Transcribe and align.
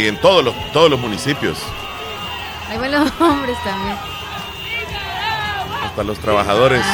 Y 0.00 0.06
en 0.06 0.16
todos 0.20 0.44
los, 0.44 0.54
todos 0.70 0.88
los 0.88 1.00
municipios. 1.00 1.58
Ahí 2.70 2.78
van 2.78 2.92
los 2.92 3.10
hombres 3.20 3.56
también. 3.64 3.96
Hasta 5.82 6.04
los 6.04 6.20
trabajadores. 6.20 6.84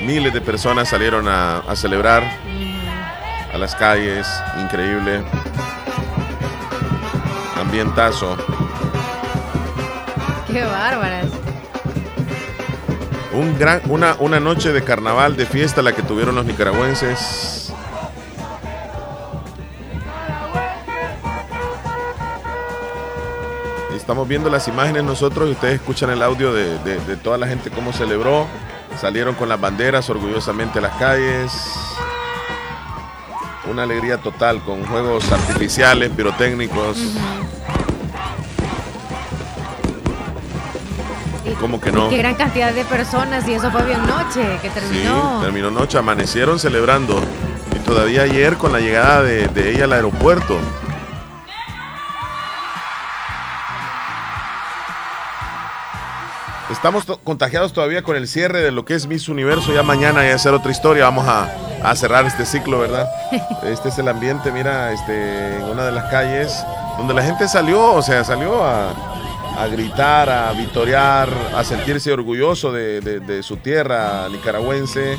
Miles 0.00 0.32
de 0.32 0.40
personas 0.40 0.88
salieron 0.88 1.28
a, 1.28 1.58
a 1.58 1.76
celebrar 1.76 2.22
a 3.52 3.58
las 3.58 3.74
calles. 3.74 4.26
Increíble. 4.58 5.22
Ambientazo. 7.60 8.38
Qué 10.50 10.64
bárbaras. 10.64 11.26
Un 13.34 13.58
gran, 13.58 13.82
una, 13.90 14.16
una 14.18 14.40
noche 14.40 14.72
de 14.72 14.82
carnaval, 14.82 15.36
de 15.36 15.44
fiesta, 15.44 15.82
la 15.82 15.92
que 15.92 16.02
tuvieron 16.02 16.34
los 16.34 16.46
nicaragüenses. 16.46 17.63
Estamos 24.04 24.28
viendo 24.28 24.50
las 24.50 24.68
imágenes 24.68 25.02
nosotros 25.02 25.48
y 25.48 25.52
ustedes 25.52 25.76
escuchan 25.76 26.10
el 26.10 26.22
audio 26.22 26.52
de, 26.52 26.78
de- 26.80 27.00
de 27.00 27.16
toda 27.16 27.38
la 27.38 27.46
gente 27.46 27.70
cómo 27.70 27.90
celebró. 27.90 28.46
Salieron 29.00 29.34
con 29.34 29.48
las 29.48 29.58
banderas 29.58 30.10
orgullosamente 30.10 30.78
a 30.78 30.82
las 30.82 30.92
calles. 30.96 31.50
Una 33.70 33.84
alegría 33.84 34.18
total 34.18 34.60
con 34.62 34.84
juegos 34.84 35.32
artificiales, 35.32 36.10
pirotécnicos. 36.10 36.98
¿Cómo 41.58 41.80
que 41.80 41.90
no? 41.90 42.10
Qué 42.10 42.18
gran 42.18 42.34
cantidad 42.34 42.74
de 42.74 42.84
personas 42.84 43.48
y 43.48 43.54
eso 43.54 43.70
fue 43.70 43.84
bien 43.84 44.04
noche 44.06 44.58
que 44.60 44.68
Sí, 44.68 44.74
terminó. 44.74 45.40
terminó 45.40 45.70
noche, 45.70 45.96
amanecieron 45.96 46.58
celebrando. 46.58 47.22
Y 47.74 47.78
todavía 47.78 48.22
ayer 48.22 48.58
con 48.58 48.70
la 48.72 48.80
llegada 48.80 49.22
de, 49.22 49.48
de 49.48 49.70
ella 49.70 49.84
al 49.84 49.94
aeropuerto. 49.94 50.58
Estamos 56.74 57.04
contagiados 57.24 57.72
todavía 57.72 58.02
con 58.02 58.16
el 58.16 58.28
cierre 58.28 58.60
de 58.60 58.70
lo 58.70 58.84
que 58.84 58.94
es 58.94 59.06
Miss 59.06 59.28
Universo. 59.28 59.72
Ya 59.72 59.82
mañana 59.82 60.20
hay 60.20 60.30
hacer 60.30 60.52
otra 60.52 60.70
historia. 60.70 61.04
Vamos 61.04 61.26
a, 61.26 61.48
a 61.82 61.94
cerrar 61.96 62.26
este 62.26 62.44
ciclo, 62.44 62.78
¿verdad? 62.80 63.08
Este 63.64 63.88
es 63.88 63.98
el 63.98 64.08
ambiente, 64.08 64.50
mira, 64.52 64.92
este, 64.92 65.56
en 65.56 65.62
una 65.64 65.84
de 65.86 65.92
las 65.92 66.10
calles 66.10 66.64
donde 66.98 67.14
la 67.14 67.22
gente 67.22 67.48
salió, 67.48 67.92
o 67.94 68.02
sea, 68.02 68.22
salió 68.24 68.62
a, 68.64 68.90
a 69.58 69.66
gritar, 69.68 70.28
a 70.28 70.52
vitorear, 70.52 71.28
a 71.56 71.64
sentirse 71.64 72.12
orgulloso 72.12 72.70
de, 72.72 73.00
de- 73.00 73.20
de 73.20 73.42
su 73.42 73.56
tierra 73.56 74.28
nicaragüense. 74.28 75.16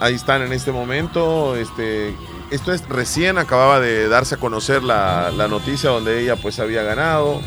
Ahí 0.00 0.14
están 0.14 0.42
en 0.42 0.52
este 0.52 0.70
momento. 0.72 1.56
Este, 1.56 2.14
esto 2.50 2.72
es 2.72 2.86
recién 2.88 3.38
acababa 3.38 3.80
de 3.80 4.08
darse 4.08 4.34
a 4.34 4.38
conocer 4.38 4.82
la, 4.82 5.30
la 5.30 5.48
noticia 5.48 5.90
donde 5.90 6.20
ella 6.20 6.36
pues 6.36 6.58
había 6.60 6.82
ganado. 6.82 7.40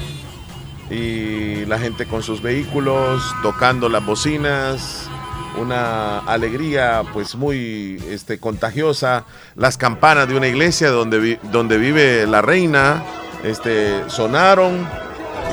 Y 0.91 1.65
la 1.65 1.79
gente 1.79 2.05
con 2.05 2.21
sus 2.21 2.41
vehículos, 2.41 3.23
tocando 3.41 3.87
las 3.89 4.05
bocinas. 4.05 5.07
Una 5.59 6.19
alegría 6.19 7.03
pues 7.13 7.35
muy 7.35 8.01
este, 8.09 8.39
contagiosa. 8.39 9.25
Las 9.55 9.77
campanas 9.77 10.27
de 10.27 10.35
una 10.37 10.47
iglesia 10.47 10.89
donde, 10.91 11.19
vi- 11.19 11.39
donde 11.51 11.77
vive 11.77 12.25
la 12.25 12.41
reina 12.41 13.03
este, 13.43 14.09
sonaron 14.09 14.87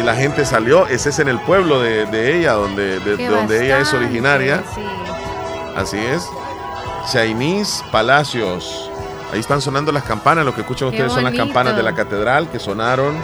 y 0.00 0.04
la 0.04 0.14
gente 0.14 0.44
salió. 0.44 0.86
Ese 0.86 1.08
es 1.10 1.18
en 1.18 1.28
el 1.28 1.40
pueblo 1.40 1.80
de, 1.80 2.06
de 2.06 2.38
ella, 2.38 2.52
donde, 2.52 3.00
de- 3.00 3.28
donde 3.28 3.64
ella 3.64 3.80
es 3.80 3.92
originaria. 3.92 4.62
sí. 4.74 4.80
Así 5.76 5.96
es. 5.98 6.28
Chinese 7.12 7.84
Palacios. 7.92 8.90
Ahí 9.32 9.40
están 9.40 9.60
sonando 9.60 9.92
las 9.92 10.02
campanas. 10.04 10.44
Lo 10.44 10.54
que 10.54 10.62
escuchan 10.62 10.90
Qué 10.90 10.96
ustedes 10.96 11.12
son 11.12 11.24
las 11.24 11.34
campanas 11.34 11.76
de 11.76 11.82
la 11.82 11.94
catedral 11.94 12.48
que 12.50 12.58
sonaron. 12.58 13.14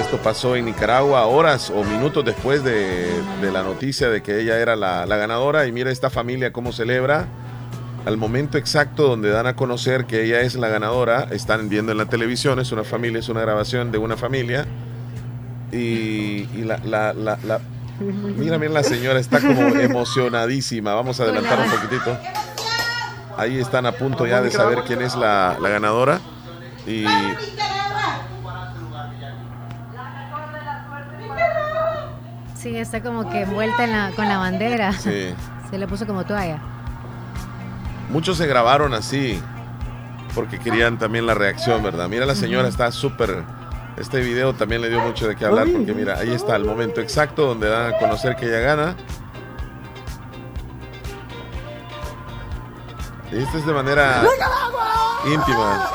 Esto 0.00 0.16
pasó 0.18 0.56
en 0.56 0.64
Nicaragua 0.64 1.26
horas 1.26 1.70
o 1.70 1.84
minutos 1.84 2.24
después 2.24 2.64
de, 2.64 3.06
de 3.40 3.52
la 3.52 3.62
noticia 3.62 4.08
de 4.08 4.22
que 4.22 4.40
ella 4.40 4.58
era 4.58 4.74
la, 4.74 5.06
la 5.06 5.16
ganadora. 5.16 5.66
Y 5.66 5.72
mira 5.72 5.90
esta 5.90 6.10
familia 6.10 6.52
cómo 6.52 6.72
celebra. 6.72 7.26
Al 8.04 8.16
momento 8.16 8.58
exacto 8.58 9.06
donde 9.06 9.30
dan 9.30 9.46
a 9.46 9.54
conocer 9.54 10.06
que 10.06 10.24
ella 10.24 10.40
es 10.40 10.56
la 10.56 10.66
ganadora, 10.68 11.28
están 11.30 11.68
viendo 11.68 11.92
en 11.92 11.98
la 11.98 12.06
televisión, 12.06 12.58
es 12.58 12.72
una 12.72 12.82
familia, 12.82 13.20
es 13.20 13.28
una 13.28 13.42
grabación 13.42 13.92
de 13.92 13.98
una 13.98 14.16
familia. 14.16 14.66
Y, 15.70 16.48
y 16.52 16.62
la, 16.64 16.78
la- 16.84 17.12
la- 17.12 17.38
la- 17.44 17.60
Mira, 18.00 18.58
mira, 18.58 18.72
la 18.72 18.82
señora 18.82 19.20
está 19.20 19.38
como 19.40 19.60
emocionadísima. 19.78 20.94
Vamos 20.94 21.20
a 21.20 21.24
adelantar 21.24 21.60
un 21.60 21.70
poquitito. 21.70 22.18
Ahí 23.36 23.58
están 23.60 23.86
a 23.86 23.92
punto 23.92 24.26
ya 24.26 24.42
de 24.42 24.50
saber 24.50 24.82
quién 24.84 25.00
es 25.02 25.14
la, 25.14 25.56
la 25.60 25.68
ganadora. 25.68 26.18
Y 26.86 27.04
Sí, 32.62 32.76
está 32.76 33.02
como 33.02 33.28
que 33.28 33.42
envuelta 33.42 33.84
en 33.84 33.92
la- 33.92 34.10
con 34.14 34.28
la 34.28 34.38
bandera. 34.38 34.92
sí, 34.92 35.34
Se 35.70 35.78
le 35.78 35.86
puso 35.88 36.06
como 36.06 36.24
toalla. 36.24 36.58
muchos 38.10 38.36
se 38.36 38.46
grabaron 38.46 38.92
así 38.94 39.40
porque 40.34 40.58
querían 40.58 40.98
también 40.98 41.26
la 41.26 41.34
reacción, 41.34 41.82
¿verdad? 41.82 42.08
Mira, 42.08 42.26
la 42.26 42.34
señora 42.34 42.68
está 42.68 42.92
súper. 42.92 43.42
Este 43.96 44.20
video 44.20 44.54
también 44.54 44.80
le 44.82 44.88
dio 44.90 45.00
mucho 45.00 45.26
de 45.28 45.36
qué 45.36 45.44
hablar 45.44 45.66
porque 45.72 45.92
mira, 45.92 46.18
ahí 46.18 46.32
está 46.32 46.56
el 46.56 46.64
momento 46.64 47.00
exacto 47.00 47.46
donde 47.46 47.68
dan 47.68 47.94
a 47.94 47.98
conocer 47.98 48.36
que 48.36 48.46
ella 48.46 48.60
gana. 48.60 48.96
Y 53.30 53.42
esto 53.42 53.58
es 53.58 53.66
de 53.66 53.72
manera 53.72 54.22
íntima. 55.26 55.90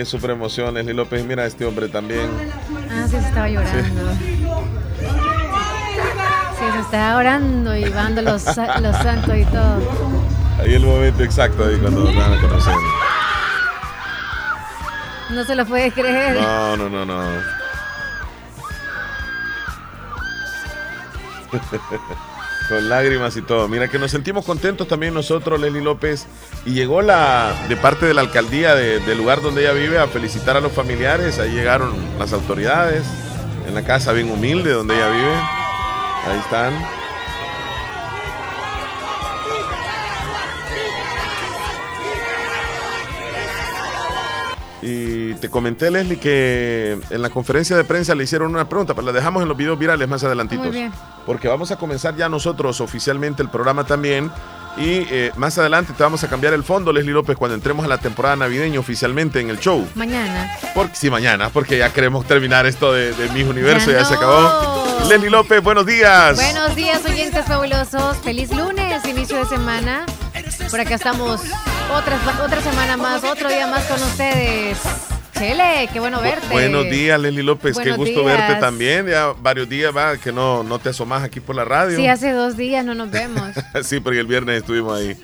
Qué 0.00 0.06
super 0.06 0.30
emoción, 0.30 0.72
Leslie 0.72 0.94
López. 0.94 1.22
Mira 1.26 1.42
a 1.42 1.46
este 1.46 1.66
hombre 1.66 1.86
también. 1.86 2.26
Ah, 2.90 3.04
sí, 3.04 3.10
se 3.10 3.18
estaba 3.18 3.50
llorando. 3.50 4.14
Sí, 4.14 4.38
se 6.72 6.80
estaba 6.80 7.18
orando 7.18 7.76
y 7.76 7.84
bajando 7.84 8.22
los, 8.22 8.46
los 8.46 8.96
santos 8.96 9.36
y 9.36 9.44
todo. 9.44 9.76
Ahí 10.58 10.72
el 10.72 10.86
momento 10.86 11.22
exacto 11.22 11.66
ahí 11.66 11.76
cuando 11.76 12.02
nos 12.02 12.16
dan 12.16 12.32
a 12.32 12.40
conocer. 12.40 12.72
No 15.34 15.44
se 15.44 15.54
lo 15.54 15.66
puede 15.66 15.92
creer. 15.92 16.40
No, 16.40 16.78
no, 16.78 16.88
no, 16.88 17.04
no. 17.04 17.20
Con 22.70 22.88
lágrimas 22.88 23.36
y 23.36 23.42
todo. 23.42 23.66
Mira 23.68 23.88
que 23.88 23.98
nos 23.98 24.12
sentimos 24.12 24.46
contentos 24.46 24.86
también 24.86 25.12
nosotros, 25.12 25.60
Leslie 25.60 25.82
López. 25.82 26.26
Y 26.64 26.70
llegó 26.72 27.02
la, 27.02 27.52
de 27.68 27.76
parte 27.76 28.06
de 28.06 28.14
la 28.14 28.20
alcaldía 28.20 28.74
de- 28.76 29.00
del 29.00 29.18
lugar 29.18 29.42
donde 29.42 29.62
ella 29.62 29.72
vive, 29.72 29.98
a 29.98 30.06
felicitar 30.06 30.56
a 30.56 30.60
los 30.60 30.70
familiares. 30.70 31.40
Ahí 31.40 31.50
llegaron 31.50 31.92
las 32.18 32.32
autoridades. 32.32 33.02
En 33.66 33.74
la 33.74 33.82
casa 33.82 34.12
bien 34.12 34.30
humilde 34.30 34.70
donde 34.72 34.94
ella 34.94 35.10
vive. 35.10 35.34
Ahí 35.34 36.38
están. 36.44 36.72
Y 44.82 45.19
te 45.34 45.48
comenté, 45.48 45.90
Leslie, 45.90 46.18
que 46.18 46.98
en 47.10 47.22
la 47.22 47.30
conferencia 47.30 47.76
de 47.76 47.84
prensa 47.84 48.14
le 48.14 48.24
hicieron 48.24 48.50
una 48.50 48.68
pregunta, 48.68 48.94
pero 48.94 49.06
la 49.06 49.12
dejamos 49.12 49.42
en 49.42 49.48
los 49.48 49.56
videos 49.56 49.78
virales 49.78 50.08
más 50.08 50.24
adelantitos. 50.24 50.66
Muy 50.66 50.74
bien. 50.74 50.92
Porque 51.26 51.48
vamos 51.48 51.70
a 51.70 51.76
comenzar 51.76 52.16
ya 52.16 52.28
nosotros 52.28 52.80
oficialmente 52.80 53.42
el 53.42 53.48
programa 53.48 53.84
también. 53.84 54.30
Y 54.76 55.04
eh, 55.10 55.32
más 55.36 55.58
adelante 55.58 55.92
te 55.96 56.02
vamos 56.02 56.22
a 56.22 56.28
cambiar 56.28 56.54
el 56.54 56.62
fondo, 56.62 56.92
Leslie 56.92 57.12
López, 57.12 57.36
cuando 57.36 57.56
entremos 57.56 57.84
a 57.84 57.88
la 57.88 57.98
temporada 57.98 58.36
navideña 58.36 58.78
oficialmente 58.78 59.40
en 59.40 59.50
el 59.50 59.58
show. 59.58 59.86
Mañana. 59.94 60.56
Porque, 60.74 60.94
sí, 60.94 61.10
mañana, 61.10 61.50
porque 61.50 61.76
ya 61.76 61.92
queremos 61.92 62.24
terminar 62.24 62.66
esto 62.66 62.92
de, 62.92 63.12
de 63.12 63.28
Mis 63.30 63.46
Universo, 63.46 63.90
ya, 63.90 63.98
Ya 63.98 64.04
se 64.04 64.14
acabó. 64.14 64.80
Leslie 65.08 65.30
López, 65.30 65.62
buenos 65.62 65.86
días. 65.86 66.36
Buenos 66.36 66.76
días, 66.76 67.04
oyentes 67.04 67.44
fabulosos. 67.44 68.16
Feliz 68.18 68.54
lunes, 68.54 69.04
inicio 69.04 69.38
de 69.38 69.46
semana. 69.46 70.06
Por 70.70 70.80
acá 70.80 70.94
estamos 70.94 71.40
otra, 71.92 72.18
otra 72.44 72.60
semana 72.60 72.96
más, 72.96 73.24
otro 73.24 73.48
día 73.48 73.66
más 73.66 73.84
con 73.86 74.00
ustedes. 74.02 74.78
Chele, 75.40 75.88
qué 75.90 76.00
bueno 76.00 76.20
verte. 76.20 76.46
Buenos 76.50 76.84
días, 76.90 77.18
Leslie 77.18 77.42
López, 77.42 77.78
qué 77.78 77.92
gusto 77.92 78.20
días. 78.24 78.36
verte 78.36 78.60
también. 78.60 79.06
Ya 79.06 79.32
varios 79.40 79.70
días 79.70 79.90
va 79.96 80.18
que 80.18 80.32
no, 80.32 80.62
no 80.62 80.78
te 80.78 80.90
asomas 80.90 81.22
aquí 81.22 81.40
por 81.40 81.56
la 81.56 81.64
radio. 81.64 81.96
Sí, 81.96 82.06
hace 82.06 82.32
dos 82.32 82.58
días 82.58 82.84
no 82.84 82.94
nos 82.94 83.10
vemos. 83.10 83.48
sí, 83.82 84.00
porque 84.00 84.20
el 84.20 84.26
viernes 84.26 84.58
estuvimos 84.60 84.98
ahí. 85.00 85.16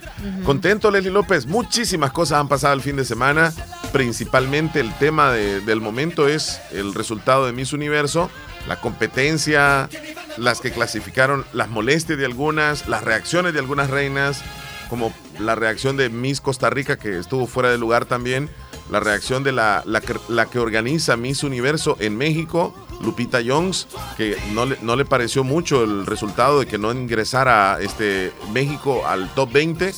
Contento, 0.42 0.90
Leslie 0.90 1.12
López. 1.12 1.44
Muchísimas 1.44 2.12
cosas 2.12 2.40
han 2.40 2.48
pasado 2.48 2.72
el 2.72 2.80
fin 2.80 2.96
de 2.96 3.04
semana. 3.04 3.52
Principalmente 3.92 4.80
el 4.80 4.90
tema 4.94 5.32
de- 5.32 5.60
del 5.60 5.82
momento 5.82 6.26
es 6.28 6.62
el 6.72 6.94
resultado 6.94 7.44
de 7.44 7.52
Miss 7.52 7.74
Universo, 7.74 8.30
la 8.66 8.80
competencia, 8.80 9.90
las 10.38 10.62
que 10.62 10.70
clasificaron, 10.72 11.44
las 11.52 11.68
molestias 11.68 12.18
de 12.18 12.24
algunas, 12.24 12.88
las 12.88 13.04
reacciones 13.04 13.52
de 13.52 13.58
algunas 13.58 13.90
reinas, 13.90 14.42
como 14.88 15.12
la 15.38 15.56
reacción 15.56 15.98
de 15.98 16.08
Miss 16.08 16.40
Costa 16.40 16.70
Rica, 16.70 16.96
que 16.96 17.18
estuvo 17.18 17.46
fuera 17.46 17.68
de 17.70 17.76
lugar 17.76 18.06
también. 18.06 18.48
La 18.90 19.00
reacción 19.00 19.42
de 19.42 19.52
la, 19.52 19.82
la, 19.86 20.46
que, 20.46 20.58
organiza 20.58 21.16
Miss 21.16 21.42
Universo 21.42 21.96
en 22.00 22.16
México, 22.16 22.74
Lupita 23.00 23.40
Jones, 23.44 23.88
que 24.16 24.36
no 24.52 24.66
le, 24.66 24.78
no 24.82 24.96
le 24.96 25.04
pareció 25.04 25.44
mucho 25.44 25.84
el 25.84 26.06
resultado 26.06 26.60
de 26.60 26.66
que 26.66 26.78
no 26.78 26.92
ingresara 26.92 27.78
este, 27.80 28.32
México 28.52 29.06
al 29.06 29.28
top 29.34 29.52
20 29.52 29.92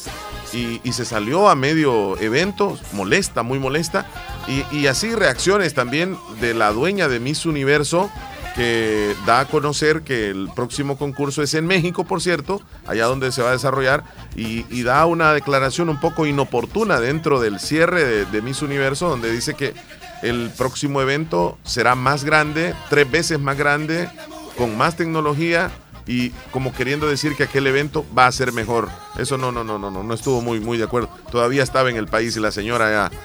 y, 0.53 0.81
y 0.83 0.93
se 0.93 1.05
salió 1.05 1.49
a 1.49 1.55
medio 1.55 2.19
evento, 2.19 2.79
molesta, 2.93 3.43
muy 3.43 3.59
molesta. 3.59 4.07
Y, 4.47 4.65
y 4.75 4.87
así 4.87 5.15
reacciones 5.15 5.75
también 5.75 6.17
de 6.41 6.55
la 6.55 6.73
dueña 6.73 7.09
de 7.09 7.21
Miss 7.21 7.45
Universo, 7.45 8.11
que 8.59 9.15
da 9.25 9.39
a 9.39 9.45
conocer 9.45 10.03
que 10.03 10.31
el 10.31 10.51
próximo 10.53 10.99
concurso 10.99 11.45
es 11.45 11.55
en 11.55 11.65
México, 11.65 12.03
por 12.03 12.21
cierto, 12.21 12.61
allá 12.89 13.07
donde 13.07 13.31
se 13.31 13.41
va 13.41 13.51
a 13.51 13.53
desarrollar, 13.53 14.03
y, 14.35 14.83
da 14.83 15.07
una 15.07 15.33
declaración 15.33 15.89
un 15.89 16.01
poco 16.01 16.27
inoportuna 16.27 16.99
dentro 16.99 17.41
del 17.41 17.61
cierre 17.61 18.05
de, 18.05 18.25
de, 18.25 18.43
Miss 18.43 18.61
Universo, 18.61 19.09
donde 19.09 19.31
dice 19.31 19.55
que 19.55 19.75
el 20.23 20.51
próximo 20.59 21.01
evento 21.01 21.57
será 21.63 21.95
más 21.95 22.25
grande, 22.25 22.75
tres 22.91 23.09
veces 23.09 23.39
más 23.39 23.57
grande, 23.57 24.09
con 24.57 24.77
más 24.77 24.97
tecnología 24.97 25.71
y 26.09 26.31
como 26.51 26.73
queriendo 26.73 27.07
decir 27.07 27.37
que 27.37 27.45
aquel 27.45 27.69
evento 27.69 28.05
va 28.17 28.27
a 28.27 28.33
ser 28.33 28.53
mejor. 28.53 28.89
Eso 29.21 29.39
no, 29.39 29.53
no, 29.53 29.63
no, 29.63 29.79
no, 29.79 29.89
no, 29.89 30.03
no 30.03 30.15
estuvo 30.15 30.41
muy, 30.41 30.59
muy 30.59 30.79
de 30.79 30.85
acuerdo. 30.85 31.11
Todavía 31.31 31.63
estaba 31.63 31.91
en 31.91 31.97
el 31.97 32.09
país 32.09 32.37
y 32.37 32.41
la 32.41 32.51
señora 32.51 32.91
ya 32.91 33.19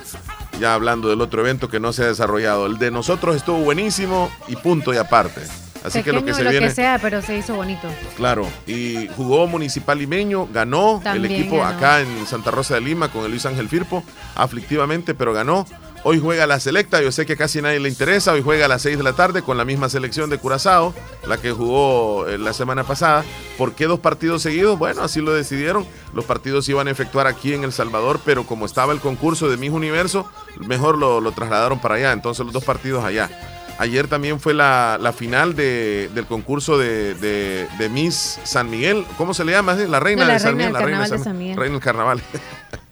ya 0.60 0.74
hablando 0.74 1.10
del 1.10 1.22
otro 1.22 1.42
evento 1.42 1.70
que 1.70 1.80
no 1.80 1.94
se 1.94 2.04
ha 2.04 2.08
desarrollado. 2.08 2.66
El 2.66 2.78
de 2.78 2.92
nosotros 2.92 3.36
estuvo 3.36 3.58
buenísimo 3.60 4.32
y 4.48 4.56
punto 4.56 4.94
y 4.94 4.98
aparte. 4.98 5.42
Así 5.84 6.00
Pequeño, 6.00 6.04
que 6.04 6.12
lo 6.14 6.26
que 6.26 6.34
se 6.34 6.44
lo 6.46 6.50
viene. 6.50 6.68
que 6.68 6.74
sea, 6.74 6.98
pero 7.02 7.22
se 7.22 7.38
hizo 7.38 7.56
bonito. 7.56 7.90
Claro, 8.16 8.48
y 8.66 9.10
jugó 9.18 9.48
Municipal 9.48 9.98
Limeño, 9.98 10.48
ganó 10.54 11.02
También 11.04 11.26
el 11.26 11.40
equipo 11.40 11.58
ganó. 11.58 11.78
acá 11.78 12.00
en 12.00 12.26
Santa 12.26 12.52
Rosa 12.52 12.76
de 12.76 12.82
Lima 12.82 13.10
con 13.12 13.26
el 13.26 13.32
Luis 13.32 13.46
Ángel 13.46 13.68
Firpo, 13.68 14.02
aflictivamente, 14.36 15.14
pero 15.14 15.34
ganó. 15.34 15.66
Hoy 16.06 16.20
juega 16.20 16.46
la 16.48 16.60
selecta, 16.60 17.02
yo 17.02 17.14
sé 17.14 17.26
que 17.26 17.38
casi 17.38 17.62
nadie 17.62 17.80
le 17.80 17.88
interesa, 17.88 18.34
hoy 18.34 18.42
juega 18.42 18.66
a 18.66 18.68
las 18.68 18.82
6 18.82 18.98
de 18.98 19.04
la 19.04 19.14
tarde 19.14 19.42
con 19.42 19.58
la 19.58 19.64
misma 19.64 19.88
selección 19.88 20.30
de 20.30 20.38
Curazao, 20.38 20.94
la 21.26 21.38
que 21.38 21.54
jugó 21.54 22.28
eh, 22.28 22.38
la 22.38 22.52
semana 22.52 22.84
pasada. 22.84 23.24
¿Por 23.58 23.74
qué 23.74 23.86
dos 23.86 24.02
partidos 24.02 24.42
seguidos? 24.42 24.78
Bueno, 24.78 25.02
así 25.02 25.22
lo 25.22 25.34
decidieron. 25.34 25.86
Los 26.14 26.26
partidos 26.26 26.66
se 26.66 26.72
iban 26.72 26.90
a 26.90 26.92
efectuar 26.92 27.26
aquí 27.26 27.54
en 27.54 27.64
El 27.64 27.72
Salvador, 27.72 28.20
pero 28.26 28.46
como 28.46 28.66
estaba 28.66 28.92
el 28.92 29.00
concurso 29.00 29.50
de 29.50 29.56
Miss 29.56 29.72
Universo, 29.72 30.30
mejor 30.68 30.98
lo, 30.98 31.22
lo 31.22 31.32
trasladaron 31.32 31.80
para 31.80 31.96
allá, 31.96 32.12
entonces 32.12 32.44
los 32.44 32.54
dos 32.54 32.66
partidos 32.66 33.06
allá. 33.06 33.30
Ayer 33.78 34.08
también 34.10 34.42
fue 34.42 34.54
la, 34.54 34.98
la 35.00 35.14
final 35.14 35.56
de, 35.56 36.10
del 36.14 36.26
concurso 36.26 36.78
de, 36.78 37.16
de, 37.16 37.66
de 37.80 37.90
Miss 37.90 38.40
San 38.44 38.70
Miguel. 38.70 39.06
¿Cómo 39.18 39.34
se 39.34 39.46
le 39.46 39.54
llama? 39.54 39.74
La 39.74 40.02
reina 40.02 40.24
No, 40.24 40.28
la 40.28 40.34
de 40.34 40.40
San 40.40 40.58
reina 40.58 40.66
Miguel. 40.68 40.74
La 40.74 40.80
reina 40.86 41.08
de 41.18 41.24
San 41.24 41.38
Miguel. 41.38 41.58
Reina 41.58 41.74
del 41.74 41.82
carnaval. 41.82 42.22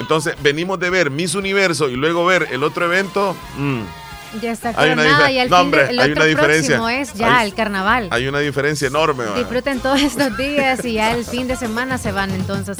Entonces, 0.00 0.34
venimos 0.42 0.80
de 0.80 0.90
ver 0.90 1.10
Miss 1.10 1.34
Universo 1.36 1.88
y 1.88 1.94
luego 1.94 2.24
ver 2.26 2.48
el 2.50 2.64
otro 2.64 2.86
evento. 2.86 3.36
mm, 3.56 3.80
Ya 4.42 4.52
está 4.52 4.72
coronada 4.72 5.30
y 5.30 5.38
el, 5.38 5.50
No, 5.50 5.56
fin 5.58 5.64
hombre, 5.66 5.84
de- 5.84 5.90
el 5.90 5.98
hay 6.00 6.10
otro 6.12 6.22
una 6.22 6.28
diferencia. 6.28 6.76
próximo 6.76 6.88
es 6.88 7.14
ya 7.14 7.38
Hay- 7.40 7.48
el 7.48 7.54
carnaval. 7.54 8.08
hay 8.10 8.26
una 8.28 8.38
diferencia 8.38 8.86
enorme. 8.88 9.24
Disfruten 9.36 9.80
todos 9.80 10.00
estos 10.00 10.36
días 10.36 10.84
y 10.84 10.94
ya 10.94 11.12
el 11.14 11.24
fin 11.24 11.46
de 11.48 11.56
semana 11.56 11.98
se 11.98 12.12
van 12.12 12.30
entonces 12.30 12.76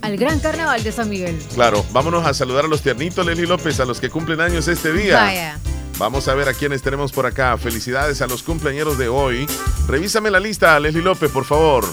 al 0.00 0.16
gran 0.16 0.40
carnaval 0.40 0.82
de 0.82 0.90
San 0.90 1.08
Miguel. 1.10 1.38
Claro, 1.54 1.84
vámonos 1.92 2.26
a 2.26 2.34
saludar 2.34 2.64
a 2.64 2.68
los 2.68 2.80
tiernitos, 2.82 3.24
Leslie 3.24 3.46
López, 3.46 3.78
a 3.80 3.84
los 3.84 4.00
que 4.00 4.08
cumplen 4.10 4.40
años 4.40 4.66
este 4.66 4.92
día. 4.92 5.20
Vaya. 5.20 5.58
Vamos 5.98 6.26
a 6.26 6.34
ver 6.34 6.48
a 6.48 6.54
quiénes 6.54 6.82
tenemos 6.82 7.12
por 7.12 7.26
acá. 7.26 7.56
Felicidades 7.58 8.20
a 8.22 8.26
los 8.26 8.42
cumpleañeros 8.42 8.96
de 8.98 9.08
hoy. 9.08 9.46
Revísame 9.86 10.30
la 10.30 10.40
lista, 10.40 10.80
Leslie 10.80 11.02
López, 11.02 11.30
por 11.30 11.44
favor. 11.44 11.84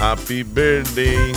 Happy 0.00 0.42
birthday. 0.44 1.32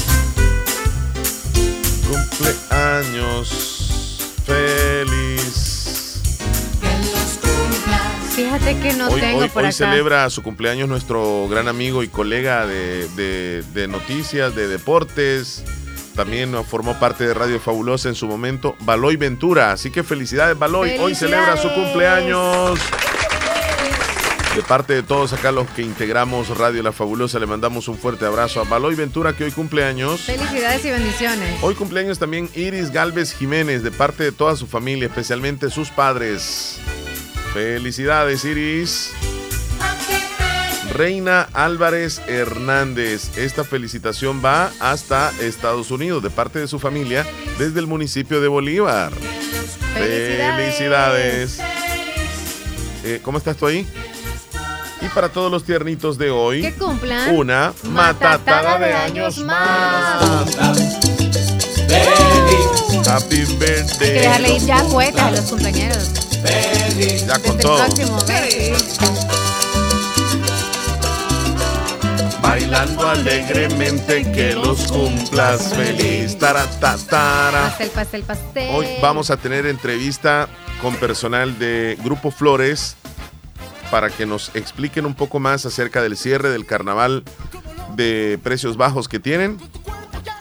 Cumpleaños. 2.37 4.19
Feliz. 4.45 6.21
Fíjate 8.35 8.77
que 8.79 8.93
no 8.93 9.07
hoy 9.07 9.21
tengo 9.21 9.39
hoy- 9.39 9.49
por 9.49 9.63
hoy 9.63 9.69
acá. 9.69 9.77
celebra 9.77 10.29
su 10.29 10.43
cumpleaños 10.43 10.89
nuestro 10.89 11.47
gran 11.49 11.67
amigo 11.69 12.03
y 12.03 12.09
colega 12.09 12.65
de, 12.67 13.07
de- 13.15 13.63
de 13.73 13.87
noticias, 13.87 14.53
de 14.53 14.67
deportes. 14.67 15.63
También 16.15 16.53
formó 16.65 16.97
parte 16.99 17.25
de 17.25 17.33
Radio 17.33 17.59
Fabulosa 17.59 18.09
en 18.09 18.15
su 18.15 18.27
momento, 18.27 18.75
Baloy 18.81 19.15
Ventura. 19.17 19.71
Así 19.71 19.89
que 19.91 20.03
felicidades, 20.03 20.57
Baloy. 20.57 20.97
Hoy 20.99 21.15
celebra 21.15 21.55
su 21.57 21.69
cumpleaños. 21.73 22.79
De 24.55 24.63
parte 24.63 24.93
de 24.93 25.03
todos 25.03 25.33
acá 25.33 25.51
los 25.51 25.69
que 25.71 25.81
integramos 25.81 26.57
Radio 26.57 26.81
La 26.81 26.93
Fabulosa, 26.93 27.39
le 27.39 27.45
mandamos 27.45 27.89
un 27.89 27.97
fuerte 27.97 28.25
abrazo 28.25 28.61
a 28.61 28.63
Baloy 28.63 28.95
Ventura, 28.95 29.35
que 29.35 29.43
hoy 29.43 29.51
cumpleaños. 29.51 30.21
Felicidades 30.21 30.85
y 30.85 30.91
bendiciones. 30.91 31.61
Hoy 31.61 31.75
cumpleaños 31.75 32.19
también 32.19 32.49
Iris 32.55 32.89
Galvez 32.89 33.33
Jiménez, 33.33 33.83
de 33.83 33.91
parte 33.91 34.23
de 34.23 34.31
toda 34.31 34.55
su 34.55 34.65
familia, 34.65 35.07
especialmente 35.07 35.69
sus 35.69 35.89
padres. 35.89 36.79
Felicidades, 37.53 38.45
Iris. 38.45 39.11
Reina 40.93 41.49
Álvarez 41.51 42.21
Hernández. 42.25 43.37
Esta 43.37 43.65
felicitación 43.65 44.41
va 44.43 44.71
hasta 44.79 45.33
Estados 45.41 45.91
Unidos, 45.91 46.23
de 46.23 46.29
parte 46.29 46.59
de 46.59 46.69
su 46.69 46.79
familia, 46.79 47.27
desde 47.59 47.81
el 47.81 47.87
municipio 47.87 48.39
de 48.39 48.47
Bolívar. 48.47 49.11
Felicidades. 49.95 51.59
Eh, 53.03 53.19
¿Cómo 53.21 53.37
estás 53.37 53.57
tú 53.57 53.67
ahí? 53.67 53.85
Y 55.05 55.09
para 55.09 55.29
todos 55.29 55.51
los 55.51 55.63
tiernitos 55.63 56.17
de 56.17 56.31
hoy, 56.31 56.61
Que 56.61 56.73
cumplan 56.73 57.35
una 57.35 57.73
matatada 57.83 58.79
de 58.79 58.93
años 58.93 59.37
más. 59.39 60.23
Happy 63.07 63.35
Hay 63.41 63.45
que 63.45 63.53
birthday. 63.55 64.09
dejarle 64.13 64.55
ir 64.55 64.61
ya 64.65 64.83
cohetes 64.85 65.21
a 65.21 65.31
los 65.31 65.39
cumpleaños. 65.41 66.11
Ya 67.27 67.39
con 67.39 67.57
Desde 67.57 67.59
todo. 67.61 67.83
el 67.85 67.93
próximo 67.93 68.17
mes. 68.27 68.97
Bailando 72.41 73.07
alegremente 73.07 74.31
que 74.31 74.53
los 74.53 74.87
cumplas 74.91 75.73
feliz. 75.73 76.37
Taratatara. 76.39 77.67
Pastel, 77.69 77.89
pastel, 77.91 78.23
pastel. 78.23 78.69
Hoy 78.73 78.87
vamos 79.01 79.29
a 79.29 79.37
tener 79.37 79.65
entrevista 79.67 80.47
con 80.81 80.95
personal 80.95 81.57
de 81.59 81.97
Grupo 82.03 82.31
Flores 82.31 82.95
para 83.95 84.09
que 84.09 84.25
nos 84.25 84.53
expliquen 84.55 85.05
un 85.05 85.13
poco 85.13 85.39
más 85.39 85.65
acerca 85.65 86.01
del 86.01 86.17
cierre 86.17 86.49
del 86.49 86.65
carnaval 86.65 87.23
de 87.95 88.37
precios 88.43 88.75
bajos 88.75 89.07
que 89.07 89.21
tienen 89.21 89.57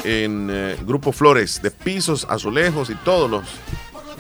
en 0.03 0.49
eh, 0.51 0.77
Grupo 0.85 1.13
Flores, 1.13 1.63
de 1.63 1.71
pisos, 1.71 2.27
azulejos 2.29 2.91
y 2.91 2.97
todos 2.97 3.31
los, 3.31 3.45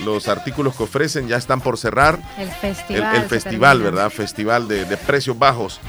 los 0.04 0.28
artículos 0.28 0.76
que 0.76 0.84
ofrecen 0.84 1.26
ya 1.26 1.36
están 1.36 1.60
por 1.60 1.78
cerrar. 1.78 2.20
El 2.38 2.48
festival. 2.48 3.16
el 3.16 3.22
festival. 3.22 3.82
¿verdad? 3.82 4.10
Festival 4.10 4.68
de, 4.68 4.84
de 4.84 4.96
precios 4.96 5.36
bajos. 5.36 5.80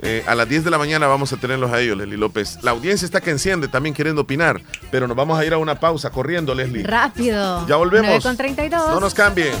Eh, 0.00 0.24
a 0.26 0.34
las 0.34 0.48
10 0.48 0.64
de 0.64 0.70
la 0.70 0.78
mañana 0.78 1.06
vamos 1.06 1.30
a 1.34 1.36
tenerlos 1.36 1.70
a 1.72 1.80
ellos, 1.82 1.98
Leslie 1.98 2.16
López. 2.16 2.58
La 2.62 2.70
audiencia 2.70 3.04
está 3.04 3.20
que 3.20 3.32
enciende 3.32 3.68
también 3.68 3.94
queriendo 3.94 4.22
opinar, 4.22 4.62
pero 4.90 5.06
nos 5.06 5.14
vamos 5.14 5.38
a 5.38 5.44
ir 5.44 5.52
a 5.52 5.58
una 5.58 5.78
pausa 5.78 6.08
corriendo, 6.08 6.54
Leslie. 6.54 6.84
Rápido. 6.84 7.66
Ya 7.68 7.76
volvemos. 7.76 8.08
9 8.08 8.22
con 8.22 8.36
32. 8.38 8.94
No 8.94 9.00
nos 9.00 9.12
cambien. 9.12 9.52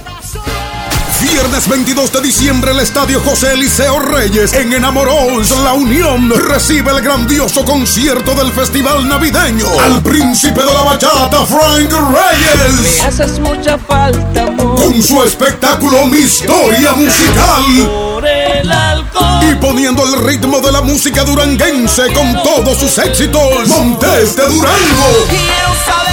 Viernes 1.32 1.66
22 1.68 2.12
de 2.12 2.20
diciembre, 2.20 2.72
el 2.72 2.80
Estadio 2.80 3.18
José 3.20 3.54
Eliseo 3.54 3.98
Reyes 3.98 4.52
en 4.52 4.74
Enamoros, 4.74 5.50
La 5.62 5.72
Unión, 5.72 6.30
recibe 6.30 6.90
el 6.90 7.00
grandioso 7.00 7.64
concierto 7.64 8.34
del 8.34 8.52
Festival 8.52 9.08
Navideño. 9.08 9.66
Al 9.86 10.02
príncipe 10.02 10.60
de 10.60 10.66
la 10.66 10.82
bachata, 10.82 11.46
Frank 11.46 11.90
Reyes. 11.90 13.02
haces 13.02 13.38
mucha 13.38 13.78
falta, 13.78 14.42
amor. 14.42 14.76
Con 14.76 15.02
su 15.02 15.22
espectáculo 15.22 16.04
Mi 16.06 16.18
Historia 16.18 16.92
Musical. 16.92 17.64
Por 17.86 18.26
el 18.26 18.70
alcohol. 18.70 19.44
Y 19.50 19.54
poniendo 19.54 20.04
el 20.04 20.26
ritmo 20.26 20.60
de 20.60 20.72
la 20.72 20.82
música 20.82 21.24
duranguense 21.24 22.12
con 22.12 22.34
todos 22.42 22.78
sus 22.78 22.98
éxitos. 22.98 23.66
Montes 23.68 24.36
de 24.36 24.46
Durango. 24.46 26.03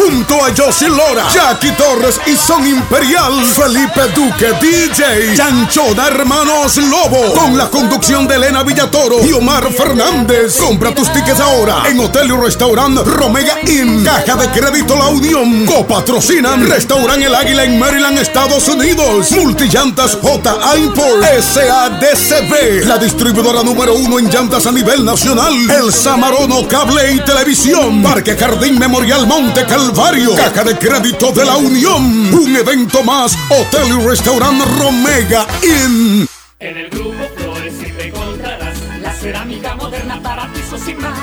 Junto 0.00 0.42
a 0.42 0.50
Josie 0.56 0.88
Lora, 0.88 1.28
Jackie 1.30 1.72
Torres 1.72 2.18
y 2.26 2.34
Son 2.34 2.66
Imperial, 2.66 3.44
Felipe 3.44 4.00
Duque, 4.14 4.46
DJ, 4.58 5.34
Chanchona 5.36 6.06
Hermanos 6.06 6.78
Lobo, 6.78 7.34
con 7.34 7.58
la 7.58 7.68
conducción 7.68 8.26
de 8.26 8.36
Elena 8.36 8.62
Villatoro 8.62 9.22
y 9.22 9.32
Omar 9.32 9.70
Fernández. 9.70 10.56
Compra 10.56 10.94
tus 10.94 11.12
tickets 11.12 11.40
ahora 11.40 11.82
en 11.86 12.00
Hotel 12.00 12.28
y 12.28 12.32
Restaurant 12.32 12.96
Romega 13.06 13.58
Inn, 13.66 14.02
Caja 14.02 14.36
de 14.36 14.48
Crédito 14.48 14.96
La 14.96 15.08
Unión, 15.08 15.66
copatrocinan 15.66 16.66
Restaurant 16.66 17.22
El 17.22 17.34
Águila 17.34 17.64
en 17.64 17.78
Maryland, 17.78 18.18
Estados 18.18 18.68
Unidos, 18.68 19.30
Multillantas 19.32 20.16
J. 20.22 20.76
Import, 20.78 21.24
SADCB, 21.24 22.86
la 22.86 22.96
distribuidora 22.96 23.62
número 23.62 23.94
uno 23.94 24.18
en 24.18 24.30
llantas 24.30 24.64
a 24.66 24.72
nivel 24.72 25.04
nacional, 25.04 25.52
El 25.70 25.92
Samarono 25.92 26.66
Cable 26.66 27.12
y 27.12 27.20
Televisión, 27.20 28.02
Parque 28.02 28.34
Jardín 28.34 28.78
Memorial 28.78 29.26
Monte 29.26 29.66
Caja 29.92 30.62
de 30.62 30.78
Crédito 30.78 31.32
de 31.32 31.44
la 31.44 31.56
Unión, 31.56 32.32
un 32.32 32.56
evento 32.56 33.02
más, 33.02 33.36
Hotel 33.48 33.88
y 33.88 34.06
Restaurant 34.06 34.62
Romega 34.78 35.46
Inn. 35.62 36.28
En 36.60 36.76
el 36.76 36.90
grupo 36.90 37.24
Flores 37.36 37.74
siempre 37.76 38.06
encontrarás 38.06 38.78
la 39.02 39.12
cerámica 39.12 39.74
moderna 39.74 40.22
para 40.22 40.46
pisos 40.52 40.86
y 40.88 40.94
más. 40.94 41.19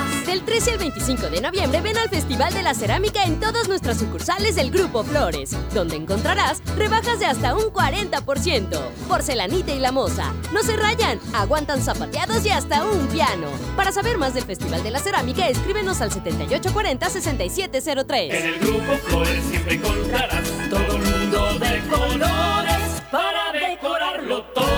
De 0.48 0.54
Del 0.54 0.64
13 0.64 0.72
al 0.72 0.78
25 0.78 1.28
de 1.28 1.42
noviembre 1.42 1.82
ven 1.82 1.98
al 1.98 2.08
Festival 2.08 2.54
de 2.54 2.62
la 2.62 2.72
Cerámica 2.72 3.22
en 3.24 3.38
todas 3.38 3.68
nuestras 3.68 3.98
sucursales 3.98 4.56
del 4.56 4.70
Grupo 4.70 5.04
Flores, 5.04 5.54
donde 5.74 5.96
encontrarás 5.96 6.62
rebajas 6.74 7.18
de 7.18 7.26
hasta 7.26 7.54
un 7.54 7.64
40%. 7.64 8.80
Porcelanita 9.08 9.72
y 9.72 9.78
la 9.78 9.92
moza. 9.92 10.32
No 10.52 10.62
se 10.62 10.74
rayan, 10.76 11.20
aguantan 11.34 11.82
zapateados 11.82 12.46
y 12.46 12.48
hasta 12.48 12.82
un 12.84 13.08
piano. 13.08 13.48
Para 13.76 13.92
saber 13.92 14.16
más 14.16 14.32
del 14.32 14.44
Festival 14.44 14.82
de 14.82 14.90
la 14.90 15.00
Cerámica, 15.00 15.46
escríbenos 15.48 16.00
al 16.00 16.10
7840-6703. 16.12 18.32
En 18.32 18.46
el 18.46 18.58
grupo 18.58 18.96
Flores 19.04 19.44
siempre 19.50 19.74
encontrarás 19.74 20.48
todo 20.70 20.96
un 20.96 21.04
mundo 21.04 21.58
de 21.58 21.82
colores 21.90 23.02
para 23.10 23.52
decorarlo 23.52 24.44
todo. 24.54 24.77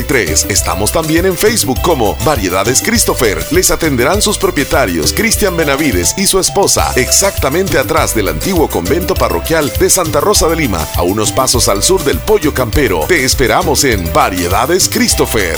5083. 0.03 0.47
Estamos 0.49 0.91
también 0.91 1.25
en 1.25 1.37
Facebook 1.37 1.81
como 1.81 2.15
Variedades 2.25 2.81
Christopher. 2.81 3.43
Les 3.51 3.71
atenderán 3.71 4.21
sus 4.21 4.37
propietarios, 4.37 5.13
Cristian 5.13 5.55
Benavides 5.55 6.13
y 6.17 6.25
su 6.25 6.39
esposa, 6.39 6.91
exactamente 6.95 7.77
atrás 7.77 8.15
del 8.15 8.29
antiguo 8.29 8.69
convento 8.69 9.13
parroquial 9.13 9.71
de 9.79 9.89
Santa 9.89 10.19
Rosa 10.19 10.47
de 10.47 10.55
Lima, 10.55 10.85
a 10.95 11.03
unos 11.03 11.31
pasos 11.31 11.67
al 11.67 11.83
sur 11.83 12.03
del 12.03 12.19
Pollo 12.19 12.53
Campero. 12.53 13.05
Te 13.07 13.23
esperamos 13.23 13.83
en 13.83 14.11
Variedades 14.13 14.89
Christopher. 14.89 15.57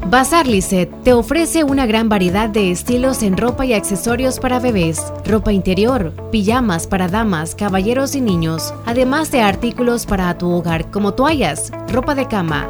Bazar 0.07 0.45
Lisset 0.45 1.03
te 1.03 1.13
ofrece 1.13 1.63
una 1.63 1.87
gran 1.87 2.09
variedad 2.09 2.47
de 2.47 2.69
estilos 2.69 3.23
en 3.23 3.37
ropa 3.37 3.65
y 3.65 3.73
accesorios 3.73 4.39
para 4.39 4.59
bebés, 4.59 5.01
ropa 5.25 5.51
interior, 5.51 6.13
pijamas 6.31 6.85
para 6.85 7.07
damas, 7.07 7.55
caballeros 7.55 8.15
y 8.15 8.21
niños, 8.21 8.71
además 8.85 9.31
de 9.31 9.41
artículos 9.41 10.05
para 10.05 10.37
tu 10.37 10.51
hogar 10.51 10.91
como 10.91 11.15
toallas, 11.15 11.71
ropa 11.91 12.13
de 12.13 12.27
cama, 12.27 12.69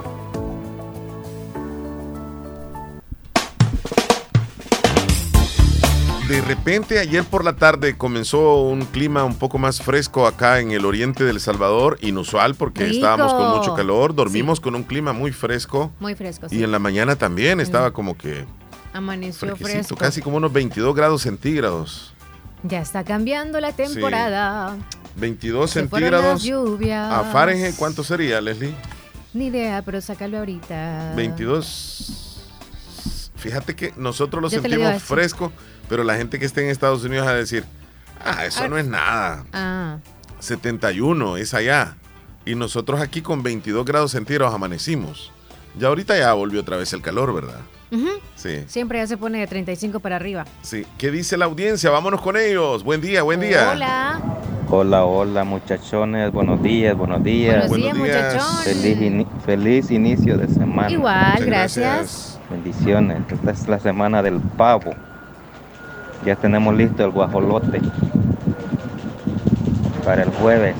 De 6.31 6.39
repente 6.39 6.97
ayer 6.97 7.25
por 7.25 7.43
la 7.43 7.57
tarde 7.57 7.97
comenzó 7.97 8.61
un 8.61 8.85
clima 8.85 9.25
un 9.25 9.35
poco 9.35 9.57
más 9.57 9.81
fresco 9.81 10.25
acá 10.25 10.61
en 10.61 10.71
el 10.71 10.85
oriente 10.85 11.25
del 11.25 11.41
Salvador, 11.41 11.97
inusual 11.99 12.55
porque 12.55 12.85
Rico. 12.85 12.95
estábamos 12.95 13.33
con 13.33 13.57
mucho 13.57 13.75
calor, 13.75 14.15
dormimos 14.15 14.61
con 14.61 14.75
un 14.75 14.83
clima 14.83 15.11
muy 15.11 15.33
fresco 15.33 15.91
Muy 15.99 16.15
fresco. 16.15 16.47
sí. 16.47 16.59
y 16.59 16.63
en 16.63 16.71
la 16.71 16.79
mañana 16.79 17.17
también 17.17 17.59
estaba 17.59 17.91
como 17.91 18.17
que 18.17 18.45
Amaneció 18.93 19.57
fresco. 19.57 19.97
casi 19.97 20.21
como 20.21 20.37
unos 20.37 20.53
22 20.53 20.95
grados 20.95 21.21
centígrados. 21.23 22.13
Ya 22.63 22.79
está 22.79 23.03
cambiando 23.03 23.59
la 23.59 23.73
temporada. 23.73 24.77
22 25.17 25.69
Se 25.69 25.85
fueron 25.89 26.11
las 26.11 26.21
centígrados 26.39 26.43
lluvias. 26.43 27.11
a 27.13 27.23
Fahrenheit, 27.25 27.75
¿cuánto 27.75 28.05
sería, 28.05 28.39
Leslie? 28.39 28.73
Ni 29.33 29.47
idea, 29.47 29.81
pero 29.81 29.99
sácalo 29.99 30.37
ahorita. 30.37 31.11
22. 31.17 32.37
Fíjate 33.35 33.75
que 33.75 33.93
nosotros 33.97 34.41
lo 34.41 34.47
Yo 34.49 34.61
sentimos 34.61 34.87
así. 34.87 35.03
Pero 35.91 36.05
la 36.05 36.15
gente 36.15 36.39
que 36.39 36.45
esté 36.45 36.63
en 36.63 36.69
Estados 36.69 37.03
Unidos 37.03 37.27
va 37.27 37.31
a 37.31 37.35
decir, 37.35 37.65
ah, 38.23 38.45
eso 38.45 38.63
Ah. 38.63 38.67
no 38.69 38.77
es 38.77 38.85
nada. 38.87 39.43
Ah, 39.51 39.97
71 40.39 41.35
es 41.35 41.53
allá. 41.53 41.95
Y 42.45 42.55
nosotros 42.55 43.01
aquí 43.01 43.21
con 43.21 43.43
22 43.43 43.83
grados 43.85 44.11
centígrados 44.11 44.55
amanecimos. 44.55 45.33
Ya 45.77 45.89
ahorita 45.89 46.17
ya 46.17 46.31
volvió 46.33 46.61
otra 46.61 46.77
vez 46.77 46.93
el 46.93 47.01
calor, 47.01 47.33
¿verdad? 47.33 47.59
Sí, 48.35 48.63
Siempre 48.67 48.99
ya 48.99 49.05
se 49.07 49.17
pone 49.17 49.39
de 49.39 49.47
35 49.47 49.99
para 49.99 50.15
arriba. 50.15 50.45
sí. 50.61 50.85
¿Qué 50.97 51.11
dice 51.11 51.35
la 51.35 51.43
audiencia? 51.45 51.89
Vámonos 51.89 52.21
con 52.21 52.37
ellos. 52.37 52.83
Buen 52.85 53.01
día, 53.01 53.21
buen 53.21 53.41
día. 53.41 53.71
Hola. 53.73 54.21
Hola, 54.69 55.03
hola 55.03 55.43
muchachones, 55.43 56.31
buenos 56.31 56.63
días, 56.63 56.95
buenos 56.95 57.21
días. 57.21 57.67
Buenos 57.67 57.75
días, 57.77 57.97
Buenos 57.97 58.17
días. 58.17 58.33
muchachón. 58.33 58.63
Feliz, 58.63 58.97
ini- 58.97 59.27
feliz 59.45 59.91
inicio 59.91 60.37
de 60.37 60.47
semana. 60.47 60.89
Igual, 60.89 61.45
gracias. 61.45 62.39
Bendiciones. 62.49 63.17
Esta 63.29 63.51
es 63.51 63.67
la 63.67 63.79
semana 63.79 64.23
del 64.23 64.39
pavo. 64.39 64.95
Ya 66.25 66.35
tenemos 66.35 66.75
listo 66.75 67.03
el 67.03 67.11
guajolote 67.11 67.81
para 70.05 70.23
el 70.23 70.29
jueves. 70.29 70.75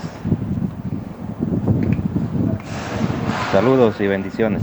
Saludos 3.52 3.96
y 4.00 4.08
bendiciones. 4.08 4.62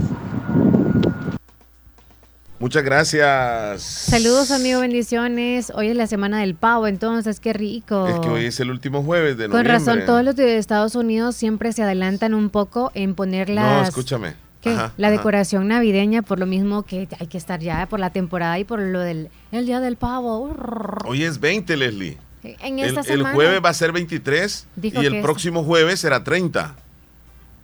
Muchas 2.59 2.83
gracias. 2.83 3.81
Saludos, 3.81 4.51
amigo, 4.51 4.81
bendiciones. 4.81 5.71
Hoy 5.75 5.89
es 5.89 5.95
la 5.95 6.07
semana 6.07 6.41
del 6.41 6.55
pavo, 6.55 6.87
entonces 6.87 7.39
qué 7.39 7.53
rico. 7.53 8.07
Es 8.07 8.19
que 8.19 8.27
hoy 8.29 8.45
es 8.45 8.59
el 8.59 8.69
último 8.69 9.01
jueves 9.03 9.37
de 9.37 9.45
Con 9.45 9.63
noviembre. 9.63 9.73
razón, 9.73 10.05
todos 10.05 10.23
los 10.25 10.35
de 10.35 10.57
Estados 10.57 10.95
Unidos 10.95 11.35
siempre 11.35 11.71
se 11.71 11.83
adelantan 11.83 12.33
un 12.33 12.49
poco 12.49 12.91
en 12.95 13.15
poner 13.15 13.49
No, 13.49 13.55
las, 13.55 13.87
escúchame. 13.89 14.33
¿Qué? 14.61 14.69
Ajá, 14.71 14.93
la 14.97 15.07
ajá. 15.07 15.17
decoración 15.17 15.67
navideña, 15.67 16.21
por 16.21 16.39
lo 16.39 16.45
mismo 16.45 16.83
que 16.83 17.07
hay 17.19 17.27
que 17.27 17.37
estar 17.37 17.59
ya 17.59 17.85
por 17.87 17.99
la 17.99 18.09
temporada 18.11 18.57
y 18.59 18.63
por 18.63 18.79
lo 18.79 18.99
del 18.99 19.29
el 19.51 19.65
día 19.65 19.79
del 19.79 19.95
pavo. 19.95 20.53
Hoy 21.05 21.23
es 21.23 21.39
20, 21.39 21.75
Leslie. 21.77 22.17
En 22.43 22.79
El, 22.79 22.85
esta 22.89 23.01
el 23.01 23.05
semana. 23.05 23.35
jueves 23.35 23.61
va 23.63 23.69
a 23.69 23.73
ser 23.73 23.91
23 23.91 24.67
Dijo 24.77 25.01
y 25.01 25.05
el 25.05 25.11
que 25.13 25.17
es- 25.19 25.23
próximo 25.23 25.63
jueves 25.63 25.99
será 25.99 26.23
30. 26.23 26.75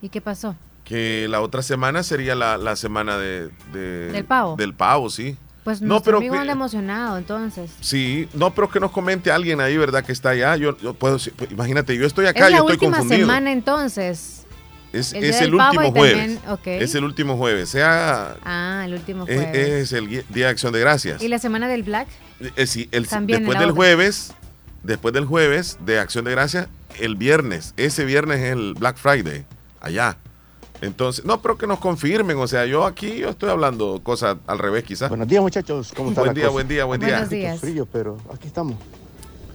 ¿Y 0.02 0.10
qué 0.10 0.20
pasó? 0.22 0.56
Que 0.84 1.28
la 1.30 1.42
otra 1.42 1.62
semana 1.64 2.04
sería 2.04 2.36
la, 2.36 2.58
la 2.58 2.76
semana 2.76 3.18
de, 3.18 3.50
de- 3.74 4.12
¿Del 4.12 4.26
pavo? 4.26 4.56
Del 4.58 4.74
pavo, 4.74 5.10
sí. 5.10 5.38
Pues 5.64 5.82
No, 5.82 6.04
pero 6.04 6.18
amigo 6.18 6.34
que- 6.36 6.40
anda 6.42 6.54
emocionado, 6.54 7.18
entonces. 7.18 7.72
Sí, 7.82 8.28
no, 8.36 8.54
pero 8.54 8.70
que 8.70 8.80
nos 8.80 8.92
comente 8.92 9.32
alguien 9.32 9.62
ahí, 9.62 9.78
¿verdad? 9.78 10.04
Que 10.06 10.12
está 10.12 10.30
allá. 10.30 10.56
Yo, 10.58 10.78
yo 10.78 10.94
puedo, 10.94 11.18
pues, 11.38 11.50
imagínate, 11.52 11.98
yo 11.98 12.06
estoy 12.06 12.28
acá, 12.28 12.46
es 12.46 12.52
la 12.52 12.58
yo 12.58 12.64
estoy 12.66 12.74
última 12.76 12.98
confundido. 13.00 13.26
semana 13.28 13.52
entonces. 13.52 14.45
Es 15.00 15.14
el 15.14 15.24
es 15.24 15.42
último 15.52 15.92
jueves. 15.92 16.40
también-. 16.42 16.82
Es 16.82 16.96
el 16.96 17.04
último 17.04 17.38
jueves. 17.38 17.70
Sea, 17.70 18.36
Ah, 18.44 18.84
el 18.86 18.94
último 18.94 19.26
es, 19.28 19.36
jueves. 19.36 19.58
es 19.58 19.94
el 19.94 20.08
Día 20.10 20.24
de 20.30 20.46
Acción 20.48 20.74
de 20.74 20.80
Gracias. 20.80 21.22
¿Y 21.22 21.28
la 21.28 21.40
semana 21.40 21.68
del 21.68 21.84
Black? 21.84 22.08
Eh, 22.56 22.68
sí, 22.68 22.88
el- 22.92 23.08
También 23.08 23.40
después 23.40 23.58
del 23.60 23.70
otra. 23.70 23.76
jueves, 23.76 24.34
después 24.84 25.14
del 25.14 25.26
jueves 25.26 25.78
de 25.86 26.00
Acción 26.00 26.26
de 26.26 26.32
Gracias, 26.32 26.68
el 27.00 27.16
viernes. 27.16 27.74
Ese 27.78 28.06
viernes 28.06 28.40
es 28.40 28.52
el 28.54 28.74
Black 28.74 28.98
Friday, 28.98 29.46
allá. 29.82 30.18
Entonces, 30.82 31.24
no, 31.26 31.42
pero 31.42 31.58
que 31.58 31.68
nos 31.68 31.80
confirmen. 31.80 32.38
O 32.38 32.48
sea, 32.48 32.66
yo 32.66 32.86
aquí 32.86 33.18
yo 33.18 33.30
estoy 33.30 33.50
hablando 33.50 34.02
cosas 34.04 34.38
al 34.46 34.60
revés, 34.60 34.84
quizás. 34.84 35.08
Buenos 35.10 35.28
días, 35.28 35.42
muchachos. 35.42 35.94
¿Cómo 35.96 36.10
está 36.10 36.22
Buen 36.22 36.30
la 36.30 36.34
día, 36.34 36.44
cosa? 36.44 36.54
buen 36.54 36.68
día, 36.68 36.86
buen 36.86 37.00
día. 37.00 37.10
Buenos 37.12 37.30
días. 37.30 37.60
frío, 37.62 37.86
pero 37.92 38.18
aquí 38.34 38.48
estamos. 38.48 38.76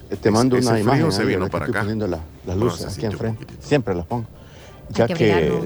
Eh, 0.09 0.17
Te 0.17 0.29
mando 0.31 0.57
una 0.57 0.79
imagen. 0.79 1.11
se 1.11 1.23
vino 1.23 1.47
para 1.47 1.65
estoy 1.65 1.75
acá. 1.75 1.79
poniendo 1.81 2.07
la- 2.07 2.19
las 2.45 2.57
luces 2.57 2.97
aquí 2.97 3.05
enfrente. 3.05 3.45
Siempre 3.61 3.93
las 3.95 4.05
pongo. 4.07 4.27
Ya 4.93 5.07
que 5.07 5.59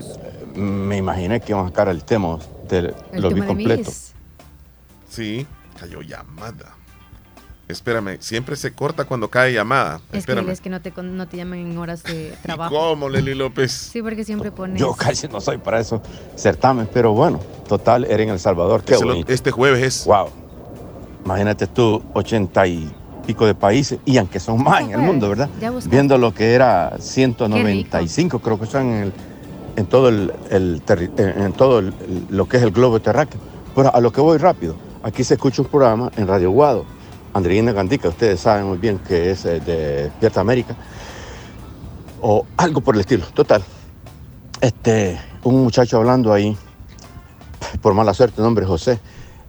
me 0.55 0.98
imaginé 0.98 1.39
que 1.41 1.51
iban 1.51 1.65
a 1.65 1.70
sacar 1.70 1.89
el 1.89 2.03
tema. 2.03 2.38
del- 2.70 2.96
El 3.12 3.22
lo 3.22 3.29
tema 3.29 3.41
de 3.41 3.48
completo. 3.48 3.91
Sí, 5.10 5.46
cayó 5.79 6.01
llamada. 6.01 6.74
Espérame, 7.67 8.17
siempre 8.20 8.55
se 8.55 8.72
corta 8.74 9.05
cuando 9.05 9.27
cae 9.29 9.51
llamada. 9.53 9.96
Es 9.96 10.12
que, 10.12 10.17
Espérame. 10.20 10.50
es 10.51 10.62
que 10.62 10.70
no 10.70 10.82
te, 10.82 10.91
no 11.01 11.27
te 11.27 11.38
llaman 11.38 11.60
en 11.60 11.77
horas 11.77 12.03
de 12.03 12.34
¿Y 12.34 12.44
trabajo. 12.44 12.75
¿Cómo, 12.75 13.10
Leli 13.10 13.34
López? 13.34 13.72
Sí, 13.72 14.01
porque 14.03 14.24
siempre 14.24 14.51
pones. 14.51 14.79
Yo 14.79 14.94
casi 14.94 15.27
no 15.27 15.41
soy 15.41 15.58
para 15.58 15.79
eso 15.79 16.01
certamen, 16.36 16.88
pero 16.94 17.13
bueno, 17.13 17.39
total, 17.67 18.05
era 18.05 18.22
en 18.24 18.29
El 18.29 18.39
Salvador. 18.39 18.84
Qué 18.84 18.96
este 19.27 19.50
jueves 19.51 19.82
es. 19.84 20.05
Wow. 20.05 20.29
Imagínate 21.24 21.65
tú, 21.65 22.03
ochenta 22.13 22.67
y 22.67 22.91
pico 23.25 23.46
de 23.46 23.55
países, 23.55 24.00
y 24.05 24.17
aunque 24.17 24.39
son 24.39 24.63
más 24.63 24.82
en 24.82 24.91
el 24.91 25.00
mundo, 25.00 25.29
¿verdad? 25.29 25.50
ya 25.60 25.72
buscaste. 25.72 25.89
Viendo 25.89 26.17
lo 26.17 26.34
que 26.34 26.53
era 26.53 26.94
195, 27.00 28.39
creo 28.39 28.60
que 28.60 28.65
son 28.65 28.82
en, 28.88 29.03
el- 29.03 29.13
en 29.77 29.86
todo, 29.88 30.10
el, 30.10 30.32
en 30.51 31.53
todo 31.53 31.79
el- 31.79 31.94
lo 32.29 32.48
que 32.48 32.58
es 32.58 32.63
el 32.63 32.72
globo 32.72 33.00
terráqueo. 33.01 33.39
Pero 33.75 33.94
a 33.94 34.00
lo 34.00 34.12
que 34.12 34.22
voy 34.22 34.38
rápido, 34.38 34.75
aquí 35.03 35.24
se 35.24 35.34
escucha 35.34 35.62
un 35.62 35.67
programa 35.67 36.12
en 36.15 36.27
Radio 36.27 36.51
Guado, 36.51 36.86
Andreina 37.34 37.74
Gandica, 37.74 38.08
ustedes 38.10 38.39
saben 38.39 38.67
muy 38.67 38.77
bien 38.77 39.00
que 39.00 39.32
es 39.32 39.44
eh, 39.46 39.60
de 39.60 40.03
Despierta 40.03 40.39
América, 40.41 40.75
o 42.22 42.46
algo 42.58 42.82
por 42.82 42.96
el 42.96 43.01
estilo, 43.01 43.25
total. 43.34 43.63
Este, 44.62 45.20
un 45.44 45.63
muchacho 45.63 45.98
hablando 45.98 46.32
ahí, 46.32 46.55
por 47.82 47.94
mala 47.94 48.13
suerte, 48.13 48.41
nombre 48.41 48.65
José, 48.65 49.00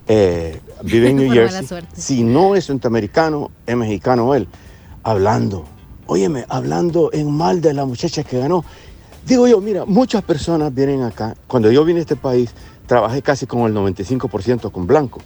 eh, 0.08 0.60
vive 0.82 1.10
en 1.10 1.16
New 1.18 1.32
Jersey. 1.32 1.66
Si 1.96 2.22
no 2.22 2.54
es 2.54 2.66
centroamericano, 2.66 3.50
es 3.66 3.76
mexicano 3.76 4.34
él, 4.34 4.48
hablando, 5.02 5.64
óyeme, 6.06 6.44
hablando 6.48 7.10
en 7.12 7.30
mal 7.30 7.60
de 7.60 7.74
la 7.74 7.84
muchacha 7.84 8.22
que 8.24 8.38
ganó. 8.38 8.64
Digo 9.26 9.48
yo, 9.48 9.60
mira, 9.60 9.84
muchas 9.84 10.22
personas 10.22 10.72
vienen 10.72 11.02
acá. 11.02 11.34
Cuando 11.48 11.70
yo 11.70 11.84
vine 11.84 11.98
a 11.98 12.02
este 12.02 12.16
país, 12.16 12.50
trabajé 12.86 13.22
casi 13.22 13.46
con 13.46 13.62
el 13.62 13.74
95% 13.74 14.70
con 14.70 14.86
blanco. 14.86 15.20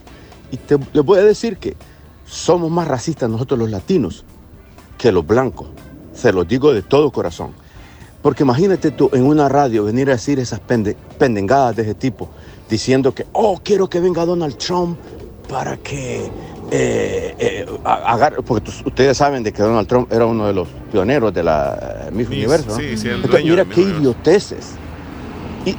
Y 0.51 0.57
te, 0.57 0.77
les 0.93 1.05
voy 1.05 1.19
a 1.19 1.23
decir 1.23 1.57
que 1.57 1.75
somos 2.25 2.71
más 2.71 2.87
racistas 2.87 3.29
nosotros 3.29 3.59
los 3.59 3.69
latinos 3.69 4.25
que 4.97 5.11
los 5.11 5.25
blancos. 5.25 5.67
Se 6.13 6.33
los 6.33 6.47
digo 6.47 6.73
de 6.73 6.81
todo 6.81 7.11
corazón. 7.11 7.51
Porque 8.21 8.43
imagínate 8.43 8.91
tú 8.91 9.09
en 9.13 9.23
una 9.25 9.49
radio 9.49 9.83
venir 9.83 10.09
a 10.09 10.13
decir 10.13 10.39
esas 10.39 10.59
pende- 10.61 10.95
pendengadas 11.17 11.75
de 11.75 11.83
ese 11.83 11.93
tipo, 11.95 12.29
diciendo 12.71 13.13
que, 13.13 13.27
oh, 13.33 13.59
quiero 13.61 13.89
que 13.89 13.99
venga 13.99 14.25
Donald 14.25 14.57
Trump 14.57 14.97
para 15.47 15.75
que 15.77 16.31
eh, 16.71 17.35
eh, 17.37 17.65
porque 18.45 18.71
ustedes 18.85 19.17
saben 19.17 19.43
de 19.43 19.51
que 19.51 19.61
Donald 19.61 19.89
Trump 19.89 20.11
era 20.11 20.25
uno 20.25 20.47
de 20.47 20.53
los 20.53 20.69
pioneros 20.89 21.33
de 21.33 21.43
la 21.43 22.05
eh, 22.07 22.11
Miss 22.11 22.29
Miss, 22.29 22.37
Universo. 22.37 22.69
¿no? 22.69 22.75
sí, 22.77 22.95
sí, 22.97 23.09
el 23.09 23.15
Entonces, 23.15 23.43
mira 23.43 23.65
qué 23.65 23.81
idioteces. 23.81 24.71
Y 25.65 25.75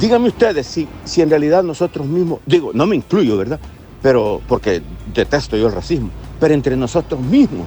díganme 0.00 0.28
ustedes 0.28 0.66
si, 0.66 0.88
si 1.04 1.20
en 1.20 1.28
realidad 1.28 1.62
nosotros 1.62 2.06
mismos, 2.06 2.40
digo, 2.46 2.70
no 2.72 2.86
me 2.86 2.96
incluyo, 2.96 3.36
¿verdad? 3.36 3.60
Pero 4.00 4.40
porque 4.48 4.80
detesto 5.12 5.58
yo 5.58 5.66
el 5.66 5.74
racismo, 5.74 6.08
pero 6.40 6.54
entre 6.54 6.74
nosotros 6.74 7.20
mismos 7.20 7.66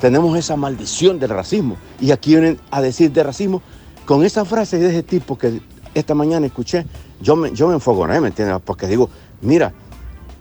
tenemos 0.00 0.36
esa 0.36 0.56
maldición 0.56 1.20
del 1.20 1.30
racismo. 1.30 1.76
Y 2.00 2.10
aquí 2.10 2.32
vienen 2.32 2.58
a 2.72 2.82
decir 2.82 3.12
de 3.12 3.22
racismo 3.22 3.62
con 4.04 4.24
esa 4.24 4.44
frase 4.44 4.78
de 4.78 4.88
ese 4.88 5.04
tipo 5.04 5.38
que 5.38 5.60
esta 5.94 6.16
mañana 6.16 6.46
escuché, 6.46 6.84
yo 7.20 7.36
me, 7.36 7.52
yo 7.52 7.68
me 7.68 7.74
enfogoné, 7.74 8.20
¿me 8.20 8.28
entiendes? 8.28 8.58
Porque 8.64 8.86
digo, 8.86 9.10
mira, 9.40 9.72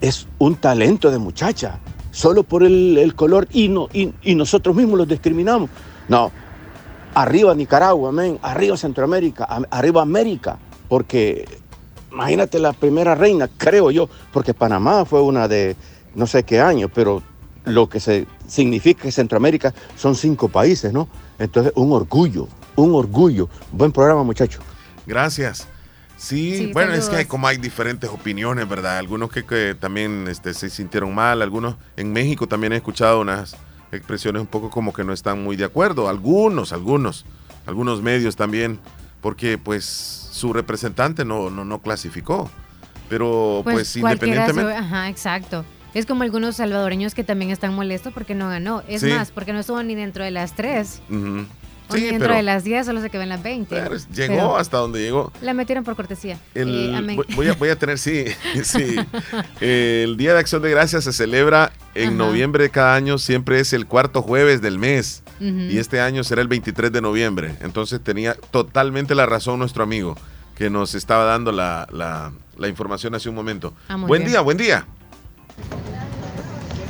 es 0.01 0.27
un 0.37 0.55
talento 0.55 1.09
de 1.11 1.17
muchacha, 1.17 1.79
solo 2.11 2.43
por 2.43 2.63
el, 2.63 2.97
el 2.97 3.15
color 3.15 3.47
y, 3.51 3.67
no, 3.69 3.87
y, 3.93 4.13
y 4.23 4.35
nosotros 4.35 4.75
mismos 4.75 4.97
los 4.99 5.07
discriminamos. 5.07 5.69
No, 6.07 6.31
arriba 7.13 7.53
Nicaragua, 7.55 8.09
amén, 8.09 8.39
arriba 8.41 8.77
Centroamérica, 8.77 9.45
am- 9.45 9.65
arriba 9.71 10.01
América, 10.01 10.57
porque 10.87 11.45
imagínate 12.11 12.59
la 12.59 12.73
primera 12.73 13.15
reina, 13.15 13.49
creo 13.57 13.91
yo, 13.91 14.09
porque 14.31 14.53
Panamá 14.53 15.05
fue 15.05 15.21
una 15.21 15.47
de 15.47 15.75
no 16.15 16.25
sé 16.27 16.43
qué 16.43 16.59
año, 16.59 16.89
pero 16.89 17.21
lo 17.65 17.89
que 17.89 17.99
se 17.99 18.25
significa 18.47 19.03
que 19.03 19.11
Centroamérica 19.11 19.73
son 19.97 20.15
cinco 20.15 20.47
países, 20.47 20.93
¿no? 20.93 21.07
Entonces, 21.37 21.73
un 21.75 21.91
orgullo, 21.91 22.47
un 22.75 22.95
orgullo. 22.95 23.49
Buen 23.71 23.91
programa, 23.91 24.23
muchachos. 24.23 24.63
Gracias. 25.05 25.67
Sí, 26.17 26.57
Sí, 26.57 26.71
bueno, 26.73 26.93
es 26.93 27.09
que 27.09 27.15
hay 27.17 27.25
como 27.25 27.47
hay 27.47 27.57
diferentes 27.57 28.09
opiniones, 28.09 28.67
¿verdad? 28.67 28.97
Algunos 28.97 29.31
que, 29.31 29.45
que 29.45 29.75
también 29.79 30.27
este, 30.27 30.53
se 30.53 30.69
sintieron 30.69 31.13
mal, 31.13 31.41
algunos 31.41 31.75
en 31.95 32.11
México 32.11 32.47
también 32.47 32.73
he 32.73 32.77
escuchado 32.77 33.21
unas 33.21 33.55
expresiones 33.91 34.41
un 34.41 34.47
poco 34.47 34.69
como 34.69 34.91
que 34.93 35.03
no 35.03 35.13
están 35.13 35.43
muy 35.43 35.55
de 35.55 35.63
acuerdo, 35.65 36.09
algunos, 36.09 36.73
algunos, 36.73 37.23
algunos 37.67 38.01
medios 38.01 38.35
también, 38.35 38.79
porque 39.21 39.57
pues 39.57 39.85
su 39.85 40.53
representante 40.53 41.23
no, 41.23 41.49
no, 41.51 41.63
no 41.65 41.79
clasificó. 41.81 42.49
Pero 43.09 43.61
pues, 43.63 43.87
se- 43.87 43.99
independientemente... 43.99 44.73
Ajá, 44.73 45.07
exacto. 45.09 45.63
Es 45.93 46.05
como 46.05 46.23
algunos 46.23 46.57
salvadoreños 46.57 47.13
que 47.15 47.23
también 47.23 47.51
están 47.51 47.73
molestos 47.73 48.11
porque 48.13 48.35
no 48.35 48.49
ganó. 48.49 48.83
Es 48.87 49.01
Sí. 49.01 49.07
más, 49.09 49.31
porque 49.31 49.53
no 49.53 49.59
estuvo 49.59 49.81
ni 49.83 49.95
dentro 49.95 50.23
de 50.23 50.31
las 50.31 50.53
tres. 50.55 51.01
Ni 51.09 51.47
Sí, 51.89 52.01
dentro 52.05 52.19
pero 52.27 52.35
de 52.35 52.43
las 52.43 52.63
10, 52.63 52.85
solo 52.85 53.01
se 53.01 53.09
quedó 53.09 53.21
en 53.21 53.29
las 53.29 53.41
20. 53.41 53.73
pero 53.75 53.95
llegó 54.13 54.33
Pero 54.33 54.57
hasta 54.57 54.77
donde 54.77 54.99
llegó. 55.01 55.31
La 55.41 55.53
metieron 55.53 55.83
por 55.83 55.95
cortesía. 55.95 56.37
El- 56.53 56.91
Eh, 56.93 56.95
amén. 56.97 57.19
voy, 57.35 57.47
a, 57.47 57.53
voy 57.53 57.69
a 57.69 57.77
tener, 57.77 57.97
sí, 57.97 58.25
sí. 58.63 58.95
El 59.61 60.17
Día 60.17 60.33
de 60.33 60.39
Acción 60.39 60.61
de 60.61 60.69
Gracias 60.69 61.03
se 61.05 61.13
celebra 61.13 61.71
en 61.95 62.09
Ajá. 62.09 62.15
noviembre 62.17 62.63
de 62.65 62.69
cada 62.69 62.95
año, 62.95 63.17
siempre 63.17 63.59
es 63.59 63.73
el 63.73 63.85
cuarto 63.87 64.21
jueves 64.21 64.61
del 64.61 64.79
mes. 64.79 65.23
Y 65.39 65.77
este 65.77 66.01
año 66.01 66.23
será 66.23 66.41
el 66.41 66.47
23 66.47 66.91
de 66.91 66.99
noviembre. 66.99 67.55
Entonces 67.61 68.01
tenía 68.01 68.33
totalmente 68.51 69.13
la 69.13 69.27
razón 69.27 69.59
nuestro 69.59 69.83
amigo 69.83 70.17
que 70.55 70.69
nos 70.71 70.95
estaba 70.95 71.25
dando 71.25 71.51
la, 71.51 71.87
la- 71.91 72.31
la 72.57 72.67
información 72.67 73.13
hace 73.13 73.29
un 73.29 73.35
momento. 73.35 73.73
Ah, 73.87 73.97
buen 73.97 74.21
bien. 74.23 74.31
día, 74.31 74.41
buen 74.41 74.57
día. 74.57 74.85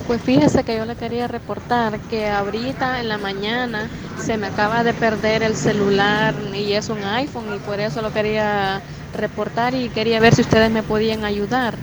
Pues 0.08 0.22
fíjese 0.22 0.64
que 0.64 0.78
yo 0.78 0.86
le 0.86 0.96
quería 0.96 1.28
reportar 1.28 2.00
que 2.10 2.30
ahorita 2.30 3.02
en 3.02 3.10
la 3.10 3.18
mañana 3.18 3.90
se 4.18 4.38
me 4.38 4.48
acaba 4.48 4.86
de 4.86 4.94
perder 4.94 5.44
el 5.44 5.56
celular 5.56 6.34
y 6.54 6.72
es 6.74 6.88
un 6.88 7.04
iPhone 7.04 7.54
y 7.54 7.60
por 7.60 7.82
eso 7.82 8.02
lo 8.02 8.14
quería 8.14 8.82
reportar 9.18 9.74
y 9.76 9.90
quería 9.90 10.22
ver 10.22 10.34
si 10.34 10.42
ustedes 10.42 10.72
me 10.72 10.82
podían 10.82 11.26
ayudar. 11.26 11.76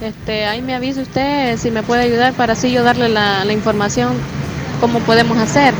Este, 0.00 0.46
ahí 0.46 0.62
me 0.62 0.74
avisa 0.74 1.02
usted 1.02 1.58
si 1.58 1.70
me 1.70 1.82
puede 1.82 2.02
ayudar 2.02 2.32
para 2.32 2.54
así 2.54 2.72
yo 2.72 2.82
darle 2.82 3.10
la, 3.10 3.44
la 3.44 3.52
información 3.52 4.14
cómo 4.80 5.00
podemos 5.00 5.36
hacer. 5.36 5.74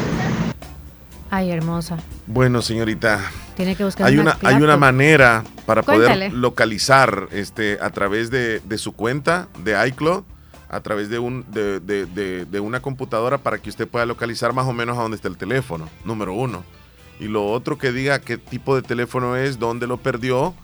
Ay, 1.30 1.50
hermosa. 1.50 1.96
Bueno, 2.26 2.60
señorita, 2.62 3.20
Tiene 3.56 3.74
que 3.74 3.84
buscar 3.84 4.06
hay 4.06 4.18
una, 4.18 4.36
hay 4.42 4.56
una 4.56 4.76
manera 4.76 5.42
para 5.66 5.82
Cuéntale. 5.82 6.26
poder 6.28 6.32
localizar 6.34 7.28
este, 7.32 7.78
a 7.80 7.90
través 7.90 8.30
de, 8.30 8.60
de 8.60 8.78
su 8.78 8.92
cuenta 8.92 9.48
de 9.64 9.88
iCloud, 9.88 10.24
a 10.74 10.80
través 10.82 11.08
de, 11.08 11.18
un, 11.18 11.44
de, 11.50 11.80
de- 11.80 12.44
de- 12.46 12.60
una 12.60 12.80
computadora 12.80 13.38
para 13.38 13.58
que 13.58 13.70
usted 13.70 13.86
pueda 13.88 14.06
localizar 14.06 14.52
más 14.52 14.66
o 14.66 14.72
menos 14.72 14.98
a 14.98 15.02
dónde 15.02 15.16
está 15.16 15.28
el 15.28 15.36
teléfono, 15.36 15.88
número 16.04 16.32
uno. 16.34 16.64
Y 17.20 17.28
lo 17.28 17.46
otro 17.50 17.78
que 17.78 17.92
diga 17.92 18.18
qué 18.18 18.38
tipo 18.38 18.74
de 18.74 18.82
teléfono 18.82 19.36
es, 19.36 19.58
dónde 19.58 19.86
lo 19.86 19.98
perdió, 19.98 20.54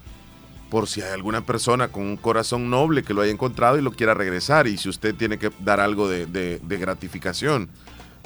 por 0.69 0.89
si 0.89 1.01
hay 1.03 1.13
alguna 1.13 1.41
persona 1.43 1.89
con 1.89 2.03
un 2.05 2.17
corazón 2.17 2.71
noble 2.71 3.03
que 3.03 3.15
lo 3.15 3.23
haya 3.23 3.33
encontrado 3.33 3.79
y 3.79 3.83
lo 3.83 3.93
quiera 3.93 4.15
regresar. 4.15 4.67
Y 4.67 4.77
si 4.79 4.89
usted 4.89 5.15
tiene 5.15 5.39
que 5.39 5.51
dar 5.61 5.81
algo 5.81 6.09
de 6.09 6.61
gratificación, 6.65 7.69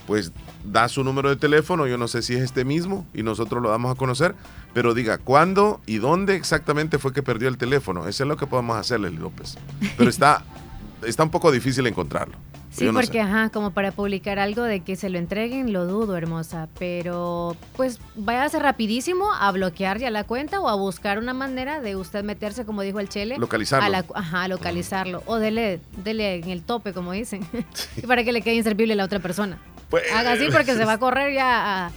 pues 0.07 0.33
da 0.65 0.89
su 0.89 1.03
número 1.05 1.29
de 1.31 1.37
teléfono, 1.37 1.87
yo 1.87 1.97
no 1.99 2.09
sé 2.09 2.23
si 2.23 2.35
es 2.35 2.41
este 2.43 2.65
mismo 2.65 3.07
y 3.15 3.23
nosotros 3.23 3.63
lo 3.63 3.71
damos 3.71 3.91
a 3.93 3.95
conocer, 3.95 4.35
pero 4.75 4.93
diga 4.95 5.17
cuándo 5.19 5.81
y 5.87 5.97
dónde 5.99 6.35
exactamente 6.37 6.99
fue 6.99 7.13
que 7.13 7.23
perdió 7.23 7.49
el 7.49 7.57
teléfono. 7.57 8.07
Eso 8.09 8.25
es 8.25 8.29
lo 8.29 8.37
que 8.37 8.47
podemos 8.47 8.77
hacerle, 8.77 9.11
López. 9.11 9.57
Pero 9.97 10.11
está, 10.11 10.45
está 11.07 11.23
un 11.23 11.31
poco 11.31 11.51
difícil 11.53 11.87
encontrarlo. 11.87 12.37
Sí, 12.71 12.87
sé. 12.87 12.93
porque, 12.93 13.21
ajá, 13.21 13.51
como 13.51 13.71
para 13.71 13.93
publicar 13.93 14.41
algo 14.41 14.63
de 14.65 14.81
que 14.81 14.97
se 14.97 15.09
lo 15.09 15.19
entreguen, 15.19 15.73
lo 15.73 15.87
dudo, 15.87 16.17
hermosa. 16.17 16.69
Pero, 16.77 17.57
pues, 17.77 18.01
váyase 18.17 18.59
rapidísimo 18.59 19.33
a 19.33 19.53
bloquear 19.53 19.99
ya 19.99 20.11
la 20.11 20.25
cuenta 20.25 20.59
o 20.59 20.69
a 20.69 20.75
buscar 20.75 21.19
una 21.19 21.35
manera 21.35 21.81
de 21.81 21.95
usted 21.95 22.25
meterse, 22.25 22.65
como 22.65 22.83
dijo 22.83 22.99
el 22.99 23.09
Chele. 23.09 23.39
Localizarlo. 23.39 23.87
A 23.87 23.89
la, 23.91 24.05
ajá, 24.15 24.43
a 24.43 24.49
localizarlo. 24.49 25.23
O 25.27 25.37
dele, 25.37 25.81
dele 26.03 26.37
en 26.37 26.51
el 26.51 26.63
tope, 26.63 26.93
como 26.93 27.13
dicen. 27.13 27.47
y 27.97 28.07
para 28.07 28.25
que 28.25 28.33
le 28.33 28.43
quede 28.43 28.57
inservible 28.57 28.95
a 28.95 28.97
la 28.97 29.05
otra 29.05 29.21
persona. 29.21 29.59
Pues, 29.89 30.05
Haga 30.13 30.33
así 30.33 30.49
porque 30.51 30.75
se 30.75 30.85
va 30.85 30.95
a 30.95 30.99
correr 30.99 31.33
ya 31.33 31.85
a, 31.87 31.91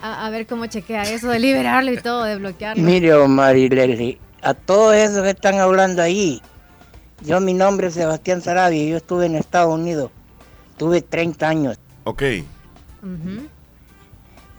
a, 0.00 0.26
a 0.26 0.30
ver 0.30 0.48
cómo 0.48 0.66
chequea 0.66 1.02
eso 1.04 1.28
de 1.28 1.38
liberarlo 1.38 1.92
y 1.92 1.98
todo, 1.98 2.24
de 2.24 2.36
bloquearlo. 2.36 2.82
Mire, 2.82 3.14
Omar 3.14 3.56
y 3.56 3.68
Leslie, 3.68 4.18
a 4.42 4.54
todo 4.54 4.92
eso 4.92 5.22
que 5.22 5.30
están 5.30 5.60
hablando 5.60 6.02
ahí, 6.02 6.42
yo 7.22 7.40
mi 7.40 7.54
nombre 7.54 7.88
es 7.88 7.94
Sebastián 7.94 8.42
Sarabia, 8.42 8.84
yo 8.84 8.96
estuve 8.96 9.26
en 9.26 9.34
Estados 9.36 9.74
Unidos, 9.74 10.10
tuve 10.76 11.02
30 11.02 11.48
años. 11.48 11.78
Ok. 12.04 12.22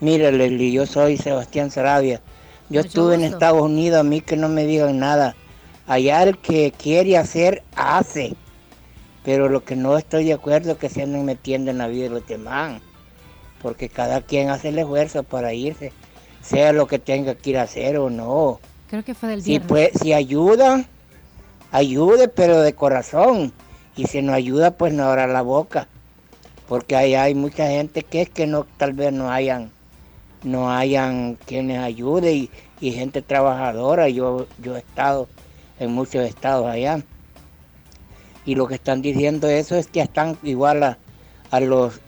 Mire, 0.00 0.30
Leslie, 0.32 0.72
yo 0.72 0.86
soy 0.86 1.16
Sebastián 1.16 1.70
Sarabia. 1.70 2.20
Yo 2.70 2.80
Mucho 2.80 2.88
estuve 2.88 3.14
en. 3.16 3.24
Estados 3.24 3.62
Unidos, 3.62 3.98
a 3.98 4.02
mí 4.04 4.20
que 4.20 4.36
no 4.36 4.48
me 4.48 4.64
digan 4.64 4.98
nada. 4.98 5.34
Allá 5.86 6.22
el 6.22 6.38
que 6.38 6.72
quiere 6.72 7.16
hacer, 7.16 7.62
hace. 7.74 8.34
Pero 9.24 9.48
lo 9.48 9.64
que 9.64 9.74
no 9.74 9.96
estoy 9.98 10.24
de 10.24 10.34
acuerdo 10.34 10.72
es 10.72 10.78
que 10.78 10.88
se 10.88 11.02
anden 11.02 11.24
metiendo 11.24 11.70
en 11.70 11.78
la 11.78 11.88
vida 11.88 12.04
de 12.04 12.10
los 12.10 12.26
demás. 12.26 12.80
Porque 13.62 13.88
cada 13.88 14.20
quien 14.20 14.50
hace 14.50 14.68
el 14.68 14.78
esfuerzo 14.78 15.24
para 15.24 15.52
irse, 15.52 15.92
sea 16.42 16.72
lo 16.72 16.86
que 16.86 16.98
tenga 16.98 17.34
que 17.34 17.50
ir 17.50 17.58
a 17.58 17.62
hacer 17.62 17.98
o 17.98 18.08
no. 18.10 18.60
Creo 18.88 19.02
que 19.04 19.14
fue 19.14 19.30
del 19.30 19.42
Si, 19.42 19.50
viernes. 19.50 19.68
pues, 19.68 19.90
si 20.00 20.12
ayuda, 20.12 20.84
ayude, 21.72 22.28
pero 22.28 22.60
de 22.60 22.74
corazón. 22.74 23.52
Y 23.96 24.06
si 24.06 24.22
no 24.22 24.32
ayuda, 24.32 24.72
pues 24.72 24.92
no 24.92 25.04
abra 25.04 25.26
la 25.26 25.42
boca. 25.42 25.88
Porque 26.68 26.96
ahí 26.96 27.14
hay 27.14 27.34
mucha 27.34 27.68
gente 27.68 28.02
que 28.02 28.22
es 28.22 28.30
que 28.30 28.46
no, 28.46 28.66
tal 28.76 28.92
vez 28.92 29.12
no 29.12 29.30
hayan, 29.30 29.70
no 30.42 30.70
hayan 30.70 31.36
quienes 31.46 31.78
ayude 31.80 32.34
y, 32.34 32.50
gente 32.80 33.22
trabajadora. 33.22 34.08
Yo, 34.08 34.46
yo 34.62 34.76
he 34.76 34.80
estado 34.80 35.28
en 35.78 35.92
muchos 35.92 36.24
estados 36.24 36.66
allá. 36.66 37.02
Y 38.44 38.54
lo 38.54 38.66
que 38.66 38.74
están 38.76 39.02
diciendo 39.02 39.48
eso 39.48 39.76
es 39.76 39.88
que 39.88 40.00
están 40.00 40.38
igual 40.42 40.82
a, 40.82 40.98
a 41.50 41.60
los 41.60 42.00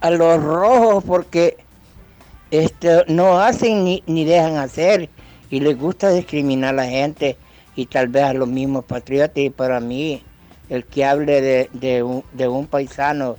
a 0.00 0.10
los 0.10 0.42
rojos 0.42 1.04
porque 1.04 1.58
este, 2.50 3.04
no 3.08 3.38
hacen 3.38 3.84
ni, 3.84 4.02
ni 4.06 4.24
dejan 4.24 4.56
hacer 4.56 5.08
y 5.50 5.60
les 5.60 5.78
gusta 5.78 6.10
discriminar 6.10 6.70
a 6.70 6.84
la 6.84 6.86
gente 6.86 7.36
y 7.76 7.86
tal 7.86 8.08
vez 8.08 8.24
a 8.24 8.32
los 8.32 8.48
mismos 8.48 8.84
patriotas 8.84 9.38
y 9.38 9.50
para 9.50 9.80
mí 9.80 10.22
el 10.68 10.84
que 10.84 11.04
hable 11.04 11.40
de, 11.40 11.70
de 11.72 12.02
un, 12.02 12.24
de 12.32 12.48
un 12.48 12.66
paisano 12.66 13.36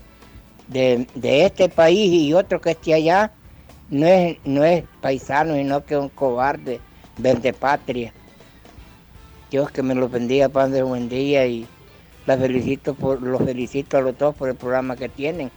de, 0.67 1.07
de 1.15 1.45
este 1.45 1.69
país 1.69 2.11
y 2.11 2.33
otro 2.33 2.61
que 2.61 2.71
esté 2.71 2.93
allá 2.93 3.31
no 3.89 4.07
es, 4.07 4.37
no 4.45 4.63
es 4.63 4.83
paisano 5.01 5.55
sino 5.55 5.85
que 5.85 5.95
es 5.95 5.99
un 5.99 6.09
cobarde 6.09 6.79
vende 7.17 7.53
patria 7.53 8.13
Dios 9.49 9.69
que 9.71 9.83
me 9.83 9.95
los 9.95 10.09
bendiga 10.09 10.49
Padre 10.49 10.83
buen 10.83 11.09
día 11.09 11.45
y 11.45 11.67
las 12.25 12.39
felicito 12.39 12.93
por, 12.93 13.21
los 13.21 13.41
felicito 13.43 13.97
a 13.97 14.01
los 14.01 14.17
dos 14.17 14.35
por 14.35 14.49
el 14.49 14.55
programa 14.55 14.95
que 14.95 15.09
tienen 15.09 15.51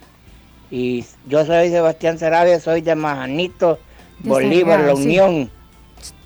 y 0.70 1.04
yo 1.26 1.44
soy 1.44 1.70
Sebastián 1.70 2.18
Sarabia 2.18 2.58
soy 2.58 2.80
de 2.80 2.94
Majanito 2.94 3.78
Bolívar, 4.20 4.80
La. 4.80 4.94
Unión. 4.94 5.50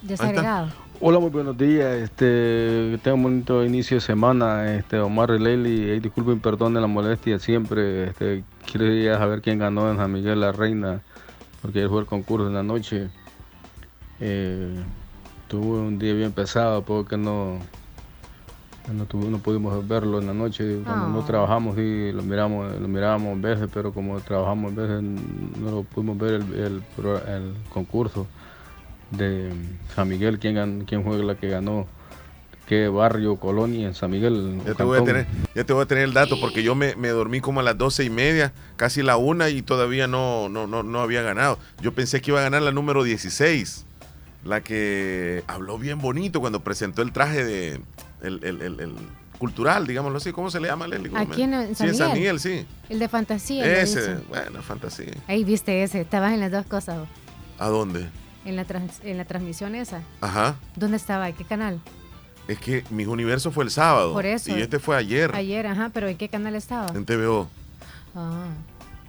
Desagregado. 0.03 0.69
Hola, 1.01 1.21
muy 1.21 1.31
buenos 1.31 1.57
días. 1.57 1.95
Este, 1.97 2.99
tengan 3.03 3.19
un 3.19 3.23
bonito 3.23 3.65
inicio 3.65 3.99
de 3.99 4.01
semana. 4.01 4.75
Este, 4.77 4.99
Omar 4.99 5.31
y 5.31 5.39
Leili, 5.39 5.91
eh, 5.91 6.01
disculpen, 6.01 6.41
perdonen 6.41 6.81
la 6.83 6.89
molestia 6.89 7.39
siempre. 7.39 8.09
Este, 8.09 8.43
quería 8.71 9.17
saber 9.19 9.41
quién 9.41 9.59
ganó 9.59 9.91
en 9.91 9.97
San 9.97 10.13
Miguel 10.13 10.41
la 10.41 10.51
Reina, 10.51 11.01
porque 11.63 11.79
ayer 11.79 11.91
fue 11.91 12.01
el 12.01 12.07
concurso 12.07 12.49
en 12.49 12.55
la 12.55 12.65
noche. 12.65 13.09
Eh, 14.19 14.75
tuve 15.47 15.79
un 15.79 15.99
día 16.01 16.15
bien 16.15 16.33
pesado, 16.33 16.83
porque 16.83 17.17
no, 17.17 17.59
no, 18.93 19.05
tuve- 19.07 19.29
no 19.31 19.39
pudimos 19.39 19.87
verlo 19.87 20.19
en 20.19 20.27
la 20.27 20.35
noche. 20.35 20.81
Cuando 20.85 21.09
no 21.11 21.21
Ah. 21.21 21.27
trabajamos, 21.27 21.77
sí, 21.77 22.11
lo 22.13 22.23
miramos, 22.25 22.77
lo 22.77 22.89
mirábamos 22.89 23.41
veces, 23.41 23.69
pero 23.73 23.93
como 23.93 24.19
trabajamos 24.21 24.75
veces, 24.75 25.01
no 25.01 25.71
lo 25.71 25.83
pudimos 25.85 26.19
ver 26.19 26.35
el, 26.35 26.83
el 27.29 27.53
concurso 27.73 28.27
de 29.11 29.53
San 29.95 30.09
Miguel, 30.09 30.39
quién, 30.39 30.85
quién 30.87 31.03
fue 31.05 31.19
la 31.23 31.35
que 31.37 31.49
ganó, 31.49 31.87
qué 32.67 32.89
barrio, 32.89 33.37
colonia 33.37 33.87
en 33.89 33.95
San 33.95 34.11
Miguel. 34.11 34.61
Ya 34.67 34.75
te, 34.75 34.83
voy 34.83 34.99
a 35.01 35.05
tener, 35.05 35.27
ya 35.55 35.65
te 35.65 35.73
voy 35.73 35.83
a 35.83 35.87
tener 35.87 36.05
el 36.05 36.13
dato 36.13 36.39
porque 36.41 36.63
yo 36.63 36.75
me, 36.75 36.95
me 36.97 37.09
dormí 37.09 37.41
como 37.41 37.61
a 37.61 37.63
las 37.63 37.79
doce 37.79 38.05
y 38.05 38.11
media, 38.11 38.53
casi 38.77 39.03
la 39.03 39.17
una 39.17 39.49
y 39.49 39.63
todavía 39.63 40.07
no, 40.07 40.49
no, 40.49 40.67
no, 40.67 40.83
no 40.83 41.01
había 41.01 41.23
ganado. 41.23 41.59
Yo 41.81 41.93
pensé 41.95 42.21
que 42.21 42.31
iba 42.31 42.41
a 42.41 42.43
ganar 42.43 42.63
la 42.63 42.73
número 42.73 43.03
16, 43.03 43.85
la 44.45 44.61
que 44.63 45.43
habló 45.47 45.79
bien 45.79 45.99
bonito 46.01 46.41
cuando 46.41 46.61
presentó 46.61 47.03
el 47.03 47.13
traje 47.13 47.45
de 47.45 47.81
el, 48.23 48.41
el- 48.45 48.63
el- 48.63 48.81
el 48.81 48.95
cultural, 49.39 49.87
digámoslo 49.87 50.19
así. 50.19 50.33
¿Cómo 50.33 50.51
se 50.51 50.59
le 50.61 50.69
llama? 50.69 50.87
¿Cómo 50.87 51.17
Aquí 51.19 51.43
en, 51.43 51.55
en 51.55 51.69
sí, 51.69 51.75
San 51.77 51.89
en 51.89 51.95
San 51.95 52.09
Miguel. 52.13 52.35
Miguel, 52.35 52.41
sí. 52.41 52.67
El 52.89 52.99
de 52.99 53.09
fantasía. 53.09 53.81
Ese, 53.83 54.17
bueno, 54.29 54.63
fantasía. 54.63 55.13
Ahí 55.29 55.45
viste 55.45 55.83
ese. 55.85 56.01
Estabas 56.01 56.33
en 56.35 56.41
las 56.41 56.51
dos 56.51 56.67
cosas. 56.67 57.07
¿A 57.59 57.69
dónde? 57.69 58.07
En 58.49 58.57
la, 58.57 58.65
trans- 58.65 59.01
en 59.05 59.19
la 59.19 59.27
transmisión 59.27 59.75
esa. 59.75 60.01
Ajá. 60.23 60.57
¿Dónde 60.75 60.97
estaba? 60.97 61.29
¿En 61.29 61.35
qué 61.35 61.45
canal? 61.45 61.83
Es 62.49 62.59
que 62.59 62.83
Mis 62.89 63.07
Universo 63.07 63.51
fue 63.51 63.65
el 63.65 63.71
sábado. 63.71 64.15
Por 64.15 64.25
eso. 64.25 64.57
Y 64.57 64.63
este 64.63 64.79
fue 64.79 64.97
ayer 64.97 65.35
Ayer, 65.35 65.67
ajá. 65.67 65.91
¿Pero 65.93 66.09
en 66.09 66.17
qué 66.17 66.31
canal 66.31 66.55
estaba? 66.55 66.89
en 66.97 67.05
TVO. 67.05 67.47
Ah. 68.15 68.47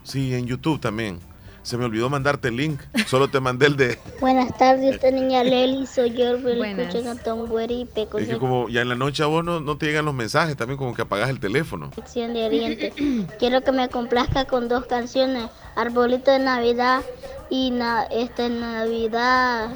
Sí, 0.03 0.33
en 0.33 0.45
YouTube 0.45 0.81
también. 0.81 1.19
Se 1.61 1.77
me 1.77 1.85
olvidó 1.85 2.09
mandarte 2.09 2.47
el 2.47 2.55
link. 2.55 2.81
Solo 3.05 3.27
te 3.27 3.39
mandé 3.39 3.67
el 3.67 3.75
de. 3.77 3.99
Buenas 4.21 4.57
tardes, 4.57 4.95
esta 4.95 5.11
niña 5.11 5.43
Leli, 5.43 5.85
soy 5.85 6.11
yo, 6.11 6.35
escucho 6.35 7.03
Cantón 7.03 7.47
Guaripe 7.47 8.07
con 8.07 8.21
Es 8.21 8.29
que 8.29 8.37
como 8.37 8.69
ya 8.69 8.81
en 8.81 8.89
la 8.89 8.95
noche 8.95 9.23
a 9.23 9.27
vos 9.27 9.43
no, 9.43 9.59
no 9.59 9.77
te 9.77 9.87
llegan 9.87 10.05
los 10.05 10.13
mensajes, 10.13 10.55
también 10.55 10.77
como 10.77 10.93
que 10.93 11.01
apagas 11.01 11.29
el 11.29 11.39
teléfono. 11.39 11.91
sección 11.93 12.33
de 12.33 12.45
Oriente. 12.45 12.93
Quiero 13.39 13.61
que 13.61 13.71
me 13.71 13.89
complazca 13.89 14.45
con 14.45 14.67
dos 14.67 14.85
canciones, 14.85 15.49
Arbolito 15.75 16.31
de 16.31 16.39
Navidad 16.39 17.01
y 17.49 17.71
na, 17.71 18.03
este 18.03 18.49
Navidad, 18.49 19.69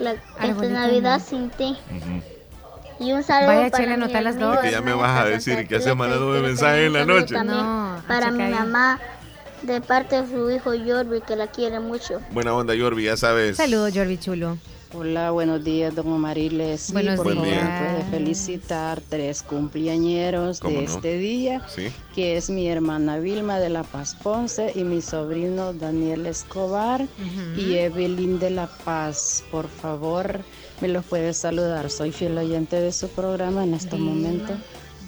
la, 0.00 0.12
este 0.42 0.68
Navidad 0.68 1.20
sin 1.20 1.50
ti. 1.50 1.76
Y 3.00 3.12
un 3.12 3.22
saludo 3.22 3.54
Vaya, 3.54 3.70
para 3.70 3.84
Chela, 3.84 3.96
mi 3.96 4.02
anota 4.02 4.20
las 4.20 4.38
dos. 4.38 4.58
Que 4.58 4.72
ya 4.72 4.80
me 4.80 4.92
vas 4.92 5.20
a 5.20 5.24
decir 5.24 5.68
que 5.68 5.78
que 5.78 6.40
mensajes 6.42 6.86
en 6.86 6.92
la 6.92 7.02
un 7.02 7.08
noche. 7.08 7.34
No, 7.44 8.02
para 8.08 8.30
mi 8.32 8.42
ahí. 8.42 8.50
mamá, 8.52 8.98
de 9.62 9.80
parte 9.80 10.22
de 10.22 10.28
su 10.28 10.50
hijo 10.50 10.70
Jordi, 10.86 11.20
que 11.20 11.36
la 11.36 11.46
quiere 11.48 11.80
mucho. 11.80 12.20
Buena 12.32 12.54
onda, 12.54 12.74
Yorbi, 12.74 13.04
ya 13.04 13.16
sabes. 13.16 13.56
Saludos, 13.56 13.92
Jordi 13.94 14.18
Chulo. 14.18 14.58
Hola, 14.94 15.32
buenos 15.32 15.62
días, 15.64 15.94
don 15.94 16.10
Omariles. 16.10 16.80
Sí, 16.80 16.92
Buenos 16.94 17.16
por 17.16 17.26
Buen 17.34 17.36
favor, 17.38 17.78
puede 17.78 18.04
felicitar 18.10 19.02
tres 19.06 19.42
cumpleañeros 19.42 20.60
¿Cómo 20.60 20.80
de 20.80 20.86
no? 20.86 20.94
este 20.94 21.18
día, 21.18 21.62
Sí. 21.68 21.88
que 22.14 22.38
es 22.38 22.48
mi 22.48 22.68
hermana 22.68 23.18
Vilma 23.18 23.58
de 23.58 23.68
La 23.68 23.82
Paz 23.82 24.14
Ponce 24.22 24.72
y 24.74 24.84
mi 24.84 25.02
sobrino 25.02 25.74
Daniel 25.74 26.24
Escobar 26.26 27.06
y 27.56 27.74
Evelyn 27.74 28.38
de 28.38 28.48
La 28.48 28.66
Paz. 28.66 29.44
Por 29.50 29.68
favor, 29.68 30.40
me 30.80 30.88
los 30.88 31.04
puede 31.04 31.34
saludar. 31.34 31.90
Soy 31.90 32.10
fiel 32.10 32.38
oyente 32.38 32.80
de 32.80 32.92
su 32.92 33.08
programa 33.08 33.64
en 33.64 33.74
este 33.74 33.96
Vilma. 33.96 34.10
momento. 34.12 34.54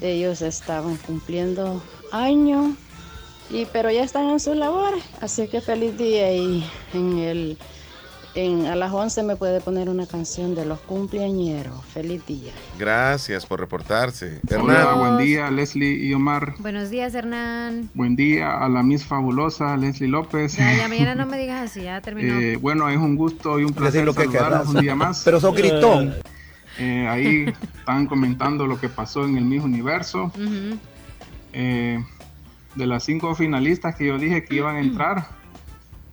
Ellos 0.01 0.43
estaban 0.43 0.97
cumpliendo 0.97 1.81
año, 2.11 2.75
y, 3.51 3.65
pero 3.71 3.91
ya 3.91 4.03
están 4.03 4.29
en 4.29 4.39
su 4.39 4.53
labor. 4.53 4.93
Así 5.19 5.47
que 5.47 5.61
feliz 5.61 5.97
día 5.97 6.33
y 6.33 6.63
en 6.93 7.17
el... 7.19 7.57
En, 8.33 8.65
a 8.67 8.77
las 8.77 8.93
11 8.93 9.23
me 9.23 9.35
puede 9.35 9.59
poner 9.59 9.89
una 9.89 10.05
canción 10.07 10.55
de 10.55 10.63
los 10.65 10.79
cumpleañeros. 10.79 11.83
Feliz 11.93 12.25
día. 12.25 12.53
Gracias 12.79 13.45
por 13.45 13.59
reportarse. 13.59 14.39
Hola, 14.57 14.79
Hernán. 14.83 14.99
buen 14.99 15.17
día, 15.17 15.51
Leslie 15.51 15.95
y 15.95 16.13
Omar. 16.13 16.53
Buenos 16.59 16.89
días, 16.89 17.13
Hernán. 17.13 17.89
Buen 17.93 18.15
día 18.15 18.57
a 18.57 18.69
la 18.69 18.83
Miss 18.83 19.03
Fabulosa, 19.05 19.75
Leslie 19.75 20.07
López. 20.07 20.55
Ya, 20.55 20.73
ya 20.77 20.87
mañana 20.87 21.13
no 21.13 21.25
me 21.29 21.37
digas 21.37 21.69
así, 21.69 21.83
ya 21.83 21.99
terminó. 21.99 22.39
Eh, 22.39 22.55
bueno, 22.55 22.87
es 22.87 22.95
un 22.95 23.17
gusto 23.17 23.59
y 23.59 23.65
un 23.65 23.73
placer 23.73 24.05
lo 24.05 24.13
que 24.13 24.23
saludarlos 24.23 24.59
querrás. 24.61 24.75
un 24.75 24.81
día 24.81 24.95
más. 24.95 25.21
Pero 25.25 25.41
sos 25.41 25.53
gritón. 25.53 26.15
Eh, 26.79 27.07
ahí 27.09 27.53
están 27.79 28.07
comentando 28.07 28.65
lo 28.65 28.79
que 28.79 28.87
pasó 28.87 29.25
en 29.25 29.37
el 29.37 29.43
Miss 29.43 29.61
Universo. 29.61 30.31
Eh, 31.51 32.01
de 32.75 32.85
las 32.87 33.03
cinco 33.03 33.35
finalistas 33.35 33.95
que 33.95 34.05
yo 34.07 34.17
dije 34.17 34.43
que 34.45 34.55
iban 34.55 34.75
a 34.75 34.79
entrar, 34.79 35.27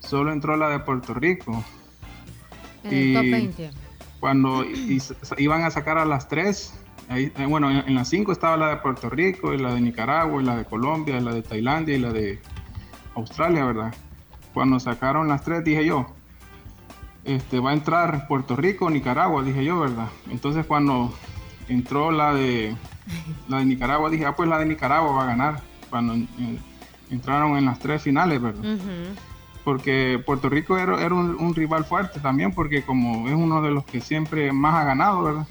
solo 0.01 0.33
entró 0.33 0.57
la 0.57 0.69
de 0.69 0.81
Puerto 0.81 1.15
Rico. 1.15 1.65
En 2.85 2.95
el 2.95 3.15
top 3.15 3.23
y- 3.27 3.31
20. 3.31 3.71
Cuando 4.21 4.65
iban 5.37 5.63
a 5.63 5.71
sacar 5.71 5.97
a 5.99 6.05
las 6.05 6.29
tres, 6.29 6.75
ahí- 7.09 7.33
eh, 7.37 7.47
bueno, 7.47 7.71
en, 7.71 7.79
en 7.87 7.95
las 7.95 8.09
cinco 8.09 8.33
estaba 8.33 8.57
la 8.57 8.69
de 8.71 8.77
Puerto 8.79 9.09
Rico, 9.09 9.55
y 9.55 9.59
la 9.59 9.73
de 9.75 9.81
Nicaragua, 9.81 10.43
y 10.43 10.45
la 10.45 10.57
de 10.57 10.65
Colombia, 10.65 11.19
y 11.19 11.21
la 11.21 11.33
de 11.33 11.43
Tailandia 11.43 11.95
y 11.95 12.01
la 12.01 12.13
de 12.13 12.41
Australia, 13.15 13.65
¿verdad? 13.65 13.95
Cuando 14.53 14.81
sacaron 14.81 15.29
las 15.29 15.45
tres 15.45 15.63
dije 15.65 15.85
yo, 15.85 16.07
este, 17.25 17.61
va 17.61 17.71
a 17.71 17.75
entrar 17.75 18.27
Puerto 18.27 18.57
Rico, 18.57 18.91
Nicaragua, 18.91 19.43
dije 19.45 19.65
yo, 19.65 19.79
¿verdad? 19.79 20.09
Entonces 20.31 20.67
cuando 20.67 21.15
entró 21.69 22.11
la 22.11 22.35
de, 22.35 22.75
la 23.49 23.59
de 23.59 23.67
Nicaragua, 23.67 24.11
dije, 24.11 24.25
ah, 24.27 24.35
pues 24.35 24.49
la 24.49 24.59
de 24.59 24.67
Nicaragua 24.67 25.13
va 25.13 25.23
a 25.23 25.27
ganar. 25.27 25.63
Cuando 25.91 26.15
eh, 26.15 26.59
entraron 27.11 27.57
en 27.57 27.67
las 27.67 27.79
tres 27.79 28.03
finales, 28.03 28.41
¿verdad? 28.41 28.63
Porque 29.65 30.23
Puerto 30.25 30.49
Rico 30.49 30.79
era, 30.79 31.03
era 31.03 31.15
un, 31.15 31.37
un 31.39 31.55
rival 31.55 31.85
fuerte 31.85 32.21
también, 32.21 32.53
porque 32.53 32.83
como 32.83 33.29
es 33.29 33.35
uno 33.35 33.61
de 33.61 33.71
los 33.71 33.85
que 33.85 34.01
siempre 34.01 34.53
más 34.53 34.75
ha 34.75 34.85
ganado, 34.85 35.23
¿verdad? 35.23 35.47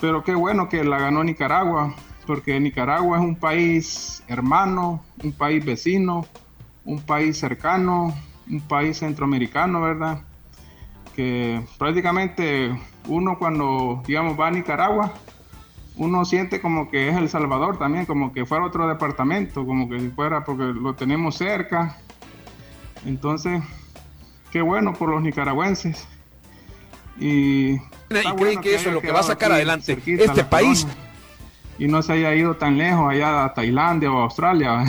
Pero 0.00 0.22
qué 0.22 0.34
bueno 0.34 0.68
que 0.68 0.84
la 0.84 0.98
ganó 0.98 1.24
Nicaragua, 1.24 1.94
porque 2.26 2.58
Nicaragua 2.60 3.18
es 3.18 3.24
un 3.24 3.36
país 3.36 4.22
hermano, 4.28 5.02
un 5.22 5.32
país 5.32 5.64
vecino, 5.64 6.26
un 6.84 7.00
país 7.00 7.38
cercano, 7.38 8.14
un 8.48 8.60
país 8.60 8.98
centroamericano, 8.98 9.80
¿verdad? 9.80 10.22
Que 11.14 11.62
prácticamente 11.78 12.78
uno 13.06 13.38
cuando, 13.38 14.02
digamos, 14.06 14.38
va 14.38 14.48
a 14.48 14.50
Nicaragua, 14.50 15.12
uno 15.96 16.24
siente 16.24 16.60
como 16.60 16.90
que 16.90 17.08
es 17.08 17.16
El 17.16 17.28
Salvador 17.28 17.78
también, 17.78 18.06
como 18.06 18.32
que 18.32 18.46
fuera 18.46 18.64
otro 18.64 18.88
departamento, 18.88 19.64
como 19.64 19.88
que 19.88 20.00
si 20.00 20.08
fuera 20.08 20.44
porque 20.44 20.64
lo 20.64 20.94
tenemos 20.94 21.36
cerca. 21.36 21.98
Entonces, 23.06 23.62
qué 24.50 24.60
bueno 24.60 24.92
por 24.94 25.10
los 25.10 25.22
nicaragüenses. 25.22 26.06
Y, 27.18 27.74
y 27.74 27.78
creen 28.36 28.60
que 28.60 28.74
eso 28.74 28.88
es 28.88 28.94
lo 28.94 29.00
que 29.00 29.12
va 29.12 29.20
a 29.20 29.24
sacar 29.24 29.52
adelante 29.52 29.98
este 30.04 30.44
país. 30.44 30.86
Y 31.78 31.86
no 31.86 32.02
se 32.02 32.12
haya 32.12 32.34
ido 32.34 32.56
tan 32.56 32.76
lejos, 32.76 33.12
allá 33.12 33.44
a 33.44 33.54
Tailandia 33.54 34.10
o 34.10 34.20
a 34.20 34.24
Australia. 34.24 34.84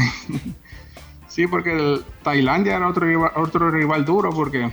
sí, 1.28 1.48
porque 1.48 1.74
el, 1.74 2.06
Tailandia 2.24 2.78
era 2.78 2.88
otro 2.88 3.08
otro 3.36 3.70
rival 3.72 4.06
duro, 4.06 4.32
porque 4.32 4.72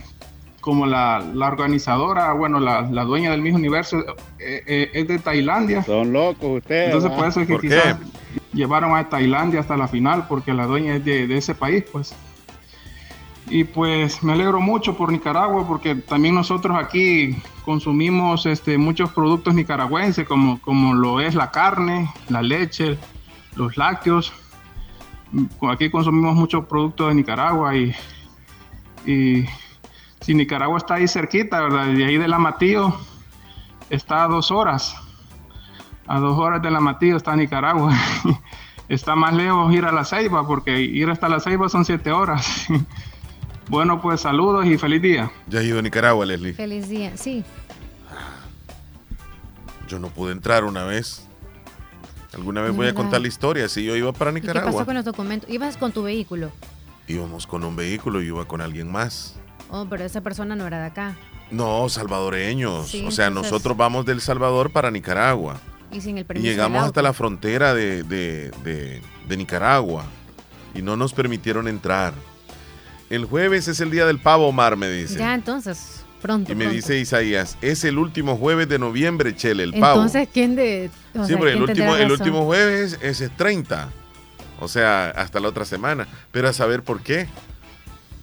como 0.63 0.85
la, 0.85 1.19
la 1.33 1.47
organizadora, 1.47 2.31
bueno, 2.31 2.57
la, 2.61 2.83
la, 2.83 3.03
dueña 3.03 3.31
del 3.31 3.41
mismo 3.41 3.59
universo 3.59 3.99
eh, 4.39 4.63
eh, 4.65 4.91
es 4.93 5.07
de 5.09 5.19
Tailandia. 5.19 5.83
Son 5.83 6.13
locos 6.13 6.59
ustedes. 6.59 6.85
Entonces, 6.85 7.11
por 7.11 7.27
eso 7.27 7.41
es 7.41 7.47
que 7.47 7.53
¿Por 7.55 7.61
quizás 7.61 7.97
qué? 7.97 8.39
llevaron 8.53 8.95
a 8.95 9.09
Tailandia 9.09 9.59
hasta 9.59 9.75
la 9.75 9.89
final, 9.89 10.25
porque 10.29 10.53
la 10.53 10.65
dueña 10.65 10.95
es 10.95 11.03
de, 11.03 11.27
de 11.27 11.37
ese 11.37 11.53
país, 11.53 11.83
pues. 11.91 12.15
Y 13.49 13.65
pues 13.65 14.23
me 14.23 14.31
alegro 14.31 14.61
mucho 14.61 14.95
por 14.95 15.11
Nicaragua 15.11 15.67
porque 15.67 15.95
también 15.95 16.33
nosotros 16.33 16.77
aquí 16.79 17.35
consumimos 17.65 18.45
este, 18.45 18.77
muchos 18.77 19.11
productos 19.11 19.53
nicaragüenses 19.53 20.25
como, 20.25 20.61
como 20.61 20.93
lo 20.93 21.19
es 21.19 21.35
la 21.35 21.51
carne, 21.51 22.09
la 22.29 22.41
leche, 22.41 22.97
los 23.57 23.75
lácteos. 23.75 24.31
Aquí 25.69 25.89
consumimos 25.89 26.35
muchos 26.35 26.65
productos 26.67 27.09
de 27.09 27.15
Nicaragua 27.15 27.75
y, 27.75 27.93
y 29.05 29.45
si 30.23 30.33
Nicaragua 30.33 30.77
está 30.77 30.95
ahí 30.95 31.07
cerquita, 31.07 31.61
¿verdad? 31.61 31.87
De 31.87 32.05
ahí 32.05 32.17
del 32.17 32.33
Amatillo 32.33 32.97
está 33.89 34.23
a 34.23 34.27
dos 34.27 34.51
horas. 34.51 34.95
A 36.07 36.19
dos 36.19 36.39
horas 36.39 36.61
del 36.61 36.75
Amatillo 36.75 37.17
está 37.17 37.35
Nicaragua. 37.35 37.93
está 38.87 39.15
más 39.15 39.33
lejos 39.33 39.73
ir 39.73 39.85
a 39.85 39.91
la 39.91 40.05
Ceiba 40.05 40.47
porque 40.47 40.79
ir 40.79 41.09
hasta 41.09 41.27
la 41.27 41.39
Ceiba 41.39 41.69
son 41.69 41.85
siete 41.85 42.11
horas. 42.11 42.67
Bueno, 43.69 44.01
pues 44.01 44.19
saludos 44.19 44.65
y 44.65 44.77
feliz 44.77 45.01
día. 45.01 45.31
Ya 45.47 45.61
he 45.61 45.63
ido 45.63 45.79
a 45.79 45.81
Nicaragua, 45.81 46.25
Leslie. 46.25 46.53
Feliz 46.53 46.89
día, 46.89 47.15
sí. 47.15 47.45
Yo 49.87 49.99
no 49.99 50.09
pude 50.09 50.33
entrar 50.33 50.65
una 50.65 50.83
vez. 50.83 51.25
Alguna 52.33 52.61
vez 52.61 52.75
voy 52.75 52.87
a 52.87 52.93
contar 52.93 53.21
la 53.21 53.29
historia. 53.29 53.69
Si 53.69 53.85
yo 53.85 53.95
iba 53.95 54.11
para 54.11 54.31
¿Y 54.31 54.33
qué 54.35 54.41
Nicaragua, 54.41 54.71
pasó 54.73 54.85
con 54.85 54.95
los 54.95 55.05
documentos? 55.05 55.49
¿Ibas 55.49 55.77
con 55.77 55.93
tu 55.93 56.03
vehículo? 56.03 56.51
íbamos 57.07 57.47
con 57.47 57.63
un 57.63 57.75
vehículo 57.75 58.21
y 58.21 58.27
iba 58.27 58.45
con 58.45 58.61
alguien 58.61 58.91
más. 58.91 59.35
Oh, 59.69 59.87
pero 59.89 60.03
esa 60.03 60.21
persona 60.21 60.55
no 60.55 60.67
era 60.67 60.79
de 60.79 60.85
acá. 60.87 61.15
No, 61.51 61.87
salvadoreños. 61.89 62.87
Sí, 62.89 63.05
o 63.05 63.11
sea, 63.11 63.27
entonces- 63.27 63.51
nosotros 63.51 63.77
vamos 63.77 64.05
del 64.05 64.21
Salvador 64.21 64.71
para 64.71 64.91
Nicaragua. 64.91 65.59
Y 65.91 66.01
sin 66.01 66.17
el 66.17 66.21
Y 66.21 66.25
permiso. 66.25 66.47
llegamos 66.49 66.81
del 66.81 66.87
hasta 66.87 67.01
la 67.01 67.13
frontera 67.13 67.73
de, 67.73 68.03
de- 68.03 68.51
de- 68.63 69.01
de 69.27 69.37
Nicaragua. 69.37 70.05
Y 70.73 70.81
no 70.81 70.95
nos 70.97 71.13
permitieron 71.13 71.67
entrar. 71.67 72.13
El 73.09 73.25
jueves 73.25 73.67
es 73.67 73.79
el 73.79 73.91
día 73.91 74.05
del 74.07 74.19
pavo, 74.19 74.47
Omar, 74.47 74.75
me 74.75 74.89
dice. 74.89 75.19
Ya, 75.19 75.35
entonces, 75.35 76.03
pronto. 76.21 76.51
y 76.51 76.55
me 76.55 76.63
pronto. 76.65 76.75
dice 76.75 76.97
Isaías, 76.97 77.57
es 77.61 77.83
el 77.83 77.99
último 77.99 78.37
jueves 78.37 78.67
de 78.67 78.79
noviembre, 78.79 79.35
Chele, 79.35 79.61
el 79.63 79.73
pavo. 79.73 79.97
Entonces, 80.01 80.27
¿quién 80.33 80.55
de.? 80.55 80.89
o 81.13 81.23
sí, 81.25 81.33
sea, 81.33 81.37
el 81.37 81.41
¿quién 81.43 81.65
tendrá 81.67 81.91
último, 81.91 81.95
el 81.97 82.11
último 82.11 82.45
jueves 82.45 82.97
ese 83.03 83.25
es 83.25 83.37
30. 83.37 83.89
O 84.59 84.67
sea, 84.67 85.09
hasta 85.11 85.39
la 85.39 85.49
otra 85.49 85.65
semana. 85.65 86.07
Pero 86.31 86.49
a 86.49 86.53
saber 86.53 86.81
por 86.81 87.01
qué. 87.01 87.27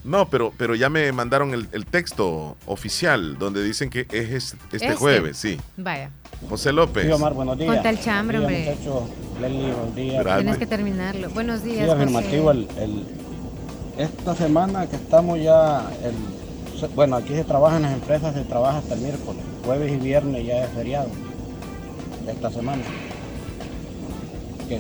No, 0.02 0.30
pero, 0.30 0.52
pero 0.56 0.74
ya 0.74 0.88
me 0.88 1.12
mandaron 1.12 1.52
el, 1.52 1.68
el 1.72 1.84
texto 1.84 2.56
oficial 2.66 3.36
donde 3.38 3.62
dicen 3.62 3.90
que 3.90 4.06
es 4.10 4.30
es- 4.30 4.54
este, 4.72 4.76
Este. 4.76 4.94
jueves, 4.94 5.36
sí. 5.36 5.60
Vaya. 5.76 6.10
José 6.48 6.72
López. 6.72 7.04
Sí, 7.04 7.12
Omar, 7.12 7.34
buenos 7.34 7.58
días. 7.58 7.74
Ponte 7.74 7.88
el 7.90 8.00
chambre, 8.00 8.38
Buenos 8.40 8.56
días, 8.58 8.78
hombre. 8.78 8.90
muchachos. 8.90 9.40
Leslie, 9.40 9.72
buenos 9.74 9.94
días. 9.94 10.24
Grande. 10.24 10.42
Tienes 10.42 10.58
que 10.58 10.66
terminarlo. 10.66 11.30
Buenos 11.30 11.62
días. 11.62 11.84
Sí, 11.84 11.90
afirmativo. 11.90 12.44
José. 12.46 12.58
El, 12.78 12.82
el- 12.82 13.04
esta 13.98 14.34
semana 14.34 14.86
que 14.88 14.96
estamos 14.96 15.38
ya, 15.42 15.90
el, 16.02 16.14
bueno, 16.94 17.16
aquí 17.16 17.34
se 17.34 17.44
trabaja 17.44 17.76
en 17.76 17.82
las 17.82 17.92
empresas, 17.92 18.34
se 18.34 18.44
trabaja 18.44 18.78
hasta 18.78 18.94
el 18.94 19.00
miércoles. 19.00 19.42
Jueves 19.66 19.92
y 19.92 19.96
viernes 19.96 20.46
ya 20.46 20.64
es 20.64 20.70
feriado. 20.72 21.10
Esta 22.26 22.50
semana. 22.50 22.82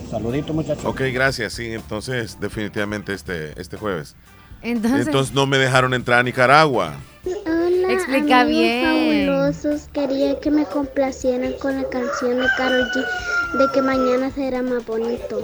Saludito, 0.08 0.54
muchachos. 0.54 0.84
Ok, 0.84 1.00
gracias. 1.12 1.52
Sí, 1.54 1.72
entonces 1.72 2.38
definitivamente 2.40 3.12
este, 3.12 3.60
este 3.60 3.76
jueves. 3.76 4.14
Entonces, 4.62 5.06
Entonces 5.06 5.34
no 5.34 5.46
me 5.46 5.58
dejaron 5.58 5.94
entrar 5.94 6.20
a 6.20 6.22
Nicaragua. 6.22 6.94
Hola, 7.24 7.92
Explica 7.92 8.44
bien. 8.44 9.26
fabulosos. 9.26 9.88
Quería 9.92 10.38
que 10.40 10.50
me 10.50 10.64
complacieran 10.66 11.54
con 11.60 11.76
la 11.80 11.88
canción 11.88 12.38
de 12.38 12.46
Karol 12.56 12.86
G 12.90 13.58
de 13.58 13.72
que 13.72 13.82
mañana 13.82 14.30
será 14.30 14.62
más 14.62 14.84
bonito. 14.86 15.42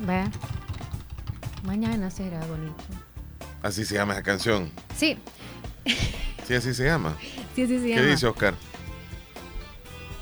vaya. 0.00 0.30
Mañana 1.64 2.10
será 2.10 2.40
bonito. 2.46 2.74
Así 3.62 3.84
se 3.84 3.94
llama 3.94 4.14
esa 4.14 4.22
canción. 4.22 4.70
Sí, 4.96 5.18
Sí, 6.46 6.54
así 6.54 6.72
se 6.72 6.84
llama. 6.84 7.14
sí, 7.54 7.66
sí, 7.66 7.78
sí. 7.78 7.92
¿Qué 7.94 8.02
dice 8.06 8.26
Oscar? 8.26 8.54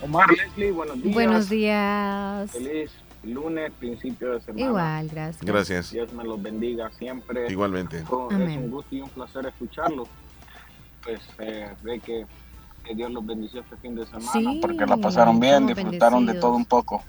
Omar, 0.03 0.29
Leslie, 0.31 0.73
buenos 0.73 1.01
días. 1.03 1.15
Buenos 1.15 1.49
días. 1.49 2.51
Feliz 2.51 2.91
lunes, 3.27 3.73
principio 3.79 4.33
de 4.33 4.41
semana. 4.41 4.67
Igual, 4.67 5.09
gracias. 5.09 5.45
Gracias. 5.45 5.91
Dios 5.93 6.13
me 6.13 6.25
los 6.25 6.41
bendiga 6.43 6.91
siempre. 6.91 7.51
Igualmente. 7.51 8.03
Con- 8.05 8.41
Es 8.43 8.57
un 8.57 8.71
gusto 8.71 8.95
y 8.95 9.01
un 9.03 9.09
placer 9.11 9.47
escucharlos. 9.47 10.09
Pues 11.03 11.21
eh, 11.39 11.73
ve 11.83 12.01
que, 12.01 12.27
que 12.85 12.95
Dios 12.95 13.11
los 13.11 13.25
bendició 13.25 13.61
este 13.61 13.77
fin 13.77 13.95
de 13.95 14.05
semana 14.07 14.33
Sí, 14.33 14.59
porque 14.61 14.85
la 14.87 14.97
pasaron 14.97 15.39
bien, 15.39 15.67
disfrutaron 15.67 16.27
de 16.27 16.35
todo 16.35 16.55
un 16.57 16.65
poco. 16.65 17.03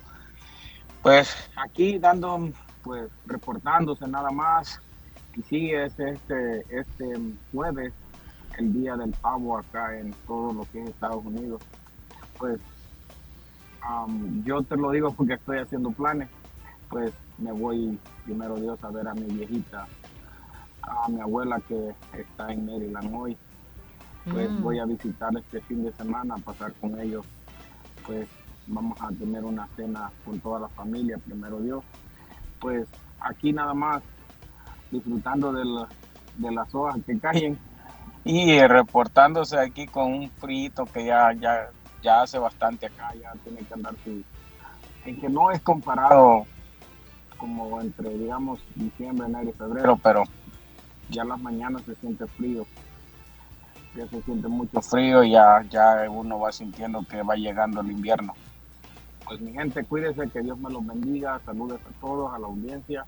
Pues 1.01 1.35
aquí 1.55 1.97
dando, 1.99 2.49
pues 2.83 3.09
reportándose 3.25 4.07
nada 4.07 4.29
más. 4.31 4.79
Y 5.35 5.41
sí, 5.43 5.71
es 5.71 5.97
este, 5.99 6.65
este 6.69 7.05
jueves, 7.51 7.93
el 8.57 8.73
día 8.73 8.95
del 8.97 9.11
pavo 9.11 9.57
acá 9.57 9.97
en 9.97 10.13
todo 10.25 10.51
lo 10.53 10.65
que 10.71 10.81
es 10.83 10.89
Estados 10.89 11.23
Unidos. 11.23 11.61
Pues 12.39 12.59
Am, 13.81 14.43
yo 14.43 14.61
te 14.63 14.75
lo 14.75 14.91
digo 14.91 15.11
porque 15.13 15.33
estoy 15.35 15.59
haciendo 15.59 15.91
planes. 15.91 16.29
Pues 16.89 17.13
me 17.37 17.51
voy 17.51 17.99
primero 18.25 18.55
Dios 18.55 18.81
a 18.83 18.89
ver 18.89 19.07
a 19.07 19.13
mi 19.13 19.25
viejita, 19.25 19.87
a 20.81 21.09
mi 21.09 21.19
abuela 21.21 21.59
que 21.67 21.95
está 22.13 22.51
en 22.51 22.65
Maryland 22.65 23.13
hoy. 23.15 23.37
Pues 24.31 24.51
Mm. 24.51 24.61
voy 24.61 24.79
a 24.79 24.85
visitar 24.85 25.29
este 25.37 25.61
fin 25.61 25.83
de 25.83 25.93
semana, 25.93 26.35
a 26.35 26.39
pasar 26.39 26.73
con 26.81 26.99
ellos. 26.99 27.25
Pues 28.05 28.27
vamos 28.67 28.99
a 29.01 29.09
tener 29.09 29.43
una 29.43 29.67
cena 29.75 30.11
con 30.25 30.39
toda 30.39 30.59
la 30.61 30.69
familia, 30.69 31.17
primero 31.17 31.59
Dios. 31.59 31.83
Pues 32.59 32.89
aquí 33.19 33.53
nada 33.53 33.73
más 33.73 34.01
disfrutando 34.91 35.51
de, 35.53 35.63
la- 35.65 35.87
de 36.37 36.51
las 36.51 36.73
hojas 36.75 36.97
que 37.05 37.17
caen 37.19 37.57
y 38.23 38.59
reportándose 38.61 39.57
aquí 39.57 39.85
con 39.87 40.13
un 40.13 40.29
frío 40.31 40.71
que 40.93 41.05
ya, 41.05 41.31
ya, 41.33 41.69
ya 42.07 42.21
hace 42.21 42.39
bastante 42.39 42.85
acá, 42.85 43.13
ya 43.21 43.33
tiene 43.43 43.59
que 43.59 43.73
andar 43.73 43.93
su, 44.01 44.23
en 45.03 45.19
que 45.19 45.27
no 45.27 45.51
es 45.51 45.61
comparado 45.61 46.45
como 47.37 47.81
entre, 47.81 48.09
digamos, 48.17 48.61
diciembre, 48.75 49.27
enero 49.27 49.49
y 49.49 49.53
febrero, 49.53 49.99
pero 50.01 50.23
ya 51.09 51.25
las 51.25 51.37
mañanas 51.41 51.81
se 51.81 51.95
siente 51.95 52.25
frío, 52.27 52.65
ya 53.93 54.07
se 54.07 54.21
siente 54.21 54.47
mucho 54.47 54.81
frío 54.81 55.21
y 55.21 55.31
ya, 55.31 55.61
ya 55.69 56.09
uno 56.09 56.39
va 56.39 56.53
sintiendo 56.53 57.03
que 57.09 57.21
va 57.23 57.35
llegando 57.35 57.81
el 57.81 57.91
invierno. 57.91 58.33
Pues 59.25 59.41
mi 59.41 59.51
gente, 59.51 59.83
cuídense, 59.83 60.29
que 60.29 60.39
Dios 60.41 60.57
me 60.57 60.71
los 60.71 60.87
bendiga, 60.87 61.41
saludos 61.45 61.81
a 61.89 61.99
todos, 61.99 62.33
a 62.33 62.39
la 62.39 62.47
audiencia 62.47 63.05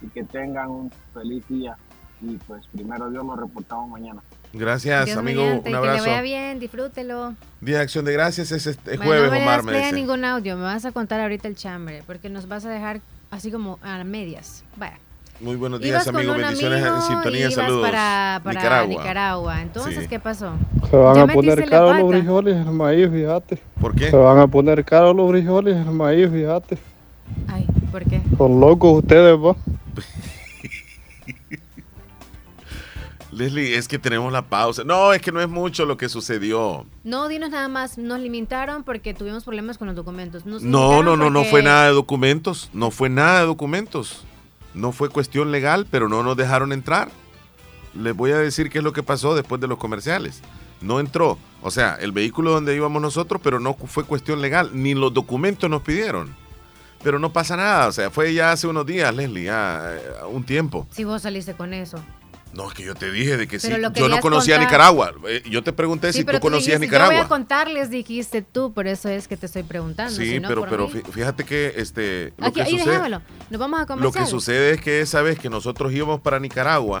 y 0.00 0.06
que 0.08 0.24
tengan 0.24 0.70
un 0.70 0.90
feliz 1.12 1.46
día. 1.48 1.76
Y 2.22 2.36
pues 2.38 2.66
primero 2.68 3.10
Dios 3.10 3.26
lo 3.26 3.36
reportamos 3.36 3.90
mañana. 3.90 4.22
Gracias, 4.52 5.06
Dios 5.06 5.16
amigo. 5.16 5.40
mediante, 5.42 5.60
Un 5.60 5.60
y 5.60 5.64
Que 5.64 5.70
le 5.70 5.76
abrazo. 5.76 6.04
vaya 6.04 6.20
bien, 6.22 6.58
disfrútelo. 6.60 7.34
Día 7.60 7.76
de 7.78 7.82
Acción 7.82 8.04
de 8.04 8.12
Gracias 8.12 8.52
es 8.52 8.66
este 8.66 8.96
Bueno, 8.96 9.04
jueves, 9.04 9.30
no 9.30 9.36
me 9.38 9.42
Omar, 9.42 9.62
me 9.62 9.78
dice. 9.78 9.92
ningún 9.92 10.24
audio, 10.24 10.56
me 10.56 10.64
vas 10.64 10.84
a 10.84 10.92
contar 10.92 11.20
ahorita 11.20 11.48
el 11.48 11.56
chambre, 11.56 12.02
porque 12.06 12.28
nos 12.28 12.46
vas 12.48 12.64
a 12.66 12.70
dejar 12.70 13.00
así 13.30 13.50
como 13.50 13.78
a 13.82 14.02
medias. 14.04 14.62
Vaya. 14.76 14.98
Muy 15.40 15.56
buenos 15.56 15.80
días, 15.80 16.04
con 16.04 16.14
amigo. 16.16 16.32
un 16.34 16.38
Bendiciones 16.38 16.82
amigo 16.84 16.96
en 16.96 17.02
sintonía. 17.02 17.50
Saludos. 17.50 17.86
Para, 17.90 18.40
para 18.44 18.60
Nicaragua. 18.60 18.86
Nicaragua. 18.88 19.62
Entonces, 19.62 19.98
Sí. 20.02 20.08
¿qué 20.08 20.20
pasó? 20.20 20.52
Se 20.88 20.96
van 20.96 21.16
Ya 21.16 21.22
a 21.22 21.26
poner 21.26 21.68
caros 21.68 21.98
los 21.98 22.10
frijoles 22.10 22.56
el 22.58 22.72
maíz, 22.72 23.08
fíjate. 23.10 23.58
¿Por 23.80 23.94
qué? 23.94 24.10
Se 24.10 24.16
van 24.16 24.38
a 24.38 24.46
poner 24.46 24.84
caros 24.84 25.16
los 25.16 25.28
frijoles 25.30 25.76
el 25.76 25.90
maíz, 25.92 26.30
fíjate. 26.30 26.78
Ay, 27.48 27.66
¿por 27.90 28.04
qué? 28.04 28.20
Son 28.38 28.60
locos 28.60 28.98
ustedes, 28.98 29.34
va. 29.36 29.56
Leslie, 33.32 33.76
es 33.76 33.88
que 33.88 33.98
tenemos 33.98 34.30
la 34.32 34.42
pausa. 34.42 34.84
No, 34.84 35.12
es 35.12 35.22
que 35.22 35.32
no 35.32 35.40
es 35.40 35.48
mucho 35.48 35.86
lo 35.86 35.96
que 35.96 36.08
sucedió. 36.08 36.84
No, 37.02 37.28
dinos 37.28 37.50
nada 37.50 37.68
más, 37.68 37.96
nos 37.96 38.20
limitaron 38.20 38.84
porque 38.84 39.14
tuvimos 39.14 39.44
problemas 39.44 39.78
con 39.78 39.86
los 39.86 39.96
documentos. 39.96 40.44
Nos 40.44 40.62
No, 40.62 41.02
no, 41.02 41.16
no, 41.16 41.30
no 41.30 41.44
fue 41.44 41.62
nada 41.62 41.86
de 41.86 41.92
documentos. 41.92 42.68
No 42.72 42.90
fue 42.90 43.08
nada 43.08 43.40
de 43.40 43.46
documentos. 43.46 44.24
No 44.74 44.92
fue 44.92 45.08
cuestión 45.08 45.50
legal, 45.50 45.86
pero 45.90 46.08
no 46.08 46.22
nos 46.22 46.36
dejaron 46.36 46.72
entrar. 46.72 47.10
Les 47.94 48.14
voy 48.14 48.32
a 48.32 48.38
decir 48.38 48.70
qué 48.70 48.78
es 48.78 48.84
lo 48.84 48.92
que 48.92 49.02
pasó 49.02 49.34
después 49.34 49.60
de 49.60 49.66
los 49.66 49.78
comerciales. 49.78 50.42
no 50.82 51.00
entró. 51.00 51.38
O 51.62 51.70
sea, 51.70 51.96
el 52.00 52.12
vehículo 52.12 52.50
donde 52.50 52.74
íbamos 52.74 53.00
nosotros, 53.00 53.40
pero 53.42 53.60
no 53.60 53.74
fue 53.74 54.04
cuestión 54.04 54.42
legal, 54.42 54.70
ni 54.72 54.94
los 54.94 55.14
documentos 55.14 55.70
nos 55.70 55.82
pidieron. 55.82 56.34
Pero 57.04 57.18
no 57.18 57.32
pasa 57.32 57.56
nada, 57.56 57.86
o 57.88 57.92
sea, 57.92 58.10
fue 58.10 58.34
ya 58.34 58.52
hace 58.52 58.66
unos 58.66 58.84
días, 58.86 59.14
Leslie, 59.14 59.44
ya 59.44 59.94
eh, 59.94 60.24
un 60.30 60.44
tiempo. 60.44 60.86
Si 60.90 61.04
vos 61.04 61.22
saliste 61.22 61.54
con 61.54 61.72
eso. 61.72 61.98
No, 62.52 62.68
es 62.68 62.74
que 62.74 62.84
yo 62.84 62.94
te 62.94 63.10
dije 63.10 63.36
de 63.36 63.46
que 63.48 63.58
sí. 63.58 63.68
Yo 63.94 64.08
no 64.08 64.20
conocía 64.20 64.56
contar. 64.56 64.66
Nicaragua. 64.70 65.12
Eh, 65.28 65.42
Yo 65.50 65.62
te 65.62 65.72
pregunté 65.72 66.12
Sí, 66.12 66.18
si 66.20 66.24
pero 66.24 66.38
tú 66.38 66.42
conocías 66.42 66.78
dijiste, 66.80 66.86
Yo 66.96 67.00
voy 67.00 67.08
Nicaragua. 67.08 67.24
a 67.24 67.28
contarles, 67.28 67.88
dijiste 67.90 68.42
tú, 68.42 68.72
por 68.72 68.86
eso 68.86 69.08
es 69.08 69.26
que 69.26 69.36
te 69.36 69.46
estoy 69.46 69.62
preguntando. 69.62 70.12
Sí, 70.14 70.26
si 70.32 70.40
no, 70.40 70.48
pero, 70.48 70.66
pero 70.68 70.88
mí. 70.88 71.00
fíjate 71.12 71.44
que 71.44 71.72
este, 71.76 72.32
lo 72.36 72.46
Aquí, 72.46 72.54
que 72.56 72.62
ahí 72.62 72.78
sucede. 72.78 73.08
Nos 73.50 73.58
vamos 73.58 73.80
a 73.80 73.96
lo 73.96 74.12
que 74.12 74.26
sucede 74.26 74.72
es 74.72 74.80
que 74.80 75.00
esa 75.00 75.22
vez 75.22 75.38
que 75.38 75.48
nosotros 75.48 75.92
íbamos 75.92 76.20
para 76.20 76.38
Nicaragua, 76.38 77.00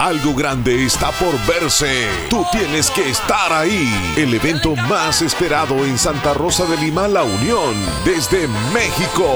Algo 0.00 0.34
grande 0.34 0.86
está 0.86 1.10
por 1.10 1.38
verse. 1.46 2.08
Tú 2.30 2.42
tienes 2.50 2.90
que 2.90 3.10
estar 3.10 3.52
ahí. 3.52 4.14
El 4.16 4.32
evento 4.32 4.74
más 4.74 5.20
esperado 5.20 5.84
en 5.84 5.98
Santa 5.98 6.32
Rosa 6.32 6.64
de 6.64 6.78
Lima, 6.78 7.06
La 7.06 7.22
Unión, 7.22 7.74
desde 8.02 8.48
México. 8.72 9.26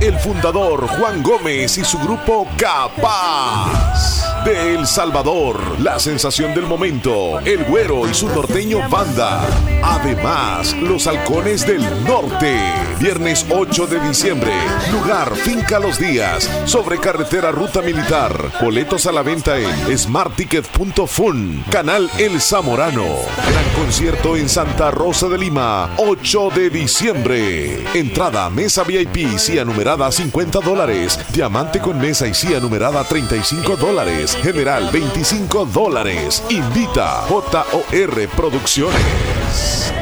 El 0.00 0.18
fundador 0.18 0.86
Juan 0.86 1.22
Gómez 1.22 1.76
y 1.76 1.84
su 1.84 1.98
grupo 1.98 2.48
Capaz. 2.56 4.42
De 4.46 4.76
El 4.76 4.86
Salvador, 4.86 5.78
la 5.80 5.98
sensación 5.98 6.54
del 6.54 6.64
momento, 6.64 7.38
el 7.40 7.64
güero 7.64 8.08
y 8.08 8.14
su 8.14 8.26
norteño 8.28 8.88
banda. 8.88 9.46
Además, 9.82 10.72
los 10.80 11.06
halcones 11.06 11.66
del 11.66 11.82
norte. 12.04 12.56
Viernes 12.98 13.44
8 13.50 13.86
de 13.88 14.00
diciembre. 14.00 14.52
Lugar 14.90 15.34
Finca 15.36 15.78
Los 15.78 15.98
Días. 15.98 16.50
Sobre 16.64 16.98
carretera 16.98 17.50
Ruta 17.50 17.82
Militar. 17.82 18.32
Boletos 18.60 19.06
a 19.06 19.12
la 19.12 19.22
venta 19.22 19.58
en 19.58 19.98
smartticket.fun. 19.98 21.64
Canal 21.70 22.10
El 22.18 22.40
Zamorano. 22.40 23.04
Gran 23.04 23.84
concierto 23.84 24.36
en 24.36 24.48
Santa 24.48 24.90
Rosa 24.90 25.28
de 25.28 25.36
Lima. 25.36 25.90
8 25.98 26.50
de 26.54 26.70
diciembre. 26.70 27.84
Entrada 27.92 28.48
mesa 28.48 28.82
VIP, 28.82 29.38
silla 29.38 29.64
numerada 29.64 30.10
50 30.10 30.60
dólares. 30.60 31.20
Diamante 31.34 31.80
con 31.80 31.98
mesa 31.98 32.26
y 32.26 32.32
silla 32.32 32.60
numerada 32.60 33.04
35 33.04 33.76
dólares. 33.76 34.38
General 34.42 34.88
25 34.90 35.66
dólares. 35.66 36.42
Invita 36.48 37.26
JOR 37.28 38.28
Producciones. 38.34 39.92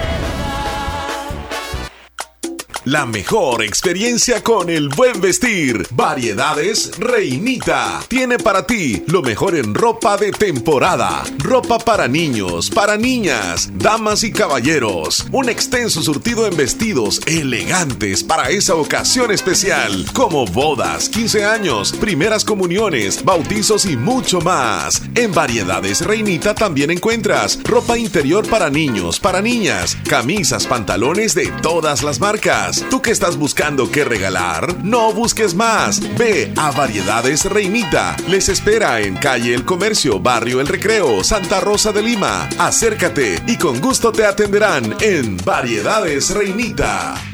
La 2.87 3.07
mejor 3.07 3.63
experiencia 3.63 4.43
con 4.43 4.69
el 4.69 4.91
buen 4.91 5.19
vestir. 5.23 5.87
Variedades 5.93 6.91
Reinita. 6.99 8.03
Tiene 8.09 8.37
para 8.37 8.67
ti 8.67 9.03
lo 9.07 9.23
mejor 9.23 9.55
en 9.55 9.75
ropa 9.75 10.19
de 10.19 10.33
temporada. 10.33 11.23
Ropa 11.39 11.79
para 11.79 12.09
niños, 12.09 12.69
para 12.69 12.99
niñas, 12.99 13.71
damas 13.77 14.23
y 14.23 14.33
caballeros. 14.33 15.27
Un 15.33 15.49
extenso 15.49 16.03
surtido 16.03 16.47
en 16.47 16.59
vestidos 16.59 17.23
elegantes 17.27 18.23
para 18.23 18.51
esa 18.51 18.75
ocasión 18.75 19.31
especial. 19.31 20.05
Como 20.13 20.45
bodas, 20.45 21.09
15 21.09 21.43
años, 21.43 21.91
primeras 21.91 22.45
comuniones, 22.45 23.25
bautizos 23.25 23.87
y 23.87 23.97
mucho 23.97 24.43
más. 24.43 25.01
En 25.15 25.33
Variedades 25.33 26.05
Reinita 26.05 26.55
también 26.55 26.91
encuentras 26.91 27.59
ropa 27.65 27.97
interior 27.97 28.47
para 28.47 28.69
niños, 28.69 29.19
para 29.19 29.41
niñas, 29.41 29.97
camisas, 30.07 30.67
pantalones 30.67 31.35
de 31.35 31.47
todas 31.63 32.03
las 32.03 32.21
marcas. 32.21 32.74
¿Tú 32.91 33.03
que 33.03 33.11
estás 33.11 33.37
buscando 33.37 33.91
qué 33.91 34.05
regalar? 34.05 34.83
No 34.85 35.13
busques 35.13 35.55
más. 35.55 36.01
Ve 36.17 36.53
a 36.57 36.71
Variedades 36.71 37.45
Reinita. 37.45 38.17
Les 38.29 38.49
espera 38.49 39.01
en 39.01 39.17
calle 39.17 39.55
El 39.55 39.65
Comercio, 39.65 40.19
barrio 40.21 40.61
El 40.61 40.67
Recreo, 40.67 41.23
Santa 41.23 41.61
Rosa 41.61 41.93
de 41.93 42.03
Lima. 42.03 42.49
Acércate 42.59 43.43
y 43.47 43.57
con 43.57 43.81
gusto 43.81 44.13
te 44.13 44.25
atenderán 44.25 44.95
en 45.01 45.37
Variedades 45.45 46.31
Reinita. 46.31 47.34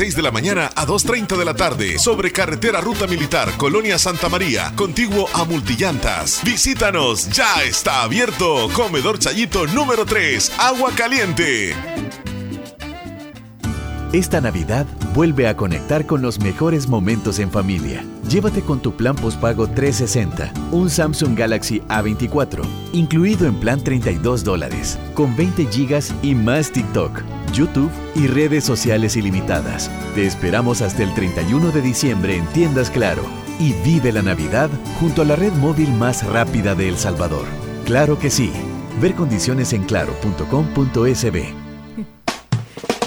6 0.00 0.16
de 0.16 0.22
la 0.22 0.30
mañana 0.30 0.70
a 0.76 0.86
2.30 0.86 1.36
de 1.36 1.44
la 1.44 1.52
tarde, 1.52 1.98
sobre 1.98 2.32
carretera 2.32 2.80
Ruta 2.80 3.06
Militar, 3.06 3.50
Colonia 3.58 3.98
Santa 3.98 4.30
María, 4.30 4.72
contiguo 4.74 5.28
a 5.34 5.44
Multillantas. 5.44 6.40
Visítanos, 6.42 7.28
ya 7.28 7.62
está 7.64 8.00
abierto. 8.04 8.70
Comedor 8.72 9.18
Chayito 9.18 9.66
número 9.66 10.06
3, 10.06 10.52
Agua 10.56 10.92
Caliente. 10.96 11.74
Esta 14.14 14.40
Navidad 14.40 14.86
vuelve 15.12 15.46
a 15.46 15.56
conectar 15.58 16.06
con 16.06 16.22
los 16.22 16.40
mejores 16.40 16.88
momentos 16.88 17.38
en 17.38 17.50
familia. 17.50 18.02
Llévate 18.26 18.62
con 18.62 18.80
tu 18.80 18.96
plan 18.96 19.16
postpago 19.16 19.68
360 19.68 20.52
un 20.72 20.88
Samsung 20.88 21.36
Galaxy 21.36 21.80
A24, 21.88 22.62
incluido 22.92 23.46
en 23.46 23.60
plan 23.60 23.84
32 23.84 24.44
dólares, 24.44 24.98
con 25.12 25.36
20 25.36 25.66
gigas 25.66 26.14
y 26.22 26.34
más 26.34 26.72
TikTok, 26.72 27.20
YouTube 27.52 27.90
y 28.14 28.26
redes 28.26 28.64
sociales 28.64 29.16
ilimitadas. 29.16 29.90
Te 30.14 30.26
esperamos 30.26 30.82
hasta 30.82 31.02
el 31.02 31.12
31 31.14 31.70
de 31.70 31.80
diciembre 31.82 32.36
en 32.36 32.46
Tiendas 32.48 32.90
Claro. 32.90 33.22
y 33.58 33.72
vive 33.84 34.12
la 34.12 34.22
Navidad 34.22 34.70
junto 34.98 35.22
a 35.22 35.24
la 35.24 35.36
red 35.36 35.52
móvil 35.54 35.92
más 35.92 36.24
rápida 36.26 36.74
de 36.74 36.88
El 36.88 36.96
Salvador. 36.96 37.44
Claro 37.84 38.18
que 38.18 38.30
sí. 38.30 38.50
Ver 39.00 39.14
condiciones 39.14 39.72
en 39.72 39.84
claro.com.sb. 39.84 41.44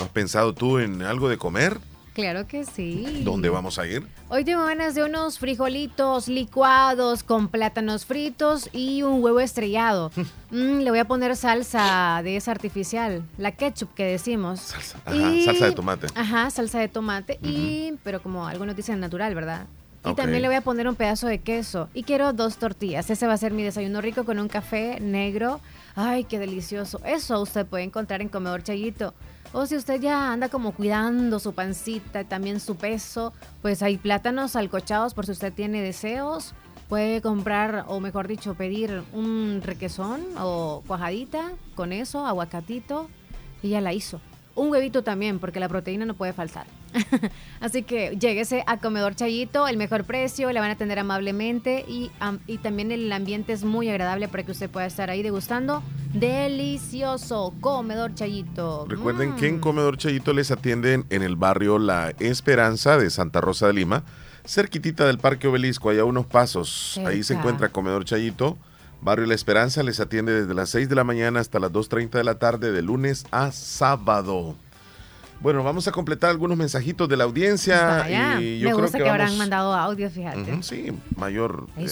¿Has 0.02 0.10
pensado 0.10 0.54
tú 0.54 0.80
en 0.80 1.02
algo 1.02 1.30
de 1.30 1.38
comer? 1.38 1.80
Claro 2.14 2.46
que 2.48 2.64
sí. 2.64 3.22
¿Dónde 3.24 3.50
vamos 3.50 3.80
a 3.80 3.88
ir? 3.88 4.06
Hoy 4.30 4.46
tengo 4.46 4.64
ganas 4.64 4.94
de 4.94 5.04
unos 5.04 5.40
frijolitos 5.40 6.28
licuados 6.28 7.24
con 7.24 7.48
plátanos 7.48 8.06
fritos 8.06 8.70
y 8.72 9.02
un 9.02 9.24
huevo 9.24 9.40
estrellado. 9.40 10.12
Mm, 10.52 10.82
le 10.82 10.90
voy 10.92 11.00
a 11.00 11.06
poner 11.06 11.36
salsa 11.36 12.22
de 12.24 12.38
esa 12.38 12.52
artificial, 12.52 13.24
la 13.40 13.52
ketchup 13.52 13.96
que 13.96 14.06
decimos. 14.06 14.60
Salsa, 14.60 15.00
ajá, 15.06 15.32
salsa 15.44 15.66
de 15.66 15.72
tomate. 15.72 16.08
Ajá, 16.14 16.50
salsa 16.52 16.80
de 16.80 16.88
tomate 16.88 17.40
y 17.42 17.94
pero 18.04 18.22
como 18.22 18.46
algunos 18.48 18.76
dicen 18.76 19.00
natural, 19.00 19.34
¿verdad? 19.34 19.66
Y 20.06 20.14
también 20.14 20.42
le 20.42 20.50
voy 20.50 20.58
a 20.58 20.62
poner 20.62 20.88
un 20.88 20.96
pedazo 20.96 21.28
de 21.28 21.40
queso. 21.40 21.90
Y 21.94 22.04
quiero 22.04 22.34
dos 22.34 22.58
tortillas. 22.58 23.10
Ese 23.10 23.26
va 23.26 23.34
a 23.34 23.38
ser 23.38 23.54
mi 23.54 23.64
desayuno 23.64 24.02
rico 24.02 24.26
con 24.26 24.38
un 24.38 24.50
café 24.50 25.00
negro. 25.00 25.62
Ay, 25.96 26.26
qué 26.26 26.40
delicioso. 26.40 27.02
Eso 27.06 27.42
usted 27.42 27.66
puede 27.66 27.86
encontrar 27.86 28.22
en 28.22 28.28
Comedor 28.28 28.64
Chayito. 28.64 29.14
O 29.56 29.68
si 29.68 29.76
usted 29.76 30.02
ya 30.02 30.34
anda 30.34 30.50
como 30.50 30.72
cuidando 30.72 31.40
su 31.40 31.54
pancita 31.54 32.22
y 32.22 32.26
también 32.26 32.60
su 32.60 32.76
peso, 32.76 33.34
pues 33.62 33.84
hay 33.84 33.98
plátanos 33.98 34.56
alcochados 34.56 35.14
por 35.14 35.28
si 35.28 35.32
usted 35.32 35.54
tiene 35.54 35.82
deseos. 35.82 36.56
Puede 36.90 37.22
comprar, 37.22 37.86
o 37.88 38.00
mejor 38.00 38.28
dicho, 38.28 38.56
pedir 38.56 39.04
un 39.14 39.62
requesón 39.64 40.22
o 40.40 40.84
cuajadita 40.88 41.52
con 41.76 41.94
eso, 41.94 42.26
aguacatito, 42.26 43.10
y 43.62 43.70
ya 43.70 43.82
la 43.82 43.94
hizo. 43.94 44.20
Un 44.56 44.70
huevito 44.70 45.04
también, 45.04 45.40
porque 45.40 45.60
la 45.60 45.68
proteína 45.68 46.06
no 46.06 46.14
puede 46.14 46.32
faltar. 46.34 46.68
Así 47.60 47.82
que 47.82 48.16
lléguese 48.20 48.64
a 48.68 48.78
Comedor 48.78 49.16
Chayito, 49.16 49.68
el 49.68 49.78
mejor 49.78 50.04
precio, 50.04 50.52
le 50.52 50.60
van 50.60 50.70
a 50.70 50.74
atender 50.74 51.00
amablemente 51.00 51.84
y, 51.88 52.12
am- 52.20 52.40
y 52.46 52.60
también 52.60 52.92
el 52.92 53.12
ambiente 53.12 53.52
es 53.54 53.64
muy 53.64 53.90
agradable 53.90 54.28
para 54.28 54.44
que 54.44 54.52
usted 54.52 54.70
pueda 54.70 54.86
estar 54.86 55.10
ahí 55.10 55.24
degustando. 55.24 55.82
Delicioso, 56.14 57.54
Comedor 57.62 58.14
Chayito. 58.14 58.86
Recuerden 58.88 59.36
que 59.38 59.48
en 59.48 59.60
Comedor 59.60 59.98
Chayito 59.98 60.34
les 60.34 60.52
atienden 60.52 61.06
en 61.10 61.24
el 61.24 61.36
barrio 61.36 61.80
La 61.80 62.12
Esperanza 62.20 62.98
de 62.98 63.10
Santa 63.10 63.42
Rosa 63.42 63.68
de 63.68 63.74
Lima, 63.74 64.04
cerquitita 64.46 65.06
del 65.08 65.18
Parque 65.18 65.48
Obelisco, 65.48 65.90
allá 65.90 66.06
unos 66.06 66.28
pasos. 66.28 67.00
Ahí 67.06 67.24
se 67.24 67.34
encuentra 67.34 67.70
Comedor 67.70 68.06
Chayito. 68.06 68.58
Barrio 69.04 69.26
La 69.26 69.34
Esperanza 69.36 69.84
les 69.84 70.00
atiende 70.00 70.32
desde 70.32 70.54
las 70.54 70.70
6 70.70 70.88
de 70.90 70.96
la 70.96 71.04
mañana 71.04 71.40
hasta 71.42 71.60
las 71.60 71.72
2.30 71.72 72.12
de 72.12 72.24
la 72.24 72.36
tarde, 72.40 72.72
de 72.72 72.82
lunes 72.82 73.26
a 73.32 73.52
sábado. 73.52 74.56
Bueno, 75.42 75.62
vamos 75.62 75.88
a 75.90 75.92
completar 75.92 76.30
algunos 76.30 76.58
mensajitos 76.58 77.10
de 77.10 77.18
la 77.18 77.26
audiencia. 77.26 77.86
Vaya, 77.98 78.40
y 78.40 78.60
yo 78.60 78.70
me 78.70 78.76
creo 78.76 78.84
gusta 78.84 78.98
que, 78.98 79.04
que, 79.04 79.10
vamos- 79.10 79.22
habrán 79.24 79.38
mandado 79.38 79.74
audio, 79.74 80.10
fíjate. 80.10 80.64
Sí, 80.64 80.88
mayor 81.18 81.68
eh, 81.78 81.88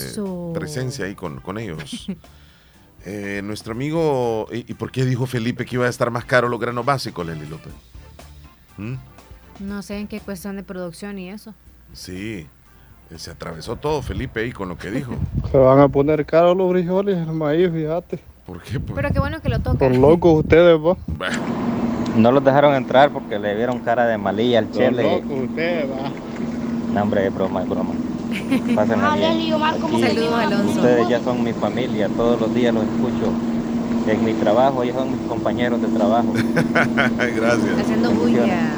presencia 0.53 1.05
ahí 1.05 1.15
con, 1.15 1.39
con 1.41 1.57
ellos. 1.57 2.07
Eh, 3.03 3.41
nuestro 3.43 3.71
amigo, 3.73 4.47
¿y, 4.51 4.57
y 4.71 4.75
por 4.75 4.91
qué 4.91 5.03
dijo 5.05 5.25
Felipe 5.25 5.65
que 5.65 5.75
iba 5.75 5.87
a 5.87 5.89
estar 5.89 6.11
más 6.11 6.23
caro 6.23 6.47
los 6.47 6.59
granos 6.59 6.85
básicos, 6.85 7.25
Leli 7.25 7.47
López? 7.47 7.73
¿Mm? 8.77 8.93
No 9.61 9.81
sé 9.81 9.97
en 9.97 10.07
qué 10.07 10.19
cuestión 10.19 10.55
de 10.55 10.61
producción 10.61 11.17
y 11.17 11.31
eso. 11.31 11.55
Sí, 11.93 12.45
se 13.17 13.31
atravesó 13.31 13.75
todo 13.75 14.01
Felipe 14.01 14.39
ahí 14.41 14.51
con 14.51 14.69
lo 14.69 14.77
que 14.77 14.91
dijo. 14.91 15.13
Se 15.51 15.57
van 15.57 15.79
a 15.79 15.87
poner 15.87 16.25
caros 16.25 16.55
los 16.55 16.71
frijoles 16.71 17.17
el 17.17 17.33
maíz, 17.33 17.69
fíjate. 17.71 18.19
¿Por 18.45 18.61
qué? 18.61 18.79
Pero 18.79 19.09
qué 19.11 19.19
bueno 19.19 19.41
que 19.41 19.49
lo 19.49 19.59
toca. 19.59 19.77
Por 19.77 19.95
locos 19.95 20.39
ustedes, 20.39 20.77
va. 20.79 20.95
No 22.15 22.31
los 22.31 22.43
dejaron 22.43 22.73
entrar 22.75 23.09
porque 23.11 23.39
le 23.39 23.55
vieron 23.55 23.79
cara 23.79 24.05
de 24.05 24.17
malilla 24.17 24.59
al 24.59 24.65
Por 24.65 24.77
chele. 24.77 25.03
locos 25.03 25.49
ustedes, 25.49 25.89
va. 25.89 26.11
No, 26.93 27.01
hombre, 27.03 27.27
es 27.27 27.33
broma, 27.33 27.63
es 27.63 27.69
broma. 27.69 27.93
Pásenla 28.75 29.15
bien. 29.15 29.51
Saludos, 29.51 30.33
Alonso. 30.33 30.79
Ustedes 30.79 31.09
ya 31.09 31.19
son 31.21 31.43
mi 31.43 31.53
familia, 31.53 32.09
todos 32.09 32.39
los 32.39 32.53
días 32.53 32.73
los 32.73 32.83
escucho. 32.83 33.31
En 34.07 34.25
mi 34.25 34.33
trabajo, 34.33 34.83
ellos 34.83 34.95
son 34.95 35.11
mis 35.11 35.21
compañeros 35.27 35.81
de 35.81 35.87
trabajo. 35.89 36.33
Gracias. 36.73 37.79
Haciendo 37.79 38.11
bulla. 38.11 38.73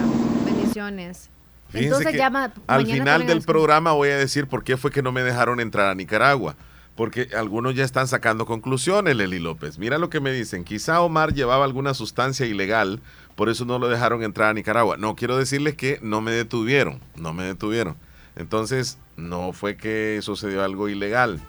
Bendiciones. 0.46 1.30
Entonces 1.74 2.12
que 2.12 2.18
llama. 2.18 2.52
al 2.68 2.86
final 2.86 3.26
del 3.26 3.42
programa 3.42 3.94
voy 3.94 4.10
a 4.10 4.18
decir 4.18 4.48
por 4.48 4.64
qué 4.64 4.78
fue 4.78 4.92
que 4.92 5.02
no 5.02 5.12
me 5.12 5.24
dejaron 5.24 5.60
entrar 5.60 5.90
a 5.90 5.96
Nicaragua. 5.96 6.56
Porque 6.96 7.30
algunos 7.36 7.74
ya 7.74 7.84
están 7.84 8.08
sacando 8.08 8.46
conclusiones, 8.46 9.16
Leli 9.16 9.40
López. 9.40 9.80
Mira 9.80 9.98
lo 9.98 10.12
que 10.12 10.20
me 10.20 10.32
dicen. 10.32 10.64
Quizá 10.64 11.02
Omar 11.02 11.34
llevaba 11.34 11.66
alguna 11.66 11.96
sustancia 11.96 12.46
ilegal, 12.46 13.02
por 13.36 13.50
eso 13.50 13.66
no 13.66 13.80
lo 13.80 13.90
dejaron 13.90 14.22
entrar 14.24 14.50
a 14.50 14.54
Nicaragua. 14.54 14.96
No, 14.98 15.16
quiero 15.16 15.36
decirles 15.36 15.76
que 15.76 15.98
no 16.04 16.22
me 16.22 16.32
detuvieron. 16.32 17.00
No 17.16 17.34
me 17.34 17.46
detuvieron. 17.46 17.96
Entonces, 18.36 19.00
no 19.18 19.54
fue 19.54 19.76
que 19.76 20.20
sucedió 20.22 20.64
algo 20.64 20.88
ilegal. 20.88 21.42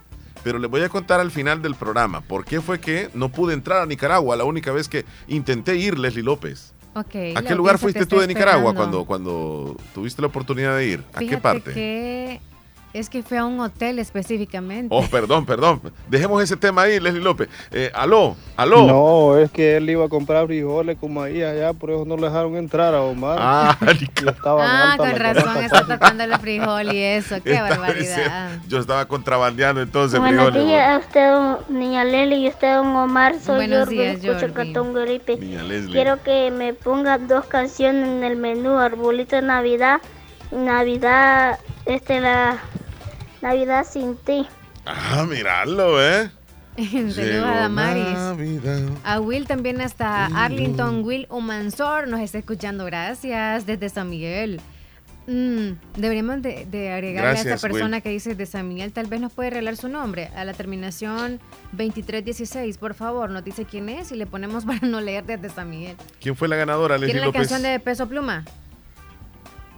Pero 0.43 0.59
les 0.59 0.70
voy 0.70 0.83
a 0.83 0.91
contar 0.91 1.20
al 1.20 1.31
final 1.31 1.62
del 1.62 1.75
programa 1.75 2.20
por 2.20 2.45
qué 2.45 2.61
fue 2.61 2.79
que 2.79 3.09
no 3.14 3.31
pude 3.31 3.55
entrar 3.55 3.81
a 3.81 3.87
Nicaragua 3.87 4.37
la 4.37 4.45
única 4.45 4.72
vez 4.72 4.89
que 4.89 5.07
intenté 5.27 5.77
ir, 5.77 5.99
Leslie 5.99 6.22
López. 6.22 6.74
Ok, 6.97 7.15
¿A 7.37 7.43
qué 7.43 7.55
lugar 7.57 7.79
fuiste 7.79 8.01
te 8.01 8.07
tú 8.07 8.21
de 8.21 8.29
Nicaragua 8.29 8.71
esperando. 8.71 9.05
cuando, 9.05 9.33
cuando 9.33 9.77
tuviste 9.93 10.23
la 10.23 10.29
oportunidad 10.29 10.77
de 10.77 10.87
ir? 10.87 11.05
¿A 11.13 11.19
qué 11.19 11.27
Fíjate 11.27 11.43
parte? 11.43 11.73
que 11.73 12.41
es 12.95 13.11
que 13.11 13.25
fue 13.25 13.39
a 13.39 13.45
un 13.45 13.59
hotel 13.59 13.99
específicamente. 13.99 14.87
Oh, 14.97 15.05
perdón, 15.05 15.45
perdón. 15.45 15.81
Dejemos 16.09 16.41
ese 16.41 16.57
tema 16.57 16.83
ahí, 16.83 17.01
Leslie 17.01 17.21
López. 17.21 17.49
Eh, 17.73 17.91
aló, 17.93 18.37
aló. 18.57 18.87
No, 18.87 19.37
es 19.37 19.51
que 19.51 19.79
él 19.79 19.91
iba 19.91 20.05
a 20.05 20.09
comprar 20.09 20.47
frijoles 20.47 20.97
con 20.97 21.13
maíz 21.13 21.43
allá, 21.43 21.73
por 21.73 21.91
eso 21.91 22.05
no 22.05 22.17
le 22.17 22.29
dejaron 22.29 22.57
entrar 22.57 22.95
a 22.95 23.03
Omar. 23.03 23.37
Ah, 23.41 23.79
Ah, 24.47 24.95
con 24.97 25.11
razón, 25.17 25.57
está 25.59 25.87
tocando 25.87 26.23
el 26.23 26.39
frijol 26.39 26.93
y 26.93 27.03
eso. 27.03 27.37
Qué 27.43 27.61
barbaridad. 27.61 28.59
yo 28.69 28.79
estaba 28.79 29.07
contrabandeando 29.07 29.83
entonces 29.83 30.21
Buenos 30.21 30.51
frijoles. 30.51 30.69
días 30.69 30.89
a 30.89 30.99
usted, 30.99 31.69
niña 31.75 32.05
Leli, 32.05 32.47
y 32.47 32.49
usted, 32.49 32.77
don 32.77 32.95
Omar. 32.95 33.35
Soy 33.41 33.57
Buenos 33.57 33.81
Jordi, 33.81 33.97
días, 33.97 34.25
escucho. 34.25 34.55
Cantón 34.55 34.95
Gripe. 34.95 35.37
Niña 35.37 35.65
Leslie. 35.65 35.93
Quiero 35.93 36.23
que 36.23 36.53
me 36.53 36.75
pongan 36.75 37.27
dos 37.27 37.45
canciones 37.47 38.07
en 38.09 38.23
el 38.23 38.37
menú, 38.37 38.79
Arbolito 38.79 39.35
de 39.35 39.43
Navidad, 39.43 40.01
Navidad, 40.53 41.59
este, 41.87 42.21
la 42.21 42.59
Navidad 43.45 43.87
sin 43.87 44.17
ti. 44.17 44.47
Ah, 44.87 45.27
mirarlo, 45.29 46.03
¿eh? 46.03 46.31
Saludos 46.79 47.45
a 47.45 47.57
Damaris. 47.61 48.99
A 49.05 49.21
Will 49.21 49.47
también 49.47 49.83
hasta 49.83 50.27
Arlington, 50.27 51.05
Will 51.05 51.27
Humansor 51.29 52.09
nos 52.09 52.21
está 52.21 52.39
escuchando. 52.39 52.87
Gracias 52.87 53.67
desde 53.67 53.91
San 53.91 54.09
Miguel. 54.09 54.63
Mm, 55.27 55.73
deberíamos 55.97 56.41
de, 56.41 56.67
de 56.71 56.91
agregarle 56.93 57.31
a 57.31 57.33
esta 57.55 57.57
persona 57.69 57.97
Will. 57.99 58.03
que 58.03 58.09
dice 58.09 58.35
de 58.35 58.47
San 58.47 58.67
Miguel, 58.67 58.93
tal 58.93 59.09
vez 59.09 59.21
nos 59.21 59.31
puede 59.33 59.51
regalar 59.51 59.77
su 59.77 59.89
nombre. 59.89 60.31
A 60.35 60.47
la 60.47 60.55
terminación 60.55 61.39
2316, 61.73 62.79
por 62.79 62.95
favor, 62.95 63.29
nos 63.29 63.45
dice 63.45 63.67
quién 63.67 63.91
es 63.91 64.11
y 64.11 64.17
le 64.17 64.27
ponemos 64.27 64.65
para 64.67 64.87
no 64.89 65.03
leer 65.03 65.25
desde 65.25 65.51
San 65.51 65.69
Miguel. 65.69 65.97
¿Quién 66.19 66.35
fue 66.35 66.49
la 66.49 66.57
ganadora, 66.57 66.97
Leslie 66.97 67.09
¿Quiere 67.13 67.21
la 67.21 67.27
López? 67.27 67.43
canción 67.43 67.63
de 67.63 67.79
Peso 67.79 68.09
Pluma? 68.09 68.43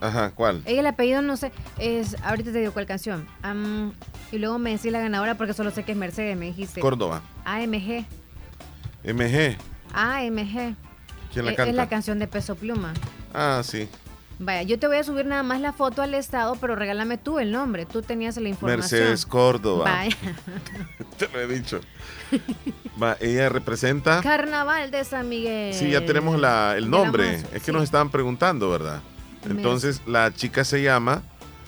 Ajá, 0.01 0.30
¿cuál? 0.34 0.62
Ella 0.66 0.80
el 0.80 0.86
apellido 0.86 1.22
no 1.22 1.36
sé, 1.36 1.53
es 1.78 2.16
ahorita 2.22 2.53
te 2.53 2.59
digo 2.59 2.72
cuál 2.72 2.86
canción. 2.86 3.26
Am, 3.42 3.92
y 4.30 4.38
luego 4.38 4.59
me 4.59 4.70
decís 4.72 4.92
la 4.92 5.01
ganadora 5.01 5.36
porque 5.36 5.55
solo 5.55 5.70
sé 5.70 5.84
que 5.84 5.92
es 5.92 5.99
Mercedes, 5.99 6.36
me 6.36 6.47
dijiste. 6.47 6.80
Córdoba. 6.80 7.22
AMG. 7.44 8.05
MG. 9.05 9.57
AMG. 9.94 10.74
¿Quién 11.32 11.44
la 11.44 11.51
Es- 11.53 11.57
canta? 11.57 11.70
Es 11.70 11.76
la 11.76 11.88
canción 11.88 12.18
de 12.18 12.26
Peso 12.26 12.55
Pluma. 12.57 12.92
Ah, 13.32 13.62
sí. 13.64 13.88
Vaya, 14.38 14.62
yo 14.64 14.78
te 14.78 14.86
voy 14.86 14.99
a 14.99 15.05
subir 15.05 15.24
nada 15.24 15.42
más 15.42 15.62
la 15.62 15.72
foto 15.72 16.03
al 16.03 16.12
estado, 16.12 16.57
pero 16.57 16.76
regálame 16.76 17.16
tú 17.16 17.38
el 17.38 17.53
nombre. 17.53 17.86
Tú 17.86 18.03
tenías 18.03 18.36
la 18.36 18.51
información. 18.51 19.01
Mercedes 19.01 19.24
Córdoba. 19.24 19.84
Vaya. 19.84 20.16
Te 21.18 21.26
lo 21.28 21.40
he 21.40 21.47
dicho. 21.47 21.80
Va, 23.03 23.16
ella 23.20 23.49
representa. 23.49 24.20
Carnaval 24.20 24.90
de 24.90 25.05
San 25.05 25.26
Miguel. 25.30 25.72
Sí, 25.72 25.90
ya 25.90 26.05
tenemos 26.05 26.38
la, 26.38 26.74
el 26.76 26.84
la 26.84 26.90
nombre. 26.90 27.42
Es 27.55 27.62
que 27.62 27.72
nos 27.72 27.82
estaban 27.82 28.11
preguntando, 28.11 28.68
¿verdad? 28.68 29.01
Entonces, 29.51 30.03
la 30.07 30.32
chica 30.34 30.64
se 30.64 30.82
llama 30.82 31.22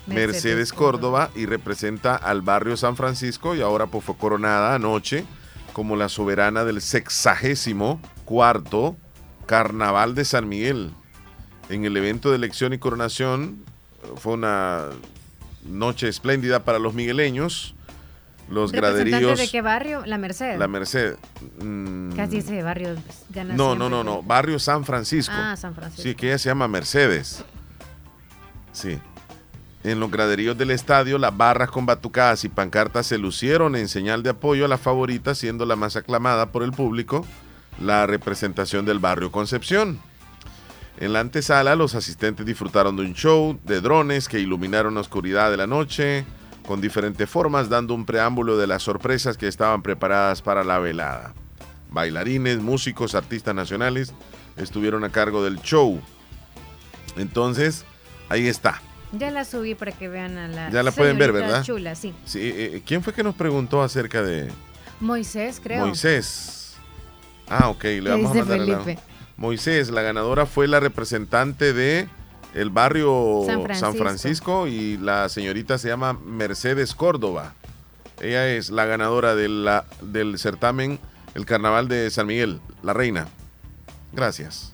Mercedes 0.07 0.45
Mercedes 0.45 0.73
Córdoba 0.73 1.31
y 1.35 1.47
representa 1.47 2.17
al 2.17 2.43
barrio 2.43 2.77
San 2.77 2.97
Francisco 2.97 3.55
y 3.55 3.61
ahora 3.61 3.87
pues 3.87 4.05
fue 4.05 4.17
coronada 4.17 4.75
anoche 4.75 5.25
como 5.73 5.97
la 5.97 6.09
soberana 6.09 6.65
del 6.65 6.81
sexagésimo 6.81 8.01
cuarto 8.25 8.97
Carnaval 9.47 10.15
de 10.15 10.25
San 10.25 10.49
Miguel. 10.49 10.93
En 11.69 11.85
el 11.85 11.97
evento 11.97 12.31
de 12.31 12.37
elección 12.37 12.73
y 12.73 12.79
coronación 12.79 13.65
fue 14.17 14.33
una 14.35 14.87
noche 15.65 16.09
espléndida 16.09 16.65
para 16.65 16.79
los 16.79 16.95
migueleños. 16.95 17.75
Los 18.51 18.73
¿Representante 18.73 19.11
graderíos. 19.11 19.39
de 19.39 19.49
qué 19.49 19.61
barrio? 19.61 20.07
La 20.07 20.17
Merced. 20.17 20.59
La 20.59 20.69
Merced. 20.69 21.17
mm, 21.63 22.13
Casi 22.13 22.39
ese 22.39 22.63
barrio 22.63 22.97
pues, 23.05 23.47
no, 23.55 23.75
no, 23.75 23.91
no, 23.91 24.03
no. 24.03 24.23
Barrio 24.23 24.59
San 24.59 24.87
Francisco. 24.87 25.35
Ah, 25.37 25.55
San 25.55 25.75
Francisco. 25.75 26.03
Sí, 26.03 26.15
que 26.15 26.29
ella 26.29 26.39
se 26.39 26.49
llama 26.49 26.67
Mercedes. 26.67 27.45
En 29.85 30.01
los 30.01 30.11
graderíos 30.11 30.59
del 30.59 30.71
estadio, 30.71 31.19
las 31.19 31.37
barras 31.37 31.71
con 31.71 31.87
batucadas 31.87 32.45
y 32.45 32.49
pancartas 32.49 33.07
se 33.07 33.19
lucieron 33.19 33.77
en 33.77 33.89
señal 33.89 34.23
de 34.23 34.31
apoyo 34.31 34.65
a 34.65 34.69
la 34.69 34.79
favorita, 34.79 35.35
siendo 35.35 35.65
la 35.67 35.77
más 35.77 35.97
aclamada 35.97 36.53
por 36.53 36.63
el 36.63 36.73
público 36.73 37.25
la 37.81 38.07
representación 38.07 38.85
del 38.85 38.99
barrio 38.99 39.31
Concepción. 39.31 40.01
En 40.99 41.13
la 41.13 41.21
antesala, 41.21 41.77
los 41.77 41.95
asistentes 41.95 42.45
disfrutaron 42.45 42.97
de 42.97 43.03
un 43.03 43.15
show 43.15 43.59
de 43.65 43.81
drones 43.81 44.29
que 44.29 44.41
iluminaron 44.41 44.95
la 44.95 45.01
oscuridad 45.01 45.51
de 45.51 45.57
la 45.57 45.67
noche, 45.67 46.25
con 46.67 46.81
diferentes 46.81 47.31
formas, 47.31 47.69
dando 47.69 47.95
un 47.95 48.05
preámbulo 48.05 48.57
de 48.57 48.67
las 48.67 48.83
sorpresas 48.83 49.39
que 49.39 49.47
estaban 49.47 49.83
preparadas 49.83 50.43
para 50.43 50.65
la 50.65 50.79
velada. 50.79 51.35
Bailarines, 51.91 52.59
músicos, 52.59 53.15
artistas 53.15 53.55
nacionales 53.55 54.13
estuvieron 54.57 55.05
a 55.05 55.11
cargo 55.11 55.45
del 55.45 55.61
show. 55.63 56.01
Entonces, 57.17 57.85
ahí 58.29 58.47
está. 58.47 58.81
Ya 59.13 59.31
la 59.31 59.45
subí 59.45 59.75
para 59.75 59.93
que 59.93 60.09
vean 60.09 60.37
a 60.37 60.49
la. 60.49 60.71
Ya 60.71 60.83
la 60.83 60.93
pueden 60.93 61.17
ver, 61.19 61.33
¿verdad? 61.33 61.63
Chula, 61.63 61.95
sí. 61.95 62.13
Sí, 62.27 62.41
eh, 62.43 62.83
¿Quién 62.87 63.03
fue 63.03 63.13
que 63.15 63.23
nos 63.23 63.35
preguntó 63.35 63.83
acerca 63.83 64.23
de 64.23 64.51
Moisés, 65.01 65.61
creo. 65.63 65.87
Moisés? 65.87 66.75
Ah, 67.49 67.69
ok, 67.71 67.85
le 67.85 68.11
vamos 68.11 68.33
a 68.33 68.35
mandar 68.45 68.59
Felipe? 68.59 68.99
Moisés, 69.37 69.91
la 69.91 70.03
ganadora 70.03 70.45
fue 70.47 70.67
la 70.69 70.81
representante 70.81 71.73
de 71.73 72.09
el 72.55 72.71
barrio 72.71 73.43
San 73.47 73.61
San 73.61 73.95
Francisco. 73.95 74.03
Francisco. 74.05 74.67
y 74.67 74.97
la 74.99 75.29
señorita 75.29 75.79
se 75.79 75.89
llama 75.89 76.13
Mercedes 76.13 76.95
Córdoba. 76.95 77.55
Ella 78.21 78.49
es 78.49 78.69
la 78.71 78.85
ganadora 78.85 79.35
de 79.37 79.49
la- 79.49 79.85
del 80.03 80.39
certamen 80.39 80.99
El 81.35 81.47
Carnaval 81.47 81.87
de 81.89 82.11
San 82.11 82.27
Miguel, 82.27 82.61
la 82.83 82.93
reina. 82.95 83.29
Gracias. 84.13 84.73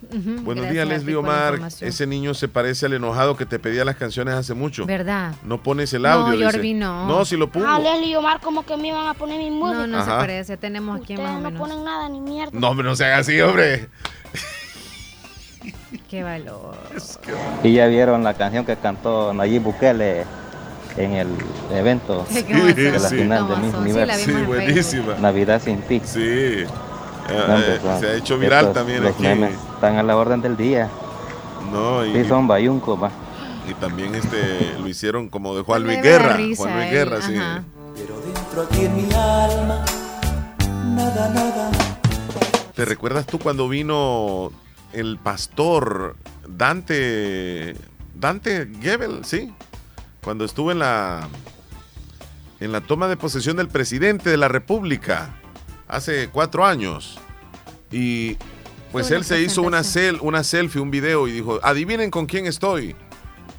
Buenos 0.00 0.64
gracias 0.64 0.72
días, 0.72 0.88
Leslie 0.88 1.16
Omar. 1.16 1.58
Ese 1.80 2.06
niño 2.06 2.32
se 2.32 2.46
parece 2.46 2.86
al 2.86 2.92
enojado 2.92 3.36
que 3.36 3.44
te 3.46 3.58
pedía 3.58 3.84
las 3.84 3.96
canciones 3.96 4.34
hace 4.34 4.54
mucho. 4.54 4.86
¿Verdad? 4.86 5.34
No 5.44 5.60
pones 5.62 5.92
el 5.92 6.02
No, 6.02 6.08
audio. 6.08 6.38
dice. 6.38 6.52
Jordi, 6.52 6.74
no. 6.74 7.06
No, 7.08 7.24
si 7.24 7.36
lo 7.36 7.50
pongo. 7.50 7.66
Ah, 7.68 7.80
Leslie 7.80 8.16
Omar 8.16 8.40
como 8.40 8.64
que 8.64 8.76
me 8.76 8.88
iban 8.88 9.06
a 9.08 9.14
poner 9.14 9.38
mi 9.38 9.50
música. 9.50 9.86
No, 9.86 9.98
no 9.98 10.04
se 10.04 10.10
parece. 10.10 10.56
Tenemos 10.56 11.00
aquí 11.00 11.16
más 11.16 11.30
o 11.30 11.34
no 11.34 11.40
menos. 11.50 11.60
ponen 11.60 11.84
nada 11.84 12.08
ni 12.08 12.20
mierda. 12.20 12.52
No, 12.52 12.70
hombre, 12.70 12.86
no 12.86 12.94
se 12.94 13.06
haga 13.06 13.18
así, 13.18 13.40
hombre. 13.40 13.88
Qué 16.08 16.22
valor. 16.22 16.76
Y 17.64 17.72
ya 17.74 17.86
vieron 17.88 18.22
la 18.22 18.34
canción 18.34 18.64
que 18.64 18.76
cantó 18.76 19.34
Nayib 19.34 19.62
Bukele 19.62 20.24
en 20.96 21.12
el 21.14 21.28
evento 21.72 22.24
de 22.30 22.92
la 22.92 22.98
Sí. 23.00 23.16
final 23.16 23.48
de 23.48 23.54
¿Cómo 23.54 23.66
Miss 23.66 23.74
Universo. 23.74 24.24
Sí, 24.24 24.30
en 24.30 24.46
buenísima. 24.46 25.14
Navidad 25.18 25.60
sin 25.62 25.82
ti. 25.82 26.00
Sí. 26.04 26.64
Eh, 27.28 27.44
No, 27.46 27.58
eh, 27.58 28.00
se 28.00 28.06
ha 28.08 28.14
hecho 28.14 28.38
viral 28.38 28.60
estos- 28.60 28.74
también 28.74 29.02
los 29.02 29.12
aquí. 29.14 29.22
memes 29.22 29.52
están 29.74 29.96
a 29.96 30.02
la 30.02 30.16
orden 30.16 30.40
del 30.40 30.56
día. 30.56 30.88
No, 31.72 32.04
y, 32.04 32.12
Sí, 32.12 32.24
son 32.28 32.46
bayuncos, 32.48 33.02
va. 33.02 33.10
y 33.68 33.74
también 33.74 34.14
este 34.14 34.74
lo 34.80 34.88
hicieron 34.88 35.28
como 35.28 35.54
de 35.54 35.62
Juan 35.62 35.82
Luis 35.84 36.00
Guerra. 36.02 36.34
risa 36.36 36.62
Juan 36.62 36.76
Luis 36.78 36.90
Guerra, 36.90 37.20
sí. 37.22 37.36
ajá. 37.36 37.62
Dentro 38.34 38.62
aquí 38.62 38.84
en 38.86 38.96
mi 38.96 39.04
alma, 39.12 39.84
nada, 40.94 41.28
nada. 41.30 41.70
¿Te 42.74 42.84
recuerdas 42.84 43.26
tú 43.26 43.38
cuando 43.38 43.68
vino 43.68 44.52
el 44.92 45.18
pastor 45.18 46.16
Dante 46.46 47.76
Dante 48.14 48.68
Gebel, 48.80 49.24
sí? 49.24 49.52
Cuando 50.22 50.44
estuvo 50.44 50.72
en 50.72 50.78
la 50.78 51.28
en 52.60 52.72
la 52.72 52.80
toma 52.80 53.06
de 53.08 53.16
posesión 53.16 53.56
del 53.56 53.68
presidente 53.68 54.30
de 54.30 54.36
la 54.36 54.48
República 54.48 55.30
hace 55.88 56.28
cuatro 56.28 56.64
años 56.64 57.18
y 57.90 58.36
pues 58.92 59.10
él 59.10 59.24
se 59.24 59.40
hizo 59.40 59.62
una, 59.62 59.82
una 60.20 60.44
selfie, 60.44 60.80
un 60.80 60.90
video 60.90 61.28
y 61.28 61.32
dijo, 61.32 61.60
adivinen 61.62 62.10
con 62.10 62.26
quién 62.26 62.46
estoy. 62.46 62.96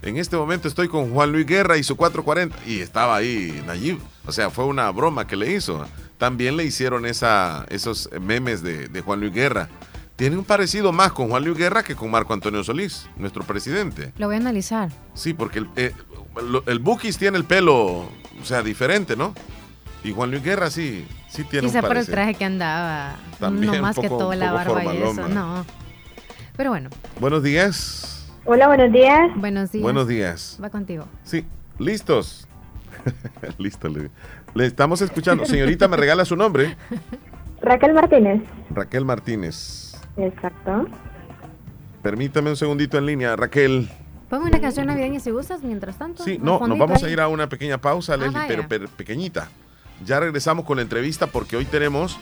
En 0.01 0.17
este 0.17 0.37
momento 0.37 0.67
estoy 0.67 0.87
con 0.87 1.11
Juan 1.11 1.31
Luis 1.31 1.45
Guerra 1.45 1.77
y 1.77 1.83
su 1.83 1.95
440. 1.97 2.57
Y 2.69 2.79
estaba 2.79 3.15
ahí 3.15 3.61
Nayib. 3.67 3.99
O 4.25 4.31
sea, 4.31 4.49
fue 4.49 4.65
una 4.65 4.89
broma 4.91 5.27
que 5.27 5.35
le 5.35 5.51
hizo. 5.51 5.85
También 6.17 6.57
le 6.57 6.63
hicieron 6.63 7.05
esa, 7.05 7.65
esos 7.69 8.09
memes 8.19 8.61
de, 8.61 8.87
de 8.87 9.01
Juan 9.01 9.19
Luis 9.19 9.33
Guerra. 9.33 9.69
Tiene 10.15 10.37
un 10.37 10.45
parecido 10.45 10.91
más 10.91 11.11
con 11.13 11.29
Juan 11.29 11.43
Luis 11.43 11.57
Guerra 11.57 11.83
que 11.83 11.95
con 11.95 12.11
Marco 12.11 12.33
Antonio 12.33 12.63
Solís, 12.63 13.07
nuestro 13.15 13.43
presidente. 13.43 14.13
Lo 14.17 14.27
voy 14.27 14.35
a 14.35 14.39
analizar. 14.39 14.89
Sí, 15.13 15.33
porque 15.33 15.59
el, 15.59 15.69
eh, 15.75 15.93
el 16.65 16.79
Bukis 16.79 17.17
tiene 17.17 17.37
el 17.37 17.45
pelo, 17.45 17.75
o 17.75 18.09
sea, 18.43 18.61
diferente, 18.61 19.15
¿no? 19.15 19.33
Y 20.03 20.11
Juan 20.11 20.31
Luis 20.31 20.43
Guerra 20.43 20.69
sí, 20.69 21.05
sí 21.29 21.43
tiene 21.43 21.67
Quizá 21.67 21.79
un 21.81 21.87
por 21.87 21.97
el 21.97 22.05
traje 22.05 22.33
que 22.33 22.45
andaba. 22.45 23.15
También 23.39 23.73
no 23.73 23.81
más 23.81 23.97
que 23.97 24.09
todo 24.09 24.33
la 24.33 24.51
barba 24.51 24.83
y 24.93 24.97
eso. 24.97 25.27
No. 25.29 25.65
Pero 26.57 26.71
bueno, 26.71 26.89
Buenos 27.19 27.43
días. 27.43 28.27
Hola, 28.45 28.67
buenos 28.67 28.91
días. 28.91 29.29
buenos 29.35 29.71
días. 29.71 29.83
Buenos 29.83 30.07
días. 30.07 30.59
Va 30.61 30.69
contigo. 30.69 31.05
Sí, 31.23 31.45
listos. 31.77 32.47
Listo, 33.57 33.87
le, 33.87 34.09
le 34.53 34.65
estamos 34.65 35.01
escuchando. 35.01 35.45
Señorita, 35.45 35.87
¿me 35.87 35.95
regala 35.97 36.25
su 36.25 36.35
nombre? 36.35 36.75
Raquel 37.61 37.93
Martínez. 37.93 38.41
Raquel 38.71 39.05
Martínez. 39.05 39.95
Exacto. 40.17 40.87
Permítame 42.01 42.49
un 42.49 42.55
segundito 42.55 42.97
en 42.97 43.05
línea, 43.05 43.35
Raquel. 43.35 43.89
Ponme 44.29 44.47
una 44.47 44.61
canción 44.61 44.87
navideña 44.87 45.19
si 45.19 45.31
gustas 45.31 45.63
mientras 45.63 45.97
tanto. 45.97 46.23
Sí, 46.23 46.37
no, 46.41 46.59
nos 46.67 46.77
vamos 46.77 47.03
a 47.03 47.09
ir 47.09 47.19
a 47.19 47.27
una 47.27 47.49
pequeña 47.49 47.77
pausa, 47.79 48.15
Leslie, 48.15 48.33
vaya. 48.33 48.47
pero, 48.47 48.65
pero 48.67 48.87
pequeñita. 48.87 49.49
Ya 50.05 50.19
regresamos 50.19 50.65
con 50.65 50.77
la 50.77 50.83
entrevista 50.83 51.27
porque 51.27 51.57
hoy 51.57 51.65
tenemos 51.65 52.17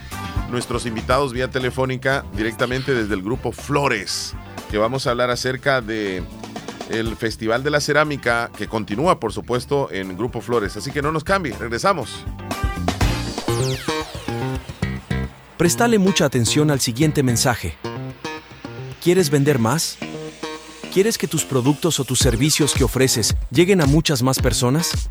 nuestros 0.50 0.86
invitados 0.86 1.34
vía 1.34 1.50
telefónica 1.50 2.26
directamente 2.34 2.94
desde 2.94 3.14
el 3.14 3.22
grupo 3.22 3.52
Flores, 3.52 4.34
que 4.72 4.78
vamos 4.78 5.08
a 5.08 5.12
hablar 5.12 5.30
acerca 5.30 5.82
de 5.82 6.24
el 6.90 7.16
Festival 7.16 7.64
de 7.64 7.70
la 7.70 7.82
Cerámica 7.82 8.50
que 8.58 8.68
continúa, 8.68 9.20
por 9.20 9.34
supuesto, 9.34 9.90
en 9.92 10.18
Grupo 10.18 10.42
Flores. 10.42 10.78
Así 10.78 10.92
que 10.92 11.02
no 11.02 11.12
nos 11.12 11.24
cambie, 11.24 11.54
regresamos. 11.58 12.24
Prestale 15.58 15.98
mucha 15.98 16.26
atención 16.26 16.72
al 16.72 16.80
siguiente 16.80 17.24
mensaje. 17.24 17.76
¿Quieres 19.04 19.30
vender 19.30 19.60
más? 19.60 19.98
¿Quieres 20.94 21.18
que 21.18 21.28
tus 21.28 21.46
productos 21.46 22.00
o 22.00 22.06
tus 22.06 22.20
servicios 22.20 22.74
que 22.74 22.84
ofreces 22.84 23.36
lleguen 23.52 23.82
a 23.82 23.86
muchas 23.86 24.24
más 24.24 24.40
personas? 24.40 25.10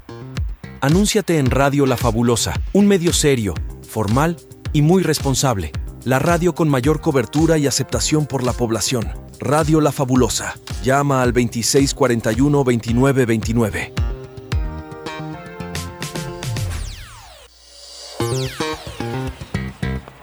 Anúnciate 0.86 1.38
en 1.38 1.50
Radio 1.50 1.84
La 1.84 1.96
Fabulosa, 1.96 2.54
un 2.72 2.86
medio 2.86 3.12
serio, 3.12 3.54
formal 3.82 4.36
y 4.72 4.82
muy 4.82 5.02
responsable. 5.02 5.72
La 6.04 6.20
radio 6.20 6.54
con 6.54 6.68
mayor 6.68 7.00
cobertura 7.00 7.58
y 7.58 7.66
aceptación 7.66 8.24
por 8.24 8.44
la 8.44 8.52
población. 8.52 9.10
Radio 9.40 9.80
La 9.80 9.90
Fabulosa. 9.90 10.54
Llama 10.84 11.22
al 11.22 11.34
2641-2929. 11.34 13.92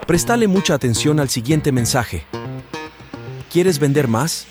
Prestale 0.08 0.48
mucha 0.48 0.76
atención 0.76 1.20
al 1.20 1.28
siguiente 1.28 1.74
mensaje. 1.74 2.24
¿Quieres 3.52 3.80
vender 3.80 4.08
más? 4.08 4.48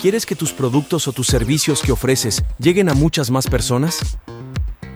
¿Quieres 0.00 0.26
que 0.26 0.34
tus 0.34 0.52
productos 0.52 1.06
o 1.06 1.12
tus 1.12 1.28
servicios 1.28 1.80
que 1.80 1.92
ofreces 1.92 2.42
lleguen 2.58 2.88
a 2.88 2.94
muchas 2.94 3.30
más 3.30 3.46
personas? 3.46 4.18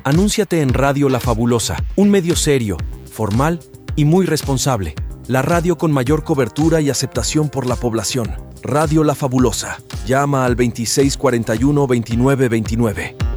Anúnciate 0.06 0.60
en 0.60 0.72
Radio 0.72 1.08
La 1.08 1.18
Fabulosa, 1.18 1.82
un 1.96 2.10
medio 2.10 2.36
serio, 2.36 2.76
formal 3.10 3.58
y 3.96 4.04
muy 4.04 4.24
responsable. 4.24 4.94
La 5.26 5.42
radio 5.42 5.76
con 5.76 5.90
mayor 5.90 6.22
cobertura 6.22 6.80
y 6.80 6.90
aceptación 6.90 7.48
por 7.48 7.66
la 7.66 7.74
población. 7.74 8.30
Radio 8.62 9.02
La 9.02 9.16
Fabulosa. 9.16 9.78
Llama 10.06 10.44
al 10.44 10.54
2641 10.54 11.80
2929. 11.88 13.35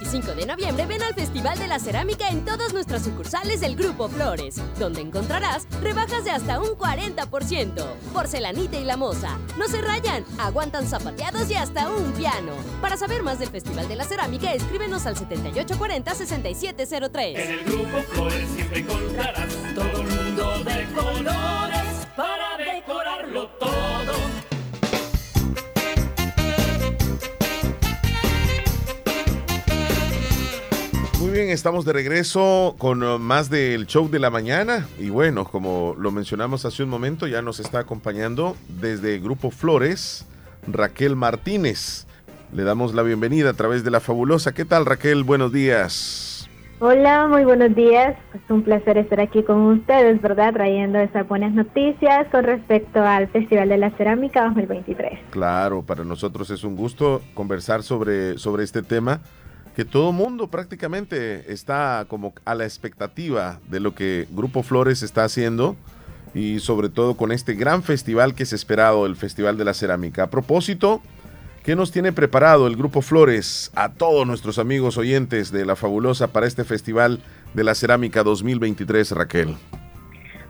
25 0.00 0.34
de 0.34 0.46
noviembre 0.46 0.86
ven 0.86 1.02
al 1.02 1.12
Festival 1.12 1.58
de 1.58 1.68
la 1.68 1.78
Cerámica 1.78 2.30
en 2.30 2.42
todas 2.42 2.72
nuestras 2.72 3.04
sucursales 3.04 3.60
del 3.60 3.76
Grupo 3.76 4.08
Flores, 4.08 4.58
donde 4.78 5.02
encontrarás 5.02 5.66
rebajas 5.82 6.24
de 6.24 6.30
hasta 6.30 6.58
un 6.58 6.70
40%. 6.70 7.84
Porcelanita 8.14 8.78
y 8.78 8.84
la 8.84 8.96
moza. 8.96 9.36
No 9.58 9.68
se 9.68 9.82
rayan, 9.82 10.24
aguantan 10.38 10.86
zapateados 10.86 11.50
y 11.50 11.54
hasta 11.54 11.90
un 11.90 12.12
piano. 12.12 12.54
Para 12.80 12.96
saber 12.96 13.22
más 13.22 13.40
del 13.40 13.50
Festival 13.50 13.88
de 13.88 13.96
la 13.96 14.04
Cerámica, 14.04 14.54
escríbenos 14.54 15.04
al 15.04 15.16
7840-6703. 15.16 17.38
En 17.38 17.50
el 17.50 17.62
grupo 17.64 17.98
Flores 18.08 18.48
siempre 18.54 18.80
encontrarás 18.80 19.54
todo 19.74 20.00
el 20.00 20.08
mundo 20.08 20.64
de 20.64 20.86
colores 20.94 22.06
para 22.16 22.56
decorarlo 22.56 23.48
todo. 23.48 23.69
Muy 31.30 31.38
bien, 31.38 31.50
estamos 31.50 31.84
de 31.84 31.92
regreso 31.92 32.74
con 32.76 33.04
uh, 33.04 33.16
más 33.20 33.50
del 33.50 33.86
show 33.86 34.10
de 34.10 34.18
la 34.18 34.30
mañana. 34.30 34.88
Y 34.98 35.10
bueno, 35.10 35.44
como 35.44 35.94
lo 35.96 36.10
mencionamos 36.10 36.64
hace 36.64 36.82
un 36.82 36.88
momento, 36.88 37.28
ya 37.28 37.40
nos 37.40 37.60
está 37.60 37.78
acompañando 37.78 38.56
desde 38.80 39.20
Grupo 39.20 39.52
Flores 39.52 40.26
Raquel 40.66 41.14
Martínez. 41.14 42.08
Le 42.52 42.64
damos 42.64 42.94
la 42.94 43.04
bienvenida 43.04 43.50
a 43.50 43.52
través 43.52 43.84
de 43.84 43.92
la 43.92 44.00
fabulosa. 44.00 44.52
¿Qué 44.52 44.64
tal 44.64 44.84
Raquel? 44.84 45.22
Buenos 45.22 45.52
días. 45.52 46.50
Hola, 46.80 47.28
muy 47.28 47.44
buenos 47.44 47.76
días. 47.76 48.16
Es 48.34 48.40
un 48.50 48.64
placer 48.64 48.98
estar 48.98 49.20
aquí 49.20 49.44
con 49.44 49.60
ustedes, 49.66 50.20
¿verdad? 50.20 50.52
Trayendo 50.52 50.98
esas 50.98 51.28
buenas 51.28 51.52
noticias 51.52 52.26
con 52.32 52.42
respecto 52.42 53.04
al 53.04 53.28
Festival 53.28 53.68
de 53.68 53.78
la 53.78 53.90
Cerámica 53.92 54.46
2023. 54.46 55.20
Claro, 55.30 55.82
para 55.82 56.02
nosotros 56.02 56.50
es 56.50 56.64
un 56.64 56.74
gusto 56.74 57.22
conversar 57.34 57.84
sobre, 57.84 58.36
sobre 58.36 58.64
este 58.64 58.82
tema 58.82 59.20
que 59.80 59.86
todo 59.86 60.12
mundo 60.12 60.48
prácticamente 60.48 61.50
está 61.50 62.04
como 62.06 62.34
a 62.44 62.54
la 62.54 62.64
expectativa 62.64 63.60
de 63.70 63.80
lo 63.80 63.94
que 63.94 64.26
Grupo 64.30 64.62
Flores 64.62 65.02
está 65.02 65.24
haciendo 65.24 65.74
y 66.34 66.58
sobre 66.58 66.90
todo 66.90 67.16
con 67.16 67.32
este 67.32 67.54
gran 67.54 67.82
festival 67.82 68.34
que 68.34 68.42
es 68.42 68.52
esperado, 68.52 69.06
el 69.06 69.16
Festival 69.16 69.56
de 69.56 69.64
la 69.64 69.72
Cerámica. 69.72 70.24
A 70.24 70.26
propósito, 70.28 71.00
¿qué 71.64 71.76
nos 71.76 71.92
tiene 71.92 72.12
preparado 72.12 72.66
el 72.66 72.76
Grupo 72.76 73.00
Flores 73.00 73.70
a 73.74 73.88
todos 73.88 74.26
nuestros 74.26 74.58
amigos 74.58 74.98
oyentes 74.98 75.50
de 75.50 75.64
La 75.64 75.76
Fabulosa 75.76 76.30
para 76.30 76.46
este 76.46 76.64
Festival 76.64 77.20
de 77.54 77.64
la 77.64 77.74
Cerámica 77.74 78.22
2023, 78.22 79.12
Raquel? 79.12 79.56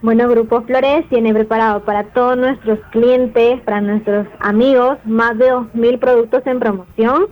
Bueno, 0.03 0.28
Grupo 0.28 0.62
Flores 0.62 1.09
tiene 1.09 1.33
preparado 1.33 1.85
para 1.85 2.03
todos 2.03 2.37
nuestros 2.37 2.81
clientes, 2.91 3.61
para 3.61 3.81
nuestros 3.81 4.26
amigos, 4.41 4.99
más 5.05 5.39
de 5.39 5.53
2.000 5.53 6.01
productos 6.01 6.45
en 6.47 6.59
promoción. 6.59 7.26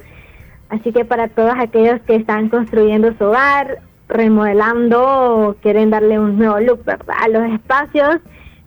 Así 0.68 0.92
que 0.92 1.04
para 1.04 1.28
todos 1.28 1.54
aquellos 1.58 2.00
que 2.02 2.16
están 2.16 2.48
construyendo 2.48 3.12
su 3.16 3.24
hogar, 3.24 3.78
remodelando 4.08 5.02
o 5.02 5.54
quieren 5.54 5.90
darle 5.90 6.18
un 6.18 6.38
nuevo 6.38 6.58
look 6.60 6.84
¿verdad? 6.84 7.16
a 7.20 7.28
los 7.28 7.50
espacios, 7.52 8.18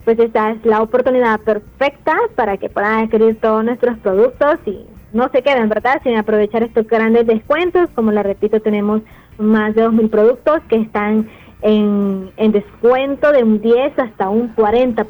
pues 0.03 0.17
esta 0.19 0.51
es 0.51 0.65
la 0.65 0.81
oportunidad 0.81 1.39
perfecta 1.41 2.17
para 2.35 2.57
que 2.57 2.69
puedan 2.69 3.05
adquirir 3.05 3.39
todos 3.39 3.63
nuestros 3.63 3.97
productos 3.99 4.59
y 4.65 4.85
no 5.13 5.29
se 5.29 5.41
queden, 5.43 5.69
¿verdad? 5.69 6.01
Sin 6.03 6.15
aprovechar 6.15 6.63
estos 6.63 6.87
grandes 6.87 7.27
descuentos. 7.27 7.89
Como 7.93 8.11
les 8.11 8.23
repito, 8.23 8.61
tenemos 8.61 9.01
más 9.37 9.75
de 9.75 9.85
2.000 9.85 10.09
productos 10.09 10.61
que 10.69 10.77
están 10.77 11.29
en, 11.61 12.31
en 12.37 12.51
descuento 12.51 13.31
de 13.31 13.43
un 13.43 13.61
10 13.61 13.99
hasta 13.99 14.29
un 14.29 14.55
40%. 14.55 15.05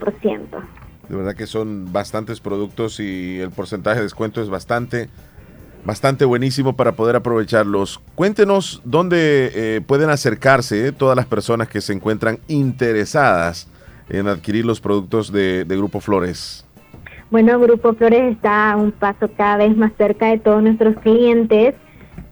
De 1.08 1.16
verdad 1.16 1.36
que 1.36 1.46
son 1.46 1.92
bastantes 1.92 2.40
productos 2.40 3.00
y 3.00 3.40
el 3.40 3.52
porcentaje 3.52 3.98
de 3.98 4.04
descuento 4.04 4.42
es 4.42 4.50
bastante, 4.50 5.10
bastante 5.86 6.26
buenísimo 6.26 6.76
para 6.76 6.94
poder 6.94 7.16
aprovecharlos. 7.16 8.02
Cuéntenos 8.16 8.82
dónde 8.86 9.52
eh, 9.54 9.82
pueden 9.82 10.10
acercarse 10.10 10.92
todas 10.92 11.16
las 11.16 11.26
personas 11.26 11.68
que 11.68 11.82
se 11.82 11.94
encuentran 11.94 12.40
interesadas 12.48 13.68
en 14.10 14.28
adquirir 14.28 14.66
los 14.66 14.82
productos 14.82 15.32
de, 15.32 15.66
Grupo 15.68 16.00
Flores. 16.00 16.66
Bueno, 17.30 17.60
Grupo 17.60 17.94
Flores 17.94 18.34
está 18.34 18.76
un 18.76 18.92
paso 18.92 19.30
cada 19.38 19.58
vez 19.58 19.76
más 19.76 19.94
cerca 19.98 20.28
de 20.28 20.38
todos 20.38 20.62
nuestros 20.62 20.98
clientes 20.98 21.76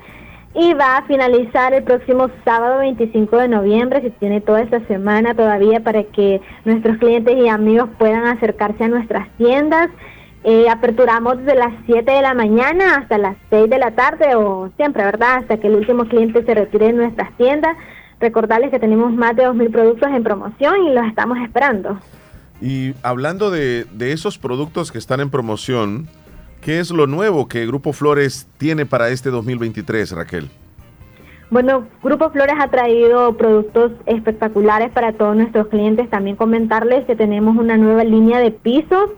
y 0.55 0.74
va 0.74 0.99
a 0.99 1.07
finalizar 1.07 1.72
el 1.72 1.85
próximo 1.85 2.28
sábado 2.45 2.78
25 2.78 3.37
de 3.37 3.49
noviembre, 3.49 4.03
si 4.03 4.11
tiene 4.11 4.41
toda 4.41 4.62
esta 4.62 4.80
semana 4.87 5.35
todavía 5.35 5.80
para 5.80 6.03
que 6.03 6.41
nuestros 6.64 6.99
clientes 6.99 7.37
y 7.37 7.49
amigos 7.49 7.89
puedan 7.97 8.26
acercarse 8.26 8.85
a 8.85 8.89
nuestras 8.89 9.28
tiendas 9.37 9.89
eh, 10.47 10.68
aperturamos 10.68 11.39
desde 11.39 11.55
las 11.55 11.72
7 11.87 12.11
de 12.11 12.20
la 12.20 12.35
mañana 12.35 12.97
hasta 12.97 13.16
las 13.16 13.37
6 13.49 13.70
de 13.70 13.78
la 13.78 13.93
tarde 13.93 14.35
o 14.35 14.68
siempre, 14.76 15.03
¿verdad? 15.03 15.37
Hasta 15.37 15.57
que 15.57 15.68
el 15.68 15.74
último 15.76 16.05
cliente 16.05 16.45
se 16.45 16.55
retire 16.55 16.89
de 16.89 16.93
nuestras 16.93 17.35
tiendas. 17.39 17.74
Recordarles 18.20 18.70
que 18.70 18.78
tenemos 18.78 19.11
más 19.11 19.35
de 19.37 19.49
2.000 19.49 19.72
productos 19.72 20.11
en 20.11 20.22
promoción 20.22 20.82
y 20.85 20.93
los 20.93 21.07
estamos 21.07 21.39
esperando. 21.39 21.99
Y 22.65 22.95
hablando 23.03 23.51
de, 23.51 23.85
de 23.93 24.12
esos 24.12 24.39
productos 24.39 24.91
que 24.91 24.97
están 24.97 25.21
en 25.21 25.29
promoción, 25.29 26.09
¿qué 26.62 26.81
es 26.81 26.91
lo 26.91 27.07
nuevo 27.07 27.47
que 27.47 27.67
Grupo 27.67 27.93
Flores 27.93 28.49
tiene 28.57 28.87
para 28.87 29.11
este 29.11 29.29
2023, 29.29 30.12
Raquel? 30.12 30.49
Bueno, 31.51 31.87
Grupo 32.03 32.31
Flores 32.31 32.55
ha 32.59 32.69
traído 32.69 33.37
productos 33.37 33.93
espectaculares 34.07 34.91
para 34.93 35.12
todos 35.12 35.37
nuestros 35.37 35.67
clientes. 35.67 36.09
También 36.09 36.37
comentarles 36.37 37.05
que 37.05 37.15
tenemos 37.15 37.55
una 37.59 37.77
nueva 37.77 38.03
línea 38.03 38.39
de 38.39 38.51
pisos 38.51 39.11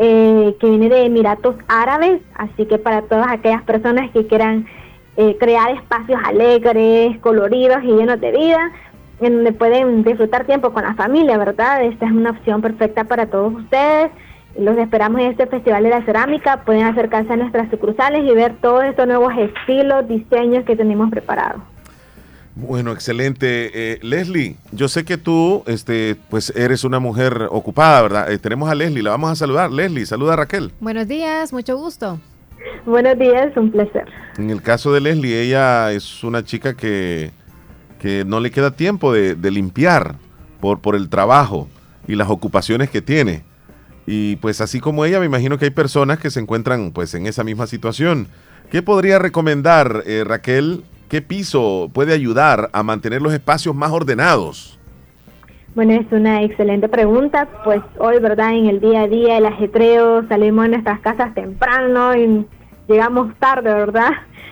eh, 0.00 0.56
que 0.58 0.68
viene 0.68 0.88
de 0.88 1.04
Emiratos 1.04 1.54
Árabes, 1.68 2.20
así 2.34 2.66
que 2.66 2.78
para 2.78 3.02
todas 3.02 3.28
aquellas 3.28 3.62
personas 3.62 4.10
que 4.10 4.26
quieran 4.26 4.66
eh, 5.16 5.36
crear 5.38 5.70
espacios 5.70 6.20
alegres, 6.24 7.16
coloridos 7.20 7.78
y 7.84 7.92
llenos 7.92 8.20
de 8.20 8.32
vida, 8.32 8.72
en 9.20 9.34
donde 9.34 9.52
pueden 9.52 10.04
disfrutar 10.04 10.46
tiempo 10.46 10.72
con 10.72 10.84
la 10.84 10.94
familia, 10.94 11.38
¿verdad? 11.38 11.82
Esta 11.84 12.06
es 12.06 12.12
una 12.12 12.30
opción 12.30 12.62
perfecta 12.62 13.04
para 13.04 13.26
todos 13.26 13.54
ustedes. 13.54 14.10
Los 14.58 14.76
esperamos 14.78 15.20
en 15.20 15.32
este 15.32 15.46
Festival 15.46 15.84
de 15.84 15.90
la 15.90 16.04
Cerámica. 16.04 16.64
Pueden 16.64 16.84
acercarse 16.84 17.32
a 17.32 17.36
nuestras 17.36 17.70
sucursales 17.70 18.24
y 18.24 18.34
ver 18.34 18.56
todos 18.60 18.84
estos 18.84 19.06
nuevos 19.06 19.32
estilos, 19.36 20.08
diseños 20.08 20.64
que 20.64 20.76
tenemos 20.76 21.10
preparados. 21.10 21.62
Bueno, 22.54 22.90
excelente. 22.90 23.70
Eh, 23.72 23.98
Leslie, 24.02 24.56
yo 24.72 24.88
sé 24.88 25.04
que 25.04 25.16
tú 25.16 25.62
este, 25.66 26.16
pues 26.28 26.50
eres 26.56 26.82
una 26.82 26.98
mujer 26.98 27.46
ocupada, 27.50 28.02
¿verdad? 28.02 28.32
Eh, 28.32 28.38
tenemos 28.38 28.68
a 28.68 28.74
Leslie, 28.74 29.02
la 29.02 29.10
vamos 29.10 29.30
a 29.30 29.36
saludar. 29.36 29.70
Leslie, 29.70 30.06
saluda 30.06 30.32
a 30.32 30.36
Raquel. 30.36 30.72
Buenos 30.80 31.06
días, 31.06 31.52
mucho 31.52 31.76
gusto. 31.76 32.18
Buenos 32.84 33.16
días, 33.16 33.56
un 33.56 33.70
placer. 33.70 34.06
En 34.38 34.50
el 34.50 34.60
caso 34.60 34.92
de 34.92 35.00
Leslie, 35.00 35.40
ella 35.40 35.92
es 35.92 36.24
una 36.24 36.42
chica 36.42 36.74
que, 36.74 37.30
que 38.00 38.24
no 38.24 38.40
le 38.40 38.50
queda 38.50 38.72
tiempo 38.72 39.12
de, 39.12 39.34
de 39.34 39.50
limpiar 39.50 40.16
por, 40.60 40.80
por 40.80 40.94
el 40.94 41.08
trabajo 41.08 41.68
y 42.06 42.14
las 42.14 42.30
ocupaciones 42.30 42.90
que 42.90 43.02
tiene. 43.02 43.42
Y 44.06 44.36
pues 44.36 44.60
así 44.60 44.80
como 44.80 45.04
ella, 45.04 45.20
me 45.20 45.26
imagino 45.26 45.58
que 45.58 45.66
hay 45.66 45.70
personas 45.70 46.18
que 46.18 46.30
se 46.30 46.40
encuentran 46.40 46.92
pues 46.92 47.14
en 47.14 47.26
esa 47.26 47.44
misma 47.44 47.66
situación. 47.66 48.28
¿Qué 48.70 48.82
podría 48.82 49.18
recomendar, 49.18 50.02
eh, 50.06 50.24
Raquel, 50.26 50.84
¿Qué 51.08 51.22
piso 51.22 51.90
puede 51.94 52.12
ayudar 52.12 52.68
a 52.74 52.82
mantener 52.82 53.22
los 53.22 53.32
espacios 53.32 53.74
más 53.74 53.90
ordenados? 53.90 54.78
Bueno, 55.74 55.94
es 55.94 56.06
una 56.12 56.42
excelente 56.42 56.86
pregunta. 56.86 57.48
Pues 57.64 57.80
hoy, 57.98 58.18
¿verdad? 58.18 58.52
En 58.52 58.66
el 58.66 58.78
día 58.78 59.02
a 59.02 59.08
día, 59.08 59.38
el 59.38 59.46
ajetreo, 59.46 60.28
salimos 60.28 60.64
de 60.64 60.70
nuestras 60.72 61.00
casas 61.00 61.34
temprano 61.34 62.14
y 62.14 62.46
llegamos 62.88 63.34
tarde, 63.38 63.72
¿verdad? 63.72 64.10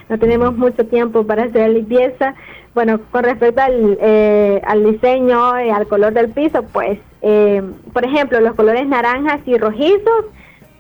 No 0.09 0.19
tenemos 0.19 0.57
mucho 0.57 0.87
tiempo 0.87 1.27
para 1.27 1.45
hacer 1.45 1.69
limpieza. 1.71 2.35
Bueno, 2.77 3.01
con 3.11 3.25
respecto 3.25 3.63
al, 3.63 3.97
eh, 4.03 4.61
al 4.67 4.85
diseño 4.85 5.59
y 5.63 5.71
al 5.71 5.89
color 5.89 6.13
del 6.13 6.29
piso, 6.29 6.63
pues, 6.75 6.99
eh, 7.23 7.63
por 7.95 8.05
ejemplo, 8.05 8.39
los 8.43 8.55
colores 8.55 8.87
naranjas 8.87 9.41
y 9.47 9.57
rojizos 9.57 10.27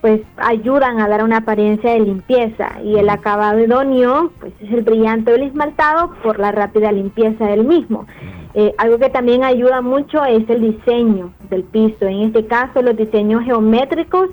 pues 0.02 0.20
ayudan 0.36 1.00
a 1.00 1.08
dar 1.08 1.24
una 1.24 1.38
apariencia 1.38 1.92
de 1.92 2.00
limpieza 2.00 2.82
y 2.84 2.96
el 2.96 3.08
acabado 3.08 3.60
idóneo 3.60 4.30
pues 4.38 4.52
es 4.60 4.72
el 4.72 4.82
brillante 4.82 5.32
del 5.32 5.44
esmaltado 5.44 6.12
por 6.22 6.38
la 6.38 6.52
rápida 6.52 6.92
limpieza 6.92 7.46
del 7.46 7.64
mismo. 7.64 8.06
Eh, 8.52 8.74
algo 8.76 8.98
que 8.98 9.08
también 9.08 9.42
ayuda 9.42 9.80
mucho 9.80 10.22
es 10.26 10.46
el 10.50 10.74
diseño 10.74 11.32
del 11.48 11.64
piso. 11.64 12.04
En 12.04 12.24
este 12.24 12.46
caso 12.46 12.82
los 12.82 12.94
diseños 12.94 13.42
geométricos 13.44 14.28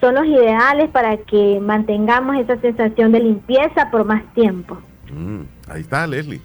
son 0.00 0.14
los 0.14 0.24
ideales 0.24 0.88
para 0.88 1.18
que 1.18 1.60
mantengamos 1.60 2.36
esa 2.36 2.56
sensación 2.56 3.12
de 3.12 3.20
limpieza 3.20 3.90
por 3.90 4.06
más 4.06 4.24
tiempo. 4.32 4.78
Mm, 5.12 5.42
ahí 5.68 5.82
está 5.82 6.06
Leslie. 6.06 6.40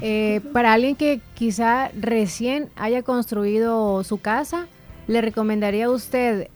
Eh, 0.00 0.40
para 0.52 0.72
alguien 0.72 0.94
que 0.96 1.20
quizá 1.34 1.90
recién 1.98 2.68
haya 2.76 3.02
construido 3.02 4.04
su 4.04 4.18
casa, 4.18 4.66
¿le 5.06 5.20
recomendaría 5.20 5.86
a 5.86 5.90
usted 5.90 6.48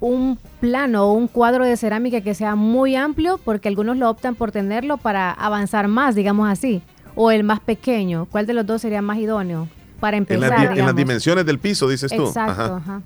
un 0.00 0.38
plano 0.60 1.04
o 1.04 1.12
un 1.12 1.28
cuadro 1.28 1.64
de 1.64 1.76
cerámica 1.76 2.20
que 2.22 2.34
sea 2.34 2.56
muy 2.56 2.96
amplio, 2.96 3.38
porque 3.44 3.68
algunos 3.68 3.96
lo 3.96 4.08
optan 4.08 4.34
por 4.34 4.50
tenerlo 4.50 4.96
para 4.96 5.30
avanzar 5.30 5.88
más, 5.88 6.14
digamos 6.14 6.48
así, 6.48 6.82
o 7.14 7.30
el 7.30 7.44
más 7.44 7.60
pequeño. 7.60 8.26
¿Cuál 8.30 8.46
de 8.46 8.54
los 8.54 8.66
dos 8.66 8.80
sería 8.80 9.02
más 9.02 9.18
idóneo 9.18 9.68
para 10.00 10.16
empezar? 10.16 10.76
En, 10.76 10.86
las 10.86 10.96
dimensiones 10.96 11.44
del 11.44 11.58
piso, 11.58 11.88
dices 11.88 12.10
tú. 12.10 12.26
Exacto, 12.26 12.76
ajá. 12.76 13.02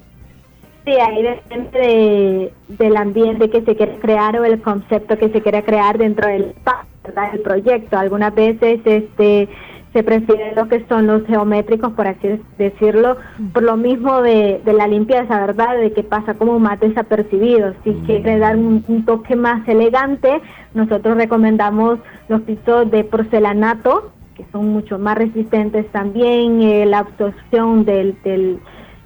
Sí, 0.85 0.93
ahí 0.93 1.23
depende 1.23 2.53
del 2.69 2.97
ambiente 2.97 3.49
que 3.49 3.63
se 3.63 3.75
quiere 3.75 3.99
crear 4.01 4.39
o 4.39 4.45
el 4.45 4.61
concepto 4.61 5.17
que 5.17 5.31
se 5.31 5.41
quiere 5.41 5.65
crear 5.65 5.97
dentro 5.97 6.29
del, 6.29 6.55
del 7.13 7.41
proyecto. 7.41 7.99
Algunas 7.99 8.35
veces 8.35 8.81
este 8.85 9.49
se 9.95 10.03
prefieren 10.03 10.57
lo 10.57 10.67
que 10.67 10.85
son 10.89 11.07
los 11.07 11.25
geométricos, 11.25 11.93
por 11.93 12.09
así 12.09 12.41
decirlo, 12.59 13.17
por 13.53 13.63
lo 13.63 13.77
mismo 13.77 14.23
de, 14.23 14.61
la 14.67 14.89
limpieza, 14.89 15.47
¿verdad? 15.47 15.79
De 15.79 15.93
que 15.93 16.03
pasa 16.03 16.35
como 16.35 16.59
más 16.59 16.81
desapercibido. 16.81 17.75
Si 17.85 17.93
quiere 18.05 18.39
dar 18.39 18.57
un, 18.57 19.05
toque 19.07 19.37
más 19.37 19.67
elegante, 19.69 20.43
nosotros 20.75 21.17
recomendamos 21.17 22.01
los 22.29 22.41
pisos 22.41 22.91
de 22.91 23.05
porcelanato, 23.05 24.11
que 24.35 24.45
son 24.51 24.67
mucho 24.71 24.99
más 24.99 25.17
resistentes 25.17 25.87
también, 25.93 26.61
eh, 26.61 26.87
la 26.87 26.99
absorción 26.99 27.85
del, 27.85 28.17
del, 28.25 28.59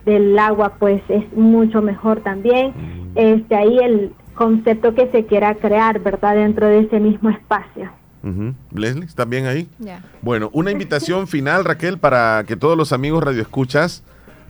del 0.06 0.38
agua 0.38 0.76
pues 0.78 1.02
es 1.10 1.30
mucho 1.34 1.82
mejor 1.82 2.20
también. 2.20 2.72
Este 3.14 3.54
ahí 3.54 3.78
el 3.78 4.12
concepto 4.38 4.94
que 4.94 5.10
se 5.10 5.26
quiera 5.26 5.54
crear, 5.56 5.98
¿verdad? 6.00 6.36
Dentro 6.36 6.66
de 6.66 6.80
ese 6.80 7.00
mismo 7.00 7.28
espacio. 7.28 7.90
Ujú. 8.22 8.54
Leslie, 8.72 9.04
¿estás 9.04 9.28
bien 9.28 9.46
ahí? 9.46 9.68
Ya. 9.78 10.02
Bueno, 10.22 10.48
una 10.52 10.70
invitación 10.70 11.26
final, 11.28 11.64
Raquel, 11.64 11.98
para 11.98 12.44
que 12.46 12.56
todos 12.56 12.76
los 12.76 12.92
amigos 12.92 13.22
radioescuchas 13.22 14.02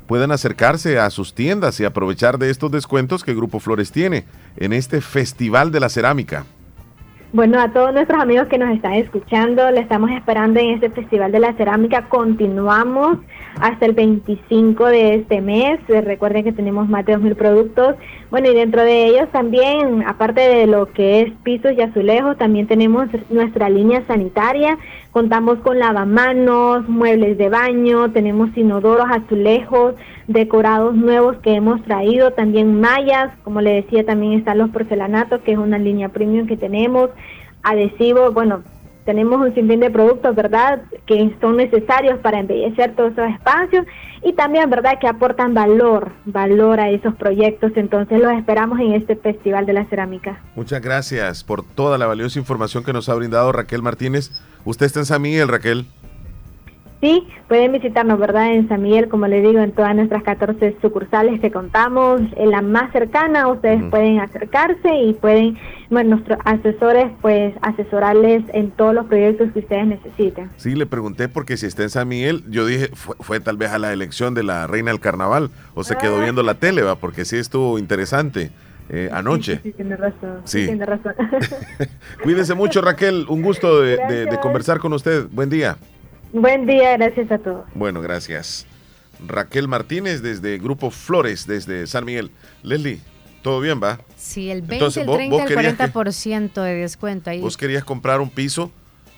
puedan 0.07 0.31
acercarse 0.31 0.99
a 0.99 1.11
sus 1.11 1.35
tiendas 1.35 1.81
y 1.81 1.85
aprovechar 1.85 2.39
de 2.39 2.51
estos 2.51 2.71
descuentos 2.71 3.25
que 3.25 3.35
Grupo 3.35 3.61
Flores 3.61 3.91
tiene 3.91 4.25
en 4.57 4.73
este 4.73 5.01
Festival 5.01 5.73
de 5.73 5.81
la 5.81 5.89
Cerámica. 5.89 6.45
Bueno, 7.31 7.61
a 7.61 7.71
todos 7.75 7.93
nuestros 7.93 8.23
amigos 8.23 8.49
que 8.49 8.57
nos 8.57 8.75
están 8.75 8.95
escuchando, 8.95 9.71
le 9.71 9.81
estamos 9.81 10.11
esperando 10.13 10.61
en 10.61 10.71
este 10.71 10.89
Festival 10.89 11.31
de 11.31 11.41
la 11.41 11.53
Cerámica. 11.53 12.09
Continuamos 12.09 13.19
hasta 13.61 13.85
el 13.85 13.93
25 13.93 14.87
de 14.87 15.17
este 15.17 15.43
mes. 15.43 15.79
Eh, 15.89 16.01
Recuerden 16.01 16.43
que 16.43 16.53
tenemos 16.53 16.89
más 16.89 17.05
de 17.05 17.19
2.000 17.19 17.37
productos. 17.37 17.97
Bueno, 18.31 18.51
y 18.51 18.55
dentro 18.55 18.83
de 18.83 19.09
ellos 19.09 19.29
también, 19.31 20.05
aparte 20.07 20.41
de 20.41 20.67
lo 20.67 20.91
que 20.91 21.21
es 21.21 21.33
pisos 21.43 21.73
y 21.73 21.83
azulejos, 21.83 22.39
también 22.39 22.67
tenemos 22.67 23.09
nuestra 23.29 23.69
línea 23.69 24.03
sanitaria. 24.07 24.79
Contamos 25.19 25.59
con 25.65 25.81
lavamanos, 25.81 26.89
muebles 26.89 27.37
de 27.39 27.49
baño, 27.49 28.13
tenemos 28.13 28.57
inodoros, 28.57 29.07
azulejos, 29.11 29.97
decorados 30.29 30.95
nuevos 30.95 31.39
que 31.39 31.55
hemos 31.55 31.83
traído, 31.83 32.31
también 32.35 32.81
mallas, 32.81 33.37
como 33.43 33.61
le 33.61 33.83
decía, 33.83 34.07
también 34.07 34.35
están 34.35 34.59
los 34.59 34.71
porcelanatos, 34.71 35.41
que 35.41 35.51
es 35.51 35.59
una 35.59 35.77
línea 35.77 36.11
premium 36.11 36.47
que 36.47 36.57
tenemos, 36.57 37.11
adhesivos, 37.65 38.33
bueno, 38.33 38.63
tenemos 39.07 39.41
un 39.41 39.53
sinfín 39.57 39.81
de 39.81 39.91
productos, 39.91 40.37
¿verdad?, 40.37 40.83
que 41.05 41.35
son 41.41 41.57
necesarios 41.57 42.21
para 42.21 42.39
embellecer 42.39 42.95
todos 42.95 43.11
esos 43.11 43.29
espacios 43.31 43.87
y 44.23 44.33
también, 44.33 44.71
¿verdad?, 44.71 44.99
que 45.01 45.07
aportan 45.07 45.55
valor, 45.55 46.13
valor 46.25 46.81
a 46.81 46.91
esos 46.91 47.15
proyectos. 47.15 47.73
Entonces 47.77 48.21
los 48.21 48.33
esperamos 48.33 48.79
en 48.81 48.93
este 48.93 49.17
Festival 49.17 49.67
de 49.67 49.73
la 49.73 49.85
Cerámica. 49.87 50.43
Muchas 50.55 50.81
gracias 50.81 51.45
por 51.45 51.65
toda 51.65 51.99
la 51.99 52.07
valiosa 52.07 52.39
información 52.39 52.85
que 52.85 52.93
nos 52.93 53.09
ha 53.09 53.15
brindado 53.15 53.53
Raquel 53.53 53.83
Martínez. 53.83 54.31
Usted 54.65 54.87
está 54.87 55.01
en 55.01 55.07
San 55.07 55.23
Miguel, 55.23 55.49
Raquel. 55.49 55.87
Sí, 57.01 57.29
pueden 57.47 57.71
visitarnos, 57.71 58.19
¿verdad? 58.19 58.53
En 58.55 58.69
San 58.69 58.83
Miguel, 58.83 59.09
como 59.09 59.29
le 59.29 59.41
digo, 59.41 59.61
en 59.61 59.71
todas 59.71 59.95
nuestras 59.95 60.25
14 60.25 60.79
sucursales 60.83 61.41
que 61.41 61.53
contamos, 61.53 62.21
en 62.37 62.51
la 62.51 62.61
más 62.61 62.91
cercana, 62.91 63.47
ustedes 63.47 63.85
pueden 63.89 64.19
acercarse 64.19 64.93
y 65.05 65.15
pueden, 65.15 65.57
bueno, 65.91 66.17
nuestros 66.17 66.39
asesores, 66.45 67.07
pues, 67.23 67.55
asesorarles 67.63 68.43
en 68.53 68.73
todos 68.73 68.95
los 68.95 69.07
proyectos 69.07 69.53
que 69.53 69.61
ustedes 69.61 69.87
necesiten. 69.87 70.51
Sí, 70.57 70.75
le 70.75 70.87
pregunté 70.87 71.29
porque 71.29 71.57
si 71.57 71.67
está 71.67 71.85
en 71.85 71.91
San 71.91 72.09
Miguel, 72.09 72.43
yo 72.51 72.67
dije, 72.67 72.89
fue, 72.95 73.15
fue 73.21 73.39
tal 73.39 73.57
vez 73.57 73.71
a 73.71 73.79
la 73.79 73.93
elección 73.93 74.35
de 74.35 74.43
la 74.43 74.67
reina 74.67 74.91
del 74.91 74.99
carnaval 74.99 75.51
o 75.75 75.85
se 75.85 75.95
quedó 75.97 76.21
viendo 76.21 76.43
la 76.43 76.55
tele, 76.55 76.83
va, 76.83 76.97
porque 76.97 77.25
sí 77.25 77.37
estuvo 77.37 77.79
interesante 77.79 78.51
eh, 78.91 79.09
anoche. 79.13 79.57
Sí, 79.57 79.61
sí, 79.65 79.73
tiene 79.73 79.97
razón. 79.97 80.41
Sí. 80.43 80.61
Sí, 80.63 80.67
tiene 80.67 80.85
razón. 80.85 81.15
Cuídese 82.25 82.55
mucho, 82.55 82.81
Raquel. 82.81 83.27
Un 83.29 83.43
gusto 83.43 83.81
de, 83.83 83.99
de- 84.09 84.27
de 84.27 84.41
conversar 84.41 84.79
con 84.79 84.93
usted. 84.95 85.27
Buen 85.31 85.51
día. 85.51 85.77
Buen 86.33 86.67
día, 86.67 86.97
gracias 86.97 87.31
a 87.31 87.39
todos. 87.39 87.65
Bueno, 87.75 88.01
gracias. 88.03 88.67
Raquel 89.27 89.67
Martínez 89.67 90.23
desde 90.23 90.59
Grupo 90.59 90.91
Flores, 90.91 91.47
desde 91.47 91.87
San 91.87 92.05
Miguel. 92.05 92.31
Leslie, 92.63 93.01
¿todo 93.43 93.61
bien, 93.61 93.81
va? 93.83 93.99
Sí, 94.17 94.51
el 94.51 94.61
20, 94.61 94.75
Entonces, 94.77 95.01
el 95.03 95.07
vos- 95.07 95.17
30, 95.17 95.35
vos 95.37 95.43
el 95.43 95.57
querías 95.57 95.73
que- 95.75 95.79
40% 95.93 96.63
de 96.63 96.75
descuento 96.75 97.31
ahí. 97.31 97.41
¿Vos 97.41 97.57
querías 97.57 97.85
comprar 97.85 98.21
un 98.21 98.31
piso 98.31 98.71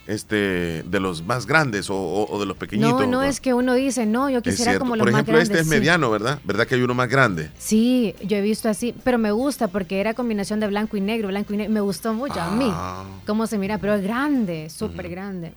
este, 0.06 0.82
de 0.84 1.00
los 1.00 1.22
más 1.24 1.46
grandes 1.46 1.90
o, 1.90 1.94
o- 1.96 2.32
o 2.34 2.40
de 2.40 2.46
los 2.46 2.56
pequeñitos? 2.56 3.00
No, 3.02 3.06
no 3.06 3.22
es 3.22 3.40
que 3.40 3.52
uno 3.54 3.74
dice, 3.74 4.06
no, 4.06 4.30
yo 4.30 4.40
quisiera 4.40 4.78
como 4.78 4.96
los 4.96 5.04
Por 5.04 5.12
más 5.12 5.18
ejemplo, 5.20 5.34
grandes. 5.34 5.50
este 5.50 5.60
es 5.62 5.68
sí. 5.68 5.70
mediano, 5.74 6.10
¿verdad? 6.10 6.38
¿Verdad 6.44 6.66
que 6.66 6.76
hay 6.76 6.82
uno 6.82 6.94
más 6.94 7.08
grande? 7.08 7.50
Sí, 7.58 8.14
yo 8.24 8.36
he 8.38 8.40
visto 8.40 8.68
así, 8.68 8.94
pero 9.04 9.18
me 9.18 9.32
gusta 9.32 9.68
porque 9.68 10.00
era 10.00 10.14
combinación 10.14 10.60
de 10.60 10.68
blanco 10.68 10.96
y 10.96 11.00
negro, 11.02 11.28
blanco 11.28 11.52
y 11.52 11.58
negro. 11.58 11.72
Me 11.74 11.80
gustó 11.80 12.14
mucho 12.14 12.40
a 12.40 12.50
mí. 12.52 12.70
Ah. 12.72 13.04
Cómo 13.26 13.46
se 13.46 13.58
mira, 13.58 13.78
pero 13.78 13.94
es 13.94 14.02
grande, 14.02 14.70
súper 14.70 15.08
grande. 15.10 15.52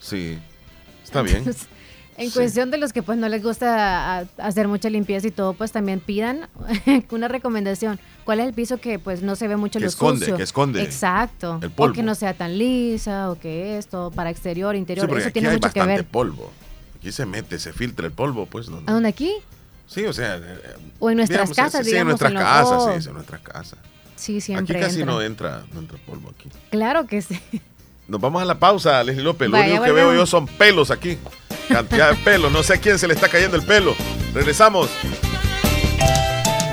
Sí. 0.00 0.38
Está 1.12 1.22
bien. 1.22 1.38
Entonces, 1.38 1.66
En 2.18 2.28
Sí. 2.28 2.34
cuestión 2.34 2.70
de 2.70 2.76
los 2.76 2.92
que 2.92 3.02
pues 3.02 3.16
no 3.18 3.26
les 3.30 3.42
gusta 3.42 4.18
a- 4.18 4.26
hacer 4.36 4.68
mucha 4.68 4.90
limpieza 4.90 5.26
y 5.26 5.30
todo, 5.30 5.54
pues 5.54 5.72
también 5.72 5.98
pidan 5.98 6.46
una 7.10 7.26
recomendación. 7.26 7.98
¿Cuál 8.24 8.40
es 8.40 8.46
el 8.46 8.52
piso 8.52 8.76
que 8.76 8.98
pues 8.98 9.22
no 9.22 9.34
se 9.34 9.48
ve 9.48 9.56
mucho 9.56 9.78
Que 9.78 9.84
lo 9.84 9.88
esconde, 9.88 10.20
sucio? 10.20 10.36
que 10.36 10.42
esconde 10.42 10.82
Exacto. 10.82 11.58
el 11.62 11.70
polvo. 11.70 11.92
O 11.92 11.94
que 11.94 12.02
no 12.02 12.14
sea 12.14 12.34
tan 12.34 12.58
lisa 12.58 13.30
o 13.30 13.38
que 13.40 13.78
esto, 13.78 14.10
para 14.14 14.28
exterior, 14.28 14.76
interior. 14.76 15.06
Sí, 15.06 15.08
porque 15.08 15.20
Eso 15.22 15.28
aquí 15.30 15.32
tiene 15.32 15.48
hay 15.48 15.54
mucho 15.56 15.72
que 15.72 15.80
bastante 15.80 16.02
ver. 16.02 16.06
polvo. 16.10 16.52
Aquí 16.98 17.10
se 17.12 17.24
mete, 17.24 17.58
se 17.58 17.72
filtra 17.72 18.06
el 18.06 18.12
polvo, 18.12 18.44
pues. 18.44 18.68
¿no? 18.68 18.82
¿A 18.86 18.92
dónde 18.92 19.08
aquí? 19.08 19.32
Sí, 19.86 20.04
o 20.04 20.12
sea. 20.12 20.36
eh, 20.36 20.58
O 20.98 21.08
en 21.10 21.16
nuestras 21.16 21.48
digamos, 21.48 21.56
casas, 21.56 21.86
sí, 21.86 21.92
digamos. 21.92 22.02
en 22.02 22.08
nuestras 22.08 22.30
en 22.32 22.38
casas, 22.38 23.02
sí, 23.04 23.08
en 23.08 23.14
nuestras 23.14 23.40
casas. 23.40 23.78
Sí, 24.16 24.40
siempre 24.42 24.76
Aquí 24.76 24.84
casi 24.86 25.00
entra. 25.00 25.14
no 25.14 25.22
entra, 25.22 25.62
no 25.72 25.80
entra 25.80 25.98
polvo 26.06 26.28
aquí. 26.30 26.48
Claro 26.70 27.06
que 27.06 27.22
sí. 27.22 27.40
Nos 28.12 28.20
vamos 28.20 28.42
a 28.42 28.44
la 28.44 28.58
pausa, 28.58 29.02
Leslie 29.02 29.24
López. 29.24 29.48
Lo 29.48 29.56
Vaya, 29.56 29.68
único 29.70 29.84
que 29.84 29.92
veo 29.92 30.12
yo 30.12 30.26
son 30.26 30.46
pelos 30.46 30.90
aquí. 30.90 31.16
Cantidad 31.66 32.10
de 32.10 32.16
pelos. 32.16 32.52
No 32.52 32.62
sé 32.62 32.74
a 32.74 32.76
quién 32.76 32.98
se 32.98 33.08
le 33.08 33.14
está 33.14 33.30
cayendo 33.30 33.56
el 33.56 33.62
pelo. 33.62 33.94
Regresamos. 34.34 34.90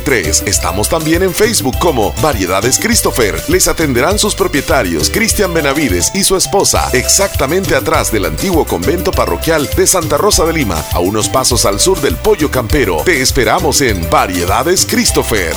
5083. 0.00 0.44
Estamos 0.46 0.88
también 0.88 1.22
en 1.22 1.32
Facebook 1.32 1.78
como 1.78 2.12
Variedades 2.22 2.78
Christopher. 2.78 3.34
Les 3.48 3.68
atenderán 3.68 4.18
sus 4.18 4.34
propietarios 4.34 5.10
Cristian 5.10 5.52
Benavides 5.52 6.10
y 6.14 6.24
su 6.24 6.36
esposa, 6.36 6.88
exactamente 6.92 7.74
atrás 7.74 8.10
del 8.10 8.24
antiguo 8.24 8.64
convento 8.64 9.10
parroquial 9.10 9.68
de 9.76 9.86
Santa 9.86 10.16
Rosa 10.16 10.44
de 10.44 10.52
Lima, 10.52 10.82
a 10.92 11.00
unos 11.00 11.28
pasos 11.28 11.66
al 11.66 11.80
sur 11.80 12.00
del 12.00 12.16
Pollo 12.16 12.50
Campero. 12.50 13.02
Te 13.04 13.20
esperamos 13.20 13.80
en 13.80 14.08
Variedades 14.10 14.86
Christopher. 14.86 15.54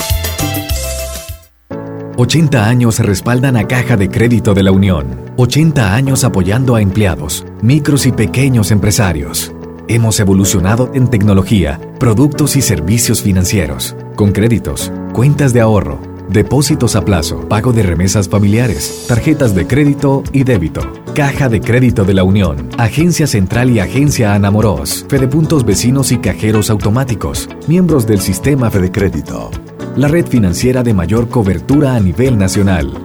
80 2.18 2.66
años 2.66 3.00
respaldan 3.00 3.58
a 3.58 3.68
Caja 3.68 3.98
de 3.98 4.10
Crédito 4.10 4.54
de 4.54 4.64
la 4.64 4.72
Unión. 4.72 5.20
80 5.36 5.94
años 5.94 6.24
apoyando 6.24 6.76
a 6.76 6.82
empleados, 6.82 7.46
micros 7.62 8.06
y 8.06 8.14
pequeños 8.14 8.72
empresarios. 8.72 9.52
Hemos 9.90 10.20
evolucionado 10.22 10.90
en 10.94 11.10
tecnología, 11.10 11.80
productos 12.00 12.56
y 12.56 12.62
servicios 12.62 13.22
financieros, 13.22 13.96
con 14.16 14.32
créditos, 14.32 14.91
cuentas 15.13 15.53
de 15.53 15.61
ahorro, 15.61 15.99
depósitos 16.30 16.95
a 16.95 17.03
plazo, 17.03 17.47
pago 17.47 17.74
de 17.74 17.84
remesas 17.84 18.30
familiares, 18.30 19.05
tarjetas 19.07 19.53
de 19.53 19.68
crédito 19.68 20.24
y 20.32 20.43
débito. 20.43 20.82
Caja 21.13 21.47
de 21.47 21.61
Crédito 21.61 22.03
de 22.03 22.13
la 22.13 22.26
Unión, 22.26 22.68
Agencia 22.78 23.26
Central 23.26 23.70
y 23.72 23.80
Agencia 23.80 24.34
Anamoros, 24.34 25.05
Fedepuntos 25.07 25.63
Vecinos 25.63 26.11
y 26.11 26.18
Cajeros 26.18 26.70
Automáticos, 26.70 27.47
miembros 27.68 28.05
del 28.05 28.20
sistema 28.20 28.70
Fede 28.70 28.91
Crédito. 28.91 29.49
La 29.95 30.09
red 30.09 30.26
financiera 30.26 30.84
de 30.84 30.93
mayor 30.93 31.30
cobertura 31.30 31.95
a 31.95 32.01
nivel 32.01 32.38
nacional. 32.38 33.05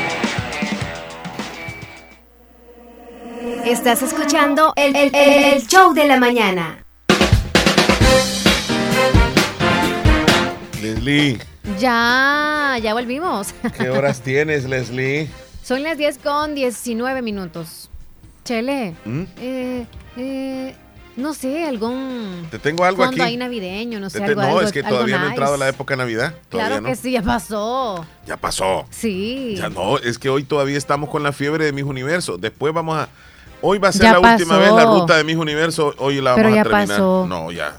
Estás 3.64 4.02
escuchando 4.02 4.72
el, 4.76 4.96
el- 4.96 5.14
el 5.14 5.66
show 5.66 5.92
de 5.92 6.06
la 6.06 6.18
mañana. 6.18 6.82
Leslie, 10.82 11.38
Ya, 11.78 12.78
ya 12.82 12.94
volvimos. 12.94 13.48
¿qué 13.76 13.90
horas 13.90 14.20
tienes, 14.24 14.64
Leslie? 14.68 15.28
Son 15.62 15.82
las 15.82 15.98
10 15.98 16.18
con 16.18 16.54
19 16.54 17.22
minutos. 17.22 17.90
Chele, 18.44 18.94
¿Mm? 19.04 19.22
eh, 19.38 19.86
eh, 20.16 20.74
no 21.16 21.34
sé, 21.34 21.64
algún 21.64 22.46
Te 22.50 22.58
tengo 22.58 22.84
algo 22.84 23.04
fondo 23.04 23.22
aquí. 23.22 23.32
ahí 23.32 23.36
navideño, 23.36 24.00
no 24.00 24.08
sé, 24.08 24.18
Te- 24.18 24.24
algo, 24.24 24.40
no, 24.42 24.48
algo- 24.48 24.60
es 24.62 24.72
que 24.72 24.78
algo 24.80 24.90
todavía 24.90 25.16
no 25.16 25.22
ha 25.22 25.24
nice. 25.26 25.34
entrado 25.34 25.56
la 25.58 25.68
época 25.68 25.94
de 25.94 25.98
Navidad. 25.98 26.34
Todavía 26.48 26.68
Claro 26.70 26.82
no. 26.82 26.88
que 26.88 26.96
sí, 26.96 27.12
ya 27.12 27.22
pasó. 27.22 28.06
Ya 28.26 28.36
pasó. 28.38 28.86
Sí. 28.90 29.54
Ya 29.58 29.68
no, 29.68 29.98
es 29.98 30.18
que 30.18 30.30
hoy 30.30 30.44
todavía 30.44 30.78
estamos 30.78 31.10
con 31.10 31.22
la 31.22 31.32
fiebre 31.32 31.66
de 31.66 31.72
mis 31.72 31.84
universos. 31.84 32.40
Después 32.40 32.72
vamos 32.72 32.96
a. 32.98 33.08
Hoy 33.62 33.78
va 33.78 33.88
a 33.88 33.92
ser 33.92 34.02
Ya 34.04 34.12
la 34.18 34.20
última 34.32 34.56
vez 34.56 34.72
la 34.72 34.86
ruta 34.86 35.16
de 35.18 35.24
mis 35.24 35.36
universos. 35.36 35.94
Hoy 35.98 36.20
la 36.22 36.34
Pero 36.34 36.48
vamos 36.48 36.54
ya 36.56 36.60
a 36.62 36.64
terminar. 36.64 36.88
pasó. 36.88 37.26
No, 37.28 37.52
ya. 37.52 37.76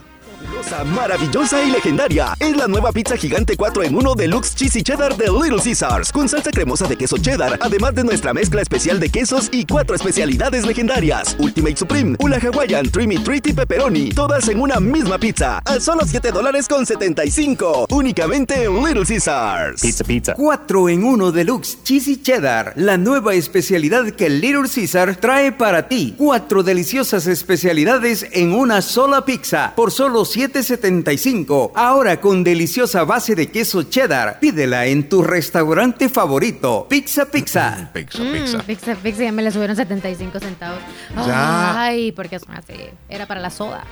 Maravillosa 0.61 1.63
y 1.63 1.71
legendaria. 1.71 2.35
Es 2.39 2.55
la 2.55 2.67
nueva 2.67 2.91
pizza 2.91 3.17
gigante 3.17 3.57
4 3.57 3.83
en 3.83 3.95
1 3.95 4.15
Deluxe 4.15 4.53
Cheesy 4.55 4.83
Cheddar 4.83 5.17
de 5.17 5.25
Little 5.25 5.61
Caesars. 5.61 6.11
Con 6.11 6.29
salsa 6.29 6.51
cremosa 6.51 6.87
de 6.87 6.95
queso 6.95 7.17
cheddar, 7.17 7.57
además 7.61 7.95
de 7.95 8.03
nuestra 8.03 8.31
mezcla 8.31 8.61
especial 8.61 8.99
de 8.99 9.09
quesos 9.09 9.49
y 9.51 9.65
cuatro 9.65 9.95
especialidades 9.95 10.65
legendarias. 10.65 11.35
Ultimate 11.39 11.77
Supreme, 11.77 12.15
Ula 12.19 12.37
Hawaiian, 12.37 12.89
Trimmy 12.91 13.17
Treat 13.17 13.47
y 13.47 13.53
Pepperoni. 13.53 14.09
Todas 14.09 14.47
en 14.49 14.61
una 14.61 14.79
misma 14.79 15.17
pizza. 15.17 15.59
A 15.65 15.79
solo 15.79 16.01
7 16.05 16.31
dólares 16.31 16.67
con 16.67 16.85
75. 16.85 17.87
Únicamente 17.89 18.63
en 18.63 18.83
Little 18.83 19.05
Caesars. 19.05 19.81
Pizza, 19.81 20.03
pizza. 20.03 20.33
4 20.35 20.89
en 20.89 21.03
1 21.03 21.31
Deluxe 21.31 21.79
Cheesy 21.83 22.21
Cheddar, 22.21 22.73
la 22.75 22.97
nueva 22.97 23.33
especialidad 23.33 24.11
que 24.11 24.29
Little 24.29 24.69
Caesar 24.73 25.15
trae 25.15 25.51
para 25.51 25.87
ti. 25.87 26.13
Cuatro 26.17 26.61
deliciosas 26.61 27.25
especialidades 27.25 28.27
en 28.31 28.53
una 28.53 28.83
sola 28.83 29.25
pizza 29.25 29.73
por 29.75 29.91
solo 29.91 30.23
7.75. 30.59 31.71
Ahora 31.75 32.19
con 32.19 32.43
deliciosa 32.43 33.03
base 33.03 33.35
de 33.35 33.47
queso 33.51 33.83
cheddar. 33.83 34.39
Pídela 34.39 34.85
en 34.85 35.07
tu 35.09 35.23
restaurante 35.23 36.09
favorito. 36.09 36.85
Pizza 36.89 37.25
Pizza. 37.25 37.89
Pizza, 37.93 38.19
Mm, 38.23 38.31
pizza, 38.65 38.95
pizza, 38.95 39.23
ya 39.23 39.31
me 39.31 39.41
le 39.41 39.51
subieron 39.51 39.75
75 39.75 40.39
centavos. 40.39 40.79
Ya. 41.15 41.81
Ay, 41.81 42.11
porque 42.11 42.39
son 42.39 42.55
así. 42.55 42.73
Era 43.09 43.25
para 43.25 43.39
la 43.41 43.49
soda. 43.49 43.83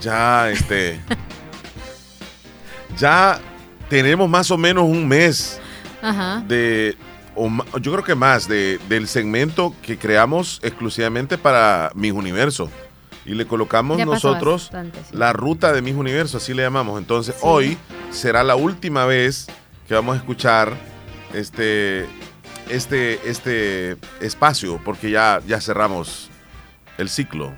Ya, 0.00 0.50
este. 0.50 1.00
ya 2.98 3.38
tenemos 3.88 4.28
más 4.28 4.50
o 4.50 4.58
menos 4.58 4.84
un 4.84 5.06
mes 5.06 5.60
Ajá. 6.02 6.42
de. 6.46 6.96
o 7.34 7.48
yo 7.80 7.92
creo 7.92 8.04
que 8.04 8.14
más 8.14 8.48
de, 8.48 8.78
del 8.88 9.08
segmento 9.08 9.74
que 9.82 9.96
creamos 9.98 10.60
exclusivamente 10.62 11.38
para 11.38 11.90
Mis 11.94 12.12
Universo. 12.12 12.70
Y 13.26 13.34
le 13.34 13.46
colocamos 13.46 13.96
Ya 13.98 14.04
nosotros 14.04 14.64
bastante, 14.64 14.98
sí. 15.08 15.16
la 15.16 15.32
ruta 15.32 15.72
de 15.72 15.80
Mis 15.82 15.94
Universo, 15.94 16.36
así 16.36 16.52
le 16.52 16.62
llamamos. 16.62 16.98
Entonces, 16.98 17.36
hoy 17.40 17.78
será 18.10 18.42
la 18.42 18.54
última 18.56 19.06
vez 19.06 19.46
que 19.88 19.94
vamos 19.94 20.14
a 20.14 20.18
escuchar 20.18 20.74
este, 21.32 22.06
este, 22.68 23.20
este 23.28 23.96
espacio, 24.20 24.80
porque 24.84 25.10
ya, 25.10 25.40
ya 25.46 25.60
cerramos 25.60 26.28
el 26.98 27.08
ciclo. 27.08 27.52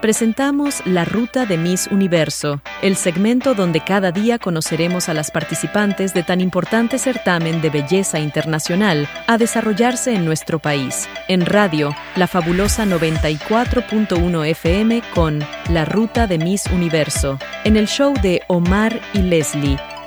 Presentamos 0.00 0.80
La 0.86 1.04
Ruta 1.04 1.44
de 1.44 1.58
Miss 1.58 1.88
Universo, 1.88 2.62
el 2.82 2.94
segmento 2.94 3.54
donde 3.54 3.80
cada 3.80 4.12
día 4.12 4.38
conoceremos 4.38 5.08
a 5.08 5.14
las 5.14 5.32
participantes 5.32 6.14
de 6.14 6.22
tan 6.22 6.40
importante 6.40 7.00
certamen 7.00 7.60
de 7.60 7.70
belleza 7.70 8.20
internacional 8.20 9.08
a 9.26 9.38
desarrollarse 9.38 10.14
en 10.14 10.24
nuestro 10.24 10.60
país. 10.60 11.08
En 11.26 11.44
radio, 11.44 11.96
la 12.14 12.28
fabulosa 12.28 12.84
94.1 12.84 14.46
FM 14.46 15.02
con 15.12 15.40
La 15.68 15.84
Ruta 15.84 16.28
de 16.28 16.38
Miss 16.38 16.66
Universo, 16.66 17.40
en 17.64 17.76
el 17.76 17.88
show 17.88 18.14
de 18.22 18.42
Omar 18.46 19.00
y 19.14 19.22
Leslie. 19.22 19.97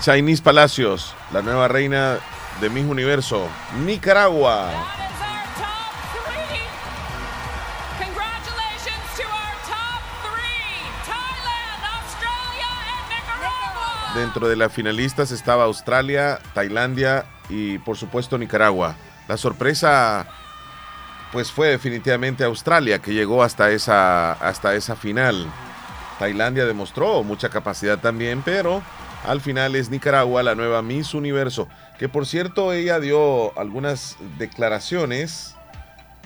Chinese 0.08 0.42
Palacios, 0.42 1.14
la 1.34 1.42
nueva 1.42 1.68
reina 1.68 2.20
de 2.62 2.70
Miss 2.70 2.86
Universo, 2.86 3.50
Nicaragua. 3.86 4.70
Dentro 14.16 14.48
de 14.48 14.56
las 14.56 14.72
finalistas 14.72 15.32
estaba 15.32 15.66
Australia, 15.66 16.40
Tailandia 16.54 17.26
y 17.50 17.78
por 17.80 17.98
supuesto 17.98 18.38
Nicaragua. 18.38 18.96
La 19.28 19.36
sorpresa 19.36 20.26
pues 21.34 21.52
fue 21.52 21.68
definitivamente 21.68 22.46
Australia 22.46 23.00
que 23.00 23.14
llegó 23.14 23.44
hasta 23.44 23.72
esa, 23.72 24.32
hasta 24.32 24.74
esa 24.74 24.96
final. 24.96 25.48
Tailandia 26.18 26.66
demostró 26.66 27.24
mucha 27.24 27.50
capacidad 27.50 28.00
también, 28.00 28.42
pero 28.42 28.82
al 29.28 29.42
final 29.42 29.76
es 29.76 29.90
Nicaragua 29.90 30.42
la 30.44 30.56
nueva 30.56 30.82
Miss 30.82 31.14
Universo, 31.14 31.68
que 32.00 32.10
por 32.10 32.26
cierto 32.26 32.74
ella 32.74 33.00
dio 33.00 33.58
algunas 33.60 34.16
declaraciones, 34.38 35.56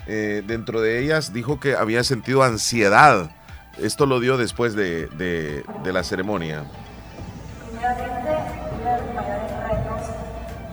eh, 0.06 0.42
dentro 0.46 0.80
de 0.80 0.98
ellas 1.00 1.32
dijo 1.32 1.60
que 1.60 1.74
había 1.76 2.04
sentido 2.04 2.42
ansiedad. 2.42 3.30
Esto 3.80 4.06
lo 4.06 4.20
dio 4.20 4.36
después 4.36 4.74
de, 4.74 5.06
de- 5.08 5.64
de 5.82 5.92
la 5.92 6.02
ceremonia. 6.04 6.64
Primeramente, 7.70 8.30
uno 8.80 8.90
de 8.90 9.02
los 9.02 9.14
mayores 9.14 9.50
retos 9.68 10.08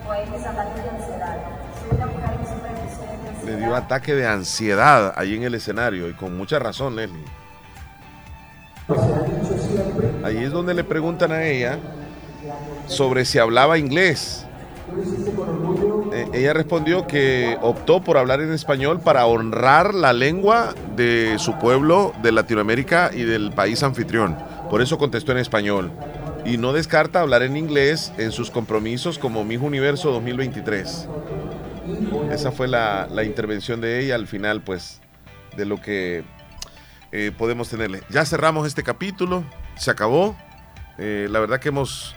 fue 0.06 0.26
mis 0.26 0.46
ataques 0.46 0.82
de 0.84 0.90
ansiedad. 0.90 1.36
Soy 1.80 1.96
una 1.96 2.06
mujer 2.06 2.30
que 2.38 2.46
sufre 2.46 2.68
de 2.68 2.80
crisis 2.80 2.98
de 3.00 3.28
ansiedad. 3.28 3.44
Le 3.46 3.56
dio 3.56 3.74
ataque 3.76 4.14
de 4.14 4.26
ansiedad 4.26 5.14
ahí 5.16 5.34
en 5.34 5.42
el 5.44 5.54
escenario 5.54 6.08
y 6.08 6.14
con 6.14 6.36
mucha 6.36 6.58
razón, 6.58 6.96
Leslie. 6.96 7.24
Ahí 10.24 10.38
es 10.44 10.50
donde 10.52 10.74
le 10.74 10.84
preguntan 10.84 11.32
a 11.32 11.44
ella 11.44 11.78
sobre 12.86 13.24
si 13.24 13.38
hablaba 13.38 13.78
inglés. 13.78 14.46
Eh, 16.12 16.26
ella 16.34 16.52
respondió 16.52 17.06
que 17.06 17.56
optó 17.62 18.02
por 18.02 18.18
hablar 18.18 18.40
en 18.40 18.52
español 18.52 19.00
para 19.00 19.26
honrar 19.26 19.94
la 19.94 20.12
lengua 20.12 20.74
de 20.96 21.36
su 21.38 21.58
pueblo, 21.58 22.12
de 22.22 22.32
Latinoamérica 22.32 23.10
y 23.14 23.22
del 23.22 23.52
país 23.52 23.82
anfitrión. 23.82 24.36
Por 24.68 24.82
eso 24.82 24.98
contestó 24.98 25.32
en 25.32 25.38
español. 25.38 25.92
Y 26.44 26.56
no 26.56 26.72
descarta 26.72 27.20
hablar 27.20 27.42
en 27.42 27.56
inglés 27.56 28.12
en 28.18 28.32
sus 28.32 28.50
compromisos 28.50 29.18
como 29.18 29.44
Miss 29.44 29.60
Universo 29.60 30.10
2023. 30.10 31.08
Esa 32.32 32.50
fue 32.50 32.66
la, 32.66 33.08
la 33.10 33.24
intervención 33.24 33.80
de 33.80 34.00
ella 34.00 34.14
al 34.14 34.26
final, 34.26 34.62
pues, 34.62 35.00
de 35.56 35.66
lo 35.66 35.80
que 35.80 36.24
eh, 37.12 37.32
podemos 37.36 37.68
tenerle. 37.68 38.02
Ya 38.08 38.24
cerramos 38.24 38.66
este 38.66 38.82
capítulo, 38.82 39.44
se 39.76 39.90
acabó. 39.90 40.36
Eh, 40.98 41.28
la 41.30 41.40
verdad 41.40 41.58
que 41.58 41.70
hemos 41.70 42.14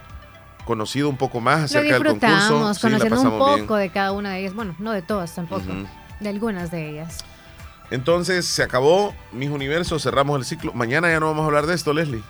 conocido 0.65 1.09
un 1.09 1.17
poco 1.17 1.39
más 1.39 1.63
acerca 1.63 1.93
del 1.93 2.03
concurso. 2.03 2.27
disfrutamos, 2.35 2.77
Sí, 2.77 2.81
conociendo 2.83 3.21
un 3.21 3.39
poco 3.39 3.55
bien. 3.75 3.79
de 3.79 3.89
cada 3.89 4.11
una 4.11 4.31
de 4.31 4.39
ellas. 4.39 4.53
Bueno, 4.53 4.75
no 4.79 4.91
de 4.91 5.01
todas 5.01 5.33
tampoco, 5.35 5.63
Ujú. 5.69 5.87
de 6.19 6.29
algunas 6.29 6.71
de 6.71 6.89
ellas. 6.89 7.19
Entonces 7.91 8.45
se 8.47 8.63
acabó 8.63 9.13
Mis 9.31 9.49
Universo, 9.49 9.99
cerramos 9.99 10.37
el 10.39 10.45
ciclo. 10.45 10.73
Mañana 10.73 11.09
ya 11.09 11.19
no 11.19 11.27
vamos 11.27 11.43
a 11.43 11.45
hablar 11.47 11.65
de 11.67 11.75
esto, 11.75 11.93
Leslie. 11.93 12.23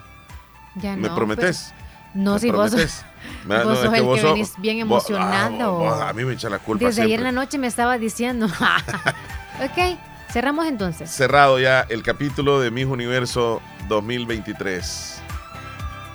Ya 0.76 0.96
¿Me 0.96 1.08
no, 1.10 1.16
prometes? 1.16 1.72
pero- 1.72 1.84
No, 2.16 2.34
¿Me 2.34 2.40
si 2.40 2.52
vos, 2.52 2.70
prometes? 2.70 3.06
Me- 3.46 3.56
vos 3.58 3.66
no, 3.66 3.74
es 3.74 3.80
sos 3.80 3.90
que 3.92 3.98
el 3.98 4.04
vos 4.04 4.16
que 4.16 4.22
sos- 4.22 4.34
venís 4.34 4.54
bien 4.58 4.88
vos- 4.90 5.10
emocionado. 5.10 5.64
ah, 5.88 5.90
vos- 5.92 6.02
a 6.02 6.14
mí 6.14 6.26
me 6.26 6.34
echa 6.34 6.50
la 6.50 6.60
culpa 6.60 6.86
Desde 6.86 7.02
ayer 7.04 7.14
en 7.14 7.20
siempre. 7.22 7.32
la 7.34 7.42
noche 7.42 7.58
me 7.58 7.68
estaba 7.68 7.98
diciendo. 7.98 8.48
ok, 9.64 9.98
cerramos 10.32 10.66
entonces. 10.68 11.10
cerrado 11.10 11.60
ya 11.60 11.82
el 11.90 12.04
capítulo 12.04 12.60
de 12.60 12.72
Mis 12.72 12.86
Universo 12.86 13.62
2023. 13.88 15.22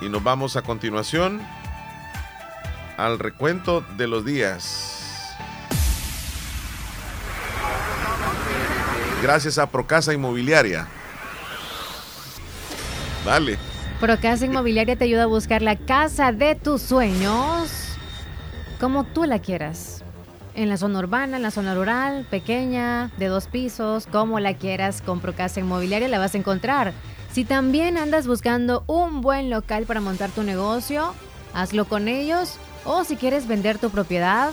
Y 0.00 0.08
nos 0.08 0.22
vamos 0.22 0.56
a 0.56 0.62
continuación 0.62 1.40
al 2.98 3.18
recuento 3.18 3.82
de 3.96 4.08
los 4.08 4.24
días. 4.24 5.36
Gracias 9.22 9.56
a 9.58 9.70
Procasa 9.70 10.12
Inmobiliaria. 10.12 10.86
Dale. 13.24 13.56
Procasa 14.00 14.44
Inmobiliaria 14.44 14.96
te 14.96 15.04
ayuda 15.04 15.22
a 15.22 15.26
buscar 15.26 15.62
la 15.62 15.76
casa 15.76 16.32
de 16.32 16.54
tus 16.54 16.82
sueños 16.82 17.70
como 18.80 19.04
tú 19.04 19.24
la 19.24 19.38
quieras. 19.38 20.02
En 20.54 20.68
la 20.68 20.76
zona 20.76 20.98
urbana, 20.98 21.36
en 21.36 21.42
la 21.44 21.52
zona 21.52 21.74
rural, 21.74 22.26
pequeña, 22.28 23.12
de 23.16 23.26
dos 23.26 23.46
pisos, 23.46 24.06
como 24.06 24.40
la 24.40 24.54
quieras, 24.54 25.02
con 25.02 25.20
Procasa 25.20 25.60
Inmobiliaria 25.60 26.08
la 26.08 26.18
vas 26.18 26.34
a 26.34 26.38
encontrar. 26.38 26.92
Si 27.32 27.44
también 27.44 27.96
andas 27.96 28.26
buscando 28.26 28.82
un 28.88 29.20
buen 29.20 29.50
local 29.50 29.84
para 29.84 30.00
montar 30.00 30.30
tu 30.30 30.42
negocio, 30.42 31.14
hazlo 31.54 31.84
con 31.84 32.08
ellos. 32.08 32.58
O 32.90 33.04
si 33.04 33.16
quieres 33.16 33.46
vender 33.46 33.76
tu 33.76 33.90
propiedad, 33.90 34.50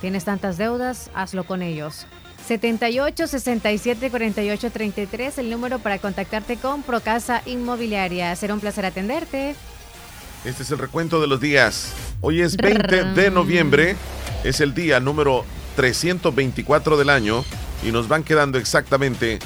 tienes 0.00 0.24
tantas 0.24 0.56
deudas, 0.56 1.10
hazlo 1.14 1.44
con 1.44 1.60
ellos. 1.60 2.06
78 2.46 3.26
67 3.26 4.08
48 4.08 4.70
33, 4.70 5.36
el 5.36 5.50
número 5.50 5.78
para 5.78 5.98
contactarte 5.98 6.56
con 6.56 6.82
Procasa 6.82 7.42
Inmobiliaria. 7.44 8.34
Será 8.36 8.54
un 8.54 8.60
placer 8.60 8.86
atenderte. 8.86 9.54
Este 10.46 10.62
es 10.62 10.70
el 10.70 10.78
recuento 10.78 11.20
de 11.20 11.26
los 11.26 11.42
días. 11.42 11.92
Hoy 12.22 12.40
es 12.40 12.56
20 12.56 13.04
de 13.04 13.30
noviembre, 13.30 13.96
es 14.44 14.62
el 14.62 14.72
día 14.72 14.98
número 14.98 15.44
324 15.76 16.96
del 16.96 17.10
año 17.10 17.44
y 17.82 17.92
nos 17.92 18.08
van 18.08 18.24
quedando 18.24 18.56
exactamente 18.56 19.40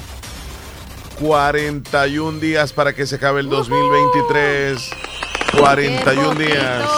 41 1.19 2.39
días 2.39 2.71
para 2.71 2.93
que 2.93 3.05
se 3.05 3.15
acabe 3.15 3.41
el 3.41 3.49
2023. 3.49 4.89
41 5.59 6.35
días. 6.35 6.89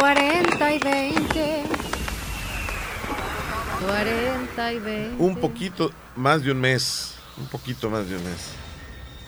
40 0.00 0.72
y 0.72 0.78
20. 0.78 1.62
40 3.86 4.72
y 4.72 4.78
20. 4.78 5.22
Un 5.22 5.36
poquito 5.36 5.90
más 6.16 6.42
de 6.42 6.52
un 6.52 6.58
mes. 6.58 7.16
Un 7.36 7.46
poquito 7.48 7.90
más 7.90 8.08
de 8.08 8.16
un 8.16 8.24
mes. 8.24 8.52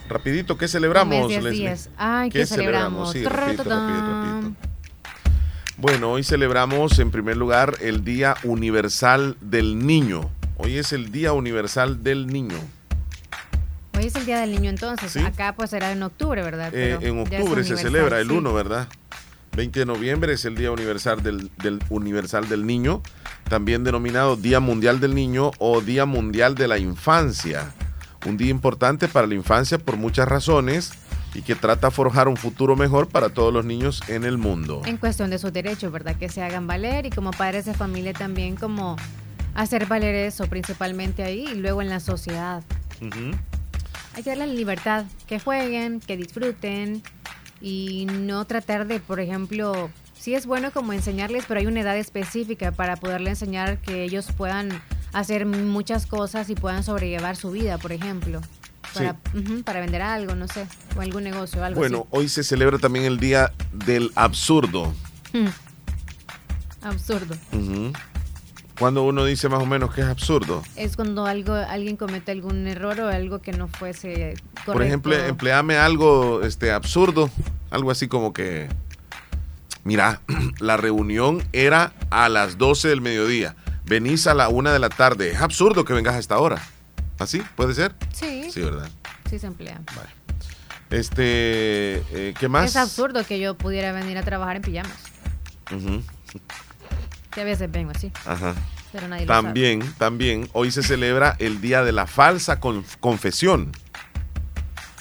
Rapidito, 0.09 0.57
¿qué 0.57 0.68
celebramos, 0.68 1.29
mes, 1.29 1.43
Leslie? 1.43 1.61
días. 1.61 1.91
Ay, 1.99 2.31
¿qué 2.31 2.47
celebramos? 2.47 3.12
Sí, 3.12 3.23
rapidito, 3.23 3.64
rapidito, 3.64 4.12
rapidito. 4.12 4.57
Bueno, 5.77 6.12
hoy 6.12 6.25
celebramos 6.25 6.99
en 6.99 7.11
primer 7.11 7.37
lugar 7.37 7.77
el 7.83 8.03
Día 8.03 8.37
Universal 8.43 9.37
del 9.43 9.79
Niño. 9.87 10.31
Hoy 10.57 10.79
es 10.79 10.95
el 10.95 11.12
Día 11.12 11.35
Universal 11.35 12.03
del 12.03 12.29
Niño. 12.29 12.59
Hoy 13.99 14.07
es 14.07 14.14
el 14.14 14.25
Día 14.25 14.41
del 14.41 14.53
Niño 14.53 14.70
entonces. 14.70 15.12
Sí. 15.12 15.18
Acá 15.18 15.55
pues 15.55 15.68
será 15.68 15.93
en 15.93 16.03
octubre, 16.03 16.43
¿verdad? 16.43 16.68
Eh, 16.68 16.97
Pero 16.99 17.20
en 17.20 17.31
ya 17.31 17.37
es 17.37 17.43
octubre 17.43 17.62
se 17.62 17.77
celebra 17.77 18.20
el 18.20 18.29
sí. 18.29 18.35
1, 18.35 18.55
¿verdad? 18.55 18.89
20 19.55 19.80
de 19.80 19.86
noviembre 19.86 20.32
es 20.32 20.44
el 20.46 20.55
Día 20.55 20.70
Universal 20.70 21.22
del, 21.22 21.50
del 21.62 21.78
Universal 21.90 22.48
del 22.48 22.66
Niño, 22.66 23.03
también 23.48 23.84
denominado 23.84 24.36
Día 24.36 24.61
Mundial 24.61 24.98
del 24.98 25.14
Niño 25.14 25.50
o 25.59 25.82
Día 25.82 26.07
Mundial 26.07 26.55
de 26.55 26.68
la 26.68 26.78
Infancia. 26.78 27.74
Un 28.24 28.36
día 28.36 28.50
importante 28.50 29.09
para 29.09 29.26
la 29.26 29.34
infancia 29.34 29.78
por 29.78 29.96
muchas 29.96 30.26
razones 30.26 30.92
y 31.34 31.42
que 31.42 31.55
trata 31.55 31.88
de 31.88 31.94
forjar 31.94 32.28
un 32.28 32.36
futuro 32.36 32.76
mejor 32.76 33.09
para 33.09 33.28
todos 33.28 33.53
los 33.53 33.64
niños 33.64 34.00
en 34.09 34.24
el 34.24 34.38
mundo. 34.38 34.80
En 34.86 34.96
cuestión 34.96 35.28
de 35.28 35.38
sus 35.38 35.53
derechos, 35.53 35.92
¿verdad? 35.92 36.16
Que 36.16 36.28
se 36.28 36.42
hagan 36.42 36.66
valer 36.66 37.05
y 37.05 37.11
como 37.11 37.30
padres 37.32 37.64
de 37.66 37.74
familia 37.74 38.12
también 38.12 38.57
como 38.57 38.96
hacer 39.55 39.86
valer 39.86 40.14
eso 40.14 40.46
principalmente 40.46 41.24
ahí 41.24 41.46
y 41.53 41.55
luego 41.57 41.82
en 41.82 41.90
la 41.90 42.00
sociedad. 42.00 42.62
Ujú. 43.00 43.36
Hay 44.14 44.22
que 44.22 44.30
darles 44.30 44.48
la 44.48 44.55
libertad, 44.55 45.05
que 45.26 45.40
jueguen, 45.40 46.00
que 46.00 46.16
disfruten 46.16 47.03
y 47.62 48.06
no 48.06 48.44
tratar 48.44 48.86
de, 48.86 48.98
por 48.98 49.20
ejemplo, 49.20 49.90
sí 50.18 50.34
es 50.34 50.46
bueno 50.46 50.72
como 50.72 50.92
enseñarles, 50.92 51.44
pero 51.46 51.60
hay 51.60 51.66
una 51.66 51.80
edad 51.80 51.96
específica 51.96 52.72
para 52.72 52.96
poderle 52.96 53.30
enseñar 53.30 53.78
que 53.78 54.02
ellos 54.02 54.28
puedan 54.36 54.82
hacer 55.12 55.46
muchas 55.46 56.06
cosas 56.06 56.50
y 56.50 56.56
puedan 56.56 56.82
sobrellevar 56.82 57.36
su 57.36 57.52
vida, 57.52 57.78
por 57.78 57.92
ejemplo. 57.92 58.40
Para, 59.64 59.80
vender 59.80 60.02
algo, 60.02 60.34
no 60.34 60.48
sé, 60.48 60.66
o 60.96 61.00
algún 61.00 61.24
negocio, 61.24 61.64
algo 61.64 61.80
Bueno, 61.80 62.06
hoy 62.10 62.28
se 62.28 62.44
celebra 62.44 62.78
también 62.78 63.06
el 63.06 63.18
Día 63.18 63.52
del 63.72 64.10
Absurdo. 64.16 64.92
Hmm. 65.32 65.48
Absurdo. 66.82 67.34
Ujú. 67.52 67.92
Cuando 68.83 69.05
uno 69.05 69.24
dice 69.24 69.49
más 69.49 69.62
o 69.62 69.66
menos 69.66 69.95
que 69.95 70.01
es 70.01 70.09
absurdo. 70.09 70.61
Es 70.74 70.97
cuando 70.97 71.24
algo, 71.24 71.55
alguien 71.55 71.97
comete 71.97 72.33
algún 72.33 72.66
error 72.66 72.99
o 72.99 73.07
algo 73.07 73.41
que 73.41 73.53
no 73.53 73.68
fuese 73.68 74.35
correcto. 74.55 74.72
Por 74.72 74.83
ejemplo, 74.83 75.14
empleame 75.14 75.76
algo 75.76 76.43
este, 76.43 76.72
absurdo, 76.72 77.30
algo 77.70 77.93
así 77.93 78.09
como 78.09 78.33
que, 78.33 78.68
mira, 79.85 80.20
la 80.59 80.76
reunión 80.76 81.45
era 81.53 81.93
a 82.11 82.28
las 82.28 82.59
12 82.59 82.89
del 82.89 83.01
mediodía, 83.01 83.55
venís 83.85 84.26
a 84.26 84.35
la 84.35 84.49
1 84.49 84.72
de 84.72 84.80
la 84.80 84.89
tarde, 84.89 85.30
es 85.30 85.41
absurdo 85.41 85.85
que 85.85 85.93
vengas 85.93 86.16
a 86.16 86.18
esta 86.18 86.41
hora. 86.41 86.61
¿Así? 87.20 87.41
¿Puede 87.55 87.74
ser? 87.74 87.95
Sí. 88.12 88.51
Sí, 88.51 88.62
¿verdad? 88.62 88.91
Sí 89.30 89.39
se 89.39 89.47
emplea. 89.47 89.80
Este, 90.91 92.03
eh, 92.11 92.35
¿qué 92.37 92.49
más? 92.49 92.70
Es 92.70 92.74
absurdo 92.74 93.24
que 93.24 93.39
yo 93.39 93.55
pudiera 93.55 93.93
venir 93.93 94.18
a 94.18 94.24
trabajar 94.24 94.57
en 94.57 94.62
pijamas. 94.62 94.99
Ujú, 95.70 96.03
Que 97.35 97.41
a 97.41 97.45
veces 97.45 97.70
vengo 97.70 97.93
así. 97.95 98.11
Ajá. 98.26 98.55
Pero 98.93 99.09
nadie 99.09 99.24
lo 99.26 99.33
sabe. 99.33 99.43
También, 99.45 99.95
también, 99.99 100.49
hoy 100.53 100.70
se 100.70 100.83
celebra 100.83 101.35
el 101.39 101.61
Día 101.61 101.83
de 101.83 101.93
la 101.93 102.07
Falsa 102.07 102.61
Conf- 102.61 102.97
Confesión. 103.01 103.72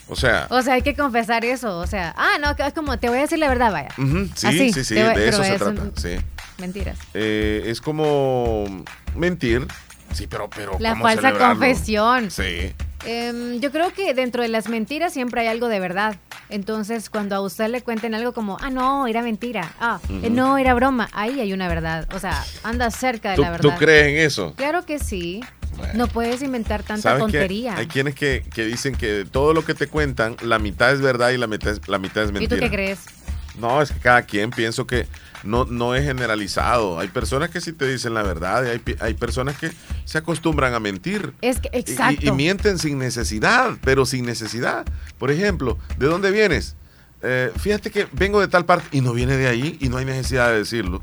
O 0.07 0.15
sea, 0.15 0.47
O 0.49 0.61
sea, 0.61 0.73
hay 0.75 0.81
que 0.81 0.93
confesar 0.95 1.45
eso. 1.45 1.77
O 1.79 1.87
sea, 1.87 2.13
ah, 2.17 2.37
no, 2.41 2.51
es 2.65 2.73
como, 2.73 2.97
te 2.99 3.07
voy 3.09 3.17
a 3.19 3.21
decir 3.21 3.39
la 3.39 3.47
verdad, 3.47 3.71
vaya. 3.71 3.89
sí, 4.35 4.47
Así, 4.47 4.73
sí, 4.73 4.83
sí, 4.83 4.95
voy- 4.95 5.15
de 5.15 5.29
eso 5.29 5.43
se 5.43 5.53
es 5.53 5.57
trata. 5.59 5.81
un- 5.81 5.93
Sí. 5.97 6.17
Mentiras. 6.57 6.97
Eh, 7.13 7.63
es 7.67 7.81
como 7.81 8.65
mentir. 9.15 9.65
Sí, 10.13 10.27
pero, 10.27 10.49
pero 10.49 10.75
La 10.79 10.91
¿cómo 10.91 11.03
falsa 11.03 11.21
celebrarlo? 11.21 11.55
confesión. 11.59 12.29
Sí. 12.31 12.73
Em, 13.05 13.59
yo 13.59 13.71
creo 13.71 13.93
que 13.93 14.13
dentro 14.13 14.41
de 14.43 14.47
las 14.49 14.69
mentiras 14.69 15.13
siempre 15.13 15.41
hay 15.41 15.47
algo 15.47 15.67
de 15.67 15.79
verdad. 15.79 16.15
Entonces, 16.49 17.09
cuando 17.09 17.35
a 17.35 17.41
usted 17.41 17.67
le 17.69 17.81
cuenten 17.81 18.13
algo 18.13 18.33
como, 18.33 18.57
ah, 18.61 18.69
no, 18.69 19.07
era 19.07 19.21
mentira, 19.21 19.71
ah, 19.79 19.99
eh, 20.21 20.29
no, 20.29 20.57
era 20.57 20.73
broma, 20.73 21.09
ahí 21.13 21.39
hay 21.39 21.53
una 21.53 21.67
verdad. 21.67 22.07
O 22.13 22.19
sea, 22.19 22.43
anda 22.63 22.91
cerca 22.91 23.31
de 23.31 23.35
¿Tú, 23.37 23.41
la 23.43 23.57
tú 23.57 23.69
verdad. 23.69 23.79
crees 23.79 24.07
en 24.07 24.17
eso? 24.25 24.53
Claro 24.55 24.85
que 24.85 24.99
sí. 24.99 25.41
No 25.95 26.07
puedes 26.07 26.41
inventar 26.43 26.83
tanta 26.83 27.17
tontería. 27.17 27.75
Hay 27.75 27.87
quienes 27.87 28.13
que, 28.13 28.43
que 28.53 28.65
dicen 28.65 28.93
que 28.93 29.25
todo 29.29 29.53
lo 29.53 29.65
que 29.65 29.73
te 29.73 29.87
cuentan, 29.87 30.35
la 30.41 30.59
mitad 30.59 30.91
es 30.93 31.01
verdad 31.01 31.29
y 31.31 31.37
la 31.37 31.47
mitad 31.47 31.71
es, 31.71 31.87
la 31.87 31.97
mitad 31.97 32.23
es 32.23 32.29
¿Y 32.29 32.33
mentira. 32.33 32.57
tú 32.57 32.61
qué 32.63 32.69
crees? 32.69 32.99
No, 33.59 33.81
es 33.81 33.91
que 33.91 33.99
cada 33.99 34.23
quien 34.23 34.49
pienso 34.51 34.87
que 34.87 35.07
no, 35.43 35.65
no 35.65 35.95
es 35.95 36.03
generalizado. 36.05 36.99
Hay 36.99 37.09
personas 37.09 37.49
que 37.49 37.61
sí 37.61 37.73
te 37.73 37.87
dicen 37.87 38.13
la 38.13 38.23
verdad 38.23 38.63
y 38.65 38.69
hay, 38.69 38.95
hay 38.99 39.13
personas 39.13 39.57
que 39.57 39.71
se 40.05 40.17
acostumbran 40.17 40.73
a 40.73 40.79
mentir. 40.79 41.33
Es 41.41 41.59
que, 41.59 41.69
y- 41.73 41.79
exacto. 41.79 42.25
Y, 42.25 42.31
mienten 42.31 42.79
sin 42.79 42.97
necesidad, 42.97 43.71
pero 43.83 44.05
sin 44.05 44.25
necesidad. 44.25 44.85
Por 45.17 45.31
ejemplo, 45.31 45.77
¿de 45.97 46.05
dónde 46.07 46.31
vienes? 46.31 46.75
Eh, 47.21 47.51
fíjate 47.59 47.91
que 47.91 48.07
vengo 48.13 48.39
de 48.39 48.47
tal 48.47 48.65
parte 48.65 48.87
y 48.91 49.01
no 49.01 49.13
viene 49.13 49.37
de 49.37 49.47
ahí 49.47 49.77
y 49.79 49.89
no 49.89 49.97
hay 49.97 50.05
necesidad 50.05 50.49
de 50.49 50.57
decirlo. 50.59 51.01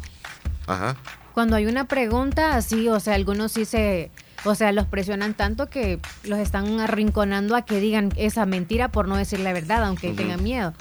Ajá. 0.67 0.97
Cuando 1.33 1.55
hay 1.55 1.67
una 1.67 1.87
pregunta 1.87 2.57
así, 2.57 2.89
o 2.89 2.99
sea, 2.99 3.15
algunos 3.15 3.53
sí 3.53 3.65
se, 3.65 4.11
o 4.45 4.57
sea, 4.57 4.73
los 4.73 4.87
presionan 4.87 5.35
tanto 5.35 5.71
que 5.71 6.01
los 6.25 6.39
están 6.41 6.81
arrinconando 6.81 7.55
a 7.55 7.63
que 7.63 7.79
digan 7.79 8.13
esa 8.17 8.45
mentira 8.47 8.89
por 8.89 9.07
no 9.07 9.17
decir 9.17 9.39
la 9.41 9.53
verdad, 9.53 9.85
aunque 9.85 10.13
tengan 10.13 10.43
miedo. 10.43 10.75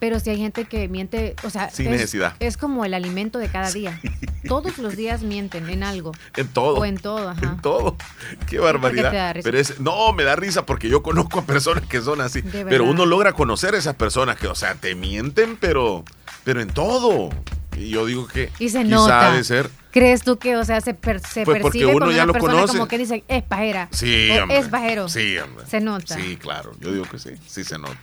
Pero 0.00 0.18
si 0.18 0.30
hay 0.30 0.38
gente 0.38 0.64
que 0.64 0.88
miente, 0.88 1.36
o 1.44 1.50
sea, 1.50 1.70
Sin 1.70 1.86
es, 1.86 1.92
necesidad. 1.92 2.34
es 2.40 2.56
como 2.56 2.84
el 2.84 2.94
alimento 2.94 3.38
de 3.38 3.48
cada 3.48 3.70
día. 3.70 4.00
Todos 4.48 4.78
los 4.78 4.96
días 4.96 5.22
mienten 5.22 5.68
en 5.68 5.82
algo. 5.84 6.12
En 6.36 6.48
todo. 6.48 6.76
O 6.76 6.84
en 6.86 6.96
todo, 6.98 7.28
ajá. 7.28 7.40
En 7.46 7.60
todo. 7.60 7.96
Qué 8.48 8.56
te 8.56 8.58
barbaridad. 8.58 9.12
da 9.12 9.32
risa? 9.34 9.44
Pero 9.44 9.58
es, 9.58 9.78
no, 9.78 10.12
me 10.14 10.24
da 10.24 10.34
risa 10.36 10.64
porque 10.66 10.88
yo 10.88 11.02
conozco 11.02 11.40
a 11.40 11.44
personas 11.44 11.84
que 11.86 12.00
son 12.00 12.20
así. 12.22 12.42
Pero 12.42 12.84
uno 12.84 13.04
logra 13.06 13.34
conocer 13.34 13.74
a 13.74 13.78
esas 13.78 13.94
personas 13.94 14.36
que, 14.38 14.46
o 14.48 14.54
sea, 14.54 14.74
te 14.74 14.94
mienten, 14.94 15.56
pero, 15.60 16.02
pero 16.44 16.60
en 16.62 16.68
todo. 16.70 17.28
Y 17.76 17.90
yo 17.90 18.04
digo 18.06 18.26
que 18.26 18.50
Y 18.58 18.70
se 18.70 18.82
quizá 18.82 18.88
nota. 18.88 19.32
de 19.32 19.44
ser. 19.44 19.70
¿Crees 19.90 20.22
tú 20.22 20.38
que, 20.38 20.56
o 20.56 20.64
sea, 20.64 20.80
se, 20.80 20.94
per- 20.94 21.20
se 21.20 21.44
Pues 21.44 21.60
porque 21.62 21.78
percibe 21.80 21.94
uno 21.94 22.10
ya 22.10 22.18
una 22.24 22.26
lo 22.26 22.32
persona 22.32 22.52
conoce. 22.54 22.72
como 22.74 22.88
que 22.88 22.98
dice, 22.98 23.24
es 23.28 23.42
pajera? 23.42 23.88
Sí, 23.92 24.30
hombre. 24.40 24.58
es 24.58 24.68
pajero. 24.68 25.08
Sí, 25.08 25.36
hombre. 25.38 25.66
Se 25.66 25.80
nota. 25.80 26.14
Sí, 26.14 26.36
claro. 26.36 26.72
Yo 26.80 26.92
digo 26.92 27.04
que 27.04 27.18
sí. 27.18 27.30
Sí 27.46 27.64
se 27.64 27.76
nota. 27.78 27.98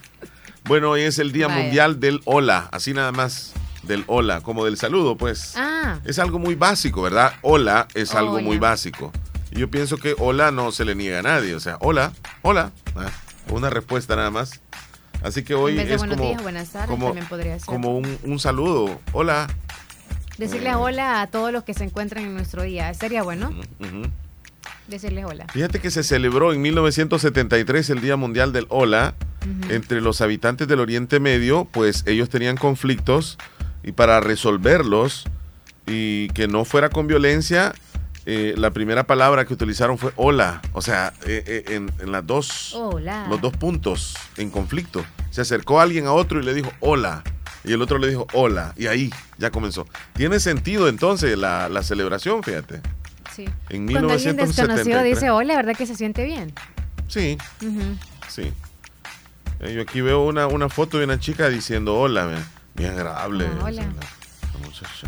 Bueno, 0.67 0.91
hoy 0.91 1.01
es 1.01 1.19
el 1.19 1.31
Día 1.31 1.47
Vaya. 1.47 1.61
Mundial 1.61 1.99
del 1.99 2.21
Hola. 2.25 2.67
Así 2.71 2.93
nada 2.93 3.11
más. 3.11 3.53
Del 3.83 4.03
hola, 4.07 4.41
como 4.41 4.65
del 4.65 4.75
saludo, 4.77 5.15
pues. 5.15 5.53
Ah, 5.55 5.99
Es 6.03 6.19
algo 6.19 6.39
muy 6.39 6.55
básico, 6.55 7.01
¿verdad? 7.03 7.33
Hola 7.41 7.87
es 7.93 8.13
algo 8.15 8.33
Hola. 8.33 8.43
muy 8.43 8.57
básico. 8.57 9.13
Yo 9.51 9.69
pienso 9.71 9.95
que 9.97 10.13
hola 10.19 10.51
no 10.51 10.73
se 10.73 10.83
le 10.83 10.93
niega 10.93 11.19
a 11.19 11.21
nadie. 11.21 11.55
O 11.55 11.59
sea, 11.61 11.77
hola, 11.79 12.11
hola. 12.41 12.71
Ah, 12.97 13.09
una 13.49 13.69
respuesta 13.69 14.17
nada 14.17 14.29
más. 14.29 14.59
Así 15.23 15.43
que 15.43 15.55
hoy 15.55 15.79
es 15.79 16.01
como, 16.03 16.15
días, 16.15 16.43
buenas 16.43 16.69
tardes, 16.69 16.89
como, 16.89 17.05
también 17.07 17.27
podría 17.27 17.57
ser. 17.57 17.65
como 17.65 17.97
un, 17.97 18.17
un 18.23 18.39
saludo. 18.39 18.99
Hola. 19.13 19.47
Decirles 20.37 20.75
hola 20.75 21.21
a 21.21 21.27
todos 21.27 21.53
los 21.53 21.63
que 21.63 21.73
se 21.73 21.85
encuentran 21.85 22.25
en 22.25 22.33
nuestro 22.33 22.63
día. 22.63 22.93
Sería 22.93 23.23
bueno 23.23 23.49
Ujú. 23.79 24.03
decirles 24.89 25.23
hola. 25.25 25.45
Fíjate 25.53 25.79
que 25.79 25.91
se 25.91 26.03
celebró 26.03 26.51
en 26.51 26.61
1973 26.61 27.89
el 27.89 28.01
Día 28.01 28.17
Mundial 28.17 28.51
del 28.51 28.65
Hola. 28.69 29.15
Entre 29.69 30.01
los 30.01 30.21
habitantes 30.21 30.67
del 30.67 30.79
Oriente 30.79 31.19
Medio, 31.19 31.65
pues 31.65 32.03
ellos 32.07 32.29
tenían 32.29 32.57
conflictos 32.57 33.37
y 33.83 33.91
para 33.91 34.19
resolverlos 34.19 35.25
y 35.85 36.29
que 36.29 36.47
no 36.47 36.65
fuera 36.65 36.89
con 36.89 37.07
violencia, 37.07 37.73
eh, 38.25 38.53
la 38.57 38.71
primera 38.71 39.05
palabra 39.07 39.45
que 39.45 39.53
utilizaron 39.53 39.97
fue 39.97 40.11
hola. 40.17 40.61
O 40.73 40.81
sea, 40.81 41.13
eh, 41.25 41.43
eh, 41.47 41.63
en, 41.75 41.89
en 41.99 42.11
las 42.11 42.25
dos, 42.27 42.73
Hola. 42.75 43.25
los 43.29 43.39
dos 43.39 43.53
puntos 43.55 44.15
en 44.35 44.49
conflicto. 44.49 45.05
Se 45.31 45.41
acercó 45.41 45.79
alguien 45.79 46.07
a 46.07 46.11
otro 46.13 46.39
y 46.41 46.43
le 46.43 46.53
dijo 46.53 46.71
hola. 46.81 47.23
Y 47.63 47.71
el 47.73 47.81
otro 47.81 47.97
le 47.99 48.07
dijo 48.09 48.27
hola. 48.33 48.73
Y 48.77 48.87
ahí 48.87 49.09
ya 49.37 49.49
comenzó. 49.51 49.87
Tiene 50.13 50.39
sentido 50.39 50.89
entonces 50.89 51.37
la, 51.37 51.69
la 51.69 51.83
celebración, 51.83 52.43
fíjate. 52.43 52.81
Sí. 53.33 53.45
En 53.69 53.87
Cuando 53.87 54.13
alguien 54.13 54.35
desconocido 54.35 55.01
1973. 55.01 55.03
dice 55.15 55.29
hola, 55.29 55.55
¿verdad 55.55 55.75
que 55.77 55.85
se 55.85 55.95
siente 55.95 56.25
bien? 56.25 56.51
Sí, 57.07 57.37
sí. 58.27 58.51
Eh, 59.59 59.73
Yo 59.73 59.81
aquí 59.81 60.01
veo 60.01 60.23
una, 60.23 60.47
una 60.47 60.69
foto 60.69 60.97
de 60.97 61.05
una 61.05 61.19
chica 61.19 61.49
diciendo 61.49 61.95
hola, 61.97 62.27
bien, 62.27 62.45
bien 62.75 62.91
agradable. 62.91 63.47
Ah, 63.59 63.63
hola. 63.63 63.81
La 63.81 64.59
muchacha. 64.65 65.07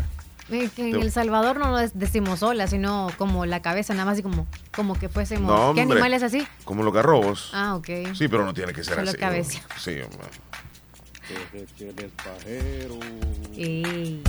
Eh, 0.50 0.68
que 0.74 0.86
en 0.90 0.92
Te- 0.92 1.00
El 1.00 1.12
Salvador 1.12 1.58
no 1.58 1.70
nos 1.70 1.96
decimos 1.96 2.42
hola, 2.42 2.66
sino 2.66 3.10
como 3.16 3.46
la 3.46 3.62
cabeza, 3.62 3.94
nada 3.94 4.06
más 4.06 4.14
así 4.14 4.22
como, 4.22 4.48
como 4.74 4.98
que 4.98 5.08
fuésemos. 5.08 5.48
No, 5.48 5.72
¿Qué 5.74 5.82
hombre. 5.82 5.98
animal 6.00 6.14
es 6.14 6.24
así? 6.24 6.46
Como 6.64 6.82
los 6.82 6.92
garrobos. 6.92 7.50
Ah, 7.52 7.76
ok. 7.76 7.86
Sí, 8.14 8.26
pero 8.26 8.44
no 8.44 8.52
tiene 8.52 8.72
que 8.72 8.82
ser 8.82 8.96
Solo 8.96 9.10
así. 9.10 9.18
cabeza. 9.18 9.60
hombre. 9.60 9.76
Sí, 9.78 10.00
hombre. 10.00 10.28
Ey. 13.56 14.22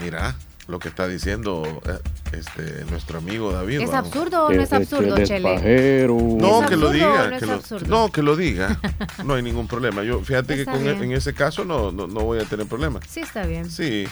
Mira 0.00 0.34
lo 0.68 0.78
que 0.80 0.88
está 0.88 1.06
diciendo 1.06 1.62
eh, 1.86 1.98
este 2.32 2.84
nuestro 2.90 3.18
amigo 3.18 3.52
David. 3.52 3.80
¿Es 3.82 3.90
vamos. 3.90 4.06
absurdo 4.06 4.46
o 4.46 4.52
no 4.52 4.62
es 4.62 4.72
absurdo, 4.72 5.16
Chele? 5.24 6.06
No, 6.08 6.62
¿Es 6.62 6.68
que 6.68 6.76
lo 6.76 6.90
diga. 6.90 7.28
no 7.30 7.38
que 7.38 7.46
lo- 7.46 7.52
absurdo? 7.52 7.86
no, 7.86 8.10
que 8.12 8.22
lo 8.22 8.36
diga. 8.36 8.78
No 9.24 9.34
hay 9.34 9.42
ningún 9.42 9.66
problema. 9.68 10.02
Yo, 10.02 10.20
fíjate 10.20 10.56
que 10.56 10.64
con, 10.64 10.82
bien. 10.82 11.02
en 11.02 11.12
ese 11.12 11.34
caso 11.34 11.64
no, 11.64 11.90
no, 11.92 12.06
no 12.06 12.20
voy 12.20 12.38
a 12.40 12.44
tener 12.44 12.66
problema. 12.66 13.00
Sí, 13.08 13.20
está 13.20 13.44
bien. 13.46 13.70
Sí, 13.70 14.06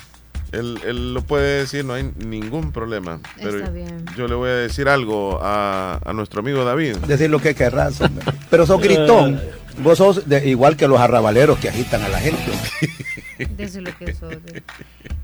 él, 0.53 0.79
él 0.87 1.13
lo 1.15 1.23
puede 1.23 1.61
decir, 1.61 1.85
no 1.85 1.95
hay 1.95 2.11
ningún 2.25 2.71
problema. 2.73 3.19
Pero 3.43 3.59
Está 3.59 3.71
bien. 3.71 4.05
yo 4.17 4.29
le 4.29 4.35
voy 4.37 4.51
a 4.51 4.55
decir 4.55 4.89
algo 4.89 5.41
a, 5.43 5.99
a 6.05 6.13
nuestro 6.13 6.41
amigo 6.41 6.65
David. 6.65 6.97
Decir 6.99 7.31
lo 7.31 7.41
que 7.41 7.55
querrás, 7.57 8.01
hombre. 8.01 8.25
Pero 8.51 8.65
sos 8.67 8.81
gritón. 8.81 9.41
Vos 9.79 9.99
sos 9.99 10.29
de- 10.29 10.49
igual 10.49 10.77
que 10.77 10.87
los 10.87 11.01
arrabaleros 11.01 11.59
que 11.59 11.69
agitan 11.69 12.03
a 12.05 12.09
la 12.09 12.21
gente. 12.21 12.53
De 13.47 13.65
eso 13.65 13.79
es 13.79 13.85
lo 13.85 13.97
que. 13.99 14.63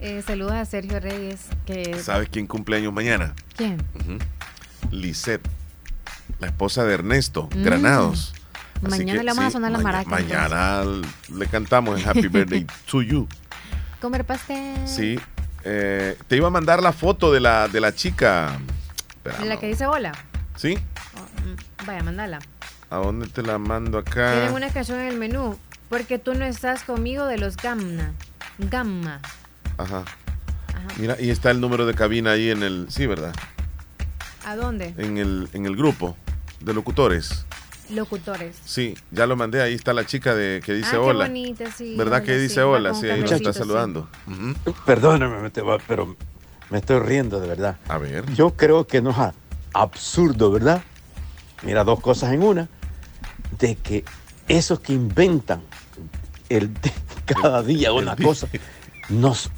Eh, 0.00 0.22
saludos 0.26 0.52
a 0.52 0.64
Sergio 0.64 0.98
Reyes. 1.00 1.46
Que... 1.66 1.98
¿Sabes 2.02 2.28
quién 2.30 2.46
cumple 2.46 2.76
años 2.76 2.92
mañana? 2.92 3.34
¿Quién? 3.56 3.82
Ujú. 3.94 4.18
Lisette, 4.90 5.46
la 6.38 6.46
esposa 6.48 6.84
de 6.84 6.94
Ernesto 6.94 7.48
Mm. 7.54 7.62
Granados. 7.62 8.32
Así 8.76 8.88
Mañana 8.88 9.18
que, 9.20 9.24
le 9.24 9.30
vamos 9.32 9.44
a 9.44 9.50
sonar 9.50 9.72
la 9.72 9.78
maraca, 9.78 10.08
Mañana 10.08 10.82
le 11.34 11.46
cantamos 11.48 12.00
en 12.00 12.08
Happy 12.08 12.28
Birthday 12.28 12.66
to 12.90 13.02
You. 13.02 13.28
Comer 14.00 14.24
pastel. 14.24 14.88
Sí. 14.88 15.20
eh, 15.64 16.16
te 16.28 16.36
iba 16.36 16.46
a 16.46 16.50
mandar 16.50 16.82
la 16.82 16.92
foto 16.92 17.30
de 17.30 17.40
la, 17.40 17.68
de 17.68 17.78
la 17.80 17.94
chica. 17.94 18.58
Espera, 19.10 19.44
La 19.44 19.58
que 19.58 19.66
dice 19.66 19.86
hola. 19.86 20.12
¿Sí? 20.56 20.78
Oh, 21.16 21.20
mm, 21.20 21.86
vaya, 21.86 22.02
mandala. 22.02 22.38
¿A 22.88 22.96
dónde 22.96 23.26
te 23.28 23.42
la 23.42 23.58
mando 23.58 23.98
acá? 23.98 24.32
Tienen 24.32 24.54
una 24.54 24.70
canción 24.70 24.98
en 25.00 25.08
el 25.08 25.16
menú. 25.18 25.58
Porque 25.90 26.18
tú 26.18 26.32
no 26.34 26.44
estás 26.46 26.84
conmigo 26.84 27.26
de 27.26 27.36
los 27.36 27.56
Gamma. 27.58 28.12
Gamma. 28.58 29.20
Ajá. 29.76 29.98
Ajá. 30.68 30.86
Mira, 30.98 31.16
y 31.20 31.28
está 31.30 31.50
el 31.50 31.60
número 31.60 31.84
de 31.84 31.92
cabina 31.94 32.30
ahí 32.30 32.48
en 32.50 32.62
el. 32.62 32.86
Sí, 32.90 33.06
¿verdad? 33.06 33.34
¿A 34.46 34.56
dónde? 34.56 34.94
En 34.96 35.18
el, 35.18 35.48
en 35.52 35.66
el 35.66 35.76
grupo 35.76 36.16
de 36.60 36.72
locutores. 36.72 37.44
Locutores. 37.90 38.56
Sí, 38.64 38.94
ya 39.10 39.26
lo 39.26 39.34
mandé. 39.36 39.60
Ahí 39.62 39.74
está 39.74 39.92
la 39.92 40.06
chica 40.06 40.34
de 40.34 40.62
que 40.64 40.74
dice 40.74 40.90
Ah, 40.90 40.92
qué 40.92 40.96
hola. 40.98 41.26
bonita, 41.26 41.70
sí, 41.72 41.96
¿Verdad 41.96 42.18
hola, 42.20 42.24
que 42.24 42.38
dice 42.38 42.62
hola? 42.62 42.94
Sí, 42.94 43.08
ahí 43.10 43.20
lo 43.20 43.26
está 43.34 43.52
sí. 43.52 43.58
saludando. 43.58 44.08
Perdóname, 44.86 45.50
pero 45.88 46.16
me 46.70 46.78
estoy 46.78 47.00
riendo 47.00 47.40
de 47.40 47.48
verdad. 47.48 47.78
A 47.88 47.98
ver. 47.98 48.32
Yo 48.32 48.52
creo 48.56 48.86
que 48.86 49.02
no 49.02 49.10
es 49.10 49.16
absurdo, 49.74 50.52
¿verdad? 50.52 50.82
Mira, 51.62 51.82
dos 51.82 51.98
cosas 52.00 52.32
en 52.32 52.44
una. 52.44 52.68
De 53.58 53.74
que 53.74 54.04
esos 54.46 54.78
que 54.80 54.92
inventan 54.92 55.60
el 56.50 56.70
cada 57.24 57.62
día 57.62 57.92
una 57.92 58.16
cosa, 58.16 58.46
nos, 59.08 59.50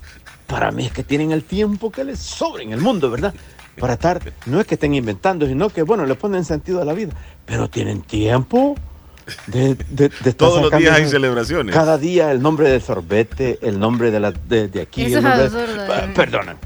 para 0.46 0.70
mí 0.70 0.86
es 0.86 0.92
que 0.92 1.02
tienen 1.02 1.32
el 1.32 1.42
tiempo 1.42 1.90
que 1.90 2.04
les 2.04 2.18
sobra 2.20 2.62
en 2.62 2.72
el 2.72 2.80
mundo, 2.80 3.10
¿verdad? 3.10 3.34
Para 3.78 3.94
estar, 3.94 4.20
no 4.46 4.60
es 4.60 4.66
que 4.66 4.74
estén 4.74 4.94
inventando, 4.94 5.46
sino 5.46 5.70
que, 5.70 5.82
bueno, 5.82 6.04
le 6.06 6.14
ponen 6.14 6.44
sentido 6.44 6.80
a 6.82 6.84
la 6.84 6.92
vida, 6.92 7.12
pero 7.46 7.68
tienen 7.70 8.02
tiempo 8.02 8.76
de, 9.46 9.74
de, 9.74 9.84
de 9.88 10.06
estar 10.06 10.34
Todos 10.36 10.60
los 10.62 10.78
días 10.78 10.96
hay 10.96 11.08
celebraciones. 11.08 11.74
Cada 11.74 11.96
día 11.96 12.30
el 12.30 12.42
nombre 12.42 12.68
del 12.68 12.82
sorbete, 12.82 13.58
el 13.62 13.78
nombre 13.80 14.10
de, 14.10 14.20
la, 14.20 14.32
de, 14.32 14.68
de 14.68 14.82
aquí. 14.82 15.04
Eso 15.04 15.18
el 15.20 15.26
es 15.26 15.52
nombre- 15.52 15.86
eh. 16.04 16.12
Perdona. 16.14 16.56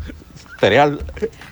¿Será, 0.61 0.97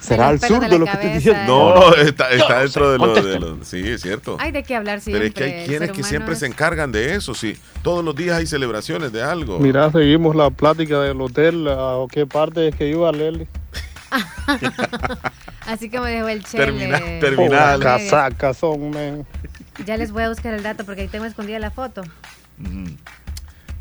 será 0.01 0.32
los 0.32 0.40
pelos 0.40 0.60
de 0.60 0.78
lo 0.78 0.85
que 0.86 0.90
estoy 0.93 1.10
diciendo? 1.10 1.74
No, 1.74 1.94
está, 1.94 2.28
dentro 2.60 2.90
de 2.93 2.98
lo, 2.98 3.14
de 3.14 3.39
lo- 3.40 3.64
Sí, 3.64 3.86
es 3.86 4.01
cierto. 4.02 4.36
Hay 4.40 4.51
de 4.52 4.62
qué 4.62 4.76
hablar 4.76 5.01
siempre. 5.01 5.31
Pero 5.31 5.47
es 5.47 5.52
que 5.52 5.60
hay 5.60 5.66
quienes 5.66 5.90
que 5.93 6.02
siempre 6.02 6.32
es- 6.35 6.40
se 6.40 6.47
encargan 6.47 6.90
de 6.93 7.14
eso, 7.14 7.35
sí. 7.35 7.56
Todos 7.82 8.05
los 8.05 8.14
días 8.16 8.36
hay 8.39 8.47
celebraciones 8.47 9.12
de 9.12 9.22
algo. 9.22 9.59
Mira, 9.59 9.90
seguimos 9.93 10.35
la 10.35 10.51
plática 10.51 11.01
del 11.01 11.20
hotel. 11.20 11.68
¿A 11.68 12.05
qué 12.10 12.26
parte 12.26 12.68
es 12.68 12.74
que 12.76 12.89
iba 12.89 13.12
Leli? 13.12 13.47
Así 15.66 15.90
como 15.90 16.06
dijo 16.06 16.28
el 16.28 16.44
Chele. 16.44 16.64
Termina- 16.66 17.20
terminal. 17.20 17.76
Oh, 17.81 17.82
casacas 17.82 18.56
son, 18.59 18.90
men. 18.90 19.26
Ya 19.86 19.97
les 19.97 20.12
voy 20.12 20.22
a 20.22 20.28
buscar 20.28 20.55
el 20.55 20.62
dato 20.62 20.85
porque 20.85 21.02
ahí 21.02 21.09
tengo 21.09 21.24
escondida 21.24 21.59
la 21.59 21.70
foto. 21.70 22.02
Ujú. 22.60 22.85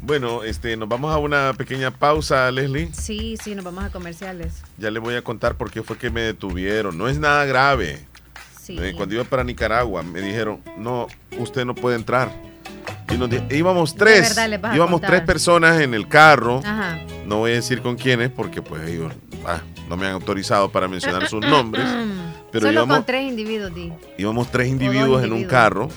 Bueno, 0.05 0.43
este, 0.43 0.75
nos 0.75 0.89
vamos 0.89 1.13
a 1.13 1.17
una 1.17 1.53
pequeña 1.53 1.89
pausa, 1.89 2.51
Leslie. 2.51 2.89
Sí, 2.93 3.37
sí, 3.41 3.55
nos 3.55 3.63
vamos 3.63 3.85
a 3.85 3.89
comerciales. 3.89 4.61
Ya 4.77 4.91
le 4.91 4.99
voy 4.99 5.15
a 5.15 5.21
contar 5.21 5.55
por 5.55 5.71
qué 5.71 5.81
fue 5.81 5.97
que 5.97 6.09
me 6.09 6.21
detuvieron. 6.21 6.97
No 6.97 7.07
es 7.07 7.17
nada 7.19 7.45
grave. 7.45 8.05
Sí. 8.61 8.77
Eh, 8.79 8.93
cuando 8.97 9.15
iba 9.15 9.23
para 9.23 9.43
Nicaragua, 9.45 10.03
me 10.03 10.19
dijeron, 10.21 10.59
no, 10.77 11.07
usted 11.39 11.63
no 11.63 11.73
puede 11.73 11.95
entrar. 11.95 12.31
Y 13.13 13.17
nos 13.17 13.29
di- 13.29 13.41
íbamos 13.55 13.95
tres, 13.95 14.35
verdad, 14.35 14.49
les 14.69 14.75
íbamos 14.75 14.99
tres 14.99 15.21
personas 15.21 15.79
en 15.79 15.93
el 15.93 16.07
carro. 16.09 16.59
Ajá. 16.65 16.99
No 17.25 17.37
voy 17.37 17.51
a 17.51 17.55
decir 17.55 17.81
con 17.81 17.95
quiénes 17.95 18.29
porque 18.29 18.61
pues 18.61 18.89
ellos, 18.89 19.13
ah, 19.45 19.61
no 19.87 19.95
me 19.95 20.05
han 20.07 20.13
autorizado 20.13 20.69
para 20.69 20.87
mencionar 20.89 21.27
sus 21.29 21.41
nombres, 21.45 21.85
pero 22.51 22.61
Solo 22.67 22.73
íbamos, 22.73 22.97
con 22.97 23.05
tres 23.05 23.23
individuos, 23.29 23.73
di. 23.73 23.93
íbamos 24.17 24.51
tres 24.51 24.67
individuos 24.67 25.23
en 25.23 25.31
un 25.31 25.37
individuos. 25.39 25.51
carro 25.51 25.89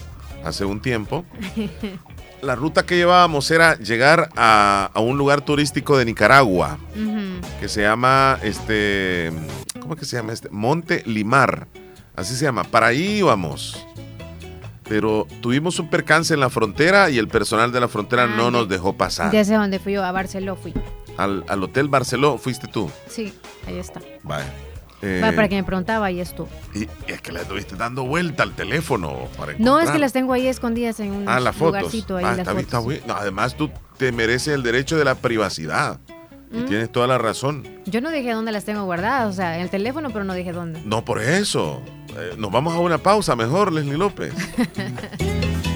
hace 0.45 0.65
un 0.65 0.81
tiempo. 0.81 1.25
La 2.47 2.55
ruta 2.55 2.87
que 2.87 2.97
llevábamos 2.97 3.51
era 3.51 3.77
llegar 3.77 4.31
a, 4.37 4.89
a 4.95 5.01
un 5.01 5.19
lugar 5.19 5.41
turístico 5.41 5.99
de 5.99 6.05
Nicaragua 6.05 6.79
que 7.59 7.69
se 7.69 7.83
llama 7.83 8.39
este 8.41 9.33
¿cómo 9.81 9.95
es 9.95 9.99
que 10.01 10.07
se 10.07 10.17
llama 10.17 10.33
este? 10.33 10.49
Monte 10.51 11.03
Limar. 11.07 11.67
Así 12.15 12.37
se 12.37 12.45
llama. 12.45 12.63
Para 12.63 12.87
ahí 12.87 13.19
íbamos. 13.19 13.85
Pero 14.89 15.27
tuvimos 15.41 15.81
un 15.81 15.91
percance 15.91 16.35
en 16.35 16.39
la 16.41 16.49
frontera 16.49 17.11
y 17.11 17.19
el 17.19 17.27
personal 17.27 17.73
de 17.73 17.81
la 17.81 17.89
frontera 17.89 18.23
Ah, 18.23 18.27
no 18.29 18.53
nos 18.53 18.69
dejó 18.69 18.93
pasar. 18.97 19.33
Ya 19.33 19.45
sé 19.45 19.55
dónde 19.55 19.81
fui 19.81 19.95
yo, 19.95 20.05
a 20.05 20.13
Barceló 20.13 20.55
fui. 20.55 20.73
Al, 21.17 21.45
al 21.49 21.65
Hotel 21.65 21.89
Barceló 21.89 22.39
fuiste 22.39 22.69
tú. 22.69 22.89
Sí, 23.09 23.35
ahí 23.67 23.77
está. 23.77 24.01
Vaya. 24.23 24.47
Eh, 25.07 25.21
Va, 25.23 25.33
para 25.33 25.49
que 25.49 25.55
me 25.57 25.65
preguntaba, 25.65 26.07
ahí 26.07 26.21
estuvo. 26.21 26.49
y, 26.75 26.81
y 26.85 26.89
es 27.09 27.21
que 27.21 27.33
le 27.33 27.41
estuviste 27.43 27.77
dando 27.77 28.05
vuelta 28.05 28.43
al 28.43 28.53
teléfono 28.55 29.29
para 29.37 29.53
No, 29.59 29.79
es 29.81 29.91
que 29.91 29.99
las 29.99 30.13
tengo 30.13 30.33
ahí 30.33 30.47
escondidas 30.47 30.99
en 31.01 31.13
un 31.13 31.29
Ah, 31.29 31.39
las 31.41 31.55
fotos. 31.55 31.77
lugarcito 31.81 32.17
ahí. 32.17 32.25
Ah, 32.25 32.31
las 32.37 32.49
está 32.49 32.81
fotos. 32.81 33.07
No, 33.07 33.15
además, 33.15 33.57
tú 33.57 33.71
te 33.99 34.11
mereces 34.13 34.55
el 34.55 34.63
derecho 34.63 34.97
de 34.97 35.05
la 35.05 35.15
privacidad. 35.15 35.99
Y 36.53 36.59
Mm. 36.59 36.65
tienes 36.67 36.93
toda 36.93 37.07
la 37.09 37.19
razón. 37.19 37.67
Yo 37.87 38.01
no 38.01 38.11
dije 38.11 38.31
dónde 38.33 38.53
las 38.53 38.65
tengo 38.65 38.85
guardadas, 38.85 39.29
o 39.29 39.33
sea, 39.33 39.57
en 39.57 39.63
el 39.63 39.71
teléfono, 39.71 40.11
pero 40.11 40.25
no 40.25 40.33
dije 40.33 40.53
dónde. 40.53 40.81
No 40.85 41.05
por 41.05 41.21
eso. 41.21 41.83
Eh, 42.17 42.35
nos 42.39 42.53
vamos 42.53 42.73
a 42.75 42.79
una 42.79 42.99
pausa 42.99 43.35
mejor, 43.35 43.73
Leslie 43.73 43.97
López. 43.99 44.33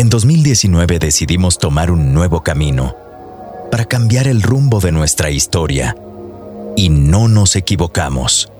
En 0.00 0.08
2019 0.08 0.98
decidimos 0.98 1.58
tomar 1.58 1.90
un 1.90 2.14
nuevo 2.14 2.42
camino 2.42 2.96
para 3.70 3.84
cambiar 3.84 4.28
el 4.28 4.40
rumbo 4.40 4.80
de 4.80 4.92
nuestra 4.92 5.28
historia. 5.28 5.94
Y 6.74 6.88
no 6.88 7.28
nos 7.28 7.54
equivocamos. 7.54 8.50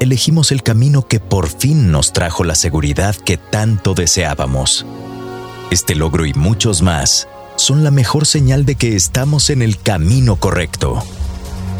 Elegimos 0.00 0.52
el 0.52 0.62
camino 0.62 1.08
que 1.08 1.18
por 1.18 1.48
fin 1.48 1.90
nos 1.90 2.12
trajo 2.12 2.44
la 2.44 2.54
seguridad 2.54 3.16
que 3.16 3.38
tanto 3.38 3.94
deseábamos. 3.94 4.84
Este 5.70 5.94
logro 5.94 6.26
y 6.26 6.34
muchos 6.34 6.82
más 6.82 7.26
son 7.56 7.82
la 7.82 7.90
mejor 7.90 8.26
señal 8.26 8.66
de 8.66 8.74
que 8.74 8.96
estamos 8.96 9.48
en 9.48 9.62
el 9.62 9.80
camino 9.80 10.36
correcto. 10.36 11.02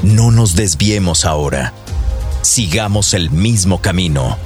No 0.04 0.30
nos 0.30 0.56
desviemos 0.56 1.26
ahora. 1.26 1.74
Sigamos 2.40 3.12
el 3.12 3.30
mismo 3.30 3.82
camino. 3.82 4.38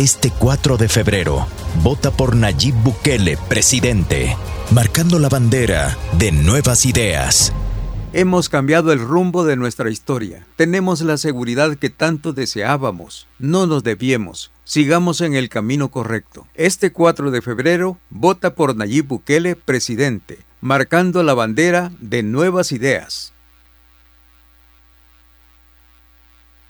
Este 0.00 0.30
4 0.30 0.78
de 0.78 0.88
febrero, 0.88 1.46
vota 1.82 2.10
por 2.10 2.34
Nayib 2.34 2.74
Bukele, 2.76 3.36
presidente, 3.36 4.34
marcando 4.70 5.18
la 5.18 5.28
bandera 5.28 5.94
de 6.16 6.32
nuevas 6.32 6.86
ideas. 6.86 7.52
Hemos 8.14 8.48
cambiado 8.48 8.94
el 8.94 8.98
rumbo 8.98 9.44
de 9.44 9.56
nuestra 9.56 9.90
historia. 9.90 10.46
Tenemos 10.56 11.02
la 11.02 11.18
seguridad 11.18 11.76
que 11.76 11.90
tanto 11.90 12.32
deseábamos. 12.32 13.26
No 13.38 13.66
nos 13.66 13.84
desviemos. 13.84 14.50
Sigamos 14.64 15.20
en 15.20 15.34
el 15.34 15.50
camino 15.50 15.90
correcto. 15.90 16.46
Este 16.54 16.92
4 16.92 17.30
de 17.30 17.42
febrero, 17.42 17.98
vota 18.08 18.54
por 18.54 18.74
Nayib 18.74 19.06
Bukele, 19.06 19.54
presidente, 19.54 20.38
marcando 20.62 21.22
la 21.22 21.34
bandera 21.34 21.92
de 22.00 22.22
nuevas 22.22 22.72
ideas. 22.72 23.34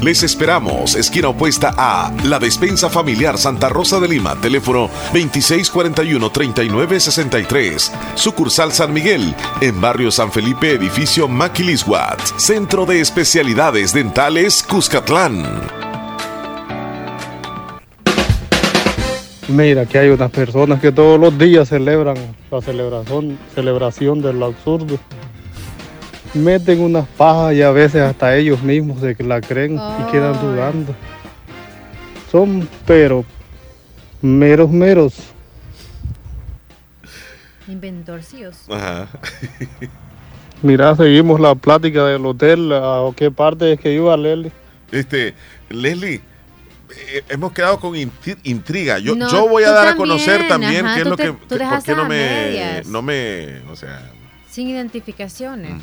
Les 0.00 0.22
esperamos, 0.22 0.96
esquina 0.96 1.28
opuesta 1.28 1.74
a 1.76 2.10
La 2.24 2.38
Despensa 2.38 2.88
Familiar 2.88 3.36
Santa 3.36 3.68
Rosa 3.68 4.00
de 4.00 4.08
Lima, 4.08 4.34
teléfono 4.40 4.88
2641-3963, 5.12 7.90
sucursal 8.14 8.72
San 8.72 8.94
Miguel, 8.94 9.34
en 9.60 9.78
barrio 9.78 10.10
San 10.10 10.32
Felipe, 10.32 10.72
edificio 10.72 11.28
Maquilisguat, 11.28 12.18
Centro 12.38 12.86
de 12.86 13.00
Especialidades 13.00 13.92
Dentales 13.92 14.62
Cuscatlán. 14.62 15.44
Mira, 19.48 19.84
que 19.84 19.98
hay 19.98 20.08
unas 20.08 20.30
personas 20.30 20.80
que 20.80 20.92
todos 20.92 21.20
los 21.20 21.36
días 21.36 21.68
celebran 21.68 22.16
la 22.50 22.62
celebración, 22.62 23.38
celebración 23.54 24.22
del 24.22 24.42
absurdo. 24.42 24.98
Meten 26.34 26.80
unas 26.80 27.06
pajas 27.08 27.54
y 27.54 27.62
a 27.62 27.70
veces 27.72 28.02
hasta 28.02 28.36
ellos 28.36 28.62
mismos 28.62 29.00
se 29.00 29.16
la 29.24 29.40
creen 29.40 29.74
y 29.74 30.12
quedan 30.12 30.40
dudando. 30.40 30.94
Son, 32.30 32.68
pero, 32.86 33.24
meros, 34.22 34.70
meros. 34.70 35.14
Inventorcillos. 37.66 38.56
Ajá. 38.70 39.08
Mira, 40.62 40.94
seguimos 40.94 41.40
la 41.40 41.54
plática 41.54 42.04
del 42.06 42.24
hotel. 42.26 42.72
¿A 42.72 43.08
qué 43.16 43.30
parte 43.30 43.72
es 43.72 43.80
que 43.80 43.92
iba 43.92 44.16
Leli? 44.16 44.52
Este, 44.92 45.34
Leslie, 45.68 46.20
eh, 47.08 47.22
hemos 47.28 47.52
quedado 47.52 47.78
con 47.80 47.94
intri- 47.94 48.38
intriga. 48.44 48.98
Yo, 48.98 49.14
No, 49.16 49.28
yo 49.30 49.48
voy 49.48 49.64
a 49.64 49.70
dar 49.70 49.88
a 49.88 49.96
conocer 49.96 50.46
también 50.48 50.84
ajá, 50.86 50.94
qué 50.96 51.00
es 51.02 51.06
lo 51.08 51.16
te- 51.16 51.22
que, 51.24 51.32
por 51.32 51.82
qué 51.82 51.94
no 51.94 52.02
me, 52.04 52.08
medias. 52.08 52.86
no 52.88 53.02
me, 53.02 53.60
o 53.70 53.76
sea, 53.76 54.02
Sin 54.50 54.68
identificaciones. 54.68 55.80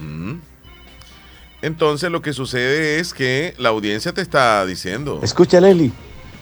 entonces 1.61 2.11
lo 2.11 2.22
que 2.22 2.34
sucede 2.34 2.99
es 2.99 3.14
que 3.14 3.53
la 3.57 3.69
audiencia 3.69 4.14
te 4.14 4.22
está 4.22 4.65
diciendo. 4.65 5.22
Escucha, 5.23 5.61
Leli. 5.61 5.91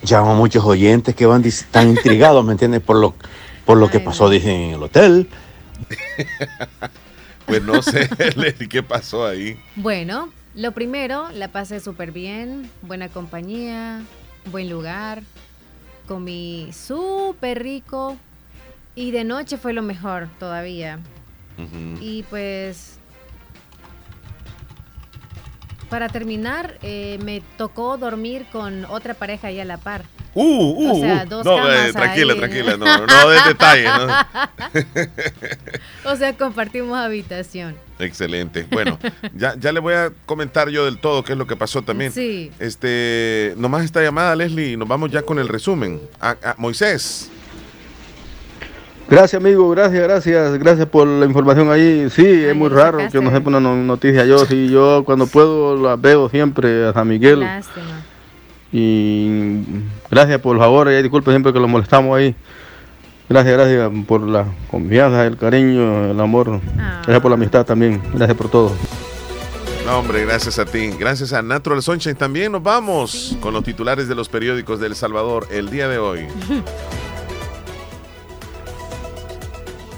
Llamo 0.03 0.31
a 0.31 0.35
muchos 0.35 0.63
oyentes 0.65 1.15
que 1.15 1.25
van 1.25 1.43
tan 1.71 1.89
intrigados, 1.89 2.43
¿me 2.45 2.51
entiendes? 2.51 2.81
Por 2.81 2.97
lo, 2.97 3.15
por 3.65 3.77
lo 3.77 3.89
que 3.89 3.99
pasó, 3.99 4.29
dicen, 4.29 4.51
en 4.51 4.73
el 4.75 4.83
hotel. 4.83 5.29
Pues 7.45 7.61
no 7.61 7.81
sé, 7.81 8.09
Leslie, 8.35 8.67
qué 8.67 8.81
pasó 8.81 9.25
ahí. 9.25 9.59
Bueno, 9.75 10.29
lo 10.55 10.71
primero, 10.71 11.29
la 11.31 11.49
pasé 11.49 11.79
súper 11.79 12.11
bien, 12.11 12.69
buena 12.81 13.09
compañía, 13.09 14.01
buen 14.51 14.69
lugar, 14.69 15.21
comí 16.07 16.69
súper 16.73 17.61
rico 17.61 18.17
y 18.95 19.11
de 19.11 19.23
noche 19.23 19.57
fue 19.57 19.73
lo 19.73 19.83
mejor 19.83 20.29
todavía. 20.39 20.99
Y 22.01 22.23
pues, 22.29 22.97
para 25.89 26.09
terminar, 26.09 26.77
eh, 26.81 27.19
me 27.23 27.41
tocó 27.57 27.97
dormir 27.97 28.45
con 28.51 28.85
otra 28.85 29.13
pareja 29.13 29.47
ahí 29.47 29.59
a 29.59 29.65
la 29.65 29.77
par. 29.77 30.03
Uh, 30.33 30.43
uh, 30.43 30.91
O 30.91 30.99
sea, 30.99 31.23
uh. 31.25 31.29
dos 31.29 31.45
no, 31.45 31.55
camas 31.55 31.87
eh, 31.89 31.93
tranquila, 31.93 32.33
ahí. 32.33 32.39
tranquila, 32.39 32.75
no, 32.77 33.05
no 33.07 33.29
de 33.29 33.39
detalle. 33.47 33.85
¿no? 33.85 34.07
O 36.11 36.15
sea, 36.17 36.35
compartimos 36.37 36.97
habitación. 36.97 37.75
Excelente. 37.99 38.67
Bueno, 38.69 38.99
ya, 39.33 39.55
ya 39.57 39.71
le 39.71 39.79
voy 39.79 39.93
a 39.93 40.11
comentar 40.25 40.69
yo 40.69 40.85
del 40.85 40.97
todo 40.99 41.23
qué 41.23 41.31
es 41.31 41.37
lo 41.37 41.47
que 41.47 41.55
pasó 41.55 41.81
también. 41.81 42.11
Sí. 42.11 42.51
Este, 42.59 43.53
nomás 43.57 43.83
esta 43.85 44.01
llamada, 44.03 44.35
Leslie, 44.35 44.73
y 44.73 44.77
nos 44.77 44.87
vamos 44.87 45.09
ya 45.11 45.21
con 45.23 45.39
el 45.39 45.47
resumen. 45.47 46.01
A- 46.19 46.35
a- 46.43 46.55
Moisés. 46.57 47.29
Gracias, 49.07 49.39
amigo, 49.39 49.69
gracias, 49.69 50.01
gracias, 50.01 50.57
gracias 50.57 50.87
por 50.87 51.07
la 51.07 51.25
información 51.25 51.69
ahí. 51.71 52.09
Sí, 52.09 52.25
es 52.25 52.55
muy 52.55 52.69
raro 52.69 52.97
que 53.11 53.21
no 53.21 53.29
sepa 53.29 53.49
una 53.49 53.59
no- 53.59 53.75
noticia. 53.75 54.25
Yo, 54.25 54.39
sí, 54.45 54.67
yo 54.69 55.03
cuando 55.05 55.27
puedo 55.27 55.75
la 55.75 55.95
veo 55.95 56.27
siempre 56.29 56.87
a 56.87 56.93
San 56.93 57.07
Miguel. 57.07 57.41
Lástima. 57.41 58.01
Y 58.71 59.63
gracias 60.09 60.41
por 60.41 60.55
el 60.55 60.61
favor, 60.61 60.91
y 60.91 61.01
disculpe 61.01 61.29
siempre 61.31 61.53
que 61.53 61.59
lo 61.59 61.67
molestamos 61.67 62.17
ahí. 62.17 62.35
Gracias, 63.29 63.53
gracias 63.55 63.91
por 64.07 64.21
la 64.21 64.45
confianza, 64.69 65.25
el 65.25 65.37
cariño, 65.37 66.11
el 66.11 66.19
amor. 66.19 66.59
Gracias 66.75 67.19
por 67.21 67.31
la 67.31 67.35
amistad 67.35 67.65
también. 67.65 68.01
Gracias 68.13 68.37
por 68.37 68.49
todo. 68.49 68.71
No, 69.85 69.99
hombre, 69.99 70.25
gracias 70.25 70.57
a 70.57 70.65
ti. 70.65 70.89
Gracias 70.99 71.31
a 71.31 71.43
Natural 71.43 71.81
Sunshine 71.83 72.15
también 72.15 72.51
nos 72.51 72.63
vamos 72.63 73.37
con 73.39 73.53
los 73.53 73.63
titulares 73.63 74.07
de 74.07 74.15
los 74.15 74.29
periódicos 74.29 74.79
de 74.79 74.87
El 74.87 74.95
Salvador 74.95 75.47
el 75.51 75.69
día 75.69 75.87
de 75.87 75.99
hoy. 75.99 76.21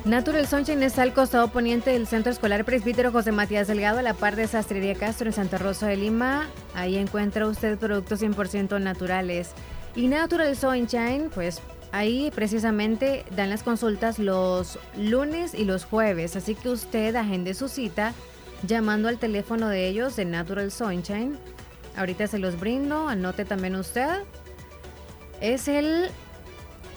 Natural 0.08 0.48
Sunshine 0.48 0.84
está 0.84 1.02
al 1.02 1.12
costado 1.12 1.50
poniente 1.50 1.92
del 1.92 2.08
Centro 2.08 2.32
Escolar 2.32 2.64
Presbítero 2.64 3.12
José 3.12 3.34
Matías 3.34 3.68
Delgado, 3.68 4.00
a 4.00 4.02
la 4.02 4.14
par 4.14 4.38
de 4.38 4.48
Sastrería 4.48 4.96
Castro 4.96 5.28
en 5.28 5.34
Santa 5.34 5.58
Rosa 5.58 5.88
de 5.88 5.98
Lima. 5.98 6.48
Ahí 6.74 6.96
encuentra 6.96 7.46
usted 7.46 7.78
productos 7.78 8.22
100% 8.22 8.80
naturales. 8.80 9.52
Y 9.98 10.08
Natural 10.08 10.56
Sunshine, 10.56 11.30
pues 11.36 11.62
ahí 11.92 12.32
precisamente 12.34 13.26
dan 13.36 13.50
las 13.50 13.64
consultas 13.64 14.18
los 14.18 14.80
lunes 14.96 15.54
y 15.54 15.66
los 15.66 15.84
jueves. 15.84 16.38
Así 16.38 16.56
que 16.56 16.70
usted 16.70 17.14
agende 17.18 17.54
su 17.54 17.68
cita 17.68 18.14
llamando 18.64 19.10
al 19.10 19.18
teléfono 19.18 19.68
de 19.68 19.90
ellos 19.90 20.16
de 20.16 20.24
Natural 20.24 20.72
Sunshine. 20.72 21.38
Ahorita 21.98 22.28
se 22.28 22.40
los 22.40 22.58
brindo, 22.58 23.10
anote 23.10 23.44
también 23.44 23.76
usted. 23.76 24.24
Es 25.42 25.68
el 25.68 26.12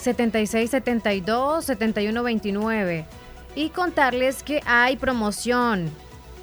76 0.00 0.70
72 0.70 1.64
71 1.64 2.22
29 2.22 3.06
y 3.54 3.70
contarles 3.70 4.42
que 4.42 4.62
hay 4.64 4.96
promoción. 4.96 5.90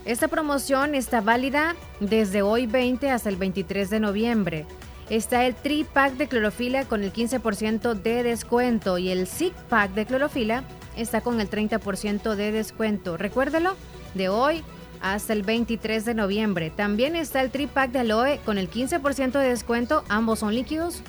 Esta 0.05 0.27
promoción 0.27 0.95
está 0.95 1.21
válida 1.21 1.75
desde 1.99 2.41
hoy 2.41 2.65
20 2.65 3.09
hasta 3.09 3.29
el 3.29 3.35
23 3.35 3.89
de 3.89 3.99
noviembre. 3.99 4.65
Está 5.09 5.45
el 5.45 5.55
tri-pack 5.55 6.13
de 6.13 6.27
clorofila 6.27 6.85
con 6.85 7.03
el 7.03 7.13
15% 7.13 7.93
de 7.93 8.23
descuento 8.23 8.97
y 8.97 9.09
el 9.09 9.25
SIC 9.25 9.53
pack 9.69 9.93
de 9.93 10.05
clorofila 10.05 10.63
está 10.95 11.21
con 11.21 11.39
el 11.39 11.49
30% 11.49 12.35
de 12.35 12.51
descuento. 12.51 13.17
Recuérdelo, 13.17 13.75
de 14.13 14.29
hoy 14.29 14.63
hasta 15.01 15.33
el 15.33 15.43
23 15.43 16.05
de 16.05 16.13
noviembre. 16.13 16.71
También 16.71 17.15
está 17.15 17.41
el 17.41 17.51
tri-pack 17.51 17.91
de 17.91 17.99
aloe 17.99 18.39
con 18.45 18.57
el 18.57 18.69
15% 18.69 19.31
de 19.31 19.49
descuento. 19.49 20.03
Ambos 20.09 20.39
son 20.39 20.53
líquidos 20.53 21.03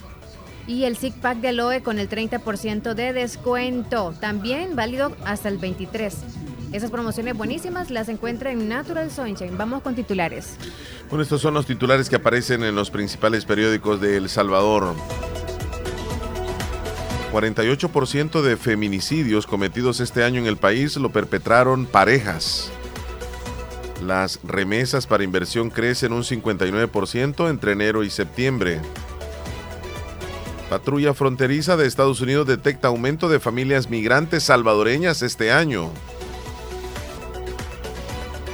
y 0.69 0.85
el 0.85 0.97
Zig 0.97 1.15
Pack 1.15 1.39
de 1.39 1.49
Aloe 1.49 1.83
con 1.83 1.99
el 1.99 2.09
30% 2.09 2.95
de 2.95 3.13
descuento. 3.13 4.15
También 4.21 4.77
válido 4.77 5.17
hasta 5.25 5.49
el 5.49 5.59
23. 5.59 6.15
Esas 6.73 6.91
promociones 6.91 7.35
buenísimas 7.35 7.91
las 7.91 8.11
encuentra 8.11 8.53
en 8.53 8.69
Natural 8.69 9.11
Sunshine. 9.11 9.57
Vamos 9.57 9.83
con 9.83 9.95
titulares. 9.95 10.57
Bueno, 11.09 11.23
estos 11.23 11.41
son 11.41 11.55
los 11.55 11.65
titulares 11.65 12.11
que 12.11 12.17
aparecen 12.17 12.63
en 12.63 12.75
los 12.75 12.91
principales 12.91 13.47
periódicos 13.47 14.01
de 14.03 14.19
El 14.19 14.29
Salvador. 14.29 14.95
48% 17.33 18.43
de 18.43 18.57
feminicidios 18.59 19.47
cometidos 19.47 20.01
este 20.01 20.23
año 20.23 20.41
en 20.41 20.47
el 20.47 20.59
país 20.59 20.97
lo 20.97 21.11
perpetraron 21.11 21.87
parejas. 21.87 22.71
Las 24.05 24.39
remesas 24.45 25.07
para 25.07 25.25
inversión 25.25 25.71
crecen 25.71 26.13
un 26.13 26.23
59% 26.23 27.49
entre 27.49 27.73
enero 27.73 28.05
y 28.05 28.11
septiembre. 28.11 28.81
Patrulla 30.71 31.15
fronteriza 31.15 31.79
de 31.79 31.87
Estados 31.87 32.21
Unidos 32.21 32.47
detecta 32.47 32.89
aumento 32.89 33.31
de 33.31 33.41
familias 33.41 33.89
migrantes 33.89 34.45
salvadoreñas 34.45 35.23
este 35.23 35.51
año. 35.51 35.91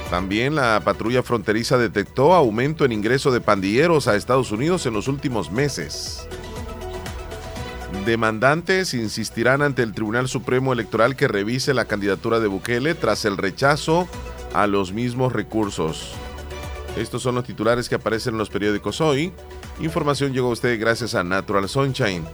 También 0.09 0.55
la 0.55 0.81
patrulla 0.85 1.23
fronteriza 1.23 1.77
detectó 1.77 2.33
aumento 2.33 2.85
en 2.85 2.93
ingreso 2.93 3.31
de 3.31 3.41
pandilleros 3.41 4.07
a 4.07 4.15
Estados 4.15 4.51
Unidos 4.51 4.85
en 4.85 4.93
los 4.93 5.09
últimos 5.09 5.51
meses. 5.51 6.25
Demandantes 8.05 8.93
insistirán 8.93 9.61
ante 9.61 9.81
el 9.81 9.93
Tribunal 9.93 10.29
Supremo 10.29 10.71
Electoral 10.71 11.17
que 11.17 11.27
revise 11.27 11.73
la 11.73 11.85
candidatura 11.85 12.39
de 12.39 12.47
Bukele 12.47 12.93
tras 12.95 13.25
el 13.25 13.35
rechazo 13.35 14.07
a 14.53 14.67
los 14.67 14.93
mismos 14.93 15.33
recursos. 15.33 16.13
Estos 16.97 17.21
son 17.23 17.35
los 17.35 17.43
titulares 17.43 17.89
que 17.89 17.95
aparecen 17.95 18.35
en 18.35 18.37
los 18.37 18.49
periódicos 18.49 19.01
hoy. 19.01 19.33
Información 19.79 20.33
llegó 20.33 20.47
a 20.49 20.51
usted 20.51 20.79
gracias 20.79 21.15
a 21.15 21.23
Natural 21.23 21.67
Sunshine. 21.67 22.25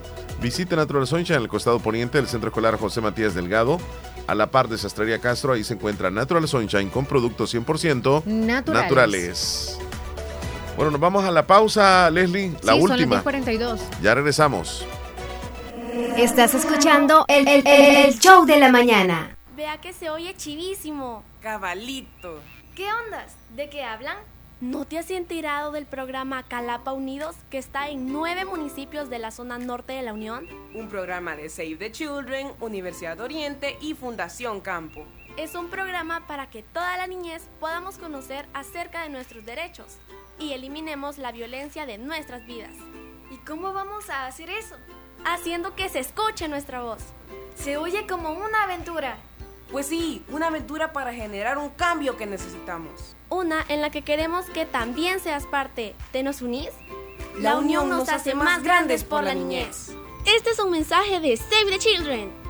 Visite 0.42 0.76
Natural 0.76 1.08
Sunshine 1.08 1.38
en 1.38 1.44
el 1.44 1.48
costado 1.50 1.80
poniente 1.80 2.18
del 2.18 2.28
Centro 2.28 2.50
Escolar 2.50 2.78
José 2.78 3.02
Matías 3.02 3.34
Delgado. 3.34 3.80
A 4.28 4.36
la 4.36 4.52
par 4.52 4.68
de 4.70 4.78
Sastrería 4.78 5.20
Castro, 5.20 5.54
ahí 5.54 5.64
se 5.64 5.74
encuentra 5.74 6.12
Natural 6.12 6.48
Sunshine 6.48 6.90
con 6.90 7.06
productos 7.06 7.54
100% 7.54 8.24
Naturales. 8.26 8.84
naturales. 8.84 9.80
Bueno, 10.78 10.92
nos 10.92 11.02
vamos 11.02 11.26
a 11.26 11.32
la 11.32 11.46
pausa, 11.46 12.10
Leslie, 12.12 12.54
la 12.64 12.74
sí, 12.74 12.80
última. 12.80 13.22
Son 13.24 13.34
las 13.34 13.46
10:42. 13.46 13.80
Ya 14.02 14.16
regresamos. 14.16 14.86
Estás 16.18 16.54
escuchando 16.54 17.26
el, 17.28 17.48
el- 17.48 17.68
el 17.68 18.20
show 18.20 18.46
de 18.46 18.58
la 18.58 18.72
mañana. 18.72 19.36
Vea 19.58 19.82
que 19.82 19.92
se 19.94 20.10
oye 20.10 20.34
chivísimo. 20.38 21.24
Cabalito. 21.42 22.40
¿Qué 22.76 22.86
ondas? 23.06 23.34
¿De 23.56 23.70
qué 23.70 23.84
hablan? 23.84 24.18
¿No 24.62 24.86
te 24.86 25.00
has 25.00 25.10
enterado 25.10 25.72
del 25.72 25.88
programa 25.88 26.44
Calapa 26.44 26.94
Unidos 26.94 27.36
que 27.50 27.58
está 27.58 27.90
en 27.90 28.14
nueve 28.14 28.46
municipios 28.46 29.10
de 29.10 29.18
la 29.18 29.32
zona 29.32 29.58
norte 29.58 29.94
de 29.94 30.04
la 30.04 30.14
Unión? 30.14 30.48
Un 30.76 30.88
programa 30.88 31.36
de 31.36 31.50
Save 31.50 31.78
the 31.78 31.92
Children, 31.92 32.52
Universidad 32.60 33.20
Oriente 33.22 33.80
y 33.82 33.96
Fundación 33.96 34.62
Campo. 34.62 35.04
Es 35.36 35.56
un 35.56 35.70
programa 35.72 36.28
para 36.28 36.52
que 36.52 36.62
toda 36.62 36.96
la 36.98 37.08
niñez 37.08 37.50
podamos 37.60 37.98
conocer 37.98 38.48
acerca 38.54 39.02
de 39.02 39.10
nuestros 39.10 39.44
derechos 39.46 39.98
y 40.38 40.54
eliminemos 40.54 41.18
la 41.18 41.32
violencia 41.32 41.88
de 41.88 41.98
nuestras 41.98 42.46
vidas. 42.46 42.76
¿Y 43.32 43.38
cómo 43.38 43.74
vamos 43.74 44.12
a 44.12 44.28
hacer 44.28 44.52
eso? 44.52 44.76
Haciendo 45.26 45.74
que 45.76 45.90
se 45.90 45.98
escuche 45.98 46.48
nuestra 46.48 46.84
voz. 46.84 47.02
Se 47.56 47.78
oye 47.78 48.06
como 48.06 48.30
una 48.30 48.66
aventura. 48.66 49.18
Pues 49.72 49.88
sí, 49.88 50.24
una 50.30 50.48
aventura 50.48 50.94
para 50.94 51.16
generar 51.16 51.58
un 51.58 51.70
cambio 51.70 52.16
que 52.16 52.28
necesitamos. 52.28 53.16
Una 53.32 53.64
en 53.70 53.80
la 53.80 53.92
que 53.92 54.02
queremos 54.02 54.46
que 54.48 54.66
también 54.66 55.22
seas 55.22 55.46
parte. 55.46 55.96
¿Te 56.12 56.22
nos 56.22 56.42
unís? 56.42 56.70
La 57.40 57.58
unión 57.58 57.88
nos 57.88 58.10
hace 58.10 58.36
más 58.36 58.62
grandes 58.62 59.06
por 59.06 59.24
la 59.24 59.34
niñez. 59.34 59.94
Este 60.26 60.50
es 60.50 60.60
un 60.60 60.70
mensaje 60.70 61.22
de 61.22 61.38
Save 61.38 61.72
the 61.72 61.80
Children, 61.80 62.30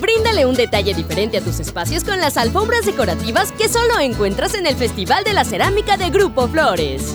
Bríndale 0.00 0.44
un 0.44 0.56
detalle 0.56 0.92
diferente 0.94 1.38
a 1.38 1.40
tus 1.40 1.60
espacios 1.60 2.02
con 2.04 2.20
las 2.20 2.36
alfombras 2.36 2.84
decorativas 2.84 3.52
que 3.52 3.68
solo 3.68 4.00
encuentras 4.00 4.54
en 4.54 4.66
el 4.66 4.74
Festival 4.74 5.22
de 5.24 5.32
la 5.32 5.44
Cerámica 5.44 5.96
de 5.96 6.10
Grupo 6.10 6.48
Flores. 6.48 7.14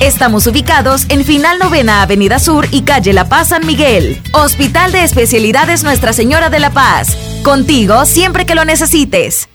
Estamos 0.00 0.46
ubicados 0.46 1.06
en 1.08 1.24
Final 1.24 1.58
Novena 1.58 2.02
Avenida 2.02 2.38
Sur 2.38 2.66
y 2.70 2.82
Calle 2.82 3.12
La 3.12 3.28
Paz 3.28 3.48
San 3.48 3.66
Miguel. 3.66 4.20
Hospital 4.32 4.92
de 4.92 5.02
Especialidades 5.02 5.84
Nuestra 5.84 6.12
Señora 6.12 6.50
de 6.50 6.58
la 6.58 6.70
Paz. 6.70 7.16
Contigo 7.42 8.04
siempre 8.04 8.46
que 8.46 8.54
lo 8.54 8.64
necesites. 8.64 9.48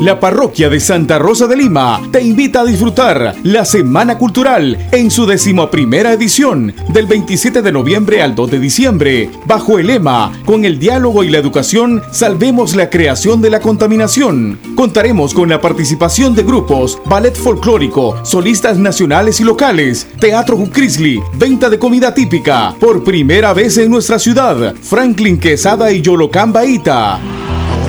La 0.00 0.18
parroquia 0.18 0.68
de 0.68 0.80
Santa 0.80 1.18
Rosa 1.18 1.46
de 1.46 1.56
Lima 1.56 2.00
te 2.10 2.22
invita 2.22 2.62
a 2.62 2.64
disfrutar 2.64 3.36
la 3.44 3.64
Semana 3.64 4.18
Cultural 4.18 4.88
en 4.90 5.10
su 5.10 5.26
decimoprimera 5.26 6.12
edición 6.12 6.74
del 6.88 7.06
27 7.06 7.62
de 7.62 7.72
noviembre 7.72 8.22
al 8.22 8.34
2 8.34 8.50
de 8.50 8.58
diciembre, 8.58 9.30
bajo 9.46 9.78
el 9.78 9.88
lema 9.88 10.32
Con 10.44 10.64
el 10.64 10.78
diálogo 10.78 11.22
y 11.22 11.30
la 11.30 11.38
educación 11.38 12.02
salvemos 12.10 12.74
la 12.74 12.90
creación 12.90 13.40
de 13.40 13.50
la 13.50 13.60
contaminación. 13.60 14.58
Contaremos 14.74 15.34
con 15.34 15.48
la 15.48 15.60
participación 15.60 16.34
de 16.34 16.42
grupos, 16.42 16.98
ballet 17.04 17.36
folclórico, 17.36 18.24
solistas 18.24 18.78
nacionales 18.78 19.40
y 19.40 19.44
locales, 19.44 20.08
teatro 20.18 20.56
Jucrisli, 20.56 21.20
venta 21.34 21.70
de 21.70 21.78
comida 21.78 22.12
típica, 22.12 22.74
por 22.80 23.04
primera 23.04 23.52
vez 23.52 23.76
en 23.78 23.90
nuestra 23.90 24.18
ciudad, 24.18 24.74
Franklin 24.82 25.38
Quesada 25.38 25.92
y 25.92 26.00
Yolocamba 26.00 26.64
Ita. 26.64 27.20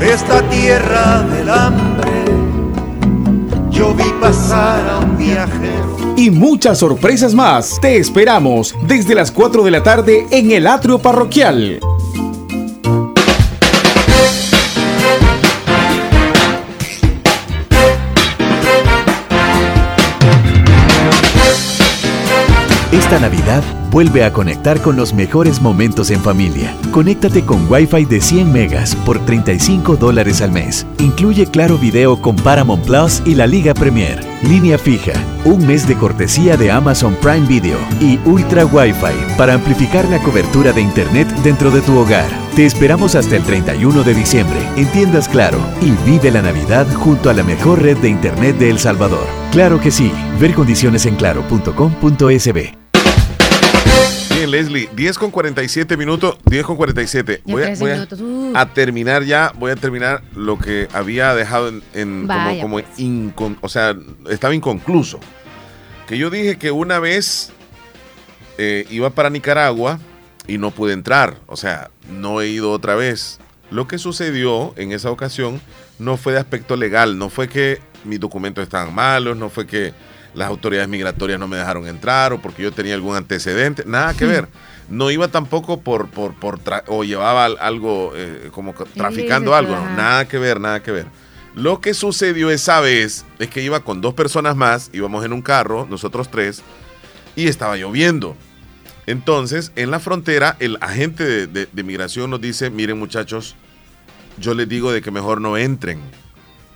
Por 0.03 0.11
esta 0.11 0.41
tierra 0.49 1.21
del 1.21 1.49
hambre, 1.49 2.11
yo 3.71 3.93
vi 3.93 4.03
pasar 4.19 4.85
a 4.89 4.99
un 4.99 5.17
viajero. 5.17 6.13
y 6.17 6.30
muchas 6.30 6.80
sorpresas 6.80 7.34
más. 7.34 7.80
Te 7.80 7.95
esperamos 7.95 8.75
desde 8.85 9.15
las 9.15 9.31
4 9.31 9.63
de 9.63 9.71
la 9.71 9.81
tarde 9.81 10.27
en 10.30 10.51
el 10.51 10.67
atrio 10.67 10.99
parroquial. 10.99 11.80
Esta 22.91 23.19
Navidad 23.21 23.63
Vuelve 23.94 24.24
a 24.24 24.34
conectar 24.34 24.82
con 24.82 24.95
los 24.95 25.14
mejores 25.14 25.61
momentos 25.61 26.10
en 26.10 26.20
familia. 26.20 26.76
Conéctate 26.90 27.45
con 27.45 27.72
Wi-Fi 27.72 28.06
de 28.06 28.22
100 28.22 28.52
megas 28.52 28.95
por 28.95 29.24
35 29.24 29.98
dólares 29.98 30.41
al 30.41 30.52
mes. 30.52 30.88
Incluye 30.98 31.45
Claro 31.45 31.78
Video 31.78 32.20
con 32.20 32.36
Paramount 32.36 32.84
Plus 32.88 33.22
y 33.24 33.36
la 33.36 33.45
Liga 33.45 33.76
Premier. 33.76 34.20
Línea 34.41 34.80
fija, 34.80 35.14
un 35.45 35.68
mes 35.68 35.88
de 35.88 35.95
cortesía 35.95 36.57
de 36.57 36.72
Amazon 36.72 37.15
Prime 37.22 37.45
Video 37.45 37.78
y 38.02 38.18
Ultra 38.26 38.65
Wi-Fi 38.65 39.36
para 39.38 39.53
amplificar 39.53 40.06
la 40.10 40.18
cobertura 40.24 40.74
de 40.74 40.82
Internet 40.82 41.28
dentro 41.44 41.70
de 41.70 41.82
tu 41.82 41.95
hogar. 41.95 42.26
Te 42.56 42.65
esperamos 42.65 43.14
hasta 43.14 43.36
el 43.36 43.44
31 43.44 44.02
de 44.02 44.15
diciembre 44.15 44.60
en 44.76 44.88
tiendas 44.88 45.30
Claro 45.30 45.60
y 45.82 45.91
vive 46.10 46.32
la 46.32 46.41
Navidad 46.41 46.91
junto 46.95 47.30
a 47.30 47.34
la 47.34 47.44
mejor 47.44 47.84
red 47.84 47.98
de 47.99 48.10
Internet 48.10 48.57
de 48.57 48.72
El 48.72 48.80
Salvador. 48.80 49.28
Claro 49.52 49.80
que 49.80 49.91
sí. 49.91 50.11
Ver 50.40 50.56
condiciones 50.56 51.06
en 51.06 51.15
claro.com.sb. 51.15 52.82
Bien, 54.45 54.52
Leslie, 54.52 54.90
10 54.94 55.18
con 55.20 55.32
47 55.32 55.95
minutos, 55.95 56.38
10 56.44 56.65
con 56.65 56.76
47. 56.76 57.44
Ya 57.45 57.53
Voy, 57.53 57.64
a, 57.64 57.65
13 57.68 57.82
voy 57.82 57.91
a- 57.91 58.07
uh. 58.26 58.52
a 58.57 58.74
terminar 58.74 59.24
ya, 59.24 59.53
voy 59.57 59.72
a 59.72 59.78
terminar 59.78 60.22
lo 60.36 60.60
que 60.60 60.90
había 60.91 61.34
dejado 61.34 61.70
en, 61.70 61.82
en 61.94 62.28
como, 62.60 62.80
incon- 62.98 63.57
o 63.61 63.70
sea, 63.70 63.95
estaba 64.30 64.53
inconcluso. 64.53 65.22
Que 66.07 66.18
yo 66.18 66.30
dije 66.30 66.57
que 66.57 66.72
una 66.72 66.99
vez 66.99 67.52
eh, 68.57 68.86
iba 68.90 69.11
para 69.11 69.30
Nicaragua 69.30 69.98
y 70.45 70.57
no 70.57 70.72
pude 70.72 70.91
entrar, 70.91 71.38
o 71.48 71.56
sea, 71.56 71.90
no 72.11 72.41
he 72.41 72.49
ido 72.49 72.72
otra 72.72 72.95
vez. 72.95 73.40
Lo 73.72 73.88
que 73.88 73.98
sucedió 73.98 74.74
en 74.76 74.91
esa 74.91 75.10
ocasión 75.10 75.61
no 75.99 76.18
fue 76.18 76.34
de 76.34 76.40
aspecto 76.40 76.76
legal, 76.76 77.18
no 77.18 77.30
fue 77.30 77.48
que 77.48 77.80
mis 78.03 78.20
documentos 78.20 78.61
estaban 78.61 78.94
malos, 78.94 79.38
no 79.38 79.49
fue 79.49 79.65
que 79.65 79.94
las 80.34 80.47
autoridades 80.49 80.89
migratorias 80.89 81.39
no 81.39 81.47
me 81.47 81.57
dejaron 81.57 81.88
entrar 81.88 82.34
o 82.34 82.41
porque 82.41 82.64
yo 82.64 82.72
tenía 82.72 82.93
algún 82.95 83.15
antecedente, 83.15 83.84
nada 83.85 84.14
que 84.14 84.26
ver. 84.26 84.47
No 84.89 85.10
iba 85.11 85.27
tampoco 85.30 85.80
por, 85.80 86.10
por, 86.10 86.34
por 86.34 86.60
tra- 86.60 86.84
o 86.88 87.03
llevaba 87.03 87.45
al- 87.45 87.57
algo 87.60 88.11
eh, 88.15 88.49
como 88.51 88.73
traficando 88.73 89.55
algo, 89.55 89.76
no, 89.76 89.95
nada 89.95 90.27
que 90.27 90.38
ver, 90.38 90.60
nada 90.60 90.81
que 90.84 90.91
ver. 90.91 91.05
Lo 91.55 91.80
que 91.81 91.93
sucedió 91.93 92.49
esa 92.49 92.80
vez 92.81 93.26
es 93.39 93.47
que 93.47 93.61
iba 93.61 93.80
con 93.81 94.01
dos 94.01 94.14
personas 94.14 94.55
más, 94.55 94.89
íbamos 94.91 95.23
en 95.23 95.34
un 95.34 95.41
carro, 95.41 95.88
nosotros 95.89 96.30
tres, 96.30 96.61
y 97.35 97.47
estaba 97.47 97.77
lloviendo. 97.77 98.35
Entonces, 99.05 99.72
en 99.76 99.91
la 99.91 99.99
frontera, 99.99 100.55
el 100.60 100.77
agente 100.81 101.23
de, 101.26 101.47
de- 101.47 101.69
de 101.72 101.84
migración 101.84 102.30
nos 102.30 102.41
dice, 102.41 102.69
miren 102.69 102.97
muchachos, 102.97 103.55
yo 104.38 104.53
les 104.53 104.68
digo 104.68 104.91
de 104.91 105.01
que 105.01 105.11
mejor 105.11 105.41
no 105.41 105.57
entren, 105.57 105.99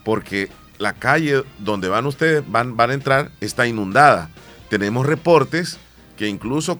porque 0.03 0.49
la 0.77 0.93
calle 0.93 1.43
donde 1.59 1.87
van 1.87 2.05
ustedes, 2.05 2.43
van, 2.47 2.77
van 2.77 2.91
a 2.91 2.93
entrar, 2.93 3.31
está 3.41 3.67
inundada. 3.67 4.29
Tenemos 4.69 5.05
reportes 5.05 5.77
que 6.17 6.27
incluso 6.27 6.79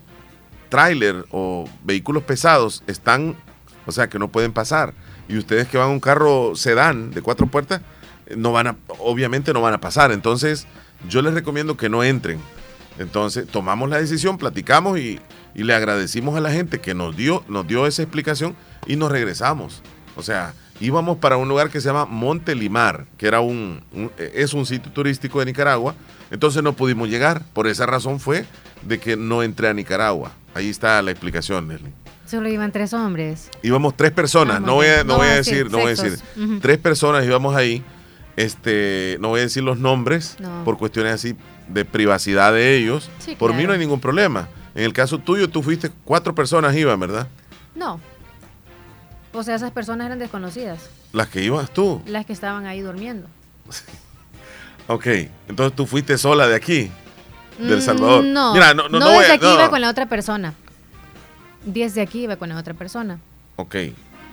tráiler 0.70 1.26
o 1.32 1.70
vehículos 1.84 2.24
pesados 2.24 2.84
están, 2.88 3.36
o 3.86 3.92
sea, 3.92 4.10
que 4.10 4.20
no 4.20 4.30
pueden 4.30 4.54
pasar. 4.54 4.94
Y 5.30 5.38
ustedes 5.38 5.68
que 5.68 5.78
van 5.78 5.88
en 5.88 5.94
un 5.94 6.00
carro 6.00 6.56
sedán 6.56 7.12
de 7.12 7.22
cuatro 7.22 7.48
puertas, 7.48 7.82
eh, 8.28 8.36
no 8.38 8.52
van 8.52 8.68
a, 8.68 8.78
obviamente 9.00 9.54
no 9.54 9.62
van 9.62 9.74
a 9.74 9.82
pasar. 9.82 10.12
Entonces, 10.12 10.68
yo 11.08 11.22
les 11.22 11.34
recomiendo 11.34 11.78
que 11.78 11.90
no 11.90 12.04
entren. 12.04 12.40
Entonces, 13.00 13.48
tomamos 13.48 13.90
la 13.90 14.00
decisión, 14.00 14.38
platicamos 14.38 14.98
y, 15.00 15.20
y 15.54 15.64
le 15.64 15.74
agradecimos 15.74 16.36
a 16.36 16.42
la 16.42 16.52
gente 16.52 16.80
que 16.80 16.94
nos 16.94 17.16
dio, 17.16 17.44
nos 17.48 17.68
dio 17.68 17.86
esa 17.86 18.02
explicación 18.02 18.56
y 18.88 18.96
nos 18.96 19.12
regresamos. 19.12 19.84
O 20.16 20.24
sea, 20.24 20.54
íbamos 20.80 21.18
para 21.18 21.38
un 21.38 21.48
lugar 21.50 21.70
que 21.70 21.82
se 21.82 21.88
llama 21.88 22.06
Monte 22.06 22.56
Limar, 22.56 23.06
que 23.18 23.28
era 23.28 23.40
un, 23.42 23.84
un- 23.94 24.12
es 24.34 24.54
un 24.54 24.66
sitio 24.66 24.92
turístico 24.92 25.40
de 25.40 25.46
Nicaragua. 25.48 25.96
Entonces 26.32 26.62
no 26.64 26.74
pudimos 26.74 27.10
llegar. 27.10 27.42
Por 27.54 27.68
esa 27.68 27.86
razón 27.86 28.20
fue 28.20 28.46
de 28.82 29.00
que 29.00 29.16
no 29.16 29.44
entré 29.44 29.70
a 29.70 29.74
Nicaragua. 29.74 30.32
Ahí 30.54 30.70
está 30.70 31.02
la 31.02 31.12
explicación, 31.12 31.68
Leslie. 31.68 31.92
Solo 32.26 32.50
iban 32.50 32.72
tres 32.74 32.94
hombres. 32.94 33.50
Íbamos 33.64 33.96
tres 33.96 34.12
personas, 34.12 34.58
Ah, 34.58 34.60
no 34.60 34.74
voy 34.76 34.88
a, 34.88 34.98
no 35.04 35.14
No 35.14 35.18
voy 35.20 35.28
a 35.28 35.36
decir, 35.36 35.54
decir 35.66 35.72
no 35.72 35.78
voy 35.78 35.88
a 35.88 35.90
decir. 35.92 36.12
sexos. 36.18 36.60
Tres 36.62 36.78
personas 36.78 37.26
íbamos 37.26 37.56
ahí, 37.56 37.82
este, 38.36 39.18
no 39.20 39.30
voy 39.30 39.40
a 39.40 39.44
decir 39.44 39.64
los 39.64 39.78
nombres 39.80 40.36
No. 40.40 40.64
por 40.66 40.78
cuestiones 40.78 41.14
así 41.14 41.36
de 41.68 41.86
privacidad 41.86 42.54
de 42.54 42.76
ellos. 42.78 43.10
Sí, 43.20 43.36
por 43.36 43.54
mí 43.54 43.64
no 43.66 43.74
hay 43.74 43.80
ningún 43.80 44.00
problema. 44.02 44.48
En 44.76 44.84
el 44.84 44.94
caso 44.94 45.18
tuyo, 45.20 45.50
tú 45.50 45.64
fuiste, 45.64 45.90
cuatro 46.04 46.36
personas 46.36 46.76
iban, 46.76 47.00
¿verdad? 47.00 47.28
No. 47.76 48.00
O 49.38 49.44
sea, 49.44 49.56
esas 49.56 49.72
personas 49.72 50.08
eran 50.08 50.20
desconocidas, 50.20 50.90
Las 51.14 51.28
que 51.28 51.44
ibas 51.44 51.72
tú. 51.72 52.02
las 52.08 52.26
que 52.26 52.34
estaban 52.34 52.66
ahí 52.66 52.82
durmiendo. 52.82 53.28
Ok, 54.90 55.06
entonces 55.50 55.76
tú 55.76 55.86
fuiste 55.86 56.18
sola 56.18 56.48
de 56.48 56.56
aquí, 56.56 56.90
del 57.60 57.80
Mm, 57.80 57.82
Salvador. 57.82 58.24
No, 58.24 58.54
Mira, 58.54 58.74
no, 58.74 58.84
no, 58.84 59.00
no 59.00 59.00
no 59.00 59.06
voy 59.12 59.18
desde 59.20 59.32
a- 59.34 59.36
aquí 59.36 59.46
no. 59.46 59.54
iba 59.56 59.70
con 59.70 59.82
la 59.82 59.90
otra 59.90 60.06
persona. 60.06 60.54
Desde 61.66 62.00
aquí 62.02 62.22
iba 62.24 62.38
con 62.38 62.48
la 62.48 62.56
otra 62.58 62.74
persona. 62.74 63.20
Ok, 63.58 63.76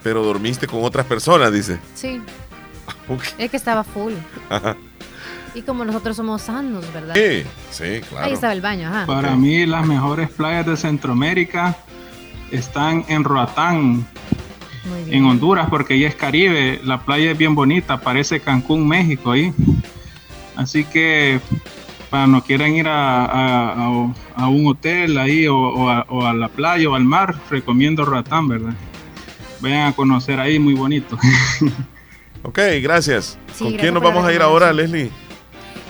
pero 0.05 0.22
dormiste 0.22 0.68
con 0.68 0.85
otras 0.85 1.06
personas, 1.06 1.52
dice. 1.52 1.81
Sí, 1.97 2.22
Ok. 3.09 3.24
es 3.39 3.51
que 3.51 3.56
estaba 3.56 3.82
full. 3.82 4.12
Ajá. 4.48 4.76
Y 5.56 5.62
como 5.62 5.85
nosotros 5.85 6.16
somos 6.16 6.43
sanos, 6.43 6.85
¿verdad? 6.93 7.14
Sí, 7.16 7.43
sí, 7.72 8.01
claro. 8.09 8.26
Ahí 8.26 8.32
estaba 8.35 8.52
el 8.52 8.60
baño, 8.60 8.89
ajá. 8.89 9.06
Para 9.06 9.35
mí 9.35 9.66
las 9.66 9.85
mejores 9.86 10.31
playas 10.31 10.66
de 10.66 10.76
Centroamérica 10.76 11.76
están 12.52 13.05
en 13.09 13.24
Roatán, 13.24 14.06
en 15.09 15.24
Honduras, 15.24 15.69
porque 15.70 15.94
ahí 15.94 16.05
es 16.05 16.15
Caribe. 16.15 16.81
La 16.85 17.05
playa 17.05 17.31
es 17.32 17.39
bien 17.39 17.55
bonita, 17.55 18.01
parece 18.01 18.40
Cancún, 18.40 18.86
México 18.86 19.31
ahí. 19.32 19.52
Así 20.56 20.85
que 20.85 21.40
para 22.11 22.27
no 22.27 22.43
quieran 22.44 22.74
ir 22.74 22.86
a, 22.86 23.24
a- 23.24 23.73
a- 23.73 24.15
a 24.36 24.48
un 24.48 24.66
hotel 24.66 25.19
ahí 25.19 25.47
o, 25.48 25.56
o 25.56 25.89
a, 25.90 26.06
o 26.09 26.24
a 26.27 26.32
la 26.35 26.48
playa 26.48 26.89
o 26.89 26.94
al 26.94 27.05
mar, 27.05 27.35
recomiendo 27.51 28.05
Roatán, 28.05 28.47
¿verdad? 28.48 28.74
Vayan 29.61 29.89
a 29.89 29.93
conocer 29.94 30.39
ahí, 30.40 30.59
muy 30.59 30.74
bonito. 30.74 31.19
Ok, 32.47 32.59
gracias. 32.82 33.39
Sí, 33.55 33.65
¿Con 33.65 33.73
gracias 33.73 33.81
quién 33.81 33.94
nos 33.94 34.02
vamos 34.02 34.23
a 34.27 34.31
ir 34.35 34.43
ahora, 34.43 34.70
Leslie? 34.70 35.11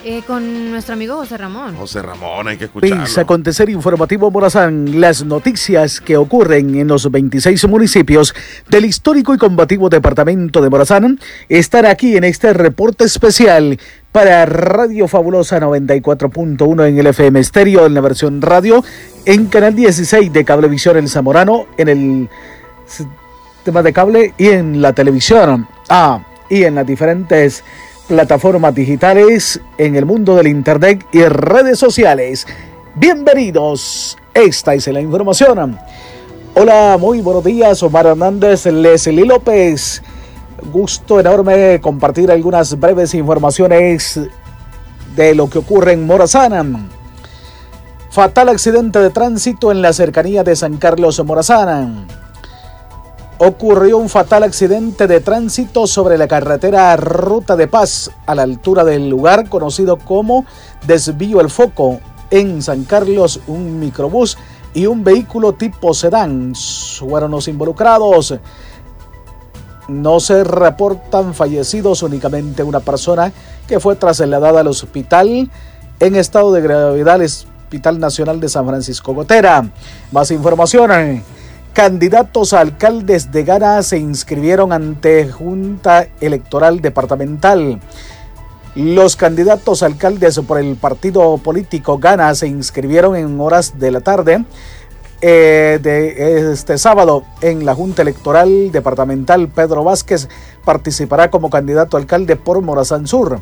Eh, 0.07 0.21
con 0.27 0.69
nuestro 0.69 0.93
amigo 0.93 1.15
José 1.15 1.35
Ramón. 1.35 1.75
José 1.75 1.99
Ramón, 2.03 2.47
hay 2.47 2.57
que 2.57 2.65
escucharlo. 2.65 3.05
Pis 3.05 3.17
Acontecer 3.17 3.71
Informativo 3.71 4.29
Morazán, 4.29 5.01
las 5.01 5.25
noticias 5.25 5.99
que 5.99 6.15
ocurren 6.15 6.75
en 6.75 6.87
los 6.89 7.09
26 7.09 7.67
municipios 7.67 8.35
del 8.69 8.85
histórico 8.85 9.33
y 9.33 9.39
combativo 9.39 9.89
departamento 9.89 10.61
de 10.61 10.69
Morazán 10.69 11.19
están 11.49 11.87
aquí 11.87 12.15
en 12.17 12.23
este 12.23 12.53
reporte 12.53 13.05
especial 13.05 13.79
para 14.11 14.45
Radio 14.45 15.07
Fabulosa 15.07 15.59
94.1 15.59 16.87
en 16.87 16.99
el 16.99 17.07
FM 17.07 17.39
estéreo 17.39 17.87
en 17.87 17.95
la 17.95 18.01
versión 18.01 18.43
radio, 18.43 18.85
en 19.25 19.47
Canal 19.47 19.73
16 19.73 20.31
de 20.31 20.45
Cablevisión 20.45 20.97
El 20.97 21.09
Zamorano, 21.09 21.65
en 21.79 21.89
el 21.89 22.29
sistema 22.85 23.81
de 23.81 23.91
cable 23.91 24.35
y 24.37 24.49
en 24.49 24.83
la 24.83 24.93
televisión. 24.93 25.67
Ah, 25.89 26.23
y 26.47 26.63
en 26.63 26.75
las 26.75 26.85
diferentes 26.85 27.63
plataformas 28.07 28.75
digitales 28.75 29.59
en 29.77 29.95
el 29.95 30.05
mundo 30.05 30.35
del 30.35 30.47
internet 30.47 31.05
y 31.11 31.23
redes 31.23 31.79
sociales. 31.79 32.45
Bienvenidos. 32.95 34.17
Esta 34.33 34.73
es 34.73 34.87
la 34.87 35.01
información. 35.01 35.77
Hola, 36.53 36.97
muy 36.99 37.21
buenos 37.21 37.43
días. 37.43 37.81
Omar 37.83 38.05
Hernández, 38.05 38.65
Leslie 38.65 39.25
López. 39.25 40.01
Gusto 40.71 41.19
enorme 41.19 41.81
compartir 41.81 42.31
algunas 42.31 42.79
breves 42.79 43.13
informaciones 43.13 44.19
de 45.15 45.35
lo 45.35 45.49
que 45.49 45.59
ocurre 45.59 45.93
en 45.93 46.05
Morazán. 46.05 46.89
Fatal 48.09 48.49
accidente 48.49 48.99
de 48.99 49.09
tránsito 49.09 49.71
en 49.71 49.81
la 49.81 49.91
cercanía 49.91 50.43
de 50.43 50.55
San 50.55 50.77
Carlos 50.77 51.23
Morazán 51.25 52.24
ocurrió 53.37 53.97
un 53.97 54.09
fatal 54.09 54.43
accidente 54.43 55.07
de 55.07 55.19
tránsito 55.19 55.87
sobre 55.87 56.17
la 56.17 56.27
carretera 56.27 56.95
Ruta 56.95 57.55
de 57.55 57.67
Paz 57.67 58.11
a 58.25 58.35
la 58.35 58.43
altura 58.43 58.83
del 58.83 59.09
lugar 59.09 59.49
conocido 59.49 59.97
como 59.97 60.45
Desvío 60.87 61.41
El 61.41 61.49
Foco 61.49 61.99
en 62.31 62.61
San 62.61 62.83
Carlos. 62.85 63.41
Un 63.47 63.79
microbús 63.79 64.37
y 64.73 64.85
un 64.85 65.03
vehículo 65.03 65.53
tipo 65.53 65.93
sedán 65.93 66.53
fueron 66.99 67.31
los 67.31 67.47
involucrados. 67.47 68.35
No 69.87 70.19
se 70.19 70.43
reportan 70.43 71.33
fallecidos, 71.33 72.01
únicamente 72.03 72.63
una 72.63 72.79
persona 72.79 73.31
que 73.67 73.79
fue 73.79 73.95
trasladada 73.95 74.61
al 74.61 74.67
hospital 74.67 75.49
en 75.99 76.15
estado 76.15 76.51
de 76.53 76.61
gravedad 76.61 77.15
al 77.15 77.21
Hospital 77.21 77.99
Nacional 77.99 78.39
de 78.39 78.49
San 78.49 78.65
Francisco 78.65 79.13
Gotera. 79.13 79.67
Más 80.11 80.31
información. 80.31 81.23
Candidatos 81.75 82.53
a 82.53 82.61
alcaldes 82.61 83.33
de 83.33 83.43
Gana 83.43 83.83
se 83.83 83.97
inscribieron 83.97 84.71
ante 84.71 85.29
Junta 85.29 86.07
Electoral 86.21 86.79
Departamental. 86.79 87.81
Los 88.75 89.17
candidatos 89.17 89.83
a 89.83 89.87
alcaldes 89.87 90.39
por 90.39 90.57
el 90.57 90.77
partido 90.77 91.37
político 91.37 91.97
Gana 91.97 92.33
se 92.33 92.47
inscribieron 92.47 93.17
en 93.17 93.41
horas 93.41 93.77
de 93.77 93.91
la 93.91 93.99
tarde 93.99 94.45
eh, 95.19 95.77
de 95.83 96.53
este 96.53 96.77
sábado 96.77 97.25
en 97.41 97.65
la 97.65 97.75
Junta 97.75 98.03
Electoral 98.03 98.71
Departamental. 98.71 99.49
Pedro 99.49 99.83
Vázquez 99.83 100.29
participará 100.63 101.29
como 101.29 101.49
candidato 101.49 101.97
a 101.97 101.99
alcalde 101.99 102.37
por 102.37 102.61
Morazán 102.61 103.05
Sur. 103.05 103.41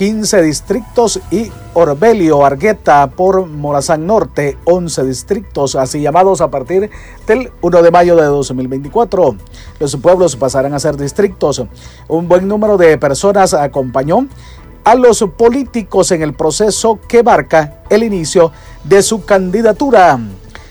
15 0.00 0.40
distritos 0.40 1.20
y 1.30 1.52
Orbelio 1.74 2.46
Argueta 2.46 3.06
por 3.10 3.46
Morazán 3.46 4.06
Norte, 4.06 4.56
11 4.64 5.04
distritos, 5.04 5.76
así 5.76 6.00
llamados 6.00 6.40
a 6.40 6.50
partir 6.50 6.88
del 7.26 7.52
1 7.60 7.82
de 7.82 7.90
mayo 7.90 8.16
de 8.16 8.24
2024. 8.24 9.36
Los 9.78 9.96
pueblos 9.96 10.36
pasarán 10.36 10.72
a 10.72 10.78
ser 10.78 10.96
distritos. 10.96 11.62
Un 12.08 12.28
buen 12.28 12.48
número 12.48 12.78
de 12.78 12.96
personas 12.96 13.52
acompañó 13.52 14.26
a 14.84 14.94
los 14.94 15.22
políticos 15.36 16.12
en 16.12 16.22
el 16.22 16.32
proceso 16.32 16.98
que 17.06 17.22
marca 17.22 17.82
el 17.90 18.02
inicio 18.02 18.52
de 18.84 19.02
su 19.02 19.26
candidatura. 19.26 20.18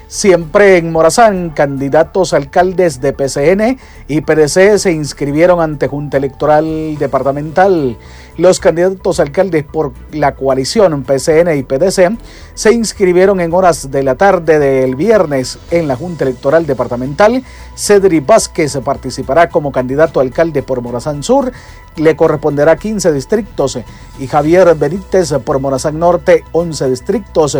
Siempre 0.09 0.77
en 0.77 0.91
Morazán, 0.91 1.51
candidatos 1.51 2.33
alcaldes 2.33 2.99
de 2.99 3.13
PCN 3.13 3.77
y 4.07 4.21
PDC 4.21 4.79
se 4.79 4.91
inscribieron 4.91 5.61
ante 5.61 5.87
Junta 5.87 6.17
Electoral 6.17 6.97
Departamental. 6.97 7.95
Los 8.35 8.59
candidatos 8.59 9.19
alcaldes 9.19 9.65
por 9.65 9.93
la 10.11 10.33
coalición 10.33 11.03
PCN 11.03 11.55
y 11.55 11.61
PDC 11.61 12.17
se 12.55 12.73
inscribieron 12.73 13.39
en 13.39 13.53
horas 13.53 13.91
de 13.91 14.01
la 14.01 14.15
tarde 14.15 14.57
del 14.57 14.95
viernes 14.95 15.59
en 15.69 15.87
la 15.87 15.95
Junta 15.95 16.23
Electoral 16.23 16.65
Departamental. 16.65 17.43
Cedri 17.75 18.19
Vázquez 18.19 18.79
participará 18.83 19.49
como 19.49 19.71
candidato 19.71 20.21
alcalde 20.21 20.63
por 20.63 20.81
Morazán 20.81 21.21
Sur, 21.21 21.51
le 21.97 22.15
corresponderá 22.15 22.77
15 22.77 23.11
distritos 23.11 23.77
y 24.17 24.25
Javier 24.25 24.73
Benítez 24.73 25.33
por 25.45 25.59
Morazán 25.59 25.99
Norte 25.99 26.43
11 26.51 26.89
distritos 26.89 27.57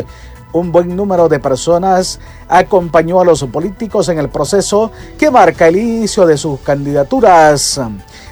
un 0.54 0.72
buen 0.72 0.96
número 0.96 1.30
de 1.30 1.40
personas 1.40 2.20
acompañó 2.48 3.22
a 3.22 3.26
los 3.26 3.44
políticos 3.46 4.10
en 4.10 4.20
el 4.20 4.30
proceso 4.30 4.92
que 5.18 5.30
marca 5.30 5.68
el 5.68 5.78
inicio 5.78 6.26
de 6.26 6.38
sus 6.38 6.60
candidaturas. 6.62 7.80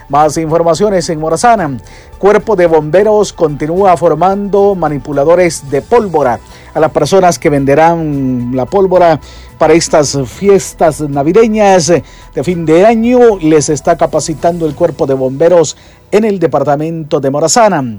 Más 0.10 0.38
informaciones 0.38 1.10
en 1.10 1.20
Morazán. 1.20 1.82
Cuerpo 2.18 2.56
de 2.56 2.66
Bomberos 2.66 3.34
continúa 3.34 3.98
formando 3.98 4.74
manipuladores 4.74 5.70
de 5.70 5.82
pólvora 5.82 6.40
a 6.74 6.80
las 6.80 6.92
personas 6.92 7.38
que 7.38 7.50
venderán 7.50 8.52
la 8.56 8.66
pólvora 8.66 9.20
para 9.58 9.74
estas 9.74 10.18
fiestas 10.26 11.02
navideñas 11.02 11.88
de 11.88 12.44
fin 12.44 12.66
de 12.66 12.86
año. 12.86 13.38
Les 13.42 13.68
está 13.68 13.98
capacitando 13.98 14.66
el 14.66 14.76
Cuerpo 14.76 15.06
de 15.06 15.14
Bomberos 15.14 15.76
en 16.10 16.24
el 16.24 16.40
departamento 16.40 17.20
de 17.20 17.30
Morazán. 17.30 17.98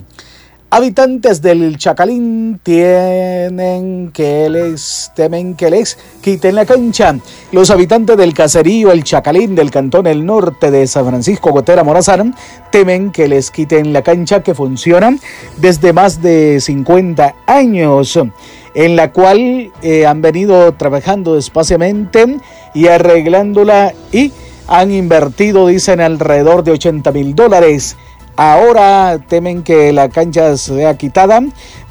Habitantes 0.70 1.40
del 1.40 1.78
Chacalín 1.78 2.60
tienen 2.62 4.10
que 4.12 4.50
les 4.50 5.10
temen 5.16 5.54
que 5.54 5.70
les 5.70 5.96
quiten 6.20 6.56
la 6.56 6.66
cancha. 6.66 7.18
Los 7.52 7.70
habitantes 7.70 8.18
del 8.18 8.34
caserío 8.34 8.92
El 8.92 9.02
Chacalín 9.02 9.54
del 9.54 9.70
cantón 9.70 10.06
El 10.06 10.26
Norte 10.26 10.70
de 10.70 10.86
San 10.86 11.06
Francisco 11.06 11.52
Gotera 11.52 11.84
Morazán 11.84 12.34
temen 12.70 13.12
que 13.12 13.28
les 13.28 13.50
quiten 13.50 13.94
la 13.94 14.02
cancha 14.02 14.42
que 14.42 14.54
funciona 14.54 15.16
desde 15.56 15.94
más 15.94 16.20
de 16.20 16.60
50 16.60 17.34
años, 17.46 18.18
en 18.74 18.94
la 18.94 19.10
cual 19.10 19.72
eh, 19.80 20.06
han 20.06 20.20
venido 20.20 20.74
trabajando 20.74 21.36
despaciamente 21.36 22.36
y 22.74 22.88
arreglándola 22.88 23.94
y 24.12 24.32
han 24.66 24.92
invertido, 24.92 25.66
dicen, 25.66 26.02
alrededor 26.02 26.62
de 26.62 26.72
80 26.72 27.10
mil 27.12 27.34
dólares 27.34 27.96
Ahora 28.38 29.18
temen 29.26 29.64
que 29.64 29.92
la 29.92 30.08
cancha 30.10 30.56
sea 30.56 30.96
quitada 30.96 31.42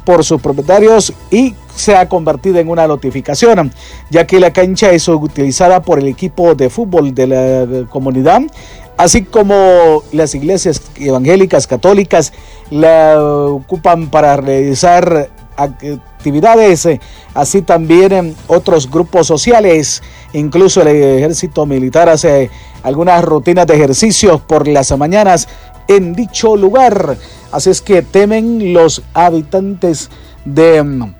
por 0.06 0.24
sus 0.24 0.42
propietarios 0.42 1.12
y 1.30 1.54
sea 1.76 2.08
convertida 2.08 2.62
en 2.62 2.70
una 2.70 2.88
notificación, 2.88 3.74
ya 4.10 4.26
que 4.26 4.40
la 4.40 4.54
cancha 4.54 4.92
es 4.92 5.10
utilizada 5.10 5.82
por 5.82 6.00
el 6.00 6.08
equipo 6.08 6.56
de 6.56 6.70
fútbol 6.70 7.14
de 7.14 7.28
la 7.28 7.90
comunidad, 7.90 8.44
así 8.96 9.24
como 9.24 10.04
las 10.14 10.36
iglesias 10.36 10.82
evangélicas 10.96 11.68
católicas 11.68 12.32
la 12.72 13.22
ocupan 13.22 14.08
para 14.10 14.38
realizar 14.38 15.30
actividades, 15.58 16.88
así 17.34 17.62
también 17.62 18.38
otros 18.48 18.90
grupos 18.90 19.28
sociales, 19.28 20.02
incluso 20.34 20.82
el 20.82 20.88
ejército 20.88 21.66
militar 21.66 22.10
hace 22.10 22.50
algunas 22.84 23.24
rutinas 23.24 23.68
de 23.68 23.76
ejercicios 23.76 24.42
por 24.42 24.68
las 24.68 24.96
mañanas 24.98 25.48
en 25.88 26.14
dicho 26.14 26.56
lugar. 26.56 27.18
Así 27.52 27.70
es 27.70 27.82
que 27.82 28.02
temen 28.02 28.74
los 28.74 29.02
habitantes 29.14 30.10
de 30.46 30.84
mm, 30.84 31.14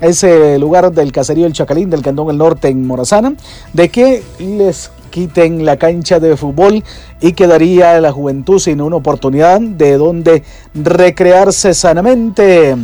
ese 0.00 0.58
lugar 0.58 0.92
del 0.92 1.12
caserío 1.12 1.46
El 1.46 1.52
Chacalín 1.52 1.90
del 1.90 2.02
Cantón 2.02 2.28
del 2.28 2.38
Norte 2.38 2.68
en 2.68 2.86
Morazana, 2.86 3.34
de 3.72 3.88
que 3.88 4.22
les 4.38 4.90
quiten 5.10 5.64
la 5.64 5.76
cancha 5.76 6.18
de 6.18 6.36
fútbol 6.36 6.82
y 7.20 7.32
quedaría 7.32 8.00
la 8.00 8.10
juventud 8.10 8.58
sin 8.58 8.80
una 8.80 8.96
oportunidad 8.96 9.60
de 9.60 9.96
donde 9.96 10.42
recrearse 10.74 11.72
sanamente. 11.72 12.74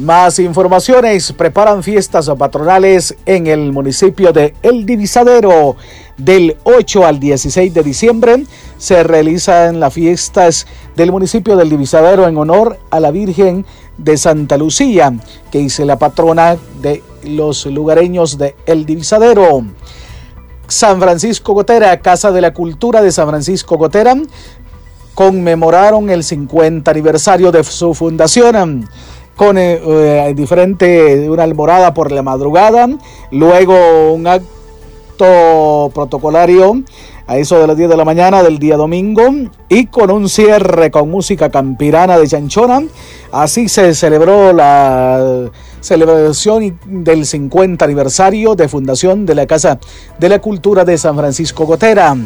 Más 0.00 0.38
informaciones, 0.38 1.30
preparan 1.34 1.82
fiestas 1.82 2.30
patronales 2.38 3.14
en 3.26 3.46
el 3.46 3.70
municipio 3.70 4.32
de 4.32 4.54
El 4.62 4.86
Divisadero. 4.86 5.76
Del 6.16 6.56
8 6.64 7.04
al 7.04 7.20
16 7.20 7.74
de 7.74 7.82
diciembre 7.82 8.46
se 8.78 9.02
realizan 9.02 9.78
las 9.78 9.92
fiestas 9.92 10.66
del 10.96 11.12
municipio 11.12 11.54
del 11.54 11.68
Divisadero 11.68 12.26
en 12.26 12.38
honor 12.38 12.78
a 12.90 12.98
la 12.98 13.10
Virgen 13.10 13.66
de 13.98 14.16
Santa 14.16 14.56
Lucía, 14.56 15.12
que 15.52 15.66
es 15.66 15.78
la 15.80 15.98
patrona 15.98 16.56
de 16.80 17.02
los 17.24 17.66
lugareños 17.66 18.38
de 18.38 18.56
El 18.64 18.86
Divisadero. 18.86 19.66
San 20.66 20.98
Francisco 20.98 21.52
Gotera, 21.52 22.00
Casa 22.00 22.32
de 22.32 22.40
la 22.40 22.54
Cultura 22.54 23.02
de 23.02 23.12
San 23.12 23.28
Francisco 23.28 23.76
Gotera, 23.76 24.16
conmemoraron 25.14 26.08
el 26.08 26.24
50 26.24 26.90
aniversario 26.90 27.52
de 27.52 27.62
su 27.64 27.92
fundación 27.92 28.88
con 29.36 29.56
eh, 29.58 29.80
eh, 29.82 30.34
diferente, 30.34 31.28
una 31.28 31.44
alborada 31.44 31.94
por 31.94 32.12
la 32.12 32.22
madrugada, 32.22 32.88
luego 33.30 34.12
un 34.12 34.26
acto 34.26 35.90
protocolario 35.94 36.82
a 37.26 37.38
eso 37.38 37.60
de 37.60 37.66
las 37.68 37.76
10 37.76 37.90
de 37.90 37.96
la 37.96 38.04
mañana 38.04 38.42
del 38.42 38.58
día 38.58 38.76
domingo 38.76 39.22
y 39.68 39.86
con 39.86 40.10
un 40.10 40.28
cierre 40.28 40.90
con 40.90 41.08
música 41.08 41.48
campirana 41.48 42.18
de 42.18 42.26
Chanchona. 42.26 42.82
Así 43.30 43.68
se 43.68 43.94
celebró 43.94 44.52
la 44.52 45.48
celebración 45.80 46.78
del 46.84 47.24
50 47.24 47.84
aniversario 47.84 48.56
de 48.56 48.66
fundación 48.66 49.26
de 49.26 49.36
la 49.36 49.46
Casa 49.46 49.78
de 50.18 50.28
la 50.28 50.40
Cultura 50.40 50.84
de 50.84 50.98
San 50.98 51.16
Francisco 51.16 51.66
Gotera 51.66 52.16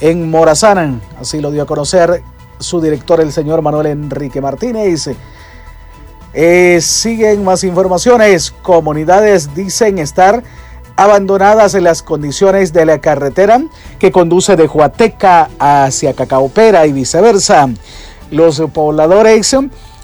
en 0.00 0.28
Morazán. 0.28 1.00
Así 1.20 1.40
lo 1.40 1.52
dio 1.52 1.62
a 1.62 1.66
conocer 1.66 2.22
su 2.58 2.80
director, 2.80 3.20
el 3.20 3.30
señor 3.30 3.62
Manuel 3.62 3.86
Enrique 3.86 4.40
Martínez. 4.40 5.08
Eh, 6.34 6.78
siguen 6.80 7.44
más 7.44 7.64
informaciones. 7.64 8.50
Comunidades 8.62 9.54
dicen 9.54 9.98
estar 9.98 10.42
abandonadas 10.96 11.74
en 11.74 11.84
las 11.84 12.02
condiciones 12.02 12.72
de 12.72 12.86
la 12.86 12.98
carretera 13.00 13.62
que 13.98 14.12
conduce 14.12 14.56
de 14.56 14.66
Huateca 14.66 15.50
hacia 15.58 16.14
Cacaopera 16.14 16.86
y 16.86 16.92
viceversa. 16.92 17.68
Los 18.30 18.60
pobladores 18.72 19.56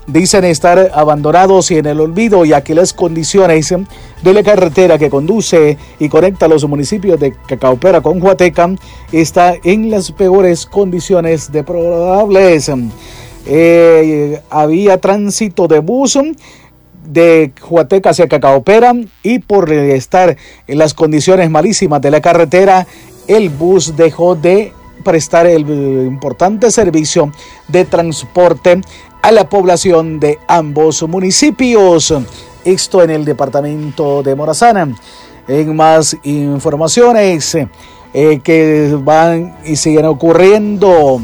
dicen 0.07 0.45
estar 0.45 0.91
abandonados 0.95 1.71
y 1.71 1.77
en 1.77 1.87
el 1.87 2.01
olvido, 2.01 2.45
ya 2.45 2.63
que 2.63 2.75
las 2.75 2.93
condiciones 2.93 3.75
de 4.23 4.35
la 4.35 4.43
carretera 4.43 4.99
que 4.99 5.11
conduce 5.11 5.79
y 5.99 6.09
conecta 6.09 6.49
los 6.49 6.67
municipios 6.67 7.21
de 7.21 7.33
Cacaopera 7.47 8.01
con 8.01 8.23
Huateca 8.23 8.71
está 9.13 9.55
en 9.63 9.91
las 9.91 10.11
peores 10.11 10.67
condiciones 10.67 11.53
de 11.53 11.63
probables. 11.63 12.71
Eh, 13.51 14.43
había 14.51 15.01
tránsito 15.01 15.69
de 15.69 15.79
bus 15.79 16.19
de 17.03 17.51
Huateca 17.67 18.11
hacia 18.11 18.29
Cacaopera 18.29 18.93
y 19.23 19.39
por 19.39 19.73
estar 19.73 20.37
en 20.67 20.79
las 20.79 20.93
condiciones 20.93 21.49
malísimas 21.49 22.03
de 22.03 22.11
la 22.11 22.21
carretera, 22.21 22.87
el 23.27 23.49
bus 23.49 23.97
dejó 23.97 24.35
de 24.35 24.75
prestar 25.03 25.47
el 25.47 25.63
importante 25.63 26.71
servicio 26.71 27.33
de 27.69 27.87
transporte 27.87 28.83
a 29.23 29.33
la 29.33 29.49
población 29.49 30.21
de 30.21 30.39
ambos 30.47 31.03
municipios. 31.09 32.13
Esto 32.67 33.03
en 33.03 33.11
el 33.11 33.25
departamento 33.25 34.23
de 34.23 34.35
Morazana. 34.35 34.95
En 35.47 35.75
más 35.75 36.15
informaciones 36.25 37.57
eh, 38.13 38.41
que 38.45 38.95
van 39.03 39.57
y 39.65 39.77
siguen 39.77 40.05
ocurriendo 40.05 41.23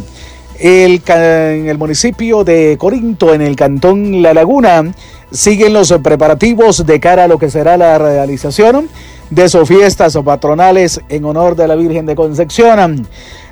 el, 0.65 1.03
en 1.07 1.69
el 1.69 1.77
municipio 1.77 2.43
de 2.43 2.77
Corinto, 2.79 3.35
en 3.35 3.43
el 3.43 3.55
cantón 3.55 4.23
La 4.23 4.33
Laguna, 4.33 4.95
siguen 5.31 5.75
los 5.75 5.93
preparativos 6.03 6.87
de 6.87 7.01
cara 7.01 7.25
a 7.25 7.29
lo 7.29 7.39
que 7.39 7.51
será 7.51 7.77
la 7.77 7.99
realización 7.99 8.89
de 9.29 9.51
sus 9.51 9.69
fiestas 9.69 10.17
patronales 10.25 11.03
en 11.11 11.27
honor 11.27 11.55
de 11.55 11.69
la 11.69 11.75
Virgen 11.75 12.07
de 12.07 12.17
Concepción. 12.17 13.07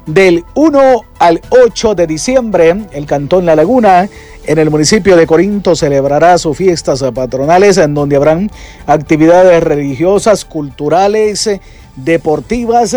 Del 0.07 0.43
1 0.55 1.03
al 1.19 1.43
8 1.51 1.95
de 1.95 2.07
diciembre, 2.07 2.87
el 2.93 3.05
Cantón 3.05 3.45
La 3.45 3.57
Laguna, 3.57 4.09
en 4.47 4.59
el 4.59 4.71
municipio 4.71 5.15
de 5.15 5.27
Corinto, 5.27 5.77
celebrará 5.77 6.39
sus 6.39 6.57
fiestas 6.57 7.05
patronales 7.15 7.77
en 7.77 7.93
donde 7.93 8.17
habrán 8.17 8.51
actividades 8.87 9.63
religiosas, 9.63 10.47
culturales, 10.47 11.51
deportivas, 11.95 12.97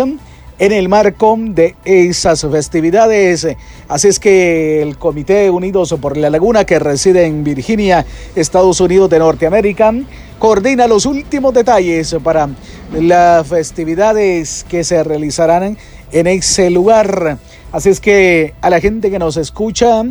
en 0.58 0.72
el 0.72 0.88
marco 0.88 1.36
de 1.38 1.74
esas 1.84 2.40
festividades. 2.42 3.46
Así 3.88 4.08
es 4.08 4.18
que 4.18 4.82
el 4.82 4.96
Comité 4.96 5.50
Unidos 5.50 5.94
por 6.00 6.16
la 6.16 6.30
Laguna, 6.30 6.64
que 6.64 6.78
reside 6.78 7.24
en 7.26 7.44
Virginia, 7.44 8.06
Estados 8.34 8.80
Unidos 8.80 9.10
de 9.10 9.18
Norteamérica, 9.18 9.92
coordina 10.38 10.86
los 10.86 11.06
últimos 11.06 11.52
detalles 11.54 12.16
para 12.22 12.48
las 12.92 13.46
festividades 13.46 14.64
que 14.68 14.84
se 14.84 15.02
realizarán 15.04 15.76
en 16.12 16.26
ese 16.26 16.70
lugar. 16.70 17.38
Así 17.72 17.90
es 17.90 18.00
que 18.00 18.54
a 18.62 18.70
la 18.70 18.80
gente 18.80 19.10
que 19.10 19.18
nos 19.18 19.36
escucha 19.36 20.02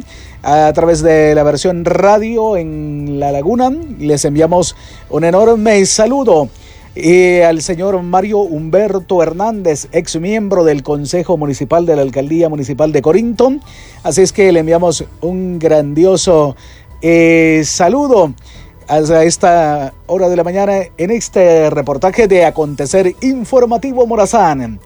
a 0.43 0.71
través 0.73 1.01
de 1.01 1.33
la 1.33 1.41
versión 1.43 1.85
radio 1.85 2.57
en 2.57 3.19
La 3.19 3.31
Laguna, 3.31 3.71
les 3.99 4.23
enviamos 4.25 4.75
un 5.09 5.23
enorme 5.23 5.83
saludo. 5.85 6.49
Y 6.95 7.41
al 7.41 7.61
señor 7.61 8.01
Mario 8.01 8.39
Humberto 8.39 9.21
Hernández, 9.21 9.89
ex 9.91 10.17
miembro 10.17 10.63
del 10.63 10.81
Consejo 10.81 11.35
Municipal 11.35 11.85
de 11.85 11.97
la 11.97 12.01
Alcaldía 12.01 12.47
Municipal 12.47 12.93
de 12.93 13.01
Corinto. 13.01 13.51
Así 14.03 14.21
es 14.21 14.31
que 14.31 14.49
le 14.53 14.61
enviamos 14.61 15.03
un 15.19 15.59
grandioso 15.59 16.55
eh, 17.01 17.63
saludo 17.65 18.33
a 18.87 18.99
esta 19.23 19.93
hora 20.07 20.29
de 20.29 20.37
la 20.37 20.45
mañana 20.45 20.83
en 20.97 21.11
este 21.11 21.69
reportaje 21.69 22.29
de 22.29 22.45
Acontecer 22.45 23.13
Informativo 23.21 24.07
Morazán. 24.07 24.79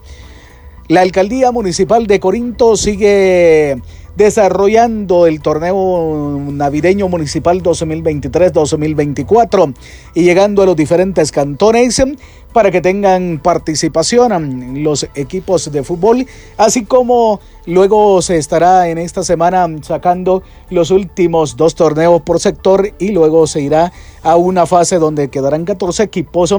La 0.88 1.02
alcaldía 1.02 1.52
municipal 1.52 2.08
de 2.08 2.20
Corinto 2.20 2.76
sigue 2.76 3.80
desarrollando 4.20 5.26
el 5.28 5.42
torneo 5.42 6.38
navideño 6.52 7.08
municipal 7.08 7.64
2023-2024 7.64 9.74
y 10.14 10.24
llegando 10.24 10.62
a 10.62 10.66
los 10.66 10.76
diferentes 10.76 11.32
cantones 11.32 12.04
para 12.52 12.70
que 12.70 12.82
tengan 12.82 13.40
participación 13.42 14.84
los 14.84 15.08
equipos 15.16 15.72
de 15.72 15.84
fútbol, 15.84 16.28
así 16.58 16.84
como 16.84 17.40
luego 17.66 18.22
se 18.22 18.36
estará 18.36 18.90
en 18.90 18.98
esta 18.98 19.24
semana 19.24 19.66
sacando 19.84 20.44
los 20.70 20.92
últimos 20.92 21.56
dos 21.56 21.76
torneos 21.76 22.22
por 22.24 22.42
sector 22.42 22.92
y 23.00 23.12
luego 23.12 23.48
se 23.48 23.62
irá 23.62 23.94
a 24.22 24.36
una 24.36 24.66
fase 24.66 25.00
donde 25.00 25.30
quedarán 25.30 25.64
14 25.64 26.04
equipos 26.04 26.54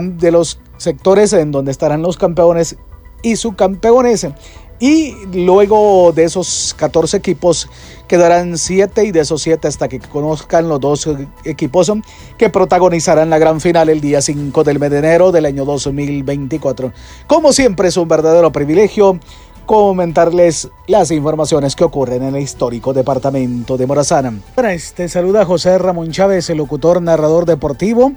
de 0.00 0.32
los 0.32 0.58
sectores 0.78 1.34
en 1.34 1.50
donde 1.50 1.70
estarán 1.70 2.00
los 2.00 2.16
campeones 2.16 2.78
y 3.22 3.36
subcampeones. 3.36 4.26
Y 4.80 5.26
luego 5.32 6.12
de 6.12 6.24
esos 6.24 6.74
14 6.78 7.16
equipos 7.16 7.68
quedarán 8.06 8.56
7 8.56 9.04
y 9.04 9.10
de 9.10 9.20
esos 9.20 9.42
7 9.42 9.66
hasta 9.66 9.88
que 9.88 9.98
conozcan 9.98 10.68
los 10.68 10.78
dos 10.78 11.08
equipos 11.44 11.92
que 12.36 12.48
protagonizarán 12.48 13.28
la 13.28 13.38
gran 13.38 13.60
final 13.60 13.88
el 13.88 14.00
día 14.00 14.22
5 14.22 14.62
del 14.62 14.78
mes 14.78 14.90
de 14.90 14.98
enero 14.98 15.32
del 15.32 15.46
año 15.46 15.64
2024. 15.64 16.92
Como 17.26 17.52
siempre 17.52 17.88
es 17.88 17.96
un 17.96 18.06
verdadero 18.06 18.52
privilegio 18.52 19.18
comentarles 19.66 20.70
las 20.86 21.10
informaciones 21.10 21.76
que 21.76 21.84
ocurren 21.84 22.22
en 22.22 22.36
el 22.36 22.42
histórico 22.42 22.94
departamento 22.94 23.76
de 23.76 23.86
Morazán. 23.86 24.42
Este 24.56 25.08
saluda 25.08 25.44
José 25.44 25.76
Ramón 25.76 26.10
Chávez, 26.10 26.48
el 26.48 26.56
locutor, 26.56 27.02
narrador 27.02 27.44
deportivo, 27.44 28.12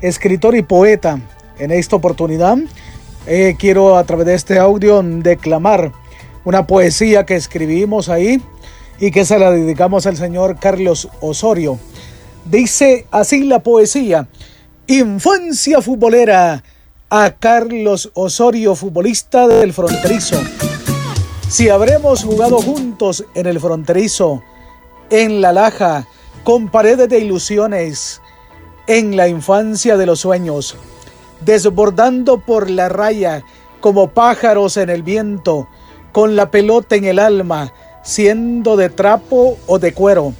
escritor 0.00 0.56
y 0.56 0.62
poeta. 0.62 1.20
En 1.58 1.70
esta 1.70 1.94
oportunidad 1.94 2.58
eh, 3.26 3.54
quiero 3.58 3.96
a 3.96 4.04
través 4.04 4.26
de 4.26 4.34
este 4.34 4.58
audio 4.58 5.00
declamar 5.02 5.92
una 6.46 6.64
poesía 6.64 7.26
que 7.26 7.34
escribimos 7.34 8.08
ahí 8.08 8.40
y 9.00 9.10
que 9.10 9.24
se 9.24 9.36
la 9.38 9.50
dedicamos 9.50 10.06
al 10.06 10.16
señor 10.16 10.58
Carlos 10.60 11.08
Osorio. 11.20 11.78
Dice 12.44 13.04
así 13.10 13.42
la 13.42 13.58
poesía, 13.58 14.28
Infancia 14.86 15.82
futbolera 15.82 16.62
a 17.10 17.32
Carlos 17.32 18.12
Osorio, 18.14 18.76
futbolista 18.76 19.48
del 19.48 19.72
fronterizo. 19.72 20.40
Si 21.48 21.68
habremos 21.68 22.22
jugado 22.22 22.58
juntos 22.58 23.24
en 23.34 23.46
el 23.46 23.58
fronterizo, 23.58 24.44
en 25.10 25.40
la 25.40 25.52
laja, 25.52 26.06
con 26.44 26.70
paredes 26.70 27.08
de 27.08 27.18
ilusiones, 27.18 28.20
en 28.86 29.16
la 29.16 29.26
infancia 29.26 29.96
de 29.96 30.06
los 30.06 30.20
sueños, 30.20 30.76
desbordando 31.40 32.38
por 32.38 32.70
la 32.70 32.88
raya 32.88 33.42
como 33.80 34.10
pájaros 34.10 34.76
en 34.76 34.90
el 34.90 35.02
viento, 35.02 35.68
con 36.16 36.34
la 36.34 36.50
pelota 36.50 36.96
en 36.96 37.04
el 37.04 37.18
alma, 37.18 37.74
siendo 38.02 38.78
de 38.78 38.88
trapo 38.88 39.58
o 39.66 39.78
de 39.78 39.92
cuero. 39.92 40.32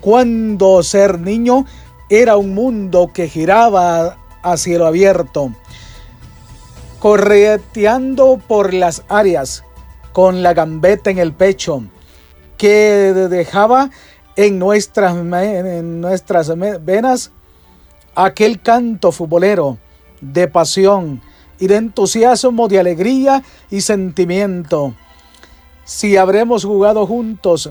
Cuando 0.00 0.84
ser 0.84 1.18
niño 1.18 1.66
era 2.08 2.36
un 2.36 2.54
mundo 2.54 3.10
que 3.12 3.28
giraba 3.28 4.18
a 4.40 4.56
cielo 4.56 4.86
abierto, 4.86 5.50
correteando 7.00 8.40
por 8.46 8.72
las 8.72 9.02
áreas, 9.08 9.64
con 10.12 10.44
la 10.44 10.54
gambeta 10.54 11.10
en 11.10 11.18
el 11.18 11.32
pecho, 11.32 11.82
que 12.56 13.12
dejaba 13.28 13.90
en 14.36 14.60
nuestras, 14.60 15.16
en 15.16 16.00
nuestras 16.00 16.52
venas 16.84 17.32
aquel 18.14 18.62
canto 18.62 19.10
futbolero 19.10 19.76
de 20.20 20.46
pasión, 20.46 21.20
y 21.58 21.66
de 21.66 21.76
entusiasmo, 21.76 22.68
de 22.68 22.78
alegría 22.78 23.42
y 23.70 23.80
sentimiento. 23.80 24.94
Si 25.84 26.16
habremos 26.16 26.64
jugado 26.64 27.06
juntos 27.06 27.70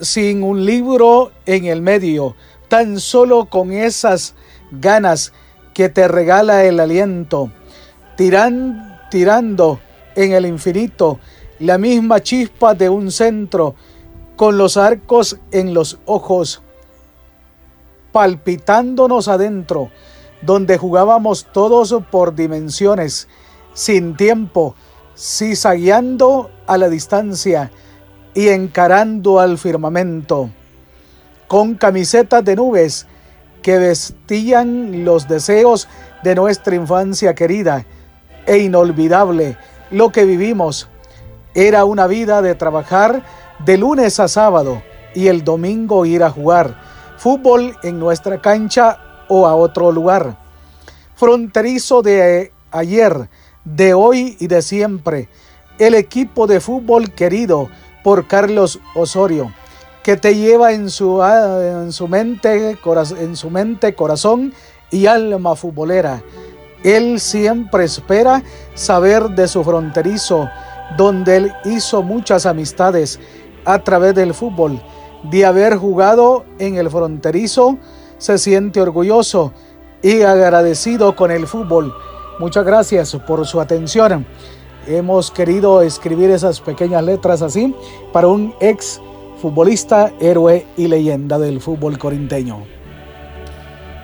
sin 0.00 0.42
un 0.42 0.64
libro 0.64 1.32
en 1.46 1.66
el 1.66 1.82
medio, 1.82 2.34
tan 2.68 2.98
solo 3.00 3.46
con 3.46 3.72
esas 3.72 4.34
ganas 4.70 5.32
que 5.74 5.88
te 5.88 6.08
regala 6.08 6.64
el 6.64 6.80
aliento, 6.80 7.50
tiran, 8.16 8.98
tirando 9.10 9.80
en 10.14 10.32
el 10.32 10.46
infinito 10.46 11.20
la 11.58 11.78
misma 11.78 12.22
chispa 12.22 12.74
de 12.74 12.88
un 12.88 13.10
centro, 13.10 13.74
con 14.36 14.58
los 14.58 14.76
arcos 14.76 15.38
en 15.50 15.72
los 15.72 15.98
ojos, 16.04 16.62
palpitándonos 18.12 19.28
adentro, 19.28 19.90
donde 20.42 20.78
jugábamos 20.78 21.46
todos 21.52 21.94
por 22.10 22.34
dimensiones, 22.34 23.28
sin 23.72 24.16
tiempo, 24.16 24.74
cizagueando 25.16 26.50
a 26.66 26.78
la 26.78 26.88
distancia 26.88 27.70
y 28.34 28.48
encarando 28.48 29.40
al 29.40 29.58
firmamento, 29.58 30.50
con 31.48 31.74
camisetas 31.74 32.44
de 32.44 32.56
nubes 32.56 33.06
que 33.62 33.78
vestían 33.78 35.04
los 35.04 35.26
deseos 35.26 35.88
de 36.22 36.34
nuestra 36.34 36.76
infancia 36.76 37.34
querida 37.34 37.86
e 38.46 38.58
inolvidable. 38.58 39.56
Lo 39.90 40.10
que 40.10 40.24
vivimos 40.24 40.88
era 41.54 41.84
una 41.84 42.06
vida 42.06 42.42
de 42.42 42.54
trabajar 42.54 43.22
de 43.64 43.78
lunes 43.78 44.20
a 44.20 44.28
sábado 44.28 44.82
y 45.14 45.28
el 45.28 45.44
domingo 45.44 46.04
ir 46.04 46.22
a 46.22 46.30
jugar 46.30 46.76
fútbol 47.16 47.76
en 47.82 47.98
nuestra 47.98 48.40
cancha 48.40 49.00
o 49.28 49.46
a 49.46 49.54
otro 49.54 49.92
lugar. 49.92 50.38
Fronterizo 51.14 52.02
de 52.02 52.52
ayer, 52.70 53.28
de 53.64 53.94
hoy 53.94 54.36
y 54.38 54.46
de 54.46 54.62
siempre. 54.62 55.28
El 55.78 55.94
equipo 55.94 56.46
de 56.46 56.60
fútbol 56.60 57.12
querido 57.12 57.68
por 58.02 58.26
Carlos 58.26 58.80
Osorio, 58.94 59.52
que 60.02 60.16
te 60.16 60.36
lleva 60.36 60.72
en 60.72 60.90
su, 60.90 61.22
ah, 61.22 61.82
en 61.82 61.92
su, 61.92 62.06
mente, 62.06 62.78
en 63.18 63.36
su 63.36 63.50
mente, 63.50 63.94
corazón 63.94 64.54
y 64.90 65.06
alma 65.06 65.56
futbolera. 65.56 66.22
Él 66.84 67.18
siempre 67.18 67.84
espera 67.84 68.42
saber 68.74 69.30
de 69.30 69.48
su 69.48 69.64
fronterizo, 69.64 70.48
donde 70.96 71.36
él 71.36 71.52
hizo 71.64 72.02
muchas 72.02 72.46
amistades 72.46 73.18
a 73.64 73.80
través 73.80 74.14
del 74.14 74.34
fútbol. 74.34 74.80
De 75.24 75.44
haber 75.44 75.76
jugado 75.76 76.44
en 76.60 76.76
el 76.76 76.88
fronterizo, 76.88 77.78
se 78.18 78.38
siente 78.38 78.80
orgulloso 78.80 79.52
y 80.02 80.22
agradecido 80.22 81.16
con 81.16 81.30
el 81.30 81.46
fútbol. 81.46 81.94
Muchas 82.38 82.64
gracias 82.64 83.16
por 83.26 83.46
su 83.46 83.60
atención. 83.60 84.26
Hemos 84.86 85.30
querido 85.30 85.82
escribir 85.82 86.30
esas 86.30 86.60
pequeñas 86.60 87.02
letras 87.02 87.42
así 87.42 87.74
para 88.12 88.28
un 88.28 88.54
ex 88.60 89.00
futbolista, 89.40 90.12
héroe 90.20 90.66
y 90.76 90.86
leyenda 90.86 91.38
del 91.38 91.60
fútbol 91.60 91.98
corinteño. 91.98 92.64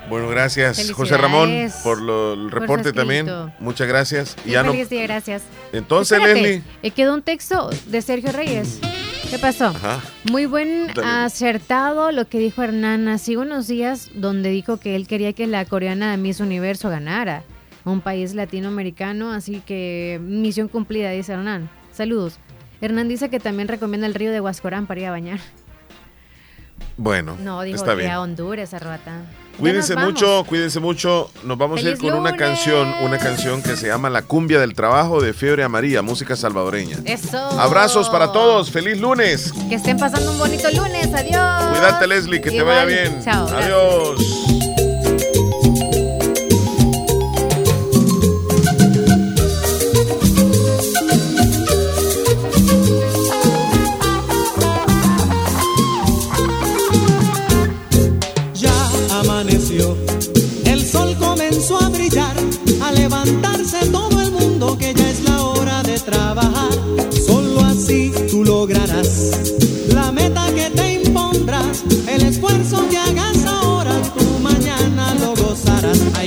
Bueno, 0.09 0.29
gracias 0.29 0.93
José 0.93 1.17
Ramón 1.17 1.71
por 1.83 1.99
el 1.99 2.51
reporte 2.51 2.93
también. 2.93 3.27
Muchas 3.61 3.89
gracias. 3.89 4.37
Y 4.45 4.51
ya 4.51 4.65
feliz 4.65 4.91
día, 4.91 5.05
gracias. 5.05 5.43
Entonces, 5.73 6.23
Leslie. 6.23 6.63
Eh, 6.83 6.91
quedó 6.91 7.15
un 7.15 7.23
texto 7.23 7.71
de 7.87 8.03
Sergio 8.03 8.33
Reyes. 8.33 8.79
¿Qué 9.31 9.39
pasó? 9.39 9.73
Muy 10.31 10.47
buen 10.47 10.89
acertado 11.05 12.13
lo 12.13 12.29
que 12.29 12.39
dijo 12.39 12.63
Hernán 12.63 13.09
hace 13.09 13.37
unos 13.37 13.67
días, 13.67 14.11
donde 14.15 14.51
dijo 14.51 14.79
que 14.79 14.97
él 14.97 15.07
quería 15.07 15.33
que 15.33 15.47
la 15.47 15.65
coreana 15.65 16.11
de 16.11 16.17
Miss 16.17 16.41
Universo 16.41 16.91
ganara. 16.91 17.43
Un 17.85 18.01
país 18.01 18.35
latinoamericano, 18.35 19.33
así 19.33 19.61
que 19.65 20.21
misión 20.23 20.69
cumplida, 20.69 21.11
dice 21.11 21.33
Hernán. 21.33 21.69
Saludos. 21.93 22.39
Hernán 22.81 23.09
dice 23.09 23.31
que 23.31 23.41
también 23.41 23.69
recomienda 23.69 24.07
el 24.07 24.15
río 24.15 24.33
de 24.33 24.41
Huascorán 24.41 24.87
para 24.87 25.01
ir 25.01 25.07
a 25.07 25.11
bañar. 25.11 25.41
Bueno, 26.97 27.37
no, 27.41 27.63
dijo 27.63 27.77
está 27.77 27.97
que 27.97 28.09
a 28.09 28.21
Honduras, 28.21 28.75
a 28.75 28.79
Cuídense 29.59 29.97
mucho, 29.97 30.45
cuídense 30.49 30.81
mucho. 30.81 31.31
Nos 31.45 31.59
vamos 31.59 31.85
a 31.85 31.89
ir 31.89 31.99
con 31.99 32.15
una 32.15 32.37
canción, 32.37 32.95
una 33.03 33.19
canción 33.19 33.63
que 33.63 33.77
se 33.77 33.87
llama 33.87 34.11
La 34.11 34.23
cumbia 34.23 34.59
del 34.59 34.75
trabajo 34.75 35.21
de 35.21 35.33
Fiebre 35.33 35.63
Amarilla, 35.65 36.03
música 36.03 36.37
salvadoreña. 36.37 36.99
Eso. 37.05 37.39
Abrazos 37.61 38.09
para 38.09 38.33
todos, 38.33 38.71
feliz 38.71 39.01
lunes. 39.01 39.53
Que 39.69 39.77
estén 39.77 39.99
pasando 39.99 40.33
un 40.33 40.39
bonito 40.39 40.69
lunes, 40.71 41.09
adiós. 41.15 41.71
Cuídate 41.71 42.07
Leslie, 42.07 42.41
que 42.41 42.51
te 42.51 42.63
vaya 42.63 42.85
bien. 42.85 43.23
Chao. 43.23 43.47
Adiós. 43.49 44.72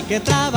Que 0.07 0.19
trabajar 0.19 0.54